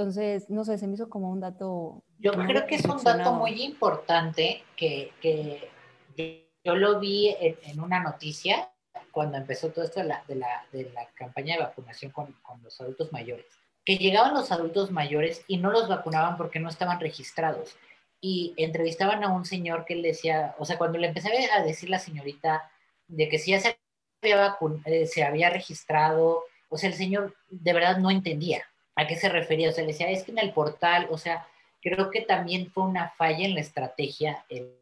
Entonces, 0.00 0.48
no 0.48 0.64
sé, 0.64 0.78
se 0.78 0.86
me 0.86 0.94
hizo 0.94 1.10
como 1.10 1.30
un 1.30 1.40
dato. 1.40 2.02
Yo 2.18 2.32
creo 2.32 2.66
que 2.66 2.76
es 2.76 2.84
un 2.86 3.04
dato 3.04 3.34
muy 3.34 3.62
importante 3.62 4.64
que, 4.74 5.12
que 5.20 5.70
yo, 6.64 6.74
lo 6.74 6.98
vi 6.98 7.36
en, 7.38 7.80
una 7.80 8.00
noticia 8.00 8.70
cuando 9.10 9.36
empezó 9.36 9.68
todo 9.68 9.84
esto 9.84 10.00
de 10.00 10.06
la, 10.06 10.24
de 10.26 10.36
la, 10.36 10.64
de 10.72 10.90
la 10.94 11.06
campaña 11.14 11.56
de 11.56 11.64
vacunación 11.64 12.12
con, 12.12 12.32
con, 12.40 12.62
los 12.62 12.80
adultos 12.80 13.12
mayores, 13.12 13.44
que 13.84 13.98
llegaban 13.98 14.32
los 14.32 14.50
adultos 14.50 14.90
mayores 14.90 15.44
y 15.48 15.58
no 15.58 15.70
los 15.70 15.86
vacunaban 15.86 16.38
porque 16.38 16.60
no 16.60 16.70
estaban 16.70 16.98
registrados. 16.98 17.76
Y 18.22 18.54
entrevistaban 18.56 19.22
a 19.22 19.28
un 19.28 19.44
señor 19.44 19.84
que 19.84 19.96
le 19.96 20.08
decía, 20.08 20.54
o 20.58 20.64
sea, 20.64 20.78
cuando 20.78 20.96
le 20.96 21.08
empecé 21.08 21.30
a 21.50 21.62
decir 21.62 21.90
la 21.90 21.98
señorita 21.98 22.70
de 23.06 23.28
que 23.28 23.38
si 23.38 23.50
ya 23.50 23.60
se 23.60 23.78
había, 24.22 24.56
eh, 24.86 25.06
se 25.06 25.24
había 25.24 25.50
registrado, 25.50 26.44
o 26.70 26.78
sea, 26.78 26.88
el 26.88 26.96
señor 26.96 27.34
de 27.50 27.72
verdad 27.74 27.98
no 27.98 28.10
entendía 28.10 28.64
a 28.96 29.06
qué 29.06 29.16
se 29.16 29.28
refería. 29.28 29.70
O 29.70 29.72
sea, 29.72 29.84
le 29.84 29.92
decía, 29.92 30.10
es 30.10 30.24
que 30.24 30.32
en 30.32 30.38
el 30.38 30.52
portal, 30.52 31.08
o 31.10 31.18
sea, 31.18 31.46
creo 31.80 32.10
que 32.10 32.22
también 32.22 32.70
fue 32.70 32.84
una 32.84 33.10
falla 33.10 33.44
en 33.44 33.54
la 33.54 33.60
estrategia 33.60 34.44
el, 34.48 34.76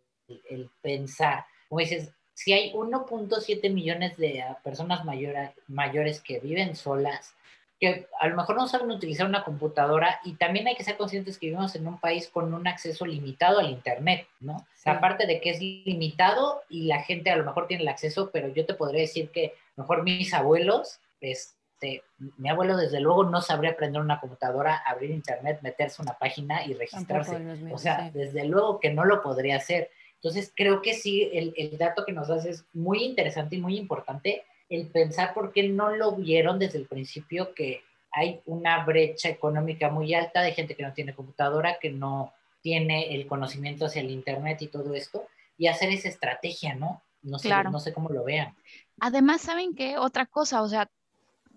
pensar. 0.82 1.46
Como 1.68 1.80
dices, 1.80 2.12
si 2.34 2.52
hay 2.52 2.72
1.7 2.72 3.72
millones 3.72 4.16
de 4.16 4.44
personas 4.62 5.04
mayores 5.04 6.20
que 6.20 6.38
viven 6.40 6.76
solas, 6.76 7.34
que 7.80 8.08
a 8.20 8.26
lo 8.26 8.36
mejor 8.36 8.56
no 8.56 8.66
saben 8.66 8.90
utilizar 8.90 9.26
una 9.26 9.44
computadora 9.44 10.20
y 10.24 10.34
también 10.34 10.66
hay 10.66 10.74
que 10.74 10.84
ser 10.84 10.96
conscientes 10.96 11.38
que 11.38 11.46
vivimos 11.46 11.76
en 11.76 11.86
un 11.86 11.98
país 11.98 12.28
con 12.28 12.52
un 12.52 12.66
acceso 12.66 13.06
limitado 13.06 13.60
al 13.60 13.70
Internet, 13.70 14.26
¿no? 14.40 14.66
aparte 14.84 15.26
de 15.26 15.40
que 15.40 15.50
es 15.50 15.60
limitado 15.60 16.62
y 16.68 16.84
la 16.84 17.02
gente 17.02 17.30
a 17.30 17.36
lo 17.36 17.44
mejor 17.44 17.66
tiene 17.66 17.82
el 17.82 17.88
acceso, 17.88 18.30
pero 18.32 18.48
yo 18.48 18.66
te 18.66 18.74
podría 18.74 19.02
decir 19.02 19.30
que 19.30 19.54
mejor 19.76 20.02
mis 20.02 20.32
abuelos, 20.32 20.98
es, 21.20 21.57
este, 21.80 22.02
mi 22.38 22.48
abuelo 22.48 22.76
desde 22.76 23.00
luego 23.00 23.22
no 23.24 23.40
sabría 23.40 23.70
aprender 23.70 24.02
una 24.02 24.18
computadora, 24.18 24.82
abrir 24.84 25.10
internet, 25.10 25.60
meterse 25.62 26.02
una 26.02 26.18
página 26.18 26.66
y 26.66 26.74
registrarse. 26.74 27.36
o 27.72 27.78
sea, 27.78 28.10
desde 28.12 28.44
luego 28.44 28.80
que 28.80 28.92
no 28.92 29.04
lo 29.04 29.22
podría 29.22 29.56
hacer. 29.56 29.90
Entonces, 30.14 30.52
creo 30.54 30.82
que 30.82 30.94
sí, 30.94 31.30
el, 31.32 31.54
el, 31.56 31.78
dato 31.78 32.04
que 32.04 32.12
nos 32.12 32.26
das 32.26 32.44
es 32.44 32.64
muy 32.72 33.04
interesante 33.04 33.54
y 33.54 33.60
muy 33.60 33.76
importante, 33.76 34.42
el 34.68 34.88
pensar 34.88 35.32
por 35.32 35.52
qué 35.52 35.68
no 35.68 35.94
lo 35.94 36.16
vieron 36.16 36.58
desde 36.58 36.78
el 36.78 36.86
principio 36.86 37.54
que 37.54 37.82
hay 38.10 38.40
una 38.46 38.84
brecha 38.84 39.28
económica 39.28 39.88
muy 39.88 40.12
alta 40.14 40.42
de 40.42 40.52
gente 40.52 40.74
que 40.74 40.82
no 40.82 40.92
tiene 40.92 41.14
computadora, 41.14 41.78
que 41.78 41.90
no 41.90 42.32
tiene 42.60 43.14
el 43.14 43.28
conocimiento 43.28 43.86
hacia 43.86 44.02
el 44.02 44.10
internet 44.10 44.60
y 44.62 44.66
todo 44.66 44.94
esto, 44.94 45.28
y 45.56 45.68
hacer 45.68 45.90
esa 45.90 46.08
estrategia, 46.08 46.74
¿no? 46.74 47.02
No 47.22 47.38
sé, 47.38 47.50
no 47.70 47.78
sé 47.78 47.92
cómo 47.92 48.08
lo 48.08 48.24
vean. 48.24 48.56
Además, 49.00 49.42
¿saben 49.42 49.74
qué? 49.74 49.96
Otra 49.98 50.26
cosa, 50.26 50.62
o 50.62 50.68
sea, 50.68 50.90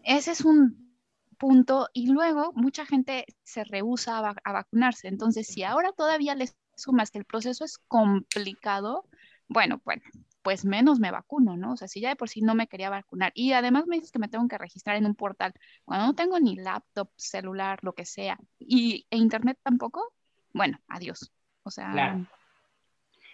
ese 0.03 0.31
es 0.31 0.41
un 0.41 0.91
punto 1.37 1.89
y 1.93 2.11
luego 2.11 2.53
mucha 2.53 2.85
gente 2.85 3.25
se 3.43 3.63
rehúsa 3.63 4.19
a, 4.19 4.51
vacunarse. 4.51 5.07
Entonces, 5.07 5.47
si 5.47 5.63
ahora 5.63 5.91
todavía 5.91 6.35
les 6.35 6.55
sumas 6.75 7.09
que 7.09 7.17
el 7.17 7.25
proceso 7.25 7.65
es 7.65 7.79
complicado, 7.87 9.05
bueno, 9.47 9.81
bueno, 9.83 10.03
pues 10.43 10.65
menos 10.65 10.99
me 10.99 11.11
vacuno, 11.11 11.57
¿no? 11.57 11.73
O 11.73 11.77
sea, 11.77 11.87
si 11.87 11.99
ya 11.99 12.09
de 12.09 12.15
por 12.15 12.29
sí 12.29 12.41
no 12.41 12.53
me 12.53 12.67
quería 12.67 12.89
vacunar 12.89 13.31
y 13.35 13.53
además 13.53 13.85
me 13.87 13.95
dices 13.95 14.11
que 14.11 14.19
me 14.19 14.27
tengo 14.27 14.47
que 14.47 14.57
registrar 14.57 14.97
en 14.97 15.05
un 15.05 15.15
portal, 15.15 15.53
cuando 15.83 16.07
no 16.07 16.15
tengo 16.15 16.39
ni 16.39 16.55
laptop, 16.57 17.09
celular, 17.15 17.79
lo 17.81 17.93
que 17.93 18.05
sea, 18.05 18.37
y 18.59 19.07
e 19.09 19.17
internet 19.17 19.57
tampoco, 19.63 20.13
bueno, 20.53 20.79
adiós. 20.87 21.31
O 21.63 21.71
sea, 21.71 22.19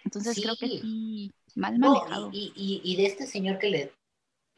entonces 0.04 0.40
creo 0.42 0.56
que 0.56 0.68
sí, 0.68 1.32
mal 1.56 1.78
manejado. 1.78 2.30
y, 2.32 2.52
y, 2.54 2.80
y, 2.84 2.96
de 2.96 3.06
este 3.06 3.26
señor 3.26 3.58
que 3.58 3.70
le, 3.70 3.92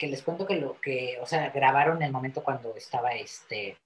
que 0.01 0.07
les 0.07 0.23
cuento 0.23 0.47
que 0.47 0.57
lo 0.57 0.81
que, 0.81 1.19
o 1.21 1.27
sea, 1.27 1.51
grabaron 1.51 2.03
el 2.03 2.11
momento 2.11 2.43
cuando 2.43 2.75
estaba 2.75 3.11
este, 3.11 3.77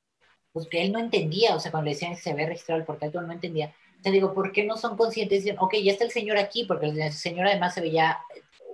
pues 0.53 0.69
que 0.69 0.81
él 0.81 0.93
no 0.93 1.01
entendía, 1.01 1.57
o 1.57 1.61
sea, 1.61 1.73
cuando 1.73 1.87
le 1.87 1.95
decían 1.95 2.15
que 2.15 2.21
se 2.21 2.31
había 2.31 2.47
registrado 2.47 2.81
el 2.81 2.87
portal, 2.87 3.11
no 3.13 3.33
entendía. 3.33 3.75
Te 4.01 4.13
digo, 4.13 4.33
¿por 4.33 4.53
qué 4.53 4.63
no 4.63 4.77
son 4.77 4.97
conscientes? 4.97 5.43
Dicen, 5.43 5.59
ok, 5.59 5.75
ya 5.83 5.91
está 5.91 6.05
el 6.05 6.13
señor 6.13 6.37
aquí, 6.39 6.67
porque 6.67 6.87
el 6.87 7.13
señor 7.13 7.49
además 7.49 7.75
se 7.75 7.81
veía 7.81 8.21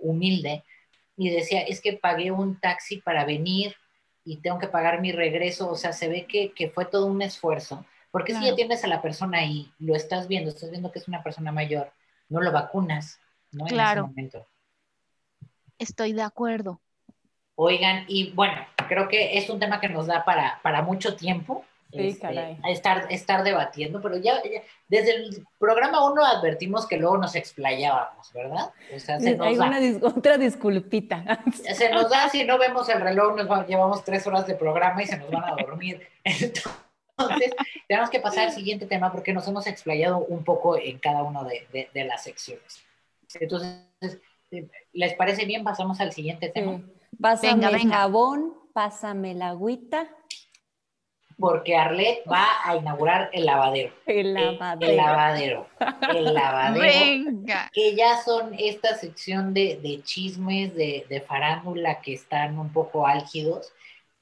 humilde 0.02 0.64
y 1.16 1.30
decía, 1.30 1.62
es 1.62 1.80
que 1.80 1.94
pagué 1.94 2.30
un 2.30 2.60
taxi 2.60 2.98
para 2.98 3.24
venir 3.24 3.74
y 4.22 4.36
tengo 4.36 4.58
que 4.58 4.68
pagar 4.68 5.00
mi 5.00 5.10
regreso, 5.10 5.70
o 5.70 5.76
sea, 5.76 5.94
se 5.94 6.08
ve 6.08 6.26
que, 6.26 6.52
que 6.52 6.68
fue 6.68 6.84
todo 6.84 7.06
un 7.06 7.22
esfuerzo, 7.22 7.86
porque 8.10 8.34
si 8.34 8.44
ya 8.44 8.54
tienes 8.54 8.84
a 8.84 8.88
la 8.88 9.00
persona 9.00 9.38
ahí, 9.38 9.72
lo 9.78 9.96
estás 9.96 10.28
viendo, 10.28 10.50
estás 10.50 10.70
viendo 10.70 10.92
que 10.92 10.98
es 10.98 11.08
una 11.08 11.22
persona 11.22 11.52
mayor, 11.52 11.90
no 12.28 12.42
lo 12.42 12.52
vacunas, 12.52 13.18
¿no? 13.50 13.64
Claro. 13.64 14.02
En 14.02 14.04
ese 14.04 14.14
momento. 14.14 14.46
Estoy 15.78 16.12
de 16.12 16.22
acuerdo. 16.22 16.82
Oigan, 17.62 18.06
y 18.08 18.30
bueno, 18.30 18.54
creo 18.88 19.06
que 19.06 19.36
es 19.36 19.50
un 19.50 19.60
tema 19.60 19.80
que 19.80 19.90
nos 19.90 20.06
da 20.06 20.24
para, 20.24 20.58
para 20.62 20.80
mucho 20.80 21.14
tiempo. 21.14 21.62
Sí, 21.92 22.06
este, 22.06 22.56
estar, 22.70 23.06
estar 23.10 23.42
debatiendo, 23.42 24.00
pero 24.00 24.16
ya, 24.16 24.40
desde 24.88 25.16
el 25.16 25.46
programa 25.58 26.10
uno 26.10 26.24
advertimos 26.24 26.86
que 26.86 26.96
luego 26.96 27.18
nos 27.18 27.34
explayábamos, 27.34 28.32
¿verdad? 28.32 28.70
O 28.94 28.98
sea, 28.98 29.20
se 29.20 29.36
nos 29.36 29.46
Hay 29.46 29.56
da. 29.56 29.66
Una 29.66 30.08
otra 30.08 30.38
disculpita. 30.38 31.42
Se 31.52 31.90
nos 31.90 32.08
da, 32.08 32.30
si 32.30 32.44
no 32.44 32.58
vemos 32.58 32.88
el 32.88 33.02
reloj, 33.02 33.36
nos 33.36 33.68
llevamos 33.68 34.04
tres 34.04 34.26
horas 34.26 34.46
de 34.46 34.54
programa 34.54 35.02
y 35.02 35.06
se 35.06 35.18
nos 35.18 35.30
van 35.30 35.44
a 35.44 35.56
dormir. 35.62 36.08
Entonces, 36.24 37.52
tenemos 37.88 38.08
que 38.08 38.20
pasar 38.20 38.46
al 38.46 38.52
siguiente 38.52 38.86
tema 38.86 39.12
porque 39.12 39.34
nos 39.34 39.46
hemos 39.48 39.66
explayado 39.66 40.18
un 40.18 40.44
poco 40.44 40.78
en 40.78 40.98
cada 40.98 41.24
una 41.24 41.44
de, 41.44 41.90
de, 41.92 42.04
las 42.04 42.22
secciones. 42.22 42.82
Entonces, 43.34 44.18
¿les 44.94 45.12
parece 45.12 45.44
bien? 45.44 45.62
Pasamos 45.62 46.00
al 46.00 46.12
siguiente 46.12 46.48
tema. 46.48 46.80
Pásame 47.18 47.66
el 47.66 47.90
jabón, 47.90 48.54
pásame 48.72 49.34
la 49.34 49.48
agüita. 49.48 50.08
Porque 51.38 51.74
Arlet 51.74 52.22
va 52.30 52.46
a 52.64 52.76
inaugurar 52.76 53.30
el 53.32 53.46
lavadero. 53.46 53.94
El 54.04 54.34
lavadero. 54.34 54.90
El, 54.90 54.96
lavadero. 54.96 55.66
El 56.14 56.34
lavadero. 56.34 56.80
Venga. 56.80 57.70
Que 57.72 57.94
ya 57.94 58.18
son 58.22 58.54
esta 58.58 58.94
sección 58.94 59.54
de, 59.54 60.00
chismes, 60.04 60.74
de, 60.74 61.24
farándula 61.26 62.02
que 62.02 62.12
están 62.12 62.58
un 62.58 62.70
poco 62.70 63.06
álgidos. 63.06 63.72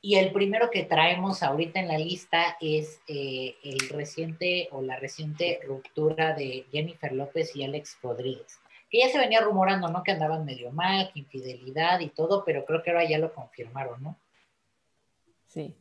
Y 0.01 0.15
el 0.15 0.31
primero 0.31 0.71
que 0.71 0.85
traemos 0.85 1.43
ahorita 1.43 1.81
en 1.81 1.89
la 1.89 1.99
lista 1.99 2.57
es 2.61 3.01
eh, 3.09 3.57
el 3.65 3.89
reciente 3.89 4.69
o 4.71 4.81
la 4.81 4.95
reciente 4.95 5.59
ruptura 5.67 6.35
de 6.35 6.67
Jennifer 6.71 7.13
López 7.13 7.57
y 7.57 7.65
Alex 7.65 7.99
Rodríguez 8.01 8.61
que 8.91 8.99
ya 8.99 9.09
se 9.09 9.19
venía 9.19 9.41
rumorando, 9.41 9.89
¿no? 9.89 10.03
Que 10.03 10.13
andaban 10.13 10.45
medio 10.45 10.71
mal, 10.73 11.11
que 11.13 11.21
infidelidad 11.21 12.01
y 12.01 12.09
todo, 12.09 12.45
pero 12.45 12.65
creo 12.65 12.83
que 12.83 12.91
ahora 12.91 13.05
ya 13.05 13.19
lo 13.19 13.35
confirmaron, 13.35 14.03
¿no? 14.03 14.19
Sí. 15.47 15.75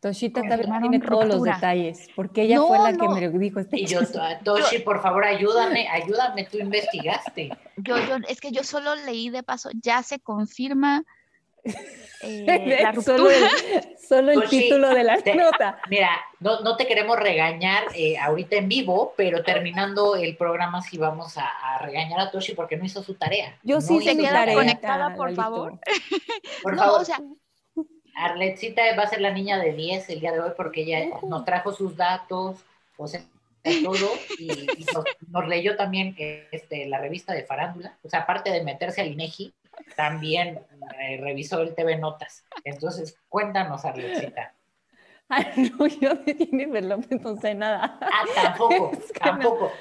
Toshita 0.00 0.42
también 0.42 0.80
tiene 0.80 1.00
todos 1.00 1.26
los 1.26 1.42
detalles, 1.42 2.08
porque 2.14 2.42
ella 2.42 2.60
fue 2.60 2.78
la 2.78 2.92
que 2.96 3.08
me 3.08 3.38
dijo 3.38 3.60
este 3.60 3.80
Y 3.80 3.86
yo, 3.86 4.00
Toshi, 4.44 4.80
por 4.80 5.00
favor, 5.00 5.24
ayúdame, 5.24 5.88
ayúdame, 5.88 6.44
tú 6.44 6.58
investigaste. 6.58 7.50
Yo, 7.78 7.96
yo, 8.06 8.16
es 8.28 8.40
que 8.40 8.52
yo 8.52 8.62
solo 8.62 8.94
leí 8.94 9.30
de 9.30 9.42
paso, 9.42 9.70
ya 9.82 10.02
se 10.02 10.20
confirma 10.20 11.04
eh, 12.22 12.78
la 12.82 12.92
ruptura. 12.92 13.18
Solo 14.08 14.30
el, 14.30 14.48
título 14.48 14.90
de 14.90 15.02
la 15.02 15.16
nota. 15.16 15.80
Mira, 15.90 16.10
no, 16.38 16.60
no, 16.60 16.76
te 16.76 16.86
queremos 16.86 17.18
regañar 17.18 17.84
eh, 17.94 18.16
ahorita 18.18 18.56
en 18.56 18.68
vivo, 18.68 19.14
pero 19.16 19.42
terminando 19.42 20.14
el 20.14 20.36
programa 20.36 20.80
sí 20.80 20.96
vamos 20.96 21.36
a, 21.38 21.78
regañar 21.80 22.20
a 22.20 22.30
Toshi 22.30 22.54
porque 22.54 22.76
no 22.76 22.84
hizo 22.84 23.02
su 23.02 23.14
tarea. 23.14 23.58
Yo 23.64 23.80
sí 23.80 24.00
se 24.00 24.16
queda 24.16 24.52
conectada, 24.54 25.14
por 25.14 25.34
favor. 25.34 25.78
Por 26.62 26.76
favor. 26.76 27.04
Arletcita 28.16 28.82
va 28.96 29.02
a 29.02 29.08
ser 29.08 29.20
la 29.20 29.30
niña 29.30 29.58
de 29.58 29.72
10 29.72 30.08
el 30.08 30.20
día 30.20 30.32
de 30.32 30.40
hoy 30.40 30.52
porque 30.56 30.82
ella 30.82 31.18
nos 31.22 31.44
trajo 31.44 31.72
sus 31.72 31.96
datos, 31.96 32.64
o 32.96 33.06
sea, 33.06 33.20
todo, 33.82 34.10
y, 34.38 34.48
nos, 35.28 35.48
leyó 35.48 35.76
también 35.76 36.14
este, 36.50 36.86
la 36.86 36.98
revista 36.98 37.32
de 37.34 37.44
Farándula. 37.44 37.98
O 38.02 38.08
sea, 38.08 38.20
aparte 38.20 38.50
de 38.50 38.62
meterse 38.62 39.00
al 39.00 39.08
INEGI, 39.08 39.52
también 39.96 40.60
eh, 41.00 41.18
revisó 41.20 41.60
el 41.60 41.74
TV 41.74 41.96
Notas. 41.96 42.44
Entonces, 42.64 43.18
cuéntanos, 43.28 43.84
Arletcita. 43.84 44.54
Ay, 45.28 45.72
no, 45.76 45.86
yo 45.86 46.14
de 46.14 46.34
Jennifer 46.34 46.84
López 46.84 47.20
no 47.20 47.36
sé 47.36 47.54
nada. 47.54 47.98
Ah, 48.00 48.24
tampoco, 48.34 48.92
tampoco. 49.20 49.72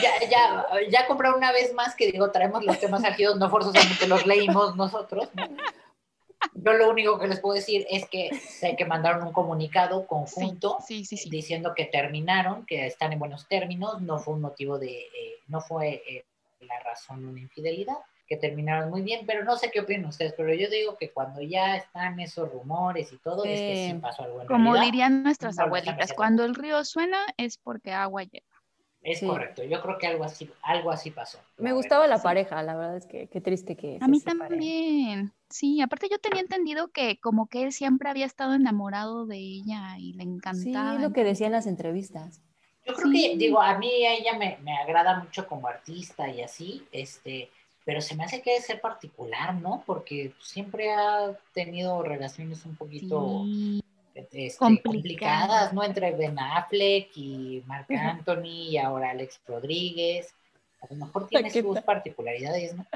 ya, 0.00 0.28
ya, 0.28 0.66
ya 0.90 1.06
compraron 1.06 1.38
una 1.38 1.52
vez 1.52 1.74
más 1.74 1.94
que 1.94 2.10
digo, 2.10 2.30
traemos 2.30 2.64
los 2.64 2.80
temas 2.80 3.04
álgidos, 3.04 3.36
no 3.36 3.50
forzosamente 3.50 4.08
los 4.08 4.26
leímos 4.26 4.74
nosotros. 4.76 5.28
Yo 6.54 6.72
lo 6.74 6.90
único 6.90 7.18
que 7.18 7.26
les 7.26 7.40
puedo 7.40 7.54
decir 7.54 7.86
es 7.90 8.08
que 8.08 8.34
sé 8.34 8.76
que 8.76 8.84
mandaron 8.84 9.26
un 9.26 9.32
comunicado 9.32 10.06
conjunto 10.06 10.78
diciendo 10.88 11.74
que 11.74 11.86
terminaron, 11.86 12.66
que 12.66 12.86
están 12.86 13.12
en 13.12 13.18
buenos 13.18 13.48
términos, 13.48 14.00
no 14.02 14.18
fue 14.18 14.34
un 14.34 14.40
motivo 14.40 14.78
de, 14.78 15.00
eh, 15.00 15.40
no 15.48 15.60
fue 15.60 16.02
eh, 16.06 16.24
la 16.60 16.78
razón 16.80 17.24
una 17.24 17.40
infidelidad, 17.40 17.96
que 18.26 18.36
terminaron 18.36 18.90
muy 18.90 19.02
bien, 19.02 19.26
pero 19.26 19.44
no 19.44 19.56
sé 19.56 19.70
qué 19.70 19.80
opinan 19.80 20.06
ustedes, 20.06 20.34
pero 20.36 20.52
yo 20.54 20.68
digo 20.70 20.96
que 20.96 21.10
cuando 21.10 21.42
ya 21.42 21.76
están 21.76 22.18
esos 22.20 22.50
rumores 22.50 23.12
y 23.12 23.18
todo, 23.18 23.44
es 23.44 23.60
que 23.60 23.90
sí 23.92 23.98
pasó 24.00 24.24
algo 24.24 24.40
en 24.40 24.46
Como 24.46 24.78
dirían 24.78 25.22
nuestras 25.22 25.58
abuelitas, 25.58 26.12
cuando 26.14 26.44
el 26.44 26.54
río 26.54 26.84
suena 26.84 27.18
es 27.36 27.58
porque 27.58 27.92
agua 27.92 28.22
lleva. 28.22 28.46
Es 29.04 29.20
correcto, 29.20 29.62
yo 29.62 29.82
creo 29.82 29.98
que 29.98 30.06
algo 30.06 30.24
así, 30.24 30.50
algo 30.62 30.90
así 30.90 31.10
pasó. 31.10 31.38
Me 31.58 31.74
gustaba 31.74 32.06
la 32.06 32.22
pareja, 32.22 32.62
la 32.62 32.74
verdad 32.74 32.96
es 32.96 33.04
que 33.04 33.26
qué 33.28 33.42
triste 33.42 33.76
que. 33.76 33.98
A 34.00 34.08
mí 34.08 34.18
también, 34.18 35.34
sí, 35.50 35.82
aparte 35.82 36.08
yo 36.10 36.18
tenía 36.18 36.40
entendido 36.40 36.88
que 36.88 37.18
como 37.20 37.46
que 37.46 37.64
él 37.64 37.72
siempre 37.72 38.08
había 38.08 38.24
estado 38.24 38.54
enamorado 38.54 39.26
de 39.26 39.36
ella 39.36 39.96
y 39.98 40.14
le 40.14 40.22
encantaba. 40.22 40.96
Sí, 40.96 41.02
lo 41.02 41.12
que 41.12 41.22
decía 41.22 41.46
en 41.48 41.52
las 41.52 41.66
entrevistas. 41.66 42.40
Yo 42.86 42.94
creo 42.94 43.12
que, 43.12 43.36
digo, 43.36 43.60
a 43.60 43.78
mí 43.78 43.90
ella 43.90 44.38
me, 44.38 44.58
me, 44.62 44.76
agrada 44.76 45.18
mucho 45.18 45.46
como 45.46 45.68
artista 45.68 46.28
y 46.30 46.42
así, 46.42 46.86
este, 46.90 47.50
pero 47.84 48.00
se 48.00 48.16
me 48.16 48.24
hace 48.24 48.40
que 48.40 48.50
debe 48.50 48.62
ser 48.62 48.80
particular, 48.80 49.54
¿no? 49.54 49.82
Porque 49.86 50.32
siempre 50.40 50.92
ha 50.92 51.36
tenido 51.52 52.02
relaciones 52.02 52.64
un 52.64 52.76
poquito 52.76 53.44
este, 54.14 54.54
complicadas, 54.58 55.72
¿no? 55.72 55.84
Entre 55.84 56.12
Ben 56.12 56.38
Affleck 56.38 57.10
y 57.16 57.62
Marc 57.66 57.90
Anthony 57.90 58.70
y 58.70 58.78
ahora 58.78 59.10
Alex 59.10 59.40
Rodríguez. 59.46 60.34
A 60.80 60.86
lo 60.92 61.06
mejor 61.06 61.28
tiene 61.28 61.50
sus 61.50 61.80
particularidades, 61.80 62.74
¿no? 62.74 62.86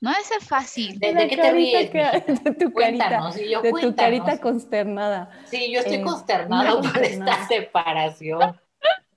No 0.00 0.12
ser 0.22 0.42
fácil. 0.42 0.98
¿De, 0.98 1.14
qué 1.28 1.36
te 1.36 1.50
ríes? 1.50 1.92
de 2.44 2.52
tu 2.52 2.72
carita, 2.72 3.30
de 3.62 3.72
tu 3.72 3.94
carita 3.94 4.38
consternada. 4.38 5.30
Sí, 5.46 5.72
yo 5.72 5.80
estoy 5.80 5.96
eh, 5.96 6.02
consternada 6.02 6.80
por 6.92 7.02
esta 7.02 7.46
separación. 7.48 8.60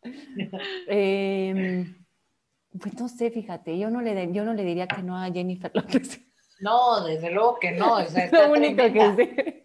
eh, 0.88 1.94
pues 2.80 2.99
no 2.99 3.08
sé, 3.08 3.32
fíjate, 3.32 3.78
yo 3.78 3.90
no 3.90 4.02
le, 4.02 4.32
yo 4.32 4.44
no 4.45 4.54
le 4.54 4.64
diría 4.64 4.88
que 4.88 5.04
no 5.04 5.18
a 5.18 5.32
Jennifer 5.32 5.72
López. 5.74 6.22
No, 6.60 7.04
desde 7.04 7.32
luego 7.32 7.58
que 7.60 7.72
no. 7.72 7.99
está 7.99 8.48
Lo 8.48 8.54
único 8.54 8.76
tremenda. 8.76 9.16
que 9.16 9.26
sé. 9.26 9.62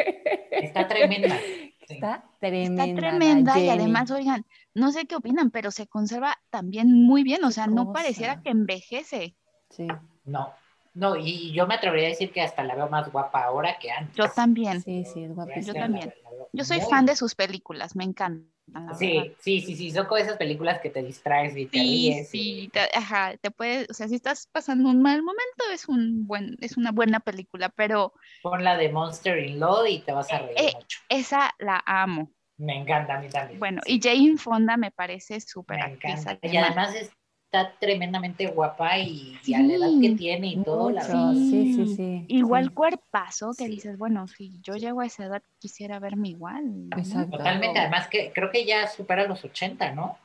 Está 0.50 0.88
tremenda. 0.88 1.38
Está 1.88 2.24
tremenda. 2.40 2.86
Está 2.86 3.00
tremenda 3.00 3.58
y 3.58 3.68
además, 3.68 4.10
oigan, 4.12 4.46
no 4.72 4.92
sé 4.92 5.04
qué 5.04 5.16
opinan, 5.16 5.50
pero 5.50 5.70
se 5.70 5.88
conserva 5.88 6.38
también 6.48 6.90
muy 6.90 7.22
bien, 7.22 7.44
o 7.44 7.50
sea, 7.50 7.66
no 7.66 7.92
pareciera 7.92 8.40
que 8.40 8.50
envejece. 8.50 9.36
Sí. 9.68 9.88
No, 10.24 10.54
no, 10.94 11.16
y 11.16 11.52
yo 11.52 11.66
me 11.66 11.74
atrevería 11.74 12.08
a 12.08 12.10
decir 12.10 12.32
que 12.32 12.42
hasta 12.42 12.62
la 12.64 12.74
veo 12.74 12.88
más 12.88 13.10
guapa 13.10 13.44
ahora 13.44 13.78
que 13.78 13.90
antes. 13.90 14.14
Yo 14.16 14.28
también. 14.28 14.82
Sí, 14.82 15.04
sí, 15.04 15.24
es 15.24 15.34
guapa. 15.34 15.60
Yo 15.60 15.72
también. 15.74 16.12
Yo 16.52 16.64
soy 16.64 16.80
fan 16.80 17.06
de 17.06 17.16
sus 17.16 17.34
películas, 17.34 17.96
me 17.96 18.04
encantan. 18.04 18.52
Sí, 18.98 19.34
sí, 19.40 19.60
sí, 19.60 19.76
sí, 19.76 19.90
son 19.90 20.06
como 20.06 20.18
esas 20.18 20.36
películas 20.36 20.80
que 20.80 20.90
te 20.90 21.02
distraes 21.02 21.56
y 21.56 21.66
te 21.66 21.78
ríes. 21.78 22.28
Sí, 22.28 22.70
te, 22.72 22.80
ajá, 22.94 23.36
te 23.38 23.50
puedes, 23.50 23.90
o 23.90 23.94
sea, 23.94 24.08
si 24.08 24.14
estás 24.14 24.48
pasando 24.50 24.88
un 24.88 25.02
mal 25.02 25.22
momento 25.22 25.64
es 25.72 25.88
un 25.88 26.26
buen, 26.26 26.56
es 26.60 26.76
una 26.76 26.90
buena 26.90 27.20
película, 27.20 27.68
pero 27.70 28.14
pon 28.42 28.64
la 28.64 28.76
de 28.76 28.88
Monster 28.90 29.38
in 29.38 29.60
Law 29.60 29.86
y 29.86 30.00
te 30.00 30.12
vas 30.12 30.32
a 30.32 30.38
reír 30.38 30.58
eh, 30.58 30.72
mucho. 30.74 31.00
Esa 31.08 31.54
la 31.58 31.82
amo. 31.86 32.32
Me 32.56 32.76
encanta 32.76 33.16
a 33.16 33.20
mí 33.20 33.28
también. 33.28 33.58
Bueno, 33.58 33.82
y 33.84 34.00
Jane 34.00 34.36
Fonda 34.36 34.76
me 34.76 34.90
parece 34.90 35.40
súper 35.40 35.78
Me 35.78 35.94
encanta. 35.94 36.38
Y 36.42 36.56
además 36.56 36.94
es 36.94 37.10
está 37.52 37.74
tremendamente 37.78 38.46
guapa 38.46 38.96
y, 38.96 39.38
a 39.54 39.58
la 39.60 39.74
edad 39.74 39.90
que 40.00 40.10
tiene 40.12 40.46
y 40.48 40.62
todo, 40.62 40.90
la 40.90 41.02
verdad. 41.02 41.32
Sí, 41.34 41.74
sí, 41.74 41.96
sí. 41.96 42.24
Igual 42.28 42.72
cuerpazo 42.72 43.52
que 43.56 43.68
dices, 43.68 43.98
bueno, 43.98 44.26
si 44.26 44.58
yo 44.62 44.76
llego 44.76 45.02
a 45.02 45.06
esa 45.06 45.26
edad 45.26 45.42
quisiera 45.58 45.98
verme 45.98 46.30
igual. 46.30 46.88
Totalmente, 47.30 47.78
además 47.78 48.08
que 48.08 48.32
creo 48.32 48.50
que 48.50 48.64
ya 48.64 48.88
supera 48.88 49.26
los 49.26 49.44
80, 49.44 49.92
¿no? 49.92 50.16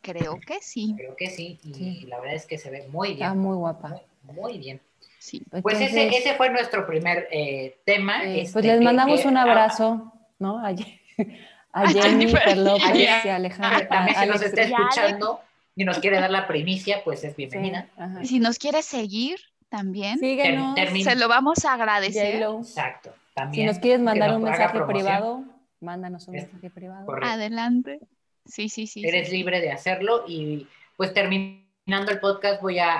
Creo 0.00 0.38
que 0.38 0.60
sí. 0.60 0.94
Creo 0.96 1.16
que 1.16 1.28
sí, 1.28 1.58
y 1.64 2.06
la 2.06 2.20
verdad 2.20 2.36
es 2.36 2.46
que 2.46 2.56
se 2.56 2.70
ve 2.70 2.86
muy 2.88 3.14
bien. 3.14 3.22
Está 3.22 3.34
muy 3.34 3.56
guapa. 3.56 4.00
Muy, 4.22 4.58
bien. 4.58 4.80
Sí. 5.18 5.42
Pues 5.62 5.80
ese, 5.80 6.06
ese, 6.16 6.34
fue 6.34 6.50
nuestro 6.50 6.86
primer 6.86 7.26
eh, 7.32 7.78
tema. 7.84 8.22
Eh, 8.24 8.46
pues 8.52 8.54
este, 8.54 8.62
les 8.62 8.80
mandamos 8.80 9.24
un 9.24 9.36
abrazo, 9.36 10.12
¿no? 10.38 10.64
A, 10.64 10.68
a 11.72 11.88
Jennifer 11.92 12.56
López 12.56 12.94
y 12.94 13.06
a 13.06 13.34
Alejandra. 13.34 13.88
También 13.88 14.16
se 14.16 14.26
nos 14.26 14.42
está 14.42 14.62
escuchando 14.62 15.40
y 15.76 15.84
nos 15.84 15.98
quiere 15.98 16.18
dar 16.18 16.30
la 16.30 16.48
primicia, 16.48 17.04
pues 17.04 17.22
es 17.22 17.36
bienvenida. 17.36 17.88
si 18.24 18.40
nos 18.40 18.58
quiere 18.58 18.82
seguir 18.82 19.38
también, 19.68 20.18
Síguenos. 20.18 20.74
se 21.04 21.16
lo 21.16 21.28
vamos 21.28 21.64
a 21.64 21.74
agradecer. 21.74 22.42
Exacto. 22.42 23.14
También, 23.34 23.68
si 23.68 23.72
nos 23.72 23.78
quieres 23.80 24.00
mandar 24.00 24.34
un 24.34 24.42
mensaje 24.42 24.80
privado, 24.80 25.44
mándanos 25.80 26.26
un 26.28 26.34
mensaje 26.34 26.70
privado. 26.70 27.06
Adelante. 27.22 28.00
Sí, 28.46 28.70
sí, 28.70 28.86
sí. 28.86 29.06
Eres 29.06 29.30
libre 29.30 29.60
de 29.60 29.70
hacerlo 29.70 30.24
y 30.26 30.66
pues 30.96 31.12
terminando 31.12 31.66
el 32.10 32.20
podcast 32.20 32.62
voy 32.62 32.78
a, 32.78 32.98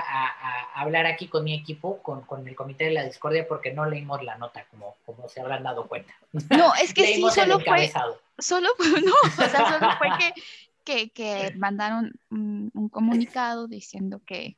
hablar 0.75 1.07
aquí 1.07 1.27
con 1.27 1.43
mi 1.43 1.55
equipo, 1.55 2.01
con, 2.03 2.21
con, 2.21 2.47
el 2.47 2.55
Comité 2.55 2.85
de 2.85 2.91
la 2.91 3.03
Discordia, 3.03 3.47
porque 3.47 3.73
no 3.73 3.85
leímos 3.85 4.23
la 4.23 4.37
nota, 4.37 4.65
como, 4.69 4.95
como 5.05 5.27
se 5.27 5.41
habrán 5.41 5.63
dado 5.63 5.87
cuenta. 5.87 6.13
No, 6.55 6.75
es 6.75 6.93
que 6.93 7.07
sí, 7.15 7.25
solo 7.33 7.59
fue, 7.59 7.91
solo, 8.37 8.69
no, 9.03 9.13
o 9.23 9.49
sea, 9.49 9.79
solo 9.79 9.91
fue 9.97 10.09
que 10.19 10.41
que, 10.87 11.53
mandaron 11.57 12.13
un, 12.29 12.89
comunicado 12.89 13.67
diciendo 13.67 14.21
que, 14.25 14.57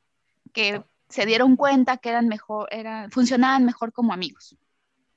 que 0.52 0.82
se 1.08 1.26
dieron 1.26 1.56
cuenta 1.56 1.96
que 1.96 2.08
eran 2.08 2.28
mejor, 2.28 2.68
eran, 2.70 3.10
funcionaban 3.10 3.64
mejor 3.64 3.92
como 3.92 4.12
amigos 4.12 4.56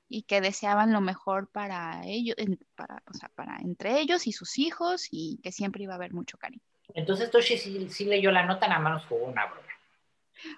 y 0.08 0.22
que 0.22 0.40
deseaban 0.40 0.92
lo 0.92 1.00
mejor 1.00 1.48
para 1.48 2.02
ellos, 2.04 2.36
para, 2.74 3.02
o 3.08 3.14
sea, 3.14 3.30
para 3.34 3.58
entre 3.58 4.00
ellos 4.00 4.26
y 4.26 4.32
sus 4.32 4.58
hijos 4.58 5.08
y 5.10 5.38
que 5.42 5.52
siempre 5.52 5.84
iba 5.84 5.94
a 5.94 5.96
haber 5.96 6.12
mucho 6.12 6.36
cariño. 6.36 6.62
Entonces 6.94 7.30
Toshi 7.30 7.56
sí, 7.56 8.04
leyó 8.04 8.30
la 8.30 8.44
nota, 8.44 8.68
nada 8.68 8.80
más 8.80 8.92
nos 8.94 9.06
jugó 9.06 9.26
una 9.26 9.46
broma. 9.46 9.68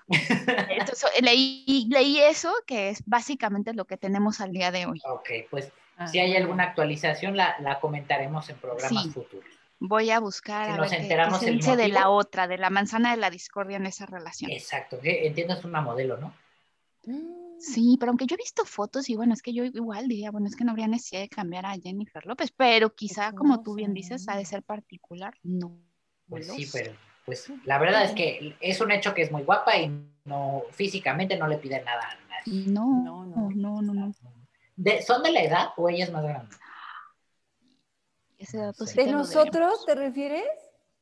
Entonces, 0.70 1.10
leí, 1.22 1.86
leí 1.88 2.18
eso, 2.18 2.52
que 2.66 2.88
es 2.88 3.02
básicamente 3.06 3.74
lo 3.74 3.84
que 3.84 3.96
tenemos 3.96 4.40
al 4.40 4.50
día 4.50 4.72
de 4.72 4.86
hoy. 4.86 5.00
Ok, 5.06 5.30
pues 5.50 5.70
si 6.10 6.18
hay 6.18 6.34
alguna 6.34 6.64
actualización 6.64 7.36
la, 7.36 7.56
la 7.60 7.78
comentaremos 7.78 8.48
en 8.50 8.56
programas 8.56 9.08
futuros. 9.12 9.48
Voy 9.78 10.10
a 10.10 10.20
buscar 10.20 10.70
a 10.70 10.80
ver 10.80 10.90
qué, 10.90 11.50
dice 11.50 11.76
de 11.76 11.88
la 11.88 12.08
otra, 12.08 12.48
de 12.48 12.56
la 12.56 12.70
manzana 12.70 13.10
de 13.10 13.18
la 13.18 13.30
discordia 13.30 13.76
en 13.76 13.86
esa 13.86 14.06
relación. 14.06 14.50
Exacto, 14.50 14.98
entiendo 15.02 15.54
es 15.54 15.64
una 15.64 15.80
modelo, 15.80 16.16
¿no? 16.16 16.32
Sí, 17.58 17.96
pero 17.98 18.10
aunque 18.10 18.26
yo 18.26 18.34
he 18.34 18.38
visto 18.38 18.64
fotos 18.64 19.08
y 19.08 19.16
bueno, 19.16 19.32
es 19.34 19.42
que 19.42 19.52
yo 19.52 19.64
igual 19.64 20.08
diría, 20.08 20.30
bueno, 20.30 20.46
es 20.46 20.56
que 20.56 20.64
no 20.64 20.72
habría 20.72 20.88
necesidad 20.88 21.20
de 21.20 21.28
cambiar 21.28 21.66
a 21.66 21.74
Jennifer 21.74 22.24
López, 22.26 22.52
pero 22.56 22.94
quizá, 22.94 23.32
como 23.32 23.62
tú 23.62 23.74
bien 23.74 23.94
dices, 23.94 24.28
ha 24.28 24.36
de 24.36 24.44
ser 24.44 24.62
particular. 24.62 25.34
No. 25.42 25.78
Pues 26.28 26.48
sí, 26.48 26.68
pero 26.72 26.92
pues 27.24 27.50
la 27.64 27.78
verdad 27.78 28.04
es 28.04 28.12
que 28.12 28.56
es 28.60 28.80
un 28.80 28.92
hecho 28.92 29.14
que 29.14 29.22
es 29.22 29.32
muy 29.32 29.42
guapa 29.42 29.76
y 29.76 29.90
no 30.24 30.62
físicamente 30.70 31.36
no 31.36 31.46
le 31.46 31.58
pide 31.58 31.82
nada 31.82 32.02
a 32.02 32.28
nadie. 32.28 32.70
No, 32.70 33.02
no, 33.02 33.26
no, 33.26 33.82
no. 33.82 33.82
no, 33.82 34.12
¿Son 35.02 35.22
de 35.22 35.32
la 35.32 35.42
edad 35.42 35.68
o 35.76 35.88
ella 35.88 36.04
es 36.04 36.12
más 36.12 36.24
grande? 36.24 36.56
¿De 38.52 39.06
nosotros 39.06 39.84
te 39.86 39.94
refieres? 39.94 40.44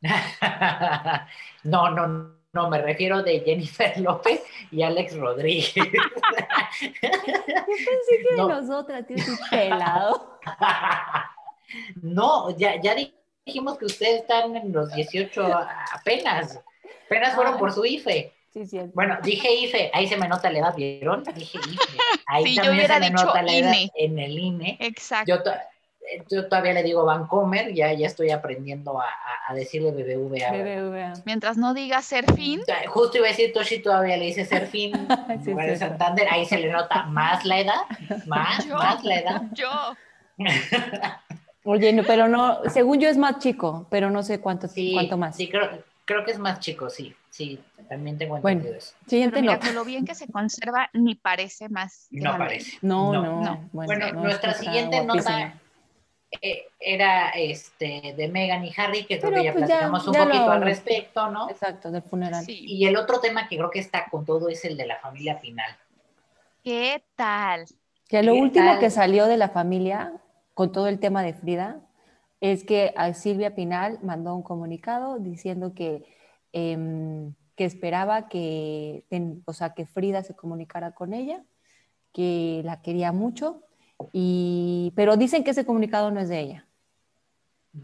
no, 1.64 1.90
no, 1.90 2.36
no, 2.52 2.70
me 2.70 2.80
refiero 2.80 3.22
de 3.22 3.40
Jennifer 3.40 3.98
López 3.98 4.42
y 4.70 4.82
Alex 4.82 5.16
Rodríguez. 5.16 5.74
Yo 5.74 5.82
pensé 5.82 6.00
que 8.28 8.34
de 8.36 8.36
nosotras, 8.36 9.06
tío, 9.06 9.16
pelado. 9.50 10.38
no, 12.02 12.56
ya, 12.56 12.80
ya 12.80 12.94
dijimos 13.44 13.78
que 13.78 13.86
ustedes 13.86 14.22
están 14.22 14.56
en 14.56 14.72
los 14.72 14.92
18 14.94 15.44
apenas. 15.92 16.60
Apenas 17.06 17.34
fueron 17.34 17.58
por 17.58 17.72
su 17.72 17.84
IFE. 17.84 18.32
Sí, 18.52 18.66
sí. 18.66 18.80
Bueno, 18.94 19.18
dije 19.22 19.52
IFE, 19.52 19.90
ahí 19.92 20.06
se 20.06 20.16
me 20.16 20.28
nota 20.28 20.50
la 20.50 20.60
edad, 20.60 20.76
¿vieron? 20.76 21.24
Dije 21.24 21.58
IFE. 21.58 21.98
Ahí 22.26 22.54
también 22.54 22.86
se 22.86 23.00
me 23.00 23.10
nota 23.10 23.42
la 23.42 23.52
edad 23.52 23.72
e. 23.72 23.90
en 23.96 24.18
el 24.18 24.38
INE. 24.38 24.76
Exacto 24.80 25.28
yo 25.28 25.42
todavía 26.48 26.72
le 26.72 26.82
digo 26.82 27.04
Vancomer, 27.04 27.72
ya, 27.72 27.92
ya 27.92 28.06
estoy 28.06 28.30
aprendiendo 28.30 29.00
a, 29.00 29.06
a 29.46 29.54
decirle 29.54 29.90
BBVA. 29.90 30.50
BBVA. 30.52 31.12
Mientras 31.24 31.56
no 31.56 31.74
diga 31.74 32.02
Serfín. 32.02 32.62
Justo 32.88 33.18
iba 33.18 33.26
a 33.26 33.30
decir 33.30 33.52
Toshi, 33.52 33.80
todavía 33.80 34.16
le 34.16 34.26
dice 34.26 34.44
Serfín, 34.44 34.92
sí, 35.44 35.54
sí, 35.54 35.76
Santander, 35.76 36.26
ahí 36.30 36.44
se 36.46 36.58
le 36.58 36.70
nota 36.70 37.04
más 37.04 37.44
la 37.44 37.60
edad, 37.60 37.82
más, 38.26 38.66
más 38.66 39.04
la 39.04 39.18
edad. 39.18 39.42
Yo. 39.52 39.70
Oye, 41.64 41.92
no, 41.92 42.02
pero 42.04 42.28
no, 42.28 42.58
según 42.68 43.00
yo 43.00 43.08
es 43.08 43.16
más 43.16 43.38
chico, 43.38 43.86
pero 43.90 44.10
no 44.10 44.22
sé 44.22 44.40
cuánto, 44.40 44.68
cuánto 44.92 45.16
más. 45.16 45.36
Sí, 45.36 45.48
creo, 45.48 45.82
creo 46.04 46.24
que 46.24 46.32
es 46.32 46.38
más 46.38 46.60
chico, 46.60 46.90
sí, 46.90 47.14
sí, 47.30 47.58
también 47.88 48.18
tengo 48.18 48.36
entendido 48.36 48.64
bueno, 48.64 48.78
eso. 48.78 48.94
Siguiente 49.06 49.40
pero 49.40 49.52
mira, 49.52 49.72
lo 49.72 49.84
bien 49.84 50.04
que 50.04 50.14
se 50.14 50.26
conserva, 50.30 50.90
ni 50.92 51.14
parece 51.14 51.68
más. 51.68 52.08
No 52.10 52.36
parece. 52.36 52.78
No, 52.82 53.12
no. 53.12 53.68
Bueno, 53.72 54.12
nuestra 54.12 54.54
siguiente 54.54 55.02
nota 55.04 55.54
era 56.80 57.30
este 57.30 58.14
de 58.16 58.28
Megan 58.28 58.64
y 58.64 58.72
Harry, 58.76 59.04
que 59.04 59.18
creo 59.18 59.32
que 59.32 59.44
ya 59.44 59.52
pues 59.52 59.64
platicamos 59.64 60.06
un 60.06 60.14
poquito 60.14 60.50
al 60.50 60.62
respecto, 60.62 61.30
¿no? 61.30 61.50
Exacto, 61.50 61.90
del 61.90 62.02
funeral. 62.02 62.44
Y 62.48 62.86
el 62.86 62.96
otro 62.96 63.20
tema 63.20 63.48
que 63.48 63.56
creo 63.56 63.70
que 63.70 63.78
está 63.78 64.06
con 64.10 64.24
todo 64.24 64.48
es 64.48 64.64
el 64.64 64.76
de 64.76 64.86
la 64.86 64.98
familia 64.98 65.40
Pinal. 65.40 65.76
¿Qué 66.62 67.02
tal? 67.16 67.66
Que 68.08 68.22
lo 68.22 68.34
último 68.34 68.78
que 68.78 68.90
salió 68.90 69.26
de 69.26 69.36
la 69.36 69.48
familia 69.48 70.12
con 70.54 70.72
todo 70.72 70.88
el 70.88 70.98
tema 70.98 71.22
de 71.22 71.34
Frida 71.34 71.80
es 72.40 72.64
que 72.64 72.92
a 72.96 73.12
Silvia 73.14 73.54
Pinal 73.54 73.98
mandó 74.02 74.34
un 74.34 74.42
comunicado 74.42 75.18
diciendo 75.18 75.74
que, 75.74 76.04
em, 76.52 77.34
que 77.56 77.64
esperaba 77.64 78.28
que, 78.28 79.04
o 79.46 79.52
sea, 79.52 79.74
que 79.74 79.86
Frida 79.86 80.22
se 80.22 80.34
comunicara 80.34 80.92
con 80.92 81.14
ella, 81.14 81.44
que 82.12 82.62
la 82.64 82.82
quería 82.82 83.12
mucho, 83.12 83.62
y, 84.12 84.92
pero 84.96 85.16
dicen 85.16 85.44
que 85.44 85.50
ese 85.50 85.66
comunicado 85.66 86.10
no 86.10 86.20
es 86.20 86.28
de 86.28 86.40
ella. 86.40 86.66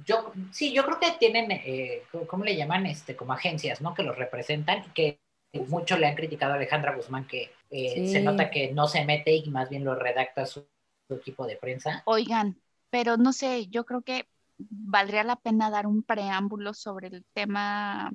Yo, 0.04 0.32
sí, 0.52 0.72
yo 0.72 0.84
creo 0.84 1.00
que 1.00 1.12
tienen, 1.18 1.50
eh, 1.50 2.02
¿cómo 2.28 2.44
le 2.44 2.56
llaman? 2.56 2.86
Este, 2.86 3.16
como 3.16 3.32
agencias, 3.32 3.80
¿no? 3.80 3.94
Que 3.94 4.04
los 4.04 4.16
representan 4.16 4.84
y 4.86 4.90
que 4.90 5.20
mucho 5.66 5.98
le 5.98 6.06
han 6.06 6.14
criticado 6.14 6.52
a 6.52 6.56
Alejandra 6.56 6.94
Guzmán 6.94 7.26
que 7.26 7.52
eh, 7.70 8.08
se 8.08 8.22
nota 8.22 8.50
que 8.50 8.72
no 8.72 8.86
se 8.86 9.04
mete 9.04 9.34
y 9.34 9.50
más 9.50 9.68
bien 9.68 9.84
lo 9.84 9.96
redacta 9.96 10.46
su 10.46 10.64
equipo 11.08 11.46
de 11.46 11.56
prensa. 11.56 12.02
Oigan, 12.06 12.56
pero 12.90 13.16
no 13.16 13.32
sé, 13.32 13.66
yo 13.66 13.84
creo 13.84 14.02
que 14.02 14.28
valdría 14.58 15.24
la 15.24 15.36
pena 15.36 15.70
dar 15.70 15.86
un 15.86 16.02
preámbulo 16.02 16.74
sobre 16.74 17.08
el 17.08 17.24
tema 17.32 18.12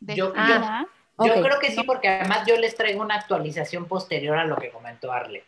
de 0.00 0.16
yo, 0.16 0.32
yo, 1.18 1.42
creo 1.42 1.58
que 1.60 1.70
sí, 1.70 1.82
porque 1.84 2.08
además 2.08 2.46
yo 2.46 2.56
les 2.56 2.74
traigo 2.74 3.02
una 3.02 3.16
actualización 3.16 3.86
posterior 3.86 4.38
a 4.38 4.44
lo 4.44 4.56
que 4.56 4.70
comentó 4.70 5.12
Arle. 5.12 5.44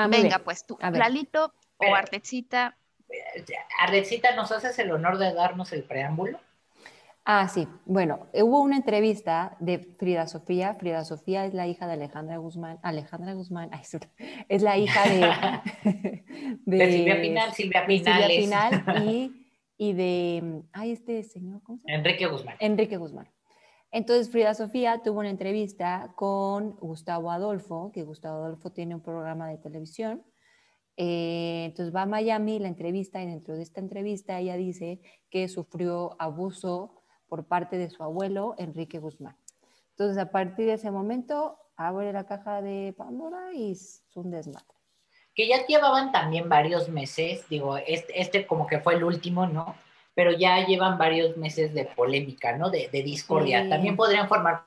Ah, 0.00 0.06
Venga, 0.06 0.38
pues 0.38 0.64
tú, 0.64 0.78
Lalito 0.80 1.52
o 1.76 1.92
Artecita. 1.92 2.78
Artecita, 3.80 4.36
¿nos 4.36 4.52
haces 4.52 4.78
el 4.78 4.92
honor 4.92 5.18
de 5.18 5.34
darnos 5.34 5.72
el 5.72 5.82
preámbulo? 5.82 6.38
Ah, 7.24 7.48
sí. 7.48 7.66
Bueno, 7.84 8.28
hubo 8.32 8.62
una 8.62 8.76
entrevista 8.76 9.56
de 9.58 9.80
Frida 9.80 10.28
Sofía. 10.28 10.74
Frida 10.74 11.04
Sofía 11.04 11.46
es 11.46 11.52
la 11.52 11.66
hija 11.66 11.88
de 11.88 11.94
Alejandra 11.94 12.36
Guzmán. 12.36 12.78
Alejandra 12.82 13.32
Guzmán, 13.32 13.70
es 14.48 14.62
la 14.62 14.78
hija 14.78 15.02
de, 15.08 16.22
de, 16.64 16.92
Silvia 16.92 17.20
Pinal. 17.20 17.52
Silvia 17.52 17.84
Pinal, 17.84 18.30
y, 19.04 19.32
y, 19.78 19.92
de, 19.94 20.62
ay, 20.74 20.92
este 20.92 21.24
señor, 21.24 21.60
¿cómo 21.64 21.78
se 21.78 21.88
llama? 21.88 21.98
Enrique 21.98 22.26
Guzmán. 22.28 22.56
Enrique 22.60 22.96
Guzmán. 22.98 23.28
Entonces 23.90 24.30
Frida 24.30 24.54
Sofía 24.54 25.00
tuvo 25.02 25.20
una 25.20 25.30
entrevista 25.30 26.12
con 26.14 26.72
Gustavo 26.76 27.30
Adolfo, 27.30 27.90
que 27.92 28.02
Gustavo 28.02 28.44
Adolfo 28.44 28.70
tiene 28.70 28.94
un 28.94 29.02
programa 29.02 29.48
de 29.48 29.58
televisión. 29.58 30.22
Eh, 30.96 31.64
entonces 31.66 31.94
va 31.94 32.02
a 32.02 32.06
Miami 32.06 32.58
la 32.58 32.68
entrevista 32.68 33.22
y 33.22 33.26
dentro 33.26 33.54
de 33.54 33.62
esta 33.62 33.80
entrevista 33.80 34.38
ella 34.38 34.56
dice 34.56 35.00
que 35.30 35.48
sufrió 35.48 36.16
abuso 36.18 37.02
por 37.28 37.46
parte 37.46 37.78
de 37.78 37.88
su 37.90 38.02
abuelo 38.02 38.54
Enrique 38.58 38.98
Guzmán. 38.98 39.36
Entonces, 39.90 40.18
a 40.18 40.30
partir 40.30 40.66
de 40.66 40.74
ese 40.74 40.90
momento, 40.90 41.58
abre 41.76 42.12
la 42.12 42.24
caja 42.24 42.62
de 42.62 42.94
Pandora 42.96 43.52
y 43.52 43.72
es 43.72 44.04
un 44.14 44.30
desmadre. 44.30 44.66
Que 45.34 45.48
ya 45.48 45.66
llevaban 45.66 46.12
también 46.12 46.48
varios 46.48 46.88
meses, 46.88 47.48
digo, 47.48 47.76
este, 47.76 48.20
este 48.20 48.46
como 48.46 48.66
que 48.66 48.78
fue 48.78 48.94
el 48.94 49.04
último, 49.04 49.46
¿no? 49.46 49.74
Pero 50.18 50.32
ya 50.32 50.66
llevan 50.66 50.98
varios 50.98 51.36
meses 51.36 51.72
de 51.72 51.84
polémica, 51.84 52.56
¿no? 52.56 52.70
De, 52.70 52.88
discordia. 52.90 53.68
También 53.68 53.94
podrían 53.94 54.26
formar 54.26 54.64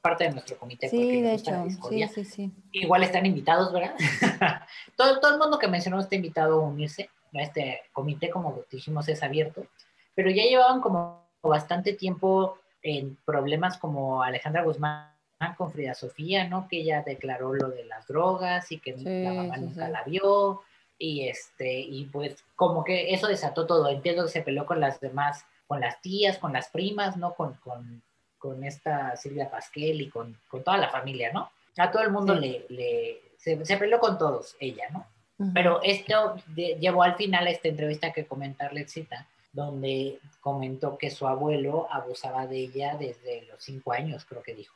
parte 0.00 0.24
de 0.24 0.30
nuestro 0.30 0.56
comité. 0.56 0.88
Sí, 0.88 1.20
de 1.20 1.34
hecho, 1.34 1.52
sí, 1.90 2.08
sí, 2.08 2.24
sí. 2.24 2.50
Igual 2.72 3.02
están 3.02 3.26
invitados, 3.26 3.70
¿verdad? 3.70 3.94
todo, 4.96 5.20
todo 5.20 5.34
el 5.34 5.38
mundo 5.38 5.58
que 5.58 5.68
mencionó 5.68 6.00
está 6.00 6.14
invitado 6.14 6.54
a 6.54 6.68
unirse. 6.68 7.10
Este 7.34 7.82
comité, 7.92 8.30
como 8.30 8.62
dijimos, 8.70 9.06
es 9.10 9.22
abierto. 9.22 9.66
Pero 10.14 10.30
ya 10.30 10.44
llevaban 10.44 10.80
como 10.80 11.28
bastante 11.42 11.92
tiempo 11.92 12.56
en 12.80 13.18
problemas 13.26 13.76
como 13.76 14.22
Alejandra 14.22 14.62
Guzmán 14.62 15.10
con 15.58 15.70
Frida 15.70 15.92
Sofía, 15.92 16.48
¿no? 16.48 16.66
Que 16.66 16.78
ella 16.78 17.02
declaró 17.02 17.52
lo 17.52 17.68
de 17.68 17.84
las 17.84 18.06
drogas 18.06 18.72
y 18.72 18.78
que 18.78 18.96
la 18.96 19.34
mamá 19.34 19.58
nunca 19.58 19.86
la 19.86 20.02
vio. 20.04 20.62
Y 20.98 21.28
este, 21.28 21.80
y 21.80 22.04
pues 22.06 22.44
como 22.56 22.84
que 22.84 23.12
eso 23.12 23.26
desató 23.26 23.66
todo. 23.66 23.88
Entiendo 23.88 24.24
que 24.24 24.30
se 24.30 24.42
peleó 24.42 24.66
con 24.66 24.80
las 24.80 25.00
demás, 25.00 25.44
con 25.66 25.80
las 25.80 26.00
tías, 26.00 26.38
con 26.38 26.52
las 26.52 26.68
primas, 26.68 27.16
¿no? 27.16 27.34
Con, 27.34 27.54
con, 27.54 28.02
con 28.38 28.64
esta 28.64 29.16
Silvia 29.16 29.50
Pasquel 29.50 30.00
y 30.00 30.08
con, 30.08 30.38
con, 30.48 30.62
toda 30.62 30.76
la 30.78 30.90
familia, 30.90 31.32
¿no? 31.32 31.50
A 31.76 31.90
todo 31.90 32.02
el 32.02 32.12
mundo 32.12 32.34
le, 32.34 32.66
le 32.68 33.20
se, 33.36 33.56
peleó 33.76 33.98
con 33.98 34.16
todos, 34.18 34.56
ella, 34.60 34.84
¿no? 34.90 35.06
Pero 35.52 35.82
esto 35.82 36.36
llevó 36.54 37.02
al 37.02 37.16
final 37.16 37.48
a 37.48 37.50
esta 37.50 37.66
entrevista 37.66 38.12
que 38.12 38.24
comentarle 38.24 38.86
cita 38.86 39.26
donde 39.54 40.18
comentó 40.40 40.98
que 40.98 41.10
su 41.10 41.26
abuelo 41.28 41.86
abusaba 41.90 42.46
de 42.46 42.58
ella 42.58 42.96
desde 42.96 43.42
los 43.46 43.62
cinco 43.62 43.92
años, 43.92 44.24
creo 44.24 44.42
que 44.42 44.54
dijo. 44.54 44.74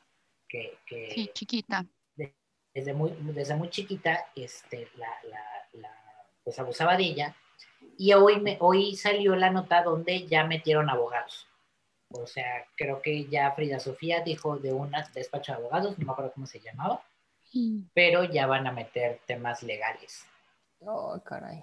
Que, 0.49 0.79
sí, 1.15 1.31
chiquita. 1.35 1.85
desde, 2.73 2.95
muy, 2.95 3.13
desde 3.21 3.55
muy 3.55 3.69
chiquita, 3.69 4.27
este, 4.35 4.89
la, 4.97 5.09
pues 6.49 6.59
abusaba 6.59 6.97
de 6.97 7.03
ella. 7.03 7.37
Y 7.99 8.15
hoy, 8.15 8.41
me, 8.41 8.57
hoy 8.61 8.97
salió 8.97 9.37
la 9.37 9.51
nota 9.51 9.83
donde 9.83 10.27
ya 10.27 10.45
metieron 10.45 10.89
abogados. 10.89 11.47
O 12.11 12.27
sea, 12.27 12.65
creo 12.75 13.03
que 13.03 13.27
ya 13.27 13.53
Frida 13.53 13.79
Sofía 13.79 14.23
dijo 14.23 14.57
de 14.57 14.73
un 14.73 14.91
despacho 15.13 15.53
de 15.53 15.59
abogados, 15.59 15.99
no 15.99 16.07
me 16.07 16.13
acuerdo 16.13 16.33
cómo 16.33 16.47
se 16.47 16.61
llamaba, 16.61 17.03
pero 17.93 18.25
ya 18.25 18.47
van 18.47 18.67
a 18.67 18.73
meter 18.73 19.21
temas 19.27 19.63
legales. 19.63 20.25
Oh, 20.81 21.21
caray. 21.23 21.63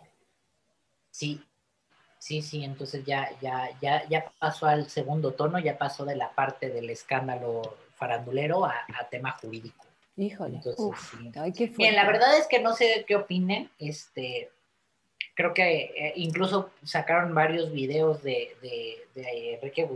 Sí, 1.10 1.44
Sí, 2.20 2.42
sí, 2.42 2.64
entonces 2.64 3.06
ya, 3.06 3.30
ya, 3.40 3.70
ya, 3.82 4.08
ya 4.10 4.32
pasó 4.40 4.66
al 4.66 4.90
segundo 4.90 5.34
tono, 5.34 5.60
ya 5.60 5.78
pasó 5.78 6.06
de 6.06 6.16
la 6.16 6.32
parte 6.32 6.70
del 6.70 6.90
escándalo 6.90 7.78
farandulero 7.94 8.66
a, 8.66 8.74
tema 9.12 9.34
jurídico. 9.40 9.86
Híjole. 10.18 10.56
Entonces, 10.56 11.78
Bien, 11.78 11.96
la 11.96 12.08
verdad 12.08 12.36
es 12.36 12.48
que 12.48 12.60
no 12.60 12.74
sé 12.74 13.06
qué 13.08 13.16
opinen. 13.16 13.70
Este, 13.78 14.50
creo 15.36 15.54
que 15.54 15.82
eh, 15.96 16.14
incluso 16.16 16.72
sacaron 16.84 17.36
varios 17.36 17.72
videos 17.72 18.24
de, 18.24 18.56
de, 18.62 19.54
Enrique 19.56 19.88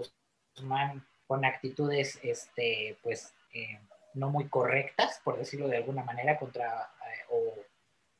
Guzmán 0.55 1.05
con 1.25 1.45
actitudes, 1.45 2.19
este, 2.21 2.97
pues, 3.01 3.33
eh, 3.53 3.79
no 4.13 4.29
muy 4.29 4.47
correctas, 4.47 5.21
por 5.23 5.37
decirlo 5.37 5.67
de 5.67 5.77
alguna 5.77 6.03
manera, 6.03 6.37
contra 6.37 6.67
eh, 6.67 7.25
o 7.31 7.55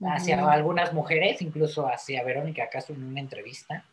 hacia 0.08 0.50
algunas 0.50 0.94
mujeres, 0.94 1.42
incluso 1.42 1.88
hacia 1.88 2.24
Verónica 2.24 2.64
acaso 2.64 2.94
en 2.94 3.04
una 3.04 3.20
entrevista. 3.20 3.84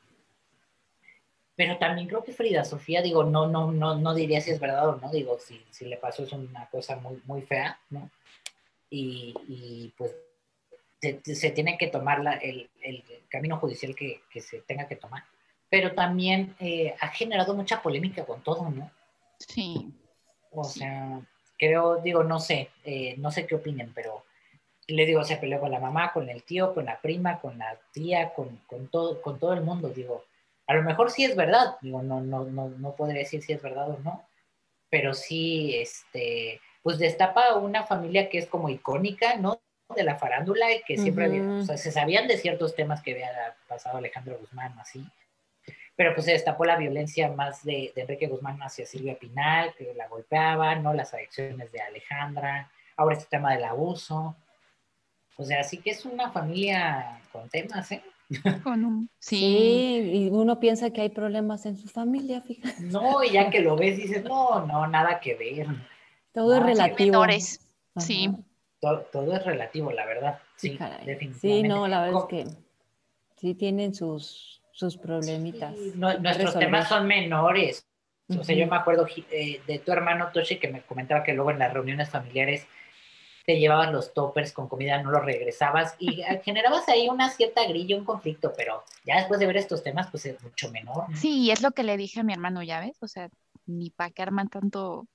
Pero 1.57 1.79
también 1.79 2.07
creo 2.07 2.23
que 2.23 2.33
Frida 2.33 2.65
Sofía, 2.65 3.03
digo, 3.03 3.25
no, 3.25 3.49
no, 3.49 3.73
no, 3.73 3.97
no 3.97 4.15
diría 4.15 4.41
si 4.41 4.51
es 4.51 4.61
verdad 4.61 4.89
o 4.91 4.97
no, 4.97 5.11
digo, 5.11 5.39
si, 5.39 5.65
si 5.71 5.87
le 5.87 5.97
pasó 5.97 6.23
es 6.23 6.33
una 6.33 6.69
cosa 6.69 6.97
muy, 6.97 7.21
muy 7.25 7.43
fea, 7.43 7.81
¿no? 7.91 8.11
Y, 8.91 9.35
y 9.49 9.95
pues 9.97 10.15
se, 11.01 11.51
tiene 11.51 11.79
que 11.79 11.89
tomar 11.89 12.21
la, 12.21 12.33
el, 12.35 12.71
el, 12.83 13.05
camino 13.29 13.59
judicial 13.59 13.95
que, 13.95 14.23
que, 14.31 14.41
se 14.41 14.61
tenga 14.61 14.89
que 14.89 14.97
tomar. 14.97 15.25
Pero 15.69 15.95
también 15.95 16.55
eh, 16.61 16.95
ha 17.01 17.09
generado 17.09 17.55
mucha 17.55 17.83
polémica 17.83 18.25
con 18.25 18.43
todo, 18.43 18.71
¿no? 18.71 18.91
Sí. 19.39 19.93
O 20.53 20.65
sea, 20.65 21.21
creo, 21.59 21.97
digo, 21.97 22.25
no 22.25 22.41
sé, 22.41 22.71
eh, 22.85 23.15
no 23.19 23.31
sé 23.31 23.47
qué 23.47 23.57
opinen, 23.57 23.93
pero 23.95 24.25
le 24.87 25.05
digo, 25.05 25.25
se 25.25 25.37
peleó 25.37 25.61
con 25.61 25.71
la 25.71 25.81
mamá, 25.81 26.13
con 26.13 26.31
el 26.31 26.45
tío, 26.45 26.73
con 26.73 26.85
la 26.85 27.01
prima, 27.01 27.41
con 27.41 27.59
la 27.59 27.79
tía, 27.93 28.33
con, 28.33 28.61
con, 28.67 28.89
todo, 28.89 29.21
con 29.21 29.39
todo 29.39 29.53
el 29.53 29.63
mundo, 29.63 29.91
digo 29.91 30.25
a 30.67 30.75
lo 30.75 30.83
mejor 30.83 31.11
sí 31.11 31.25
es 31.25 31.37
verdad, 31.37 31.77
digo, 31.81 32.03
no, 32.03 32.21
no, 32.21 32.45
no, 32.45 32.69
no 32.69 32.97
podría 32.97 33.21
decir 33.21 33.43
si 33.43 33.53
es 33.53 33.63
verdad 33.63 33.91
o 33.91 33.99
no, 33.99 34.27
pero 34.91 35.15
sí, 35.15 35.77
este, 35.77 36.61
pues 36.83 36.99
destapa 36.99 37.55
una 37.55 37.85
familia 37.85 38.29
que 38.29 38.39
es 38.39 38.47
como 38.47 38.69
icónica, 38.69 39.37
¿no? 39.37 39.61
De 39.95 40.03
la 40.03 40.17
farándula 40.17 40.73
y 40.73 40.83
que 40.83 40.99
siempre 40.99 41.27
había, 41.27 41.43
o 41.43 41.63
sea, 41.63 41.77
se 41.77 41.93
sabían 41.93 42.27
de 42.27 42.37
ciertos 42.37 42.75
temas 42.75 43.03
que 43.03 43.13
había 43.13 43.57
pasado 43.69 43.99
Alejandro 43.99 44.37
Guzmán, 44.39 44.77
así, 44.81 45.07
pero 45.95 46.13
pues 46.13 46.27
se 46.27 46.33
destapó 46.33 46.65
la 46.65 46.77
violencia 46.77 47.31
más 47.31 47.65
de, 47.65 47.93
de 47.95 48.03
Enrique 48.03 48.27
Guzmán 48.27 48.61
hacia 48.63 48.85
Silvia 48.85 49.17
Pinal, 49.19 49.75
que 49.79 49.95
la 49.95 50.09
golpeaba, 50.09 50.75
¿no? 50.75 50.93
Las 50.93 51.15
adicciones 51.15 51.71
de 51.71 51.81
Alejandra, 51.81 52.71
ahora 52.97 53.15
este 53.15 53.29
tema 53.31 53.55
del 53.55 53.65
abuso, 53.65 54.37
o 55.37 55.45
sea, 55.45 55.63
sí 55.63 55.79
que 55.79 55.91
es 55.91 56.05
una 56.05 56.31
familia 56.31 57.21
con 57.31 57.49
temas, 57.49 57.93
¿eh? 57.93 58.03
sí. 59.19 60.11
y 60.13 60.29
uno 60.31 60.59
piensa 60.59 60.91
que 60.91 61.03
hay 61.03 61.11
problemas 61.11 61.67
en 61.67 61.77
su 61.77 61.89
familia, 61.89 62.41
fíjate. 62.41 62.83
No, 62.83 63.23
y 63.23 63.33
ya 63.33 63.51
que 63.51 63.61
lo 63.61 63.77
ves 63.77 63.99
dices, 63.99 64.25
no, 64.25 64.67
no, 64.67 64.87
nada 64.87 65.21
que 65.21 65.35
ver. 65.35 65.67
Todo 66.33 66.57
es 66.57 66.63
relativo. 66.63 67.25
Sí. 67.99 68.31
Todo, 68.81 69.33
es 69.33 69.45
relativo, 69.45 69.91
la 69.91 70.07
verdad. 70.07 70.39
Sí, 70.57 70.79
definitivamente. 71.05 71.39
Sí, 71.41 71.63
no, 71.63 71.89
la 71.89 72.03
verdad 72.03 72.23
es 72.23 72.29
que 72.29 72.47
sí 73.37 73.55
tienen 73.55 73.95
sus, 73.95 74.63
sus 74.73 74.97
problemitas. 74.97 75.75
nuestros 75.97 76.59
temas 76.59 76.89
son 76.89 77.07
menores. 77.07 77.87
O 78.29 78.43
sea, 78.43 78.57
yo 78.57 78.67
me 78.67 78.77
acuerdo 78.77 79.07
eh, 79.31 79.61
de 79.67 79.79
tu 79.79 79.93
hermano 79.93 80.31
Toshi 80.33 80.59
que 80.59 80.69
me 80.69 80.83
comentaba 80.83 81.23
que 81.23 81.33
luego 81.33 81.53
en 81.53 81.61
las 81.61 81.73
reuniones 81.73 82.11
familiares 82.11 82.67
te 83.47 83.59
llevabas 83.61 83.93
los 83.93 84.13
toppers 84.13 84.53
con 84.53 84.69
comida, 84.69 85.01
no 85.01 85.13
los 85.13 85.25
regresabas 85.25 85.95
y 86.01 86.23
generabas 86.45 86.89
ahí 86.89 87.09
una 87.09 87.31
cierta 87.31 87.65
grilla, 87.67 87.97
un 87.97 88.05
conflicto, 88.05 88.53
pero 88.57 88.83
ya 89.05 89.19
después 89.19 89.39
de 89.39 89.47
ver 89.47 89.57
estos 89.57 89.85
temas, 89.85 90.09
pues 90.11 90.27
es 90.27 90.43
mucho 90.43 90.71
menor. 90.73 91.05
Sí, 91.15 91.51
es 91.53 91.63
lo 91.63 91.71
que 91.71 91.85
le 91.85 91.97
dije 91.97 92.21
a 92.21 92.25
mi 92.25 92.33
hermano, 92.33 92.65
ya 92.65 92.81
ves, 92.81 92.99
o 93.01 93.07
sea, 93.07 93.29
ni 93.67 93.91
para 93.91 94.11
qué 94.11 94.23
arman 94.23 94.49
tanto 94.49 95.07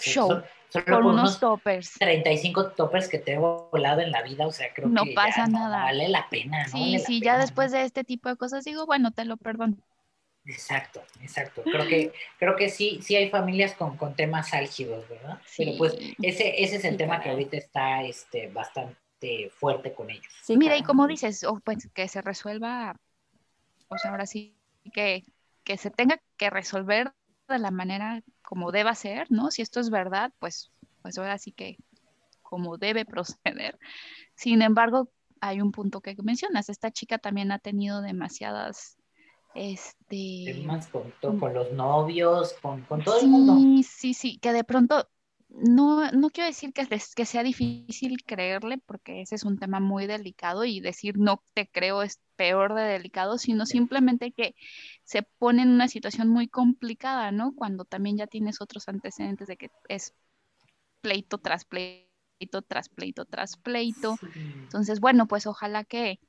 show 0.00 0.42
con 0.86 1.06
unos 1.06 1.40
toppers. 1.40 1.94
35 1.98 2.72
toppers 2.72 3.08
que 3.08 3.18
te 3.18 3.34
he 3.34 3.38
volado 3.38 4.00
en 4.00 4.10
la 4.10 4.22
vida, 4.22 4.46
o 4.46 4.52
sea, 4.52 4.72
creo 4.74 4.88
no 4.88 5.04
que 5.04 5.12
pasa 5.12 5.46
nada. 5.46 5.84
vale 5.84 6.08
la 6.08 6.28
pena, 6.28 6.64
¿no? 6.64 6.72
Sí, 6.72 6.98
sí, 6.98 7.20
ya 7.20 7.38
después 7.38 7.72
de 7.72 7.84
este 7.84 8.04
tipo 8.04 8.28
de 8.28 8.36
cosas 8.36 8.64
digo, 8.64 8.86
bueno, 8.86 9.12
te 9.12 9.24
lo 9.24 9.36
perdono. 9.36 9.76
Exacto, 10.44 11.02
exacto. 11.20 11.62
Creo 11.62 11.86
que, 11.86 12.12
creo 12.38 12.56
que 12.56 12.68
sí, 12.68 13.00
sí 13.02 13.16
hay 13.16 13.30
familias 13.30 13.74
con, 13.74 13.96
con 13.96 14.14
temas 14.14 14.52
álgidos, 14.54 15.08
¿verdad? 15.08 15.40
Pero 15.56 15.72
pues 15.76 15.96
ese, 16.22 16.62
ese 16.62 16.76
es 16.76 16.84
el 16.84 16.96
tema 16.96 17.20
que 17.20 17.30
ahorita 17.30 17.56
está 17.56 18.02
este, 18.02 18.48
bastante 18.48 19.50
fuerte 19.50 19.92
con 19.92 20.10
ellos. 20.10 20.32
Mira, 20.48 20.76
y 20.76 20.82
como 20.82 21.06
dices, 21.06 21.44
pues 21.64 21.88
que 21.92 22.08
se 22.08 22.22
resuelva, 22.22 22.96
o 23.88 23.98
sea, 23.98 24.10
ahora 24.10 24.26
sí, 24.26 24.56
que, 24.92 25.24
que 25.64 25.76
se 25.76 25.90
tenga 25.90 26.20
que 26.36 26.50
resolver 26.50 27.12
de 27.48 27.58
la 27.58 27.70
manera 27.70 28.22
como 28.48 28.72
deba 28.72 28.94
ser, 28.94 29.30
¿no? 29.30 29.50
Si 29.50 29.60
esto 29.60 29.78
es 29.78 29.90
verdad, 29.90 30.32
pues, 30.38 30.72
pues 31.02 31.18
ahora 31.18 31.36
sí 31.36 31.52
que 31.52 31.76
como 32.40 32.78
debe 32.78 33.04
proceder. 33.04 33.78
Sin 34.36 34.62
embargo, 34.62 35.10
hay 35.42 35.60
un 35.60 35.70
punto 35.70 36.00
que 36.00 36.16
mencionas, 36.22 36.70
esta 36.70 36.90
chica 36.90 37.18
también 37.18 37.52
ha 37.52 37.58
tenido 37.58 38.00
demasiadas 38.00 38.96
este 39.54 40.66
con, 41.20 41.38
con 41.38 41.52
los 41.52 41.72
novios, 41.72 42.54
con, 42.62 42.80
con 42.84 43.04
todo 43.04 43.20
el 43.20 43.28
mundo. 43.28 43.54
Sí, 43.58 43.82
sí, 43.82 44.14
sí, 44.14 44.38
que 44.38 44.54
de 44.54 44.64
pronto 44.64 45.06
no, 45.50 46.10
no 46.12 46.30
quiero 46.30 46.46
decir 46.46 46.72
que, 46.72 46.86
que 46.86 47.26
sea 47.26 47.42
difícil 47.42 48.24
creerle, 48.24 48.78
porque 48.78 49.20
ese 49.20 49.34
es 49.34 49.44
un 49.44 49.58
tema 49.58 49.78
muy 49.78 50.06
delicado 50.06 50.64
y 50.64 50.80
decir 50.80 51.18
no 51.18 51.42
te 51.52 51.68
creo 51.68 52.02
es 52.02 52.18
peor 52.38 52.74
de 52.74 52.84
delicado, 52.84 53.36
sino 53.36 53.66
simplemente 53.66 54.32
que 54.32 54.54
se 55.04 55.22
pone 55.22 55.62
en 55.62 55.70
una 55.70 55.88
situación 55.88 56.28
muy 56.28 56.48
complicada, 56.48 57.32
¿no? 57.32 57.52
Cuando 57.54 57.84
también 57.84 58.16
ya 58.16 58.26
tienes 58.26 58.62
otros 58.62 58.88
antecedentes 58.88 59.48
de 59.48 59.56
que 59.56 59.70
es 59.88 60.14
pleito 61.02 61.38
tras 61.38 61.66
pleito 61.66 62.62
tras 62.66 62.88
pleito 62.88 63.24
tras 63.26 63.56
pleito. 63.56 64.16
Entonces, 64.62 65.00
bueno, 65.00 65.26
pues 65.26 65.46
ojalá 65.46 65.82
que... 65.84 66.20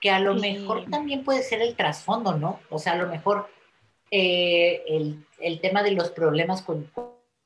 Que, 0.00 0.10
a 0.10 0.18
lo 0.18 0.34
mejor 0.34 0.88
también 0.90 1.22
puede 1.22 1.42
ser 1.42 1.60
el 1.60 1.76
trasfondo, 1.76 2.36
¿no? 2.36 2.60
O 2.70 2.78
sea, 2.78 2.94
a 2.94 2.96
lo 2.96 3.06
mejor 3.06 3.50
eh, 4.10 4.82
el, 4.88 5.26
el, 5.38 5.60
tema 5.60 5.82
de 5.82 5.92
los 5.92 6.10
problemas 6.10 6.62
con 6.62 6.90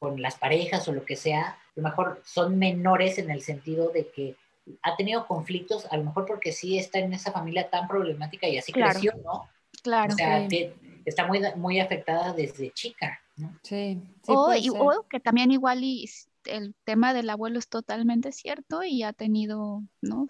con 0.02 0.20
las 0.20 0.36
parejas 0.36 0.88
o 0.88 0.92
lo 0.92 1.04
que 1.04 1.14
sea, 1.14 1.42
a 1.42 1.58
lo 1.76 1.84
mejor 1.84 2.20
son 2.24 2.58
menores 2.58 3.18
en 3.18 3.30
el 3.30 3.40
sentido 3.40 3.90
de 3.90 4.08
que 4.08 4.34
ha 4.82 4.96
tenido 4.96 5.26
conflictos, 5.26 5.86
a 5.90 5.96
lo 5.96 6.04
mejor 6.04 6.26
porque 6.26 6.52
sí 6.52 6.78
está 6.78 6.98
en 6.98 7.12
esa 7.12 7.32
familia 7.32 7.68
tan 7.70 7.88
problemática 7.88 8.48
y 8.48 8.58
así 8.58 8.72
creció, 8.72 9.12
¿no? 9.24 9.48
Claro. 9.82 10.12
O 10.12 10.16
sea, 10.16 10.46
que 10.48 10.74
está 11.04 11.26
muy, 11.26 11.40
muy 11.56 11.80
afectada 11.80 12.32
desde 12.32 12.70
chica, 12.72 13.20
¿no? 13.36 13.58
Sí. 13.62 14.00
o, 14.28 15.06
que 15.08 15.20
también 15.20 15.50
igual 15.50 15.82
y 15.82 16.08
el 16.44 16.74
tema 16.84 17.14
del 17.14 17.30
abuelo 17.30 17.58
es 17.58 17.68
totalmente 17.68 18.32
cierto 18.32 18.82
y 18.82 19.02
ha 19.02 19.12
tenido, 19.12 19.82
¿no? 20.00 20.26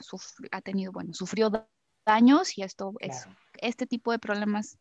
ha 0.51 0.61
tenido, 0.61 0.93
bueno, 0.93 1.13
sufrió 1.15 1.51
daños 2.05 2.57
y 2.59 2.63
esto 2.63 2.95
es, 3.01 3.27
este 3.59 3.87
tipo 3.87 4.13
de 4.13 4.19
problemas 4.19 4.79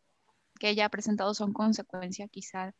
que 0.58 0.70
ella 0.70 0.86
ha 0.86 0.90
presentado 0.90 1.34
son 1.34 1.52
consecuencia 1.52 2.28
quizá 2.28 2.74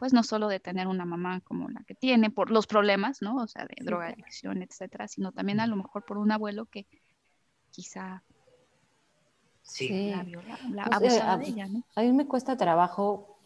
pues 0.00 0.14
no 0.14 0.22
solo 0.22 0.48
de 0.48 0.60
tener 0.60 0.86
una 0.88 1.04
mamá 1.04 1.42
como 1.42 1.68
la 1.68 1.84
que 1.84 1.94
tiene, 1.94 2.30
por 2.30 2.50
los 2.50 2.66
problemas, 2.66 3.20
¿no? 3.20 3.36
O 3.36 3.46
sea, 3.46 3.66
de 3.66 3.84
droga, 3.84 4.06
adicción, 4.08 4.62
etcétera, 4.62 5.06
sino 5.06 5.30
también 5.30 5.60
a 5.60 5.66
lo 5.66 5.76
mejor 5.76 6.06
por 6.06 6.16
un 6.16 6.32
abuelo 6.32 6.64
que 6.64 6.86
quizá 7.70 8.22
sí. 9.60 10.10
la, 10.70 10.88
la, 10.88 11.36
de 11.36 11.48
ella, 11.48 11.66
¿no? 11.66 11.84
A 11.94 12.00
mí 12.00 12.12
me 12.12 12.26
cuesta 12.26 12.56
trabajo, 12.56 13.36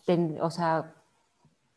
o 0.40 0.50
sea, 0.50 0.94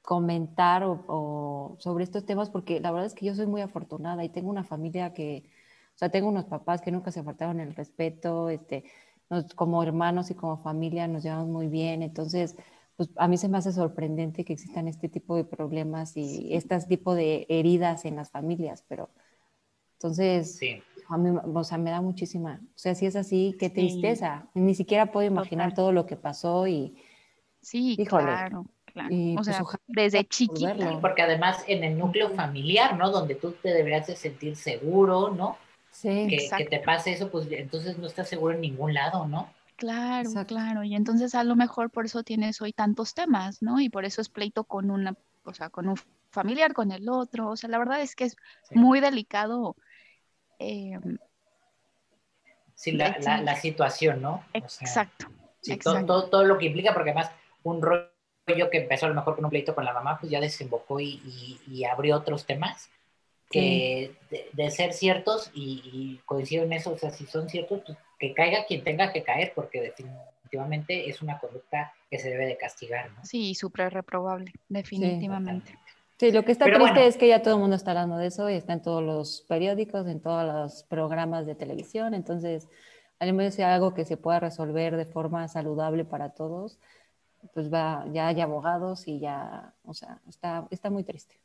comentar 0.04 0.84
o, 0.86 1.76
sobre 1.80 2.04
estos 2.04 2.28
temas 2.28 2.52
porque 2.52 2.80
la 2.80 2.92
verdad 2.92 3.08
es 3.08 3.16
que 3.16 3.26
yo 3.26 3.34
soy 3.34 3.48
muy 3.48 3.62
afortunada 3.62 4.24
y 4.24 4.30
tengo 4.30 4.52
una 4.52 4.64
familia 4.64 5.12
que, 5.12 5.50
o 5.96 5.98
sea, 5.98 6.10
tengo 6.10 6.30
unos 6.30 6.46
papás 6.46 6.82
que 6.84 6.92
nunca 6.92 7.12
se 7.12 7.24
faltaron 7.24 7.60
el 7.60 7.74
respeto, 7.74 8.50
este, 8.50 8.84
como 9.56 9.82
hermanos 9.82 10.30
y 10.30 10.36
como 10.36 10.56
familia 10.56 11.08
nos 11.08 11.24
llevamos 11.24 11.48
muy 11.48 11.68
bien, 11.68 12.04
entonces 12.04 12.56
pues 12.98 13.10
a 13.16 13.28
mí 13.28 13.38
se 13.38 13.48
me 13.48 13.60
hace 13.60 13.72
sorprendente 13.72 14.44
que 14.44 14.54
existan 14.54 14.88
este 14.88 15.08
tipo 15.08 15.36
de 15.36 15.46
problemas 15.46 16.18
y 16.18 16.54
este 16.54 16.78
tipo 16.82 17.14
de 17.14 17.46
heridas 17.48 18.06
en 18.06 18.16
las 18.16 18.32
familias, 18.32 18.84
pero 18.88 19.10
entonces, 19.94 20.60
a 21.08 21.18
mí, 21.18 21.40
o 21.54 21.64
sea, 21.64 21.78
me 21.78 21.92
da 21.92 22.02
muchísima, 22.02 22.60
o 22.64 22.78
sea, 22.78 22.96
si 22.96 23.06
es 23.06 23.16
así, 23.16 23.56
qué 23.60 23.70
tristeza, 23.70 24.48
ni 24.54 24.76
siquiera 24.76 25.12
puedo 25.12 25.28
imaginar 25.28 25.74
todo 25.74 25.92
lo 25.92 26.06
que 26.06 26.16
pasó 26.16 26.68
y... 26.68 26.96
Sí, 27.62 27.98
claro. 28.08 28.66
Claro. 28.94 29.10
o 29.10 29.36
pues, 29.36 29.46
sea, 29.46 29.64
desde 29.88 30.26
chiquito. 30.26 31.00
Porque 31.02 31.22
además 31.22 31.64
en 31.68 31.84
el 31.84 31.98
núcleo 32.00 32.32
familiar, 32.32 32.98
¿no? 32.98 33.12
Donde 33.12 33.36
tú 33.36 33.52
te 33.52 33.70
deberías 33.70 34.08
de 34.08 34.16
sentir 34.16 34.56
seguro, 34.56 35.30
¿no? 35.30 35.58
Sí, 35.92 36.28
que, 36.28 36.50
que, 36.58 36.66
te 36.66 36.80
pase 36.80 37.12
eso, 37.12 37.30
pues 37.30 37.48
entonces 37.52 37.98
no 38.00 38.08
estás 38.08 38.28
seguro 38.28 38.56
en 38.56 38.62
ningún 38.62 38.94
lado, 38.94 39.28
¿no? 39.28 39.50
Claro, 39.78 40.32
claro. 40.48 40.84
Y 40.84 40.96
entonces 40.96 41.36
a 41.36 41.44
lo 41.44 41.56
mejor 41.56 41.92
por 41.92 42.06
eso 42.06 42.24
tienes 42.24 42.62
hoy 42.62 42.74
tantos 42.74 43.14
temas, 43.14 43.62
¿no? 43.62 43.80
Y 43.80 43.90
por 43.90 44.06
eso 44.06 44.22
es 44.22 44.30
pleito 44.30 44.64
con 44.64 44.90
una, 44.90 45.16
o 45.44 45.54
sea, 45.54 45.70
con 45.70 45.88
un 45.88 45.98
familiar, 46.32 46.74
con 46.74 46.92
el 46.92 47.08
otro. 47.08 47.50
O 47.50 47.56
sea, 47.56 47.70
la 47.70 47.78
verdad 47.78 48.02
es 48.02 48.16
que 48.16 48.26
es 48.26 48.36
muy 48.72 49.00
delicado. 49.00 49.76
Em, 50.58 51.20
sí, 52.74 52.92
la, 52.94 53.20
la, 53.20 53.56
situación, 53.56 54.20
¿no? 54.20 54.44
exacto. 54.54 55.28
Todo, 55.84 56.30
todo, 56.30 56.44
lo 56.44 56.58
que 56.58 56.66
implica, 56.66 56.94
porque 56.94 57.12
además 57.12 57.30
un 57.62 57.80
rollo 57.82 58.70
que 58.72 58.80
empezó 58.80 59.06
a 59.06 59.10
lo 59.10 59.16
mejor 59.16 59.36
con 59.36 59.46
un 59.46 59.52
pleito 59.52 59.76
con 59.76 59.86
la 59.86 59.94
mamá, 59.94 60.18
pues 60.20 60.32
ya 60.32 60.42
desembocó 60.42 61.00
y, 61.00 61.60
y, 61.68 61.84
abrió 61.84 62.18
otros 62.18 62.46
temas 62.46 62.90
que 63.52 64.16
de, 64.54 64.72
ser 64.72 64.94
ciertos 64.94 65.52
y, 65.54 65.82
y, 65.84 66.22
coincido 66.26 66.64
en 66.64 66.74
eso, 66.74 66.94
o 66.94 66.98
sea, 66.98 67.12
si 67.12 67.26
son 67.28 67.48
ciertos, 67.48 67.82
pues 67.86 67.98
que 68.20 68.34
caiga 68.34 68.66
quien 68.66 68.84
tenga 68.84 69.12
que 69.12 69.24
caer, 69.24 69.54
porque 69.56 69.82
definitivamente 69.82 71.10
es 71.10 71.22
una 71.22 71.40
conducta 71.40 71.94
que 72.10 72.20
se 72.20 72.30
debe 72.30 72.46
de 72.46 72.58
castigar, 72.58 73.12
¿no? 73.12 73.26
Sí, 73.26 73.54
súper 73.54 73.94
reprobable, 73.94 74.52
definitivamente. 74.70 75.78
Sí, 76.20 76.32
lo 76.32 76.44
que 76.44 76.52
está 76.52 76.66
triste 76.66 77.06
es 77.06 77.16
que 77.16 77.28
ya 77.28 77.44
todo 77.44 77.56
el 77.56 77.60
mundo 77.60 77.76
está 77.76 77.92
hablando 77.92 78.18
de 78.18 78.28
eso 78.28 78.50
y 78.50 78.56
está 78.56 78.74
en 78.74 78.82
todos 78.82 79.04
los 79.04 79.46
periódicos, 79.48 80.08
en 80.08 80.20
todos 80.20 80.46
los 80.46 80.84
programas 80.84 81.46
de 81.46 81.54
televisión, 81.54 82.16
entonces, 82.16 82.68
al 83.20 83.34
menos 83.34 83.54
si 83.54 83.62
algo 83.62 83.94
que 83.94 84.04
se 84.04 84.18
pueda 84.18 84.40
resolver 84.40 84.98
de 84.98 85.06
forma 85.06 85.48
saludable 85.48 86.06
para 86.06 86.30
todos, 86.30 86.80
pues 87.54 87.72
va, 87.72 88.04
ya 88.12 88.30
hay 88.30 88.42
abogados 88.42 89.08
y 89.08 89.20
ya, 89.20 89.74
o 89.84 89.94
sea, 89.94 90.20
está, 90.28 90.68
está 90.72 90.90
muy 90.90 91.04
triste. 91.04 91.36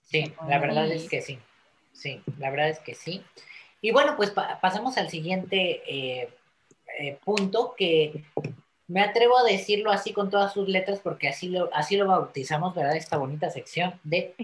Sí, 0.00 0.32
la 0.48 0.58
verdad 0.58 0.90
es 0.90 1.08
que 1.08 1.20
sí, 1.20 1.38
sí, 1.92 2.22
la 2.38 2.50
verdad 2.50 2.70
es 2.70 2.78
que 2.80 2.94
sí. 2.94 3.22
Y 3.82 3.90
bueno, 3.90 4.16
pues 4.16 4.30
pasamos 4.30 4.96
al 4.96 5.10
siguiente 5.10 5.82
eh, 5.86 6.32
eh, 6.98 7.18
punto 7.24 7.74
que 7.76 8.24
me 8.86 9.00
atrevo 9.00 9.36
a 9.36 9.42
decirlo 9.42 9.90
así 9.90 10.12
con 10.12 10.30
todas 10.30 10.52
sus 10.52 10.68
letras 10.68 11.00
porque 11.02 11.28
así 11.28 11.48
lo, 11.48 11.68
así 11.74 11.96
lo 11.96 12.06
bautizamos, 12.06 12.74
¿verdad? 12.76 12.96
Esta 12.96 13.16
bonita 13.16 13.50
sección 13.50 13.98
de 14.04 14.34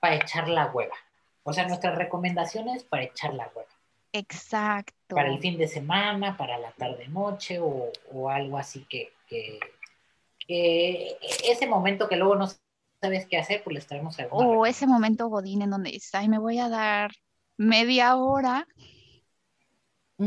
para 0.00 0.16
echar 0.16 0.48
la 0.48 0.66
hueva. 0.72 0.94
O 1.42 1.52
sea, 1.52 1.68
nuestras 1.68 1.96
recomendaciones 1.96 2.84
para 2.84 3.04
echar 3.04 3.34
la 3.34 3.50
hueva. 3.54 3.68
Exacto. 4.12 5.14
Para 5.14 5.28
el 5.28 5.40
fin 5.40 5.58
de 5.58 5.68
semana, 5.68 6.36
para 6.38 6.56
la 6.58 6.70
tarde-noche 6.72 7.58
o, 7.60 7.92
o, 8.12 8.30
algo 8.30 8.56
así 8.56 8.86
que, 8.88 9.12
que, 9.28 9.60
ese 11.44 11.66
momento 11.66 12.08
que 12.08 12.16
luego 12.16 12.34
no 12.34 12.48
sabes 13.02 13.26
qué 13.26 13.36
hacer, 13.36 13.62
pues 13.62 13.74
les 13.74 13.86
traemos 13.86 14.18
algo. 14.18 14.38
O 14.38 14.64
ese 14.64 14.86
momento 14.86 15.28
godín 15.28 15.60
en 15.60 15.70
donde 15.70 15.90
dices, 15.90 16.14
ay, 16.14 16.28
me 16.28 16.38
voy 16.38 16.58
a 16.58 16.70
dar 16.70 17.10
media 17.56 18.16
hora 18.16 18.66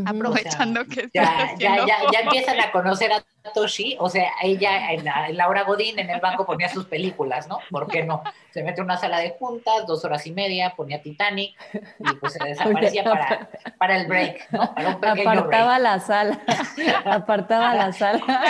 aprovechando 0.06 0.85
que 0.85 1.10
ya, 1.14 1.56
ya, 1.57 1.85
ya, 1.85 1.97
ya, 2.11 2.19
empiezan 2.23 2.60
a 2.60 2.72
conocer 2.72 3.11
a 3.11 3.23
Toshi, 3.53 3.95
o 3.99 4.07
sea, 4.10 4.30
ella 4.43 4.91
en 4.91 5.03
la, 5.03 5.27
en 5.30 5.41
hora 5.41 5.64
Godín 5.64 5.97
en 5.97 6.10
el 6.10 6.19
banco 6.19 6.45
ponía 6.45 6.69
sus 6.69 6.85
películas, 6.85 7.47
¿no? 7.47 7.60
¿Por 7.72 7.88
qué 7.88 8.03
no? 8.03 8.22
Se 8.51 8.61
mete 8.61 8.81
en 8.81 8.85
una 8.85 8.97
sala 8.97 9.19
de 9.19 9.31
juntas, 9.31 9.88
dos 9.88 10.06
horas 10.06 10.27
y 10.27 10.31
media, 10.31 10.76
ponía 10.76 11.01
Titanic 11.01 11.56
y 11.73 12.14
pues 12.18 12.34
se 12.34 12.43
desaparecía 12.43 13.03
para, 13.03 13.49
para 13.80 13.97
el 13.97 14.07
break, 14.07 14.51
¿no? 14.51 14.76
Para 14.76 14.89
un 14.89 15.27
Apartaba 15.27 15.80
la 15.80 15.99
sala, 15.99 16.39
apartaba 17.06 17.73
la 17.73 17.91
sala. 17.91 18.45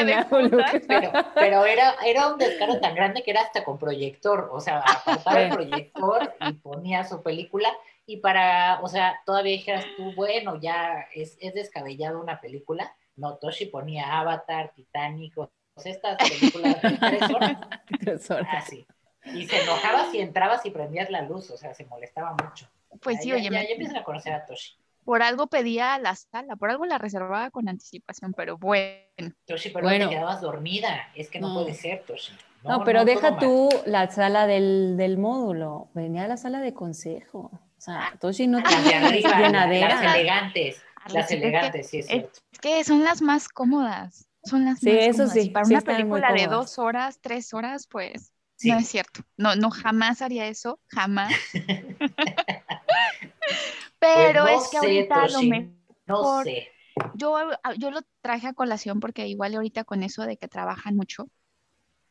pero, 0.87 1.11
pero 1.35 1.65
era, 1.65 1.95
era 2.05 2.27
un 2.27 2.37
descaro 2.37 2.79
tan 2.81 2.95
grande 2.95 3.23
que 3.23 3.31
era 3.31 3.41
hasta 3.41 3.63
con 3.63 3.77
proyector, 3.77 4.49
o 4.51 4.59
sea, 4.59 4.79
apartaba 4.79 5.41
el 5.41 5.53
proyector 5.53 6.33
y 6.41 6.53
ponía 6.53 7.05
su 7.05 7.23
película 7.23 7.69
y 8.09 8.17
para, 8.17 8.79
o 8.81 8.87
sea, 8.87 9.21
todavía 9.23 9.51
dijeras 9.51 9.85
tú, 9.95 10.15
bueno, 10.15 10.59
ya 10.59 11.05
es, 11.13 11.37
es 11.39 11.53
descabellado 11.53 12.19
una 12.19 12.41
película. 12.41 12.91
No, 13.15 13.37
Toshi 13.37 13.67
ponía 13.67 14.19
Avatar, 14.19 14.73
Titanic, 14.73 15.37
o 15.37 15.51
sea, 15.77 15.91
estas 15.91 16.17
películas 16.17 16.81
de 16.81 16.97
tres 16.97 17.29
horas. 17.29 17.57
tres 17.99 18.31
horas. 18.31 18.47
Así. 18.51 18.87
Y 19.25 19.45
se 19.45 19.61
enojaba 19.61 20.09
si 20.09 20.21
entrabas 20.21 20.65
y 20.65 20.71
prendías 20.71 21.11
la 21.11 21.21
luz, 21.21 21.51
o 21.51 21.57
sea, 21.57 21.75
se 21.75 21.85
molestaba 21.85 22.35
mucho. 22.43 22.67
Pues 22.99 23.21
sí, 23.21 23.31
oye, 23.31 23.43
ya, 23.43 23.61
ya 23.61 23.69
empiezan 23.69 23.97
a 23.97 24.03
conocer 24.03 24.33
a 24.33 24.43
Toshi. 24.43 24.75
Por 25.05 25.21
algo 25.21 25.45
pedía 25.45 25.99
la 25.99 26.15
sala, 26.15 26.55
por 26.55 26.71
algo 26.71 26.87
la 26.87 26.97
reservaba 26.97 27.51
con 27.51 27.69
anticipación, 27.69 28.33
pero 28.33 28.57
bueno. 28.57 29.35
Toshi, 29.45 29.69
pero 29.69 29.85
bueno. 29.85 30.09
te 30.09 30.15
quedabas 30.15 30.41
dormida. 30.41 31.11
Es 31.13 31.29
que 31.29 31.39
no, 31.39 31.53
puede 31.53 31.75
ser, 31.75 32.03
Toshi. 32.07 32.33
No, 32.63 32.83
pero 32.83 33.05
deja 33.05 33.37
tú 33.37 33.69
la 33.85 34.09
sala 34.09 34.47
del, 34.47 34.97
del, 34.97 35.19
módulo. 35.19 35.89
Venía 35.93 36.23
a 36.23 36.27
la 36.27 36.37
sala 36.37 36.59
de 36.59 36.73
consejo. 36.73 37.51
O 37.79 37.81
sea, 37.81 38.13
Toshi 38.19 38.45
no 38.45 38.61
tiene 38.61 39.21
llenadera. 39.21 40.01
Las 40.01 40.15
elegantes. 40.15 40.83
Las 41.13 41.31
elegantes, 41.31 41.89
sí 41.89 41.99
es 41.99 42.07
cierto. 42.07 42.39
Es 42.51 42.59
que 42.59 42.83
son 42.83 43.05
las 43.05 43.21
más 43.21 43.47
cómodas. 43.47 44.27
Son 44.43 44.65
las 44.65 44.79
sí, 44.79 44.87
más 44.87 44.95
eso 44.95 45.11
cómodas. 45.23 45.33
Sí, 45.33 45.49
para 45.49 45.65
una 45.65 45.79
película 45.79 46.33
de 46.33 46.47
dos 46.47 46.77
horas, 46.77 47.19
tres 47.21 47.53
horas, 47.53 47.87
pues 47.87 48.33
no 48.65 48.79
es 48.79 48.89
cierto. 48.89 49.21
No, 49.37 49.55
no, 49.55 49.69
jamás 49.69 50.21
haría 50.21 50.47
eso, 50.47 50.81
jamás. 50.87 51.33
Pero 53.99 54.43
pues 54.43 54.63
es 54.63 54.69
que 54.71 54.77
ahorita 54.77 55.27
lo 55.29 55.41
mejor. 55.43 55.69
No 56.05 56.43
sé. 56.43 56.67
Yo, 57.13 57.37
yo 57.77 57.91
lo 57.91 58.01
traje 58.21 58.47
a 58.47 58.53
colación 58.53 58.99
porque 58.99 59.25
igual 59.25 59.55
ahorita 59.55 59.85
con 59.85 60.03
eso 60.03 60.23
de 60.23 60.35
que 60.35 60.49
trabajan 60.49 60.97
mucho, 60.97 61.29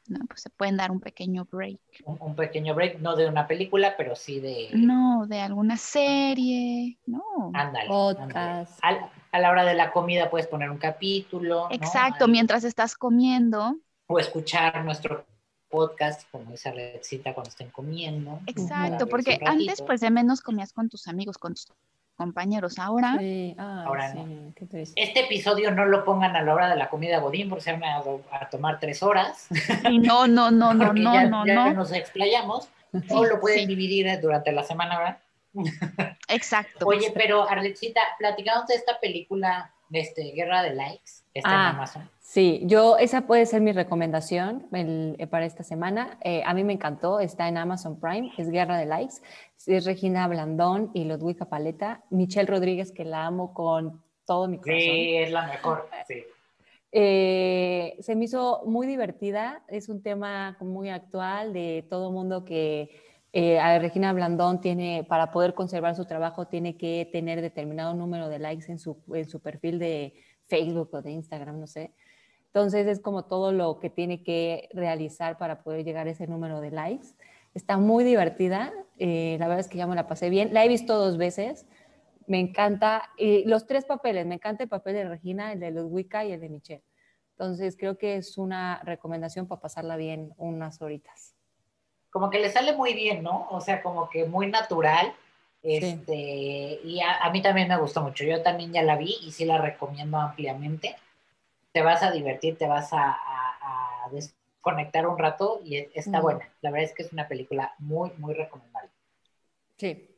¿no? 0.08 0.24
Pues 0.26 0.42
se 0.42 0.50
pueden 0.50 0.76
dar 0.76 0.90
un 0.90 1.00
pequeño 1.00 1.46
break. 1.50 1.80
Un, 2.04 2.34
pequeño 2.34 2.74
break, 2.74 3.00
no 3.00 3.16
de 3.16 3.28
una 3.28 3.46
película, 3.46 3.94
pero 3.96 4.16
sí 4.16 4.40
de... 4.40 4.70
No, 4.74 5.26
de 5.26 5.40
alguna 5.40 5.76
serie, 5.76 6.98
no. 7.06 7.22
Ándale. 7.54 7.88
Podcast. 7.88 8.78
A, 8.82 9.38
la 9.38 9.50
hora 9.50 9.64
de 9.64 9.74
la 9.74 9.90
comida 9.92 10.30
puedes 10.30 10.46
poner 10.46 10.70
un 10.70 10.78
capítulo. 10.78 11.68
Exacto, 11.70 12.28
mientras 12.28 12.64
estás 12.64 12.96
comiendo. 12.96 13.76
O 14.06 14.18
escuchar 14.18 14.84
nuestro 14.84 15.26
podcast, 15.68 16.28
como 16.30 16.54
esa 16.54 16.72
receta 16.72 17.34
cuando 17.34 17.50
estén 17.50 17.70
comiendo. 17.70 18.40
Exacto, 18.46 19.06
porque 19.06 19.38
antes 19.44 19.82
pues 19.82 20.00
de 20.00 20.10
menos 20.10 20.40
comías 20.40 20.72
con 20.72 20.88
tus 20.88 21.08
amigos, 21.08 21.38
con 21.38 21.54
tus 21.54 21.66
compañeros. 22.18 22.78
Ahora, 22.78 23.12
ahora 23.86 24.12
no. 24.12 24.52
Este 24.96 25.20
episodio 25.20 25.70
no 25.70 25.86
lo 25.86 26.04
pongan 26.04 26.34
a 26.36 26.42
la 26.42 26.52
hora 26.52 26.68
de 26.68 26.76
la 26.76 26.90
comida 26.90 27.20
Godín 27.20 27.48
porque 27.48 27.64
se 27.64 27.72
van 27.72 27.84
a, 27.84 28.02
tomar 28.50 28.80
tres 28.80 29.02
horas. 29.02 29.46
no, 29.90 30.26
no, 30.26 30.50
no, 30.50 30.74
no, 30.74 30.92
no, 30.92 31.14
ya, 31.14 31.24
no, 31.24 31.46
ya 31.46 31.54
no. 31.54 31.72
nos 31.72 31.92
explayamos. 31.92 32.68
o 33.10 33.24
lo 33.24 33.40
pueden 33.40 33.68
dividir 33.68 34.20
durante 34.20 34.50
la 34.52 34.64
semana, 34.64 34.98
¿verdad? 34.98 35.18
Exacto. 36.28 36.86
Oye, 36.86 37.12
pero 37.14 37.48
Arletcita, 37.48 38.00
platicamos 38.18 38.66
de 38.66 38.74
esta 38.74 38.98
película, 38.98 39.72
de 39.88 40.00
este, 40.00 40.32
Guerra 40.32 40.62
de 40.62 40.74
Likes, 40.74 41.22
está 41.32 41.50
en 41.50 41.56
Ah, 41.56 41.68
Amazon. 41.70 42.10
Sí, 42.30 42.60
yo, 42.64 42.98
esa 42.98 43.22
puede 43.22 43.46
ser 43.46 43.62
mi 43.62 43.72
recomendación 43.72 44.66
el- 44.74 45.16
eh, 45.18 45.26
para 45.26 45.46
esta 45.46 45.62
semana. 45.62 46.18
Eh, 46.22 46.42
a 46.44 46.52
mí 46.52 46.62
me 46.62 46.74
encantó, 46.74 47.20
está 47.20 47.48
en 47.48 47.56
Amazon 47.56 47.98
Prime, 47.98 48.30
es 48.36 48.50
Guerra 48.50 48.76
de 48.76 48.84
Likes. 48.84 49.14
Es 49.66 49.86
Regina 49.86 50.28
Blandón 50.28 50.90
y 50.92 51.04
Ludwika 51.04 51.46
Paleta. 51.46 52.04
Michelle 52.10 52.46
Rodríguez, 52.46 52.92
que 52.92 53.06
la 53.06 53.24
amo 53.24 53.54
con 53.54 54.02
todo 54.26 54.46
mi 54.46 54.58
corazón. 54.58 54.78
Sí, 54.82 55.16
es 55.16 55.30
la 55.30 55.46
mejor, 55.46 55.88
sí. 56.06 56.22
Eh, 56.92 57.96
se 58.00 58.14
me 58.14 58.26
hizo 58.26 58.62
muy 58.66 58.86
divertida, 58.86 59.62
es 59.66 59.88
un 59.88 60.02
tema 60.02 60.58
muy 60.60 60.90
actual 60.90 61.54
de 61.54 61.86
todo 61.88 62.12
mundo 62.12 62.44
que 62.44 62.90
eh, 63.32 63.58
a 63.58 63.78
Regina 63.78 64.12
Blandón 64.12 64.60
tiene, 64.60 65.02
para 65.08 65.30
poder 65.30 65.54
conservar 65.54 65.96
su 65.96 66.04
trabajo, 66.04 66.46
tiene 66.46 66.76
que 66.76 67.08
tener 67.10 67.40
determinado 67.40 67.94
número 67.94 68.28
de 68.28 68.38
likes 68.38 68.70
en 68.70 68.78
su, 68.78 68.98
en 69.14 69.26
su 69.26 69.40
perfil 69.40 69.78
de 69.78 70.12
Facebook 70.46 70.90
o 70.92 71.00
de 71.00 71.12
Instagram, 71.12 71.58
no 71.58 71.66
sé. 71.66 71.94
Entonces 72.58 72.88
es 72.88 72.98
como 72.98 73.24
todo 73.24 73.52
lo 73.52 73.78
que 73.78 73.88
tiene 73.88 74.24
que 74.24 74.68
realizar 74.72 75.38
para 75.38 75.62
poder 75.62 75.84
llegar 75.84 76.08
a 76.08 76.10
ese 76.10 76.26
número 76.26 76.60
de 76.60 76.72
likes. 76.72 77.06
Está 77.54 77.76
muy 77.76 78.02
divertida, 78.02 78.72
eh, 78.98 79.36
la 79.38 79.46
verdad 79.46 79.60
es 79.60 79.68
que 79.68 79.78
ya 79.78 79.86
me 79.86 79.94
la 79.94 80.08
pasé 80.08 80.28
bien. 80.28 80.52
La 80.52 80.64
he 80.64 80.68
visto 80.68 80.98
dos 80.98 81.18
veces, 81.18 81.66
me 82.26 82.40
encanta, 82.40 83.10
y 83.16 83.44
los 83.44 83.68
tres 83.68 83.84
papeles, 83.84 84.26
me 84.26 84.34
encanta 84.34 84.64
el 84.64 84.68
papel 84.68 84.94
de 84.94 85.08
Regina, 85.08 85.52
el 85.52 85.60
de 85.60 85.70
Ludwika 85.70 86.24
y 86.24 86.32
el 86.32 86.40
de 86.40 86.48
Michelle. 86.48 86.82
Entonces 87.30 87.76
creo 87.78 87.96
que 87.96 88.16
es 88.16 88.36
una 88.38 88.80
recomendación 88.82 89.46
para 89.46 89.60
pasarla 89.60 89.94
bien 89.94 90.34
unas 90.36 90.82
horitas. 90.82 91.36
Como 92.10 92.28
que 92.28 92.40
le 92.40 92.50
sale 92.50 92.72
muy 92.72 92.92
bien, 92.92 93.22
¿no? 93.22 93.46
O 93.52 93.60
sea, 93.60 93.84
como 93.84 94.10
que 94.10 94.24
muy 94.24 94.48
natural. 94.48 95.14
Este, 95.62 96.80
Y 96.82 97.00
a, 97.02 97.18
a 97.18 97.30
mí 97.30 97.40
también 97.40 97.68
me 97.68 97.78
gustó 97.78 98.02
mucho. 98.02 98.24
Yo 98.24 98.42
también 98.42 98.72
ya 98.72 98.82
la 98.82 98.96
vi 98.96 99.14
y 99.22 99.30
sí 99.30 99.44
la 99.44 99.58
recomiendo 99.58 100.16
ampliamente. 100.16 100.96
Te 101.78 101.82
vas 101.84 102.02
a 102.02 102.10
divertir, 102.10 102.58
te 102.58 102.66
vas 102.66 102.92
a, 102.92 103.12
a- 103.12 104.04
a 104.06 104.10
desconectar 104.10 105.06
un 105.06 105.16
rato 105.16 105.60
y 105.64 105.76
e- 105.76 105.90
está 105.94 106.20
buena. 106.20 106.48
La 106.60 106.72
verdad 106.72 106.88
es 106.90 106.94
que 106.96 107.04
es 107.04 107.12
una 107.12 107.28
película 107.28 107.72
muy, 107.78 108.10
muy 108.18 108.34
recomendable. 108.34 108.90
Sí. 109.78 110.08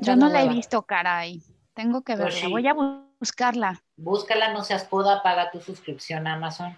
Yo 0.00 0.16
no 0.16 0.28
la 0.28 0.44
he 0.44 0.48
visto, 0.48 0.84
caray. 0.86 1.42
Tengo 1.74 2.02
que 2.02 2.16
verla. 2.16 2.48
sí. 2.48 2.48
Voy 2.48 2.66
a 2.68 2.74
bu- 2.74 3.08
buscarla. 3.20 3.82
Búscala, 3.96 4.52
no 4.52 4.62
seas 4.62 4.84
coda, 4.84 5.22
paga 5.24 5.50
tu 5.50 5.60
suscripción 5.60 6.26
a 6.28 6.34
Amazon 6.34 6.76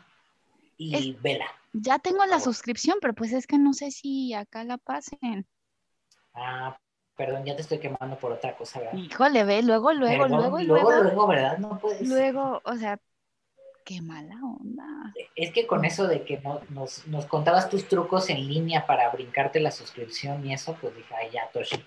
y 0.78 1.12
vela. 1.14 1.46
Ya 1.74 2.00
tengo 2.00 2.24
la 2.26 2.40
suscripción, 2.40 2.98
pero 3.00 3.14
pues 3.14 3.32
es 3.32 3.46
que 3.46 3.58
no 3.58 3.72
sé 3.72 3.92
si 3.92 4.34
acá 4.34 4.64
la 4.64 4.78
pasen. 4.78 5.46
Ah, 6.34 6.78
perdón, 7.16 7.44
ya 7.44 7.56
te 7.56 7.62
estoy 7.62 7.80
quemando 7.80 8.16
por 8.16 8.30
otra 8.30 8.56
cosa, 8.56 8.78
¿verdad? 8.78 8.98
Híjole, 8.98 9.44
ve, 9.44 9.62
luego, 9.62 9.92
luego, 9.92 10.24
Perdón, 10.24 10.40
luego, 10.40 10.58
luego, 10.58 10.90
luego, 10.90 11.02
luego, 11.02 11.26
¿verdad? 11.26 11.58
No 11.58 11.78
puedes. 11.78 12.08
luego, 12.08 12.62
o 12.64 12.76
sea, 12.76 12.98
qué 13.86 14.02
mala 14.02 14.34
onda. 14.42 15.14
Es 15.36 15.52
que 15.52 15.66
con 15.66 15.84
eso 15.84 16.06
de 16.08 16.24
que 16.24 16.38
no- 16.40 16.60
nos, 16.70 17.06
nos 17.06 17.24
contabas 17.26 17.70
tus 17.70 17.88
trucos 17.88 18.28
en 18.28 18.46
línea 18.46 18.84
para 18.86 19.08
brincarte 19.10 19.60
la 19.60 19.70
suscripción 19.70 20.44
y 20.44 20.52
eso, 20.52 20.76
pues 20.80 20.94
dije, 20.94 21.14
ay, 21.14 21.30
ya, 21.32 21.48
Toshi. 21.52 21.82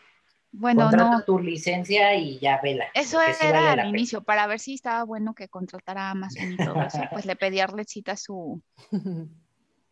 Bueno, 0.51 0.85
Contrata 0.85 1.17
no, 1.17 1.23
tu 1.25 1.37
licencia 1.37 2.15
y 2.15 2.39
ya 2.39 2.59
vela. 2.63 2.85
eso 2.95 3.19
sí 3.19 3.45
era 3.45 3.59
vale 3.61 3.75
la 3.75 3.83
al 3.83 3.89
inicio, 3.89 4.21
para 4.23 4.47
ver 4.47 4.59
si 4.59 4.73
estaba 4.75 5.03
bueno 5.03 5.35
que 5.35 5.47
contratara 5.49 6.07
a 6.07 6.11
Amazon 6.11 6.53
y 6.53 6.57
todo 6.57 6.81
eso. 6.81 7.01
Pues 7.11 7.25
le 7.25 7.35
pedí 7.35 7.59
a 7.59 7.65
Arletcita 7.65 8.15
su, 8.15 8.59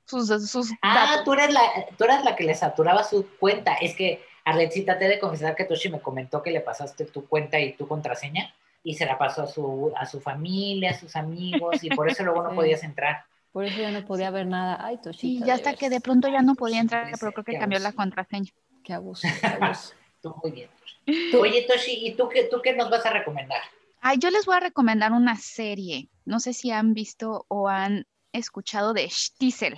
sus, 0.05 0.49
sus 0.49 0.71
Ah, 0.81 1.21
tú 1.25 1.33
eres, 1.33 1.53
la, 1.53 1.61
tú 1.97 2.05
eras 2.05 2.23
la 2.23 2.35
que 2.35 2.43
le 2.45 2.55
saturaba 2.55 3.03
su 3.03 3.27
cuenta. 3.37 3.73
Es 3.75 3.95
que, 3.95 4.23
Arletcita, 4.45 4.97
te 4.97 5.05
he 5.05 5.09
de 5.09 5.19
confesar 5.19 5.55
que 5.55 5.65
Toshi 5.65 5.89
me 5.89 5.99
comentó 6.01 6.41
que 6.41 6.51
le 6.51 6.61
pasaste 6.61 7.05
tu 7.05 7.27
cuenta 7.27 7.59
y 7.59 7.73
tu 7.73 7.87
contraseña 7.87 8.53
y 8.89 8.93
se 8.93 9.05
la 9.05 9.17
pasó 9.17 9.43
a 9.43 9.47
su, 9.47 9.91
a 9.95 10.05
su 10.05 10.19
familia, 10.21 10.91
a 10.91 10.93
sus 10.99 11.15
amigos 11.15 11.83
y 11.83 11.89
por 11.89 12.09
eso 12.09 12.23
luego 12.23 12.43
no 12.43 12.49
Sí. 12.51 12.55
podías 12.55 12.83
entrar. 12.83 13.25
Por 13.51 13.65
eso 13.65 13.81
ya 13.81 13.91
no 13.91 14.05
podía 14.05 14.29
ver 14.29 14.45
nada. 14.45 14.77
Ay, 14.85 14.95
Y 14.95 14.97
Toshita. 14.99 15.45
ya 15.45 15.53
hasta 15.55 15.73
que 15.73 15.89
de 15.89 15.99
pronto 15.99 16.27
ya 16.29 16.41
no 16.41 16.55
podía 16.55 16.79
entrar, 16.79 17.11
pero 17.19 17.31
creo 17.31 17.43
que 17.43 17.57
cambió 17.59 17.79
la 17.79 17.91
contraseña. 17.91 18.51
Qué 18.83 18.93
abuso, 18.93 19.27
qué 19.41 19.47
abuso. 19.47 19.93
Tú 20.21 20.33
muy 20.43 20.51
bien. 20.51 20.69
Toshi. 21.09 21.35
Oye, 21.37 21.65
Toshi, 21.67 22.07
¿y 22.07 22.15
tú 22.15 22.27
qué, 22.29 22.43
tú 22.45 22.61
qué 22.63 22.75
nos 22.75 22.89
vas 22.89 23.05
a 23.05 23.09
recomendar? 23.11 23.61
Ay, 24.01 24.17
yo 24.19 24.29
les 24.29 24.45
voy 24.45 24.55
a 24.55 24.59
recomendar 24.59 25.11
una 25.11 25.35
serie. 25.35 26.09
No 26.25 26.39
sé 26.39 26.53
si 26.53 26.71
han 26.71 26.93
visto 26.93 27.45
o 27.49 27.67
han 27.67 28.05
escuchado 28.31 28.93
de 28.93 29.09
Stiesel. 29.09 29.77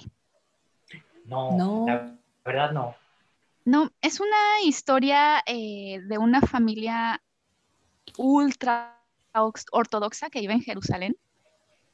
No, 1.26 1.52
No. 1.57 1.86
la 1.88 2.15
verdad 2.45 2.72
no. 2.72 2.95
No, 3.65 3.91
es 4.02 4.19
una 4.19 4.61
historia 4.64 5.44
eh, 5.45 5.99
de 6.03 6.18
una 6.18 6.41
familia 6.41 7.22
ultra 8.18 8.98
ortodoxa 9.34 10.30
que 10.30 10.41
vive 10.41 10.53
en 10.53 10.61
Jerusalén 10.61 11.15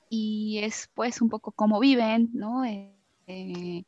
y 0.09 0.59
es 0.63 0.89
pues 0.93 1.21
un 1.21 1.29
poco 1.29 1.51
cómo 1.51 1.79
viven, 1.79 2.29
¿no? 2.33 2.63
Eh, 2.65 2.95
eh, 3.27 3.83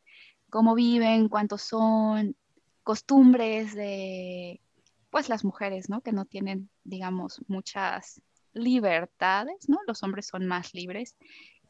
cómo 0.49 0.75
viven, 0.75 1.29
cuántos 1.29 1.61
son, 1.61 2.35
costumbres 2.83 3.75
de 3.75 4.61
pues 5.09 5.29
las 5.29 5.43
mujeres, 5.43 5.89
¿no? 5.89 6.01
Que 6.01 6.11
no 6.11 6.25
tienen, 6.25 6.69
digamos, 6.83 7.41
muchas 7.47 8.21
libertades, 8.53 9.69
¿no? 9.69 9.79
Los 9.87 10.03
hombres 10.03 10.27
son 10.27 10.45
más 10.45 10.73
libres. 10.73 11.15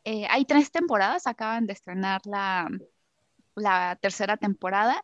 Eh, 0.04 0.26
hay 0.30 0.46
tres 0.46 0.72
temporadas, 0.72 1.28
acaban 1.28 1.68
de 1.68 1.74
estrenar 1.74 2.22
la, 2.26 2.70
la 3.56 3.98
tercera 4.02 4.38
temporada. 4.38 5.04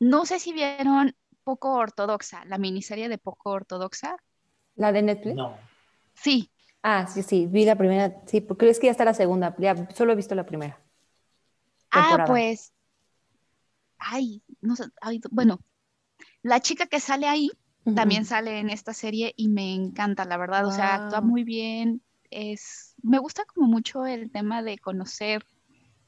No 0.00 0.24
sé 0.24 0.38
si 0.38 0.52
vieron 0.52 1.14
Poco 1.44 1.74
Ortodoxa, 1.74 2.44
la 2.46 2.58
miniserie 2.58 3.08
de 3.08 3.18
Poco 3.18 3.50
Ortodoxa. 3.50 4.16
¿La 4.76 4.92
de 4.92 5.02
Netflix? 5.02 5.36
No. 5.36 5.56
Sí, 6.22 6.50
Ah, 6.82 7.06
sí, 7.06 7.22
sí, 7.22 7.46
vi 7.46 7.64
la 7.64 7.76
primera, 7.76 8.22
sí, 8.26 8.40
porque 8.40 8.68
es 8.68 8.78
que 8.80 8.86
ya 8.86 8.90
está 8.92 9.04
la 9.04 9.14
segunda, 9.14 9.54
ya 9.58 9.88
solo 9.94 10.12
he 10.12 10.16
visto 10.16 10.34
la 10.34 10.46
primera. 10.46 10.80
Ah, 11.90 12.18
pues. 12.24 12.72
Ay, 13.98 14.42
no 14.60 14.76
sé. 14.76 14.84
ay, 15.00 15.20
bueno, 15.30 15.60
la 16.42 16.60
chica 16.60 16.86
que 16.86 17.00
sale 17.00 17.26
ahí 17.28 17.50
también 17.94 18.24
sale 18.26 18.60
en 18.60 18.70
esta 18.70 18.94
serie 18.94 19.34
y 19.36 19.48
me 19.48 19.74
encanta, 19.74 20.24
la 20.24 20.36
verdad. 20.38 20.66
O 20.66 20.72
sea, 20.72 20.96
actúa 20.96 21.20
muy 21.22 21.44
bien. 21.44 22.02
Es, 22.30 22.94
me 23.02 23.18
gusta 23.18 23.44
como 23.46 23.68
mucho 23.68 24.06
el 24.06 24.30
tema 24.32 24.62
de 24.62 24.78
conocer 24.78 25.44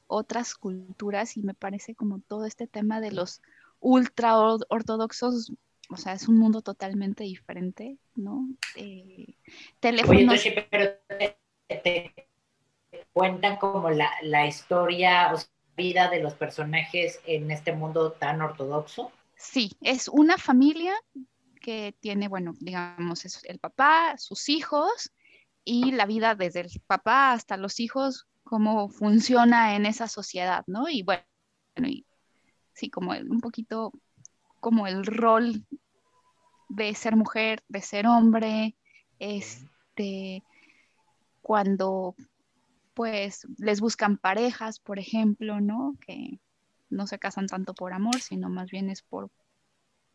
otras 0.06 0.54
culturas 0.56 1.36
y 1.36 1.42
me 1.42 1.54
parece 1.54 1.94
como 1.94 2.20
todo 2.20 2.46
este 2.46 2.66
tema 2.68 3.00
de 3.00 3.12
los 3.12 3.42
ultra 3.80 4.38
or- 4.38 4.66
ortodoxos. 4.70 5.52
O 5.90 5.96
sea, 5.96 6.12
es 6.12 6.28
un 6.28 6.38
mundo 6.38 6.62
totalmente 6.62 7.24
diferente, 7.24 7.98
¿no? 8.14 8.48
Eh, 8.76 9.04
Oye, 9.16 9.38
teléfonos. 9.80 10.34
Toshi, 10.36 10.54
pero 10.70 10.92
te, 11.08 11.36
te 11.68 12.28
cuentan 13.12 13.56
como 13.56 13.90
la, 13.90 14.10
la 14.22 14.46
historia, 14.46 15.32
o 15.32 15.36
sea, 15.36 15.50
vida 15.76 16.10
de 16.10 16.20
los 16.20 16.34
personajes 16.34 17.20
en 17.26 17.50
este 17.50 17.72
mundo 17.72 18.12
tan 18.12 18.42
ortodoxo. 18.42 19.10
Sí, 19.36 19.72
es 19.80 20.08
una 20.08 20.36
familia 20.36 20.92
que 21.60 21.94
tiene, 22.00 22.28
bueno, 22.28 22.52
digamos, 22.60 23.24
es 23.24 23.42
el 23.44 23.58
papá, 23.58 24.16
sus 24.18 24.48
hijos 24.48 25.10
y 25.64 25.92
la 25.92 26.06
vida 26.06 26.34
desde 26.34 26.60
el 26.60 26.70
papá 26.86 27.32
hasta 27.32 27.56
los 27.56 27.80
hijos, 27.80 28.26
cómo 28.44 28.88
funciona 28.88 29.74
en 29.74 29.86
esa 29.86 30.08
sociedad, 30.08 30.64
¿no? 30.66 30.88
Y 30.88 31.02
bueno, 31.02 31.24
y, 31.76 32.06
sí, 32.74 32.90
como 32.90 33.12
un 33.12 33.40
poquito 33.40 33.92
como 34.60 34.86
el 34.86 35.04
rol 35.04 35.64
de 36.68 36.94
ser 36.94 37.16
mujer, 37.16 37.64
de 37.68 37.82
ser 37.82 38.06
hombre, 38.06 38.76
este, 39.18 40.44
cuando 41.42 42.14
pues 42.94 43.46
les 43.58 43.80
buscan 43.80 44.18
parejas, 44.18 44.78
por 44.78 44.98
ejemplo, 44.98 45.60
¿no? 45.60 45.96
Que 46.06 46.38
no 46.90 47.06
se 47.06 47.18
casan 47.18 47.46
tanto 47.46 47.74
por 47.74 47.92
amor, 47.92 48.20
sino 48.20 48.48
más 48.48 48.70
bien 48.70 48.90
es 48.90 49.02
por, 49.02 49.30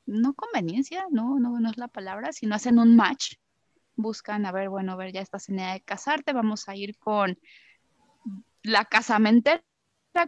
no 0.05 0.33
conveniencia, 0.33 1.05
no, 1.09 1.39
no, 1.39 1.59
no 1.59 1.69
es 1.69 1.77
la 1.77 1.87
palabra, 1.87 2.31
sino 2.31 2.55
hacen 2.55 2.79
un 2.79 2.95
match, 2.95 3.35
buscan, 3.95 4.45
a 4.45 4.51
ver, 4.51 4.69
bueno, 4.69 4.93
a 4.93 4.95
ver, 4.95 5.11
ya 5.11 5.21
estás 5.21 5.49
en 5.49 5.59
edad 5.59 5.73
de 5.73 5.81
casarte, 5.81 6.33
vamos 6.33 6.69
a 6.69 6.75
ir 6.75 6.97
con 6.97 7.39
la 8.63 8.85
casamentera, 8.85 9.63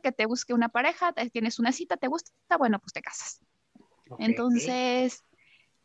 que 0.01 0.11
te 0.11 0.25
busque 0.25 0.53
una 0.53 0.69
pareja, 0.69 1.13
tienes 1.31 1.59
una 1.59 1.71
cita, 1.71 1.97
te 1.97 2.07
gusta, 2.07 2.31
bueno, 2.57 2.79
pues 2.79 2.93
te 2.93 3.01
casas. 3.01 3.39
Entonces, 4.19 5.23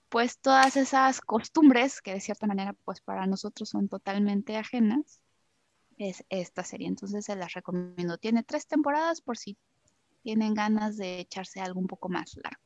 pues 0.09 0.39
todas 0.39 0.77
esas 0.77 1.21
costumbres 1.21 2.03
que 2.03 2.13
de 2.13 2.21
cierta 2.21 2.47
manera, 2.47 2.75
pues 2.85 3.01
para 3.01 3.27
nosotros 3.27 3.69
son 3.69 3.89
totalmente 3.89 4.57
ajenas, 4.57 5.21
es 5.99 6.25
esta 6.29 6.65
serie. 6.65 6.89
Entonces 6.89 7.25
se 7.25 7.37
las 7.37 7.55
recomiendo. 7.55 8.19
Tiene 8.19 8.43
tres 8.43 8.67
temporadas 8.67 9.21
por 9.21 9.39
si 9.39 9.57
tienen 10.23 10.55
ganas 10.55 10.97
de 10.97 11.21
echarse 11.21 11.61
algo 11.61 11.81
un 11.81 11.87
poco 11.87 12.09
más 12.09 12.37
largo. 12.43 12.61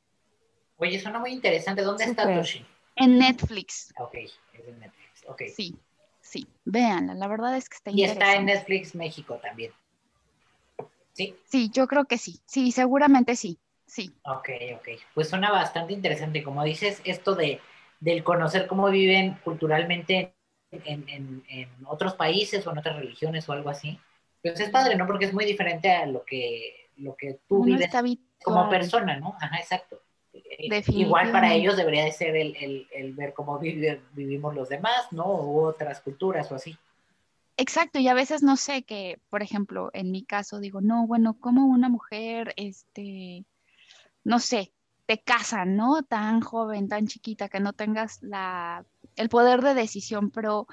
Oye, 0.78 1.00
suena 1.00 1.18
muy 1.18 1.32
interesante. 1.32 1.82
¿Dónde 1.82 2.04
está 2.04 2.34
Toshi? 2.34 2.64
En 2.96 3.18
Netflix. 3.18 3.94
Ok, 3.98 4.14
es 4.14 4.32
en 4.66 4.80
Netflix. 4.80 5.24
Ok. 5.28 5.42
Sí, 5.54 5.76
sí, 6.20 6.46
véanla. 6.64 7.14
La 7.14 7.28
verdad 7.28 7.56
es 7.56 7.68
que 7.68 7.76
está 7.76 7.90
interesante. 7.90 8.24
Y 8.24 8.28
está 8.28 8.40
en 8.40 8.46
Netflix 8.46 8.94
México 8.94 9.36
también. 9.36 9.72
¿Sí? 11.12 11.34
Sí, 11.44 11.70
yo 11.72 11.86
creo 11.86 12.04
que 12.04 12.18
sí. 12.18 12.40
Sí, 12.44 12.72
seguramente 12.72 13.36
sí. 13.36 13.58
Sí. 13.86 14.12
Ok, 14.24 14.48
ok. 14.74 14.88
Pues 15.14 15.28
suena 15.28 15.50
bastante 15.50 15.92
interesante. 15.92 16.42
Como 16.42 16.64
dices, 16.64 17.00
esto 17.04 17.34
de 17.34 17.60
del 18.00 18.24
conocer 18.24 18.66
cómo 18.66 18.90
viven 18.90 19.38
culturalmente 19.42 20.34
en, 20.70 21.08
en, 21.08 21.44
en, 21.48 21.68
otros 21.86 22.14
países 22.14 22.66
o 22.66 22.72
en 22.72 22.78
otras 22.78 22.96
religiones 22.96 23.48
o 23.48 23.52
algo 23.52 23.70
así. 23.70 23.98
Pues 24.42 24.60
es 24.60 24.70
padre, 24.70 24.96
¿no? 24.96 25.06
Porque 25.06 25.24
es 25.24 25.32
muy 25.32 25.44
diferente 25.44 25.90
a 25.90 26.06
lo 26.06 26.24
que, 26.24 26.90
lo 26.96 27.16
que 27.16 27.40
tú 27.48 27.64
vives 27.64 27.90
como 28.42 28.68
persona, 28.68 29.18
¿no? 29.18 29.34
Ajá, 29.40 29.56
exacto. 29.56 30.02
Eh, 30.32 30.82
igual 30.88 31.32
para 31.32 31.54
ellos 31.54 31.76
debería 31.76 32.04
de 32.04 32.12
ser 32.12 32.36
el, 32.36 32.54
el, 32.56 32.88
el 32.92 33.14
ver 33.14 33.32
cómo 33.32 33.58
vivimos 33.58 34.54
los 34.54 34.68
demás, 34.68 35.10
¿no? 35.10 35.24
U 35.26 35.64
otras 35.64 36.00
culturas 36.00 36.52
o 36.52 36.56
así. 36.56 36.76
Exacto, 37.56 37.98
y 37.98 38.08
a 38.08 38.14
veces 38.14 38.42
no 38.42 38.56
sé 38.56 38.82
que, 38.82 39.18
por 39.30 39.42
ejemplo, 39.42 39.88
en 39.94 40.10
mi 40.10 40.24
caso 40.24 40.60
digo, 40.60 40.82
no, 40.82 41.06
bueno, 41.06 41.38
como 41.40 41.64
una 41.66 41.88
mujer, 41.88 42.52
este, 42.56 43.46
no 44.26 44.40
sé, 44.40 44.72
te 45.06 45.22
casan, 45.22 45.76
¿no? 45.76 46.02
Tan 46.02 46.40
joven, 46.40 46.88
tan 46.88 47.06
chiquita, 47.06 47.48
que 47.48 47.60
no 47.60 47.72
tengas 47.72 48.20
la, 48.22 48.84
el 49.14 49.28
poder 49.28 49.62
de 49.62 49.74
decisión, 49.74 50.32
pero 50.32 50.66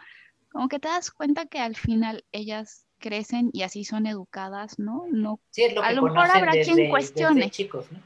como 0.52 0.68
que 0.68 0.80
te 0.80 0.88
das 0.88 1.12
cuenta 1.12 1.46
que 1.46 1.60
al 1.60 1.76
final 1.76 2.26
ellas 2.32 2.88
crecen 2.98 3.52
y 3.54 3.62
así 3.62 3.84
son 3.84 4.08
educadas, 4.08 4.80
¿no? 4.80 5.06
no 5.12 5.40
sí, 5.52 5.66
es 5.66 5.76
lo 5.76 5.82
que 5.82 5.88
a 5.88 5.94
lo 5.94 6.02
mejor 6.02 6.32
habrá 6.32 6.52
quien 6.54 6.90
cuestione. 6.90 7.52
Chicos, 7.52 7.86
¿no? 7.92 8.00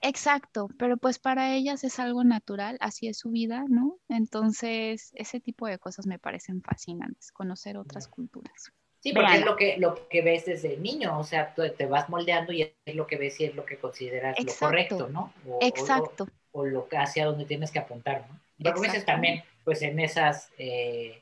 Exacto, 0.00 0.68
pero 0.78 0.96
pues 0.96 1.18
para 1.18 1.54
ellas 1.54 1.84
es 1.84 1.98
algo 1.98 2.24
natural, 2.24 2.78
así 2.80 3.06
es 3.06 3.18
su 3.18 3.30
vida, 3.30 3.64
¿no? 3.68 3.98
Entonces, 4.08 5.10
ese 5.14 5.38
tipo 5.38 5.66
de 5.66 5.78
cosas 5.78 6.06
me 6.06 6.18
parecen 6.18 6.62
fascinantes, 6.62 7.30
conocer 7.30 7.76
otras 7.76 8.08
culturas. 8.08 8.72
Sí, 9.04 9.12
porque 9.12 9.34
es 9.34 9.44
lo 9.44 9.54
que, 9.54 9.76
lo 9.76 10.08
que 10.08 10.22
ves 10.22 10.46
desde 10.46 10.78
niño, 10.78 11.18
o 11.18 11.24
sea, 11.24 11.54
tú 11.54 11.62
te 11.76 11.84
vas 11.84 12.08
moldeando 12.08 12.54
y 12.54 12.62
es 12.62 12.94
lo 12.94 13.06
que 13.06 13.18
ves 13.18 13.38
y 13.38 13.44
es 13.44 13.54
lo 13.54 13.66
que 13.66 13.76
consideras 13.76 14.34
lo 14.42 14.52
correcto, 14.58 15.10
¿no? 15.10 15.30
Exacto. 15.60 16.26
O, 16.52 16.64
lo 16.64 16.88
que 16.88 16.96
hacia 16.96 17.26
donde 17.26 17.44
tienes 17.44 17.70
que 17.70 17.80
apuntar, 17.80 18.24
¿no? 18.26 18.40
Y 18.56 18.66
a 18.66 18.72
veces 18.72 19.04
también, 19.04 19.44
pues 19.62 19.82
en 19.82 20.00
esas, 20.00 20.48
eh, 20.56 21.20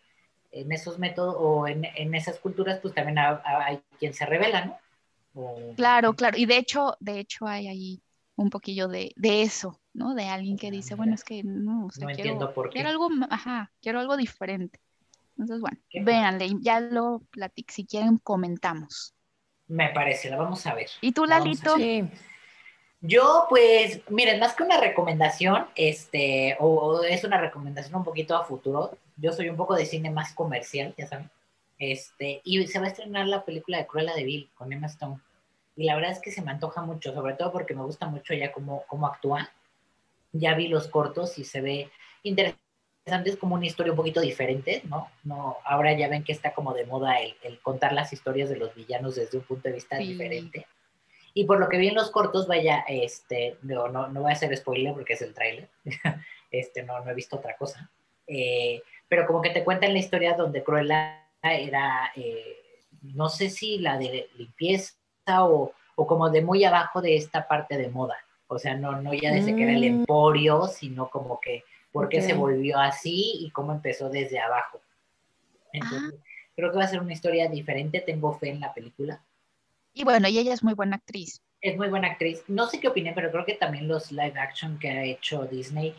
en 0.52 0.70
esos 0.70 1.00
métodos 1.00 1.34
o 1.36 1.66
en, 1.66 1.84
en, 1.84 2.14
esas 2.14 2.38
culturas, 2.38 2.78
pues 2.78 2.94
también 2.94 3.18
hay, 3.18 3.82
quien 3.98 4.14
se 4.14 4.26
revela, 4.26 4.64
¿no? 4.64 5.74
Claro, 5.74 6.12
claro, 6.12 6.38
y 6.38 6.46
de 6.46 6.58
hecho, 6.58 6.96
de 7.00 7.18
hecho 7.18 7.48
hay 7.48 7.66
ahí 7.66 8.02
un 8.36 8.48
poquillo 8.48 8.86
de, 8.86 9.12
de 9.16 9.42
eso, 9.42 9.80
¿no? 9.92 10.14
De 10.14 10.28
alguien 10.28 10.56
que 10.56 10.68
ah, 10.68 10.70
dice, 10.70 10.94
bueno, 10.94 11.16
es 11.16 11.24
que 11.24 11.42
no, 11.42 11.86
o 11.86 11.90
sea, 11.90 12.06
no 12.06 12.14
quiero, 12.14 12.30
entiendo 12.30 12.54
por 12.54 12.68
qué. 12.68 12.74
quiero 12.74 12.90
algo, 12.90 13.08
ajá, 13.28 13.72
quiero 13.80 13.98
algo 13.98 14.16
diferente. 14.16 14.78
Entonces, 15.38 15.60
bueno, 15.60 15.78
véanle, 16.04 16.50
ya 16.60 16.80
lo 16.80 17.22
platico, 17.30 17.72
si 17.72 17.86
quieren 17.86 18.18
comentamos. 18.18 19.14
Me 19.66 19.88
parece, 19.90 20.28
la 20.30 20.36
vamos 20.36 20.66
a 20.66 20.74
ver. 20.74 20.88
¿Y 21.00 21.12
tú, 21.12 21.24
Lalito? 21.24 21.76
Sí. 21.76 22.08
Yo, 23.00 23.46
pues, 23.48 24.00
miren, 24.10 24.38
más 24.38 24.54
que 24.54 24.62
una 24.62 24.78
recomendación, 24.78 25.66
este, 25.74 26.56
o, 26.60 27.02
es 27.02 27.24
una 27.24 27.40
recomendación 27.40 27.96
un 27.96 28.04
poquito 28.04 28.36
a 28.36 28.44
futuro, 28.44 28.96
yo 29.16 29.32
soy 29.32 29.48
un 29.48 29.56
poco 29.56 29.74
de 29.74 29.86
cine 29.86 30.10
más 30.10 30.32
comercial, 30.34 30.94
ya 30.96 31.08
saben, 31.08 31.28
este, 31.78 32.40
y 32.44 32.64
se 32.68 32.78
va 32.78 32.84
a 32.84 32.88
estrenar 32.88 33.26
la 33.26 33.44
película 33.44 33.78
de 33.78 33.88
Cruella 33.88 34.14
de 34.14 34.22
Vil 34.22 34.50
con 34.54 34.72
Emma 34.72 34.86
Stone, 34.86 35.18
y 35.74 35.84
la 35.84 35.96
verdad 35.96 36.12
es 36.12 36.20
que 36.20 36.30
se 36.30 36.42
me 36.42 36.52
antoja 36.52 36.82
mucho, 36.82 37.12
sobre 37.12 37.34
todo 37.34 37.50
porque 37.50 37.74
me 37.74 37.82
gusta 37.82 38.06
mucho 38.06 38.34
ya 38.34 38.52
cómo, 38.52 38.84
cómo 38.86 39.08
actúa, 39.08 39.50
ya 40.30 40.54
vi 40.54 40.68
los 40.68 40.86
cortos 40.86 41.38
y 41.38 41.44
se 41.44 41.60
ve 41.60 41.90
interesante 42.22 42.61
es 43.04 43.36
como 43.36 43.56
una 43.56 43.66
historia 43.66 43.92
un 43.92 43.96
poquito 43.96 44.20
diferente, 44.20 44.82
¿no? 44.84 45.08
no 45.24 45.56
ahora 45.64 45.92
ya 45.92 46.08
ven 46.08 46.22
que 46.22 46.32
está 46.32 46.54
como 46.54 46.72
de 46.72 46.86
moda 46.86 47.16
el, 47.20 47.58
contar 47.60 47.92
las 47.92 48.12
historias 48.12 48.48
de 48.48 48.56
los 48.56 48.74
villanos 48.74 49.16
desde 49.16 49.38
un 49.38 49.44
punto 49.44 49.68
de 49.68 49.74
vista 49.74 49.96
diferente. 49.98 50.66
Y 51.34 51.44
por 51.44 51.58
lo 51.58 51.68
que 51.68 51.78
vi 51.78 51.88
en 51.88 51.94
los 51.94 52.10
cortos, 52.10 52.46
vaya, 52.46 52.84
este, 52.86 53.56
no, 53.62 53.88
no, 53.88 54.08
no 54.08 54.20
voy 54.20 54.30
a 54.30 54.34
hacer 54.34 54.56
spoiler 54.56 54.92
porque 54.92 55.14
es 55.14 55.22
el 55.22 55.34
tráiler, 55.34 55.68
este, 56.50 56.82
no, 56.82 57.00
no 57.00 57.10
he 57.10 57.14
visto 57.14 57.36
otra 57.36 57.56
cosa. 57.56 57.90
Eh, 58.26 58.82
pero 59.08 59.26
como 59.26 59.42
que 59.42 59.50
te 59.50 59.64
cuentan 59.64 59.92
la 59.92 59.98
historia 59.98 60.34
donde 60.34 60.62
Cruella 60.62 61.26
era, 61.42 62.12
eh, 62.14 62.56
no 63.02 63.28
sé 63.28 63.50
si 63.50 63.78
la 63.78 63.98
de 63.98 64.28
limpieza 64.36 64.94
o, 65.28 65.72
o, 65.96 66.06
como 66.06 66.30
de 66.30 66.42
muy 66.42 66.64
abajo 66.64 67.02
de 67.02 67.16
esta 67.16 67.48
parte 67.48 67.78
de 67.78 67.88
moda. 67.88 68.16
O 68.46 68.58
sea, 68.58 68.74
no, 68.74 69.00
no 69.00 69.14
ya 69.14 69.32
desde 69.32 69.56
que 69.56 69.62
era 69.62 69.72
el 69.72 69.80
mm. 69.80 70.00
emporio, 70.00 70.66
sino 70.66 71.08
como 71.08 71.40
que 71.40 71.64
por 71.92 72.08
qué 72.08 72.22
se 72.22 72.32
volvió 72.32 72.78
así 72.78 73.34
y 73.40 73.50
cómo 73.50 73.72
empezó 73.72 74.08
desde 74.08 74.40
abajo. 74.40 74.80
Entonces, 75.72 76.14
ah. 76.18 76.24
creo 76.56 76.72
que 76.72 76.78
va 76.78 76.84
a 76.84 76.88
ser 76.88 77.00
una 77.00 77.12
historia 77.12 77.48
diferente, 77.48 78.00
tengo 78.00 78.36
fe 78.38 78.50
en 78.50 78.60
la 78.60 78.72
película. 78.72 79.22
Y 79.94 80.04
bueno, 80.04 80.26
y 80.28 80.38
ella 80.38 80.54
es 80.54 80.64
muy 80.64 80.74
buena 80.74 80.96
actriz. 80.96 81.42
Es 81.60 81.76
muy 81.76 81.88
buena 81.88 82.08
actriz. 82.08 82.42
No 82.48 82.66
sé 82.66 82.80
qué 82.80 82.88
opiné, 82.88 83.12
pero 83.12 83.30
creo 83.30 83.44
que 83.44 83.54
también 83.54 83.86
los 83.86 84.10
live 84.10 84.38
action 84.38 84.78
que 84.78 84.90
ha 84.90 85.04
hecho 85.04 85.44
Disney, 85.44 85.94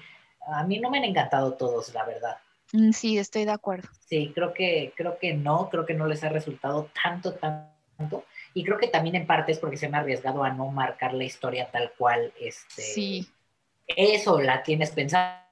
a 0.47 0.63
mí 0.63 0.79
no 0.79 0.89
me 0.89 0.97
han 0.97 1.05
encantado 1.05 1.53
todos, 1.53 1.93
la 1.93 2.03
verdad. 2.03 2.37
Mm, 2.73 2.91
sí, 2.91 3.17
estoy 3.17 3.45
de 3.45 3.51
acuerdo. 3.51 3.87
Sí, 4.07 4.31
creo 4.33 4.53
que, 4.53 4.93
creo 4.95 5.17
que 5.19 5.33
no, 5.33 5.69
creo 5.69 5.85
que 5.85 5.93
no 5.93 6.07
les 6.07 6.23
ha 6.23 6.29
resultado 6.29 6.89
tanto, 7.01 7.33
tanto. 7.35 8.25
Y 8.53 8.63
creo 8.63 8.77
que 8.77 8.87
también 8.87 9.15
en 9.15 9.27
parte 9.27 9.51
es 9.51 9.59
porque 9.59 9.77
se 9.77 9.85
han 9.85 9.95
arriesgado 9.95 10.43
a 10.43 10.51
no 10.51 10.69
marcar 10.69 11.13
la 11.13 11.23
historia 11.23 11.69
tal 11.71 11.93
cual. 11.97 12.33
Este, 12.39 12.81
sí. 12.81 13.27
Eso 13.87 14.41
la 14.41 14.63
tienes 14.63 14.91
pensada 14.91 15.43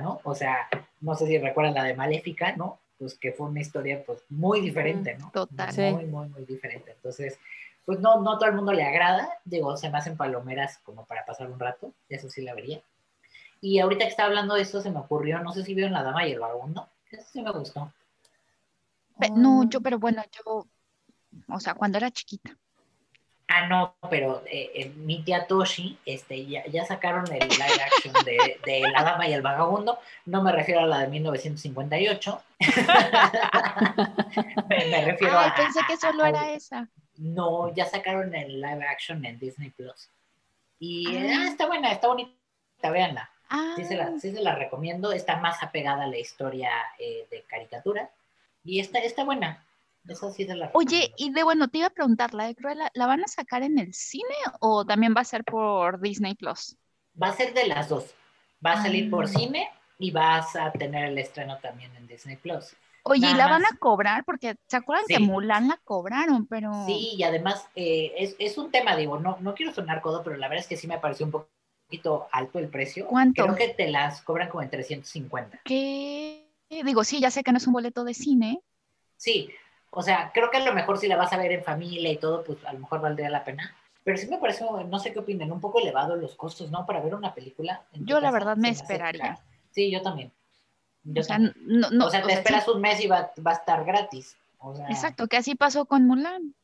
¿no? 0.00 0.20
O 0.24 0.34
sea, 0.34 0.68
no 1.00 1.14
sé 1.14 1.26
si 1.26 1.38
recuerdan 1.38 1.74
la 1.74 1.84
de 1.84 1.94
Maléfica, 1.94 2.56
¿no? 2.56 2.78
Pues 2.98 3.14
que 3.14 3.32
fue 3.32 3.48
una 3.48 3.60
historia 3.60 4.02
pues 4.04 4.20
muy 4.30 4.60
diferente, 4.60 5.16
¿no? 5.18 5.30
Total. 5.30 5.92
Muy, 5.92 6.06
muy, 6.06 6.28
muy 6.28 6.44
diferente. 6.44 6.92
Entonces, 6.92 7.38
pues 7.84 8.00
no, 8.00 8.20
no 8.22 8.38
todo 8.38 8.48
el 8.48 8.56
mundo 8.56 8.72
le 8.72 8.82
agrada, 8.82 9.28
digo, 9.44 9.76
se 9.76 9.90
me 9.90 9.98
hacen 9.98 10.16
palomeras 10.16 10.78
como 10.78 11.04
para 11.04 11.24
pasar 11.24 11.50
un 11.50 11.60
rato, 11.60 11.92
eso 12.08 12.28
sí 12.30 12.42
la 12.42 12.54
vería. 12.54 12.80
Y 13.60 13.78
ahorita 13.78 14.04
que 14.04 14.10
estaba 14.10 14.28
hablando 14.28 14.54
de 14.54 14.62
eso, 14.62 14.80
se 14.80 14.90
me 14.90 14.98
ocurrió, 14.98 15.38
no 15.40 15.52
sé 15.52 15.62
si 15.62 15.74
vieron 15.74 15.92
La 15.92 16.02
Dama 16.02 16.26
y 16.26 16.32
el 16.32 16.40
Vagabundo, 16.40 16.88
eso 17.10 17.26
sí 17.30 17.42
me 17.42 17.52
gustó. 17.52 17.92
No, 19.34 19.68
yo, 19.68 19.80
pero 19.80 19.98
bueno, 19.98 20.22
yo, 20.32 20.66
o 21.48 21.60
sea, 21.60 21.74
cuando 21.74 21.98
era 21.98 22.10
chiquita. 22.10 22.56
Ah, 23.56 23.66
no, 23.68 23.96
pero 24.10 24.42
eh, 24.46 24.92
mi 24.96 25.22
tía 25.22 25.46
Toshi, 25.46 25.98
este, 26.04 26.44
ya, 26.44 26.66
ya, 26.66 26.84
sacaron 26.84 27.24
el 27.32 27.48
live 27.48 27.82
action 27.84 28.12
de, 28.24 28.60
de, 28.66 28.80
La 28.92 29.02
Dama 29.02 29.26
y 29.26 29.32
el 29.32 29.40
Vagabundo. 29.40 29.98
No 30.26 30.42
me 30.42 30.52
refiero 30.52 30.82
a 30.82 30.86
la 30.86 30.98
de 30.98 31.08
1958. 31.08 32.42
me, 34.68 35.04
refiero 35.06 35.38
Ay, 35.38 35.52
pensé 35.56 35.80
que 35.88 35.96
solo 35.96 36.26
era 36.26 36.50
esa. 36.50 36.90
No, 37.16 37.74
ya 37.74 37.86
sacaron 37.86 38.34
el 38.34 38.60
live 38.60 38.84
action 38.84 39.24
en 39.24 39.38
Disney 39.38 39.70
Plus. 39.70 40.10
Y 40.78 41.16
ah. 41.16 41.38
Ah, 41.38 41.48
está 41.48 41.66
buena, 41.66 41.92
está 41.92 42.08
bonita, 42.08 42.34
véanla. 42.90 43.30
Sí, 43.76 43.84
se 43.84 43.96
la, 43.96 44.18
sí, 44.18 44.32
se 44.32 44.42
la, 44.42 44.54
recomiendo, 44.54 45.12
está 45.12 45.36
más 45.36 45.62
apegada 45.62 46.04
a 46.04 46.08
la 46.08 46.18
historia 46.18 46.70
eh, 46.98 47.26
de 47.30 47.42
caricatura. 47.44 48.10
Y 48.64 48.80
está, 48.80 48.98
está 48.98 49.24
buena, 49.24 49.64
Oye, 50.72 51.12
y 51.16 51.32
de 51.32 51.42
bueno, 51.42 51.68
te 51.68 51.78
iba 51.78 51.88
a 51.88 51.90
preguntar, 51.90 52.34
¿la 52.34 52.46
de 52.46 52.54
Cruella 52.54 52.90
la 52.94 53.06
van 53.06 53.24
a 53.24 53.28
sacar 53.28 53.62
en 53.62 53.78
el 53.78 53.92
cine 53.94 54.34
o 54.60 54.84
también 54.84 55.14
va 55.16 55.22
a 55.22 55.24
ser 55.24 55.44
por 55.44 56.00
Disney 56.00 56.34
Plus? 56.34 56.76
Va 57.20 57.28
a 57.28 57.32
ser 57.32 57.54
de 57.54 57.66
las 57.66 57.88
dos. 57.88 58.14
Va 58.64 58.72
a 58.72 58.82
salir 58.82 59.10
por 59.10 59.24
ah. 59.24 59.28
cine 59.28 59.68
y 59.98 60.10
vas 60.10 60.54
a 60.56 60.70
tener 60.72 61.06
el 61.06 61.18
estreno 61.18 61.58
también 61.58 61.94
en 61.96 62.06
Disney 62.06 62.36
Plus. 62.36 62.76
Oye, 63.02 63.30
¿y 63.30 63.34
la 63.34 63.46
van 63.46 63.64
a 63.64 63.76
cobrar? 63.78 64.24
Porque 64.24 64.56
se 64.66 64.76
acuerdan 64.76 65.06
que 65.06 65.20
Mulan 65.20 65.68
la 65.68 65.80
cobraron, 65.84 66.46
pero... 66.46 66.72
Sí, 66.86 67.14
y 67.16 67.22
además 67.22 67.68
eh, 67.76 68.12
es, 68.18 68.34
es, 68.40 68.58
un 68.58 68.72
tema, 68.72 68.96
digo, 68.96 69.20
no, 69.20 69.38
no 69.40 69.54
quiero 69.54 69.72
sonar 69.72 70.00
codo, 70.00 70.24
pero 70.24 70.36
la 70.36 70.48
verdad 70.48 70.62
es 70.62 70.68
que 70.68 70.76
sí 70.76 70.88
me 70.88 70.98
pareció 70.98 71.26
un 71.26 71.32
poquito 71.32 72.26
alto 72.32 72.58
el 72.58 72.68
precio. 72.68 73.06
¿Cuánto? 73.06 73.44
Creo 73.44 73.54
que 73.54 73.68
te 73.68 73.88
las 73.90 74.22
cobran 74.22 74.48
como 74.48 74.62
en 74.62 74.70
350. 74.70 75.60
¿Qué? 75.64 76.50
Digo, 76.68 77.04
sí, 77.04 77.20
ya 77.20 77.30
sé 77.30 77.44
que 77.44 77.52
no 77.52 77.58
es 77.58 77.66
un 77.68 77.74
boleto 77.74 78.02
de 78.02 78.14
cine. 78.14 78.60
Sí, 79.16 79.50
o 79.90 80.02
sea, 80.02 80.30
creo 80.32 80.50
que 80.50 80.58
a 80.58 80.64
lo 80.64 80.74
mejor 80.74 80.98
si 80.98 81.08
la 81.08 81.16
vas 81.16 81.32
a 81.32 81.36
ver 81.36 81.52
en 81.52 81.64
familia 81.64 82.10
y 82.10 82.18
todo, 82.18 82.44
pues 82.44 82.64
a 82.64 82.72
lo 82.72 82.80
mejor 82.80 83.00
valdría 83.00 83.30
la 83.30 83.44
pena. 83.44 83.74
Pero 84.04 84.18
sí 84.18 84.28
me 84.28 84.38
parece, 84.38 84.64
no 84.64 84.98
sé 84.98 85.12
qué 85.12 85.18
opinan, 85.18 85.50
un 85.50 85.60
poco 85.60 85.80
elevado 85.80 86.14
los 86.14 86.36
costos, 86.36 86.70
¿no? 86.70 86.86
Para 86.86 87.00
ver 87.00 87.14
una 87.14 87.34
película. 87.34 87.84
Yo 87.92 88.20
la 88.20 88.30
verdad 88.30 88.56
me 88.56 88.68
esperaría. 88.68 89.38
Sí, 89.70 89.90
yo 89.90 90.00
también. 90.00 90.32
o, 91.16 91.22
sea, 91.22 91.38
No, 91.38 91.90
no, 91.90 92.06
o 92.06 92.10
sea, 92.10 92.22
te 92.22 92.32
esperas 92.32 92.68
un 92.68 92.80
mes 92.80 93.02
y 93.04 93.08
va, 93.08 93.32
va, 93.44 93.50
a 93.50 93.54
estar 93.54 93.84
gratis. 93.84 94.36
Exacto, 94.88 95.26
que 95.26 95.36
así 95.36 95.54
pasó 95.54 95.86
con 95.86 96.06
Mulan. 96.06 96.54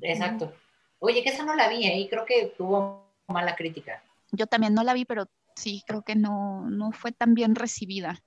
Exacto. 0.00 0.52
Oye, 0.98 1.22
que 1.22 1.30
esa 1.30 1.44
no 1.44 1.54
la 1.54 1.68
vi, 1.68 1.86
¿eh? 1.86 1.98
Y 1.98 2.08
creo 2.08 2.24
que 2.24 2.52
tuvo 2.56 3.06
mala 3.26 3.56
crítica. 3.56 4.02
Yo 4.32 4.46
también 4.46 4.74
no 4.74 4.84
la 4.84 4.92
vi, 4.92 5.04
pero 5.04 5.26
sí, 5.56 5.82
creo 5.86 6.02
que 6.02 6.14
no, 6.14 6.68
no 6.68 6.92
fue 6.92 7.12
tan 7.12 7.34
bien 7.34 7.54
recibida. 7.54 8.22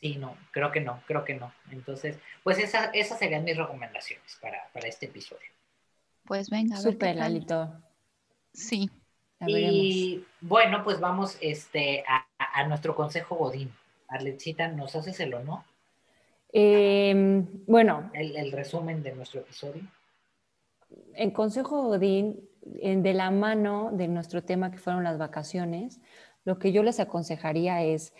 Sí, 0.00 0.16
no, 0.16 0.36
creo 0.52 0.70
que 0.70 0.80
no, 0.80 1.02
creo 1.06 1.24
que 1.24 1.34
no. 1.34 1.52
Entonces, 1.70 2.18
pues 2.44 2.58
esa, 2.58 2.86
esas 2.86 3.18
serían 3.18 3.44
mis 3.44 3.56
recomendaciones 3.56 4.38
para, 4.40 4.68
para 4.72 4.86
este 4.86 5.06
episodio. 5.06 5.48
Pues 6.24 6.50
venga. 6.50 6.76
Súper, 6.76 7.16
Lalito. 7.16 7.72
Sí. 8.52 8.90
Y 9.46 10.24
bueno, 10.40 10.82
pues 10.84 11.00
vamos 11.00 11.36
este, 11.40 12.04
a, 12.06 12.26
a, 12.38 12.66
nuestro 12.66 12.94
consejo 12.94 13.36
Godín. 13.36 13.72
Arletcita, 14.08 14.68
¿nos 14.68 14.94
haces 14.96 15.18
el 15.20 15.34
honor? 15.34 15.60
Eh, 16.52 17.44
bueno. 17.66 18.10
El, 18.14 18.36
el, 18.36 18.52
resumen 18.52 19.02
de 19.02 19.14
nuestro 19.14 19.40
episodio. 19.40 19.82
En 21.14 21.30
Consejo 21.30 21.82
Godín, 21.82 22.40
en, 22.80 23.02
de 23.02 23.14
la 23.14 23.30
mano 23.30 23.90
de 23.92 24.08
nuestro 24.08 24.42
tema 24.42 24.70
que 24.70 24.78
fueron 24.78 25.04
las 25.04 25.18
vacaciones, 25.18 26.00
lo 26.44 26.58
que 26.58 26.72
yo 26.72 26.82
les 26.82 27.00
aconsejaría 27.00 27.82
es, 27.82 28.14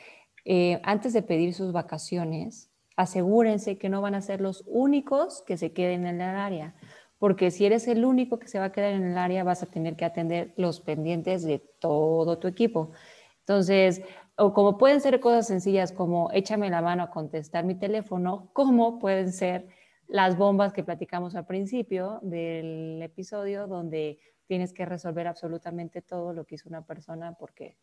eh, 0.51 0.81
antes 0.83 1.13
de 1.13 1.21
pedir 1.21 1.53
sus 1.53 1.73
vacaciones, 1.73 2.71
asegúrense 2.97 3.77
que 3.77 3.91
no 3.91 4.01
van 4.01 4.15
a 4.15 4.23
ser 4.23 4.41
los 4.41 4.65
únicos 4.67 5.43
que 5.47 5.59
se 5.59 5.75
queden 5.75 6.07
en 6.07 6.23
el 6.23 6.37
área, 6.37 6.75
porque 7.19 7.51
si 7.51 7.67
eres 7.67 7.87
el 7.87 8.03
único 8.03 8.39
que 8.39 8.49
se 8.49 8.59
va 8.59 8.65
a 8.65 8.73
quedar 8.73 8.95
en 8.95 9.05
el 9.05 9.19
área, 9.19 9.45
vas 9.45 9.63
a 9.63 9.67
tener 9.67 9.95
que 9.95 10.07
atender 10.07 10.55
los 10.57 10.81
pendientes 10.81 11.43
de 11.43 11.59
todo 11.59 12.39
tu 12.39 12.49
equipo. 12.49 12.93
Entonces, 13.41 14.01
o 14.39 14.55
como 14.55 14.79
pueden 14.79 15.03
ser 15.03 15.21
cosas 15.21 15.47
sencillas 15.47 15.93
como 15.93 16.31
échame 16.33 16.71
la 16.71 16.81
mano 16.81 17.03
a 17.03 17.11
contestar 17.11 17.67
mi 17.67 17.75
teléfono, 17.75 18.49
como 18.55 18.99
pueden 18.99 19.35
ser 19.35 19.69
las 20.07 20.39
bombas 20.39 20.73
que 20.73 20.83
platicamos 20.83 21.35
al 21.35 21.45
principio 21.45 22.21
del 22.23 23.03
episodio, 23.03 23.67
donde 23.67 24.19
tienes 24.47 24.73
que 24.73 24.87
resolver 24.87 25.27
absolutamente 25.27 26.01
todo 26.01 26.33
lo 26.33 26.47
que 26.47 26.55
hizo 26.55 26.71
una 26.71 26.87
persona 26.87 27.35
porque 27.39 27.77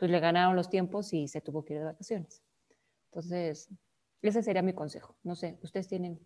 pues 0.00 0.10
le 0.10 0.18
ganaron 0.18 0.56
los 0.56 0.70
tiempos 0.70 1.12
y 1.12 1.28
se 1.28 1.42
tuvo 1.42 1.62
que 1.62 1.74
ir 1.74 1.80
de 1.80 1.84
vacaciones. 1.84 2.42
Entonces, 3.10 3.68
ese 4.22 4.42
sería 4.42 4.62
mi 4.62 4.72
consejo. 4.72 5.14
No 5.22 5.36
sé, 5.36 5.58
ustedes 5.62 5.88
tienen... 5.88 6.18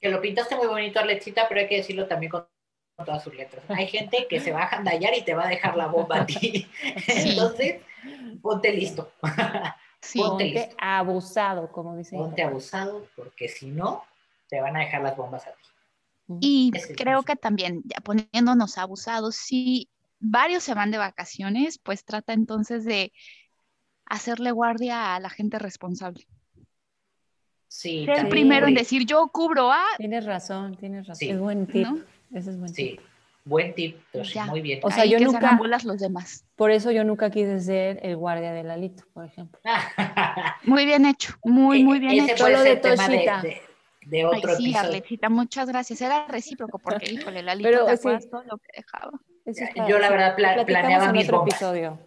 Que 0.00 0.08
lo 0.08 0.20
pintaste 0.20 0.56
muy 0.56 0.66
bonito, 0.66 0.98
Alexita, 0.98 1.46
pero 1.48 1.60
hay 1.60 1.68
que 1.68 1.76
decirlo 1.76 2.08
también 2.08 2.32
con 2.32 2.48
todas 2.96 3.22
sus 3.22 3.32
letras. 3.32 3.64
Hay 3.68 3.86
gente 3.86 4.26
que 4.28 4.40
se 4.40 4.50
va 4.50 4.64
a 4.64 4.66
jandallar 4.66 5.14
y 5.16 5.22
te 5.22 5.34
va 5.34 5.46
a 5.46 5.48
dejar 5.48 5.76
la 5.76 5.86
bomba 5.86 6.22
a 6.22 6.26
ti. 6.26 6.66
Entonces, 7.06 7.76
ponte 8.42 8.72
listo. 8.72 9.12
Sí, 10.00 10.18
ponte, 10.18 10.44
listo. 10.46 10.74
abusado, 10.76 11.70
como 11.70 11.96
dice. 11.96 12.16
Ponte 12.16 12.42
abusado, 12.42 13.06
porque 13.14 13.46
si 13.46 13.70
no, 13.70 14.02
te 14.48 14.60
van 14.60 14.76
a 14.76 14.80
dejar 14.80 15.02
las 15.02 15.16
bombas 15.16 15.46
a 15.46 15.52
ti. 15.52 16.38
Y 16.40 16.72
creo 16.96 17.22
que 17.22 17.36
también, 17.36 17.82
ya 17.84 18.00
poniéndonos 18.00 18.78
abusados, 18.78 19.36
si 19.36 19.90
varios 20.18 20.62
se 20.62 20.74
van 20.74 20.90
de 20.90 20.98
vacaciones, 20.98 21.78
pues 21.78 22.04
trata 22.04 22.32
entonces 22.32 22.84
de 22.84 23.12
hacerle 24.04 24.50
guardia 24.50 25.14
a 25.14 25.20
la 25.20 25.30
gente 25.30 25.58
responsable. 25.58 26.26
Sí. 27.68 28.04
Ser 28.06 28.20
el 28.20 28.28
primero 28.28 28.66
en 28.66 28.74
decir, 28.74 29.04
yo 29.04 29.28
cubro 29.28 29.70
a... 29.72 29.82
Tienes 29.98 30.24
razón, 30.24 30.76
tienes 30.76 31.06
razón. 31.06 31.28
Es 31.28 31.38
buen 31.38 31.66
tip. 31.66 31.86
Ese 32.32 32.50
es 32.50 32.58
buen 32.58 32.72
sí. 32.72 32.90
tip. 32.90 33.00
Buen 33.46 33.74
tip, 33.76 33.96
muy 34.48 34.60
bien. 34.60 34.80
O 34.82 34.90
sea, 34.90 35.04
yo 35.04 35.20
nunca... 35.20 35.56
los 35.84 36.00
demás. 36.00 36.44
Por 36.56 36.72
eso 36.72 36.90
yo 36.90 37.04
nunca 37.04 37.30
quise 37.30 37.60
ser 37.60 38.00
el 38.02 38.16
guardia 38.16 38.50
de 38.50 38.64
Lalito, 38.64 39.04
por 39.14 39.24
ejemplo. 39.24 39.60
muy 40.64 40.84
bien 40.84 41.06
hecho, 41.06 41.34
muy, 41.44 41.84
muy 41.84 42.00
bien 42.00 42.24
Ese 42.24 42.32
hecho. 42.32 42.44
Solo 42.44 42.62
de 42.62 42.74
Toshita. 42.74 43.42
De, 43.42 43.62
de, 44.06 44.26
otro 44.26 44.50
Ay, 44.50 44.56
sí, 44.56 44.64
episodio. 44.64 44.88
Arletita, 44.88 45.28
muchas 45.28 45.68
gracias. 45.68 46.00
Era 46.00 46.26
recíproco 46.26 46.80
porque, 46.80 47.12
híjole, 47.12 47.44
Lalito, 47.44 47.70
Pero, 47.70 47.84
¿te 47.84 47.96
sí. 47.96 48.28
todo 48.28 48.42
lo 48.42 48.58
que 48.58 48.68
dejaba? 48.78 49.12
Yo 49.88 49.98
la 49.98 50.10
verdad 50.10 50.34
pla 50.34 50.64
planeaba 50.64 51.12
mis 51.12 51.30
bombas. 51.30 51.54
episodio. 51.54 51.98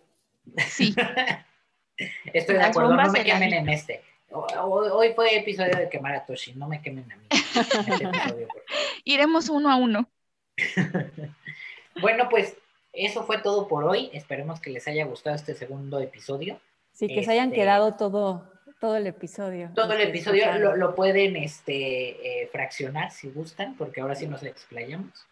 Sí. 0.67 0.93
Estoy 2.33 2.55
de 2.55 2.63
acuerdo, 2.63 2.95
no 2.95 3.11
me 3.11 3.23
quemen 3.23 3.53
en 3.53 3.69
este. 3.69 4.01
Hoy 4.31 5.13
fue 5.13 5.37
episodio 5.37 5.75
de 5.75 5.89
quemar 5.89 6.15
a 6.15 6.25
Toshi, 6.25 6.53
no 6.53 6.67
me 6.67 6.81
quemen 6.81 7.11
a 7.11 7.15
mí. 7.15 7.25
Este 7.31 7.93
episodio, 8.05 8.47
Iremos 9.03 9.49
uno 9.49 9.71
a 9.71 9.75
uno. 9.75 10.09
bueno, 12.01 12.29
pues 12.29 12.55
eso 12.93 13.23
fue 13.23 13.39
todo 13.39 13.67
por 13.67 13.85
hoy. 13.85 14.09
Esperemos 14.13 14.59
que 14.59 14.69
les 14.69 14.87
haya 14.87 15.05
gustado 15.05 15.35
este 15.35 15.55
segundo 15.55 15.99
episodio. 15.99 16.59
Sí, 16.91 17.07
que 17.07 17.13
este, 17.15 17.25
se 17.25 17.31
hayan 17.31 17.51
quedado 17.51 17.95
todo, 17.95 18.51
todo 18.79 18.97
el 18.97 19.07
episodio. 19.07 19.71
Todo 19.73 19.93
el 19.93 20.01
episodio 20.01 20.53
lo, 20.57 20.75
lo, 20.75 20.93
pueden 20.93 21.35
este, 21.37 22.43
eh, 22.43 22.47
fraccionar 22.51 23.11
si 23.11 23.29
gustan, 23.29 23.75
porque 23.77 24.01
ahora 24.01 24.15
sí 24.15 24.27
nos 24.27 24.43
explayamos. 24.43 25.28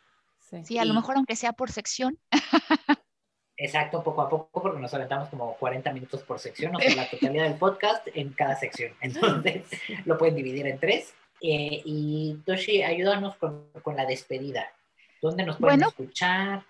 Sí, 0.49 0.63
sí 0.63 0.77
a 0.77 0.85
y, 0.85 0.87
lo 0.87 0.93
mejor 0.93 1.17
aunque 1.17 1.35
sea 1.35 1.53
por 1.53 1.71
sección. 1.71 2.17
Exacto, 3.57 4.03
poco 4.03 4.21
a 4.21 4.29
poco, 4.29 4.61
porque 4.61 4.79
nos 4.79 4.93
aventamos 4.93 5.29
como 5.29 5.55
40 5.57 5.91
minutos 5.91 6.21
por 6.21 6.39
sección, 6.39 6.75
o 6.75 6.79
sea, 6.79 6.95
la 6.95 7.09
totalidad 7.09 7.45
del 7.45 7.57
podcast 7.57 8.07
en 8.13 8.31
cada 8.33 8.55
sección. 8.55 8.93
Entonces, 9.01 9.65
lo 10.05 10.17
pueden 10.17 10.35
dividir 10.35 10.67
en 10.67 10.79
tres. 10.79 11.13
Eh, 11.41 11.81
y 11.83 12.37
Toshi, 12.45 12.83
ayúdanos 12.83 13.35
con, 13.37 13.69
con, 13.81 13.95
la 13.95 14.05
despedida. 14.05 14.71
¿Dónde 15.21 15.43
nos 15.43 15.57
pueden 15.57 15.79
bueno, 15.79 15.89
escuchar? 15.89 16.65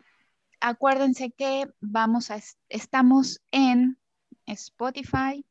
Acuérdense 0.61 1.31
que 1.31 1.67
vamos 1.81 2.31
a, 2.31 2.39
estamos 2.69 3.41
en 3.51 3.97
Spotify 4.45 5.45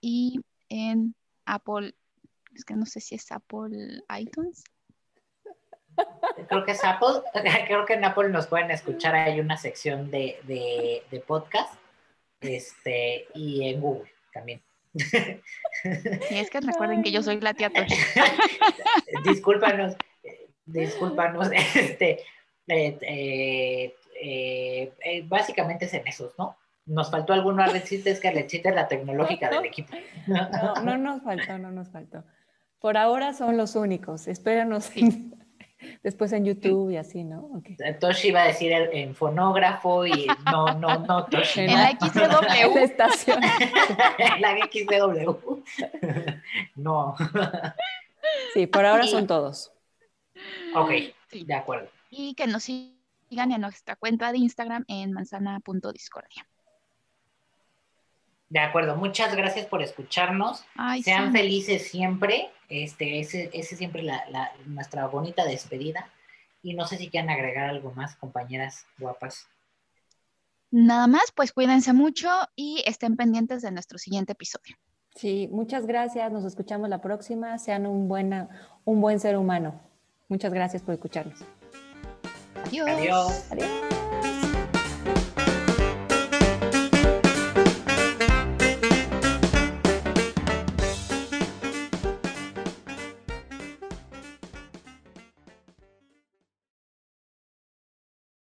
y 0.00 0.40
en 0.68 1.14
Apple, 1.44 1.94
es 2.54 2.64
que 2.64 2.74
no 2.74 2.84
sé 2.84 3.00
si 3.00 3.14
es 3.14 3.30
Apple 3.30 4.02
iTunes. 4.18 4.64
Creo 6.48 6.64
que 6.64 6.72
Apple, 6.72 7.22
creo 7.66 7.86
que 7.86 7.94
en 7.94 8.04
Apple 8.04 8.28
nos 8.28 8.46
pueden 8.46 8.70
escuchar, 8.70 9.14
hay 9.14 9.40
una 9.40 9.56
sección 9.56 10.10
de, 10.10 10.40
de, 10.44 11.02
de 11.10 11.20
podcast, 11.20 11.74
este, 12.40 13.26
y 13.34 13.68
en 13.68 13.80
Google 13.80 14.10
también. 14.32 14.62
Y 14.92 16.38
es 16.38 16.50
que 16.50 16.60
recuerden 16.60 17.02
que 17.02 17.12
yo 17.12 17.22
soy 17.22 17.40
la 17.40 17.54
tía 17.54 17.70
Toshi. 17.70 17.94
discúlpanos, 19.24 19.96
discúlpanos, 20.66 21.50
este, 21.74 22.20
eh, 22.66 22.98
eh, 23.02 24.92
eh, 25.04 25.24
básicamente 25.26 25.86
es 25.86 25.94
en 25.94 26.06
esos, 26.06 26.36
¿no? 26.38 26.56
Nos 26.86 27.10
faltó 27.10 27.32
alguno 27.32 27.62
a 27.62 27.72
decirte, 27.72 28.10
es 28.10 28.20
que 28.20 28.28
Alexita 28.28 28.70
es 28.70 28.74
la 28.74 28.88
tecnológica 28.88 29.48
del 29.48 29.64
equipo. 29.64 29.94
No, 30.26 30.74
no 30.82 30.98
nos 30.98 31.22
faltó, 31.22 31.58
no 31.58 31.70
nos 31.70 31.88
faltó. 31.88 32.24
Por 32.80 32.96
ahora 32.96 33.32
son 33.32 33.56
los 33.56 33.76
únicos, 33.76 34.26
espéranos 34.26 34.90
después 36.02 36.32
en 36.32 36.44
YouTube 36.44 36.90
y 36.90 36.96
así, 36.96 37.24
¿no? 37.24 37.50
Okay. 37.58 37.76
Toshi 37.98 38.30
va 38.30 38.42
a 38.42 38.46
decir 38.46 38.72
en 38.72 39.14
fonógrafo 39.14 40.06
y 40.06 40.26
no, 40.50 40.74
no, 40.74 40.98
no, 40.98 41.24
Toshi. 41.26 41.60
En 41.60 41.74
la 41.74 41.90
XW. 41.90 42.78
estación. 42.78 43.40
en 44.18 44.40
la 44.40 44.56
XW. 44.58 45.62
no. 46.76 47.14
Sí, 48.54 48.66
por 48.66 48.84
ahora 48.84 49.06
son 49.06 49.26
todos. 49.26 49.72
Ok, 50.74 50.90
de 51.32 51.54
acuerdo. 51.54 51.88
Y 52.10 52.34
que 52.34 52.46
nos 52.46 52.64
sigan 52.64 53.52
en 53.52 53.60
nuestra 53.60 53.96
cuenta 53.96 54.32
de 54.32 54.38
Instagram 54.38 54.84
en 54.88 55.12
manzana.discordia. 55.12 56.46
De 58.50 58.58
acuerdo, 58.58 58.96
muchas 58.96 59.34
gracias 59.36 59.66
por 59.66 59.80
escucharnos. 59.80 60.64
Ay, 60.74 61.02
Sean 61.02 61.32
sí. 61.32 61.38
felices 61.38 61.88
siempre. 61.88 62.50
Este, 62.68 63.20
ese, 63.20 63.48
ese 63.52 63.76
siempre 63.76 64.02
la, 64.02 64.28
la, 64.28 64.52
nuestra 64.66 65.06
bonita 65.06 65.44
despedida. 65.44 66.10
Y 66.62 66.74
no 66.74 66.86
sé 66.86 66.98
si 66.98 67.08
quieren 67.08 67.30
agregar 67.30 67.70
algo 67.70 67.92
más, 67.92 68.16
compañeras 68.16 68.86
guapas. 68.98 69.46
Nada 70.72 71.06
más, 71.06 71.32
pues 71.34 71.52
cuídense 71.52 71.92
mucho 71.92 72.28
y 72.54 72.82
estén 72.86 73.16
pendientes 73.16 73.62
de 73.62 73.70
nuestro 73.70 73.98
siguiente 73.98 74.32
episodio. 74.32 74.76
Sí, 75.14 75.48
muchas 75.52 75.86
gracias. 75.86 76.30
Nos 76.32 76.44
escuchamos 76.44 76.88
la 76.88 77.00
próxima. 77.00 77.56
Sean 77.58 77.86
un, 77.86 78.08
buena, 78.08 78.48
un 78.84 79.00
buen 79.00 79.20
ser 79.20 79.36
humano. 79.36 79.80
Muchas 80.28 80.52
gracias 80.52 80.82
por 80.82 80.94
escucharnos. 80.94 81.40
Adiós. 82.66 82.88
Adiós. 82.88 83.52
Adiós. 83.52 83.99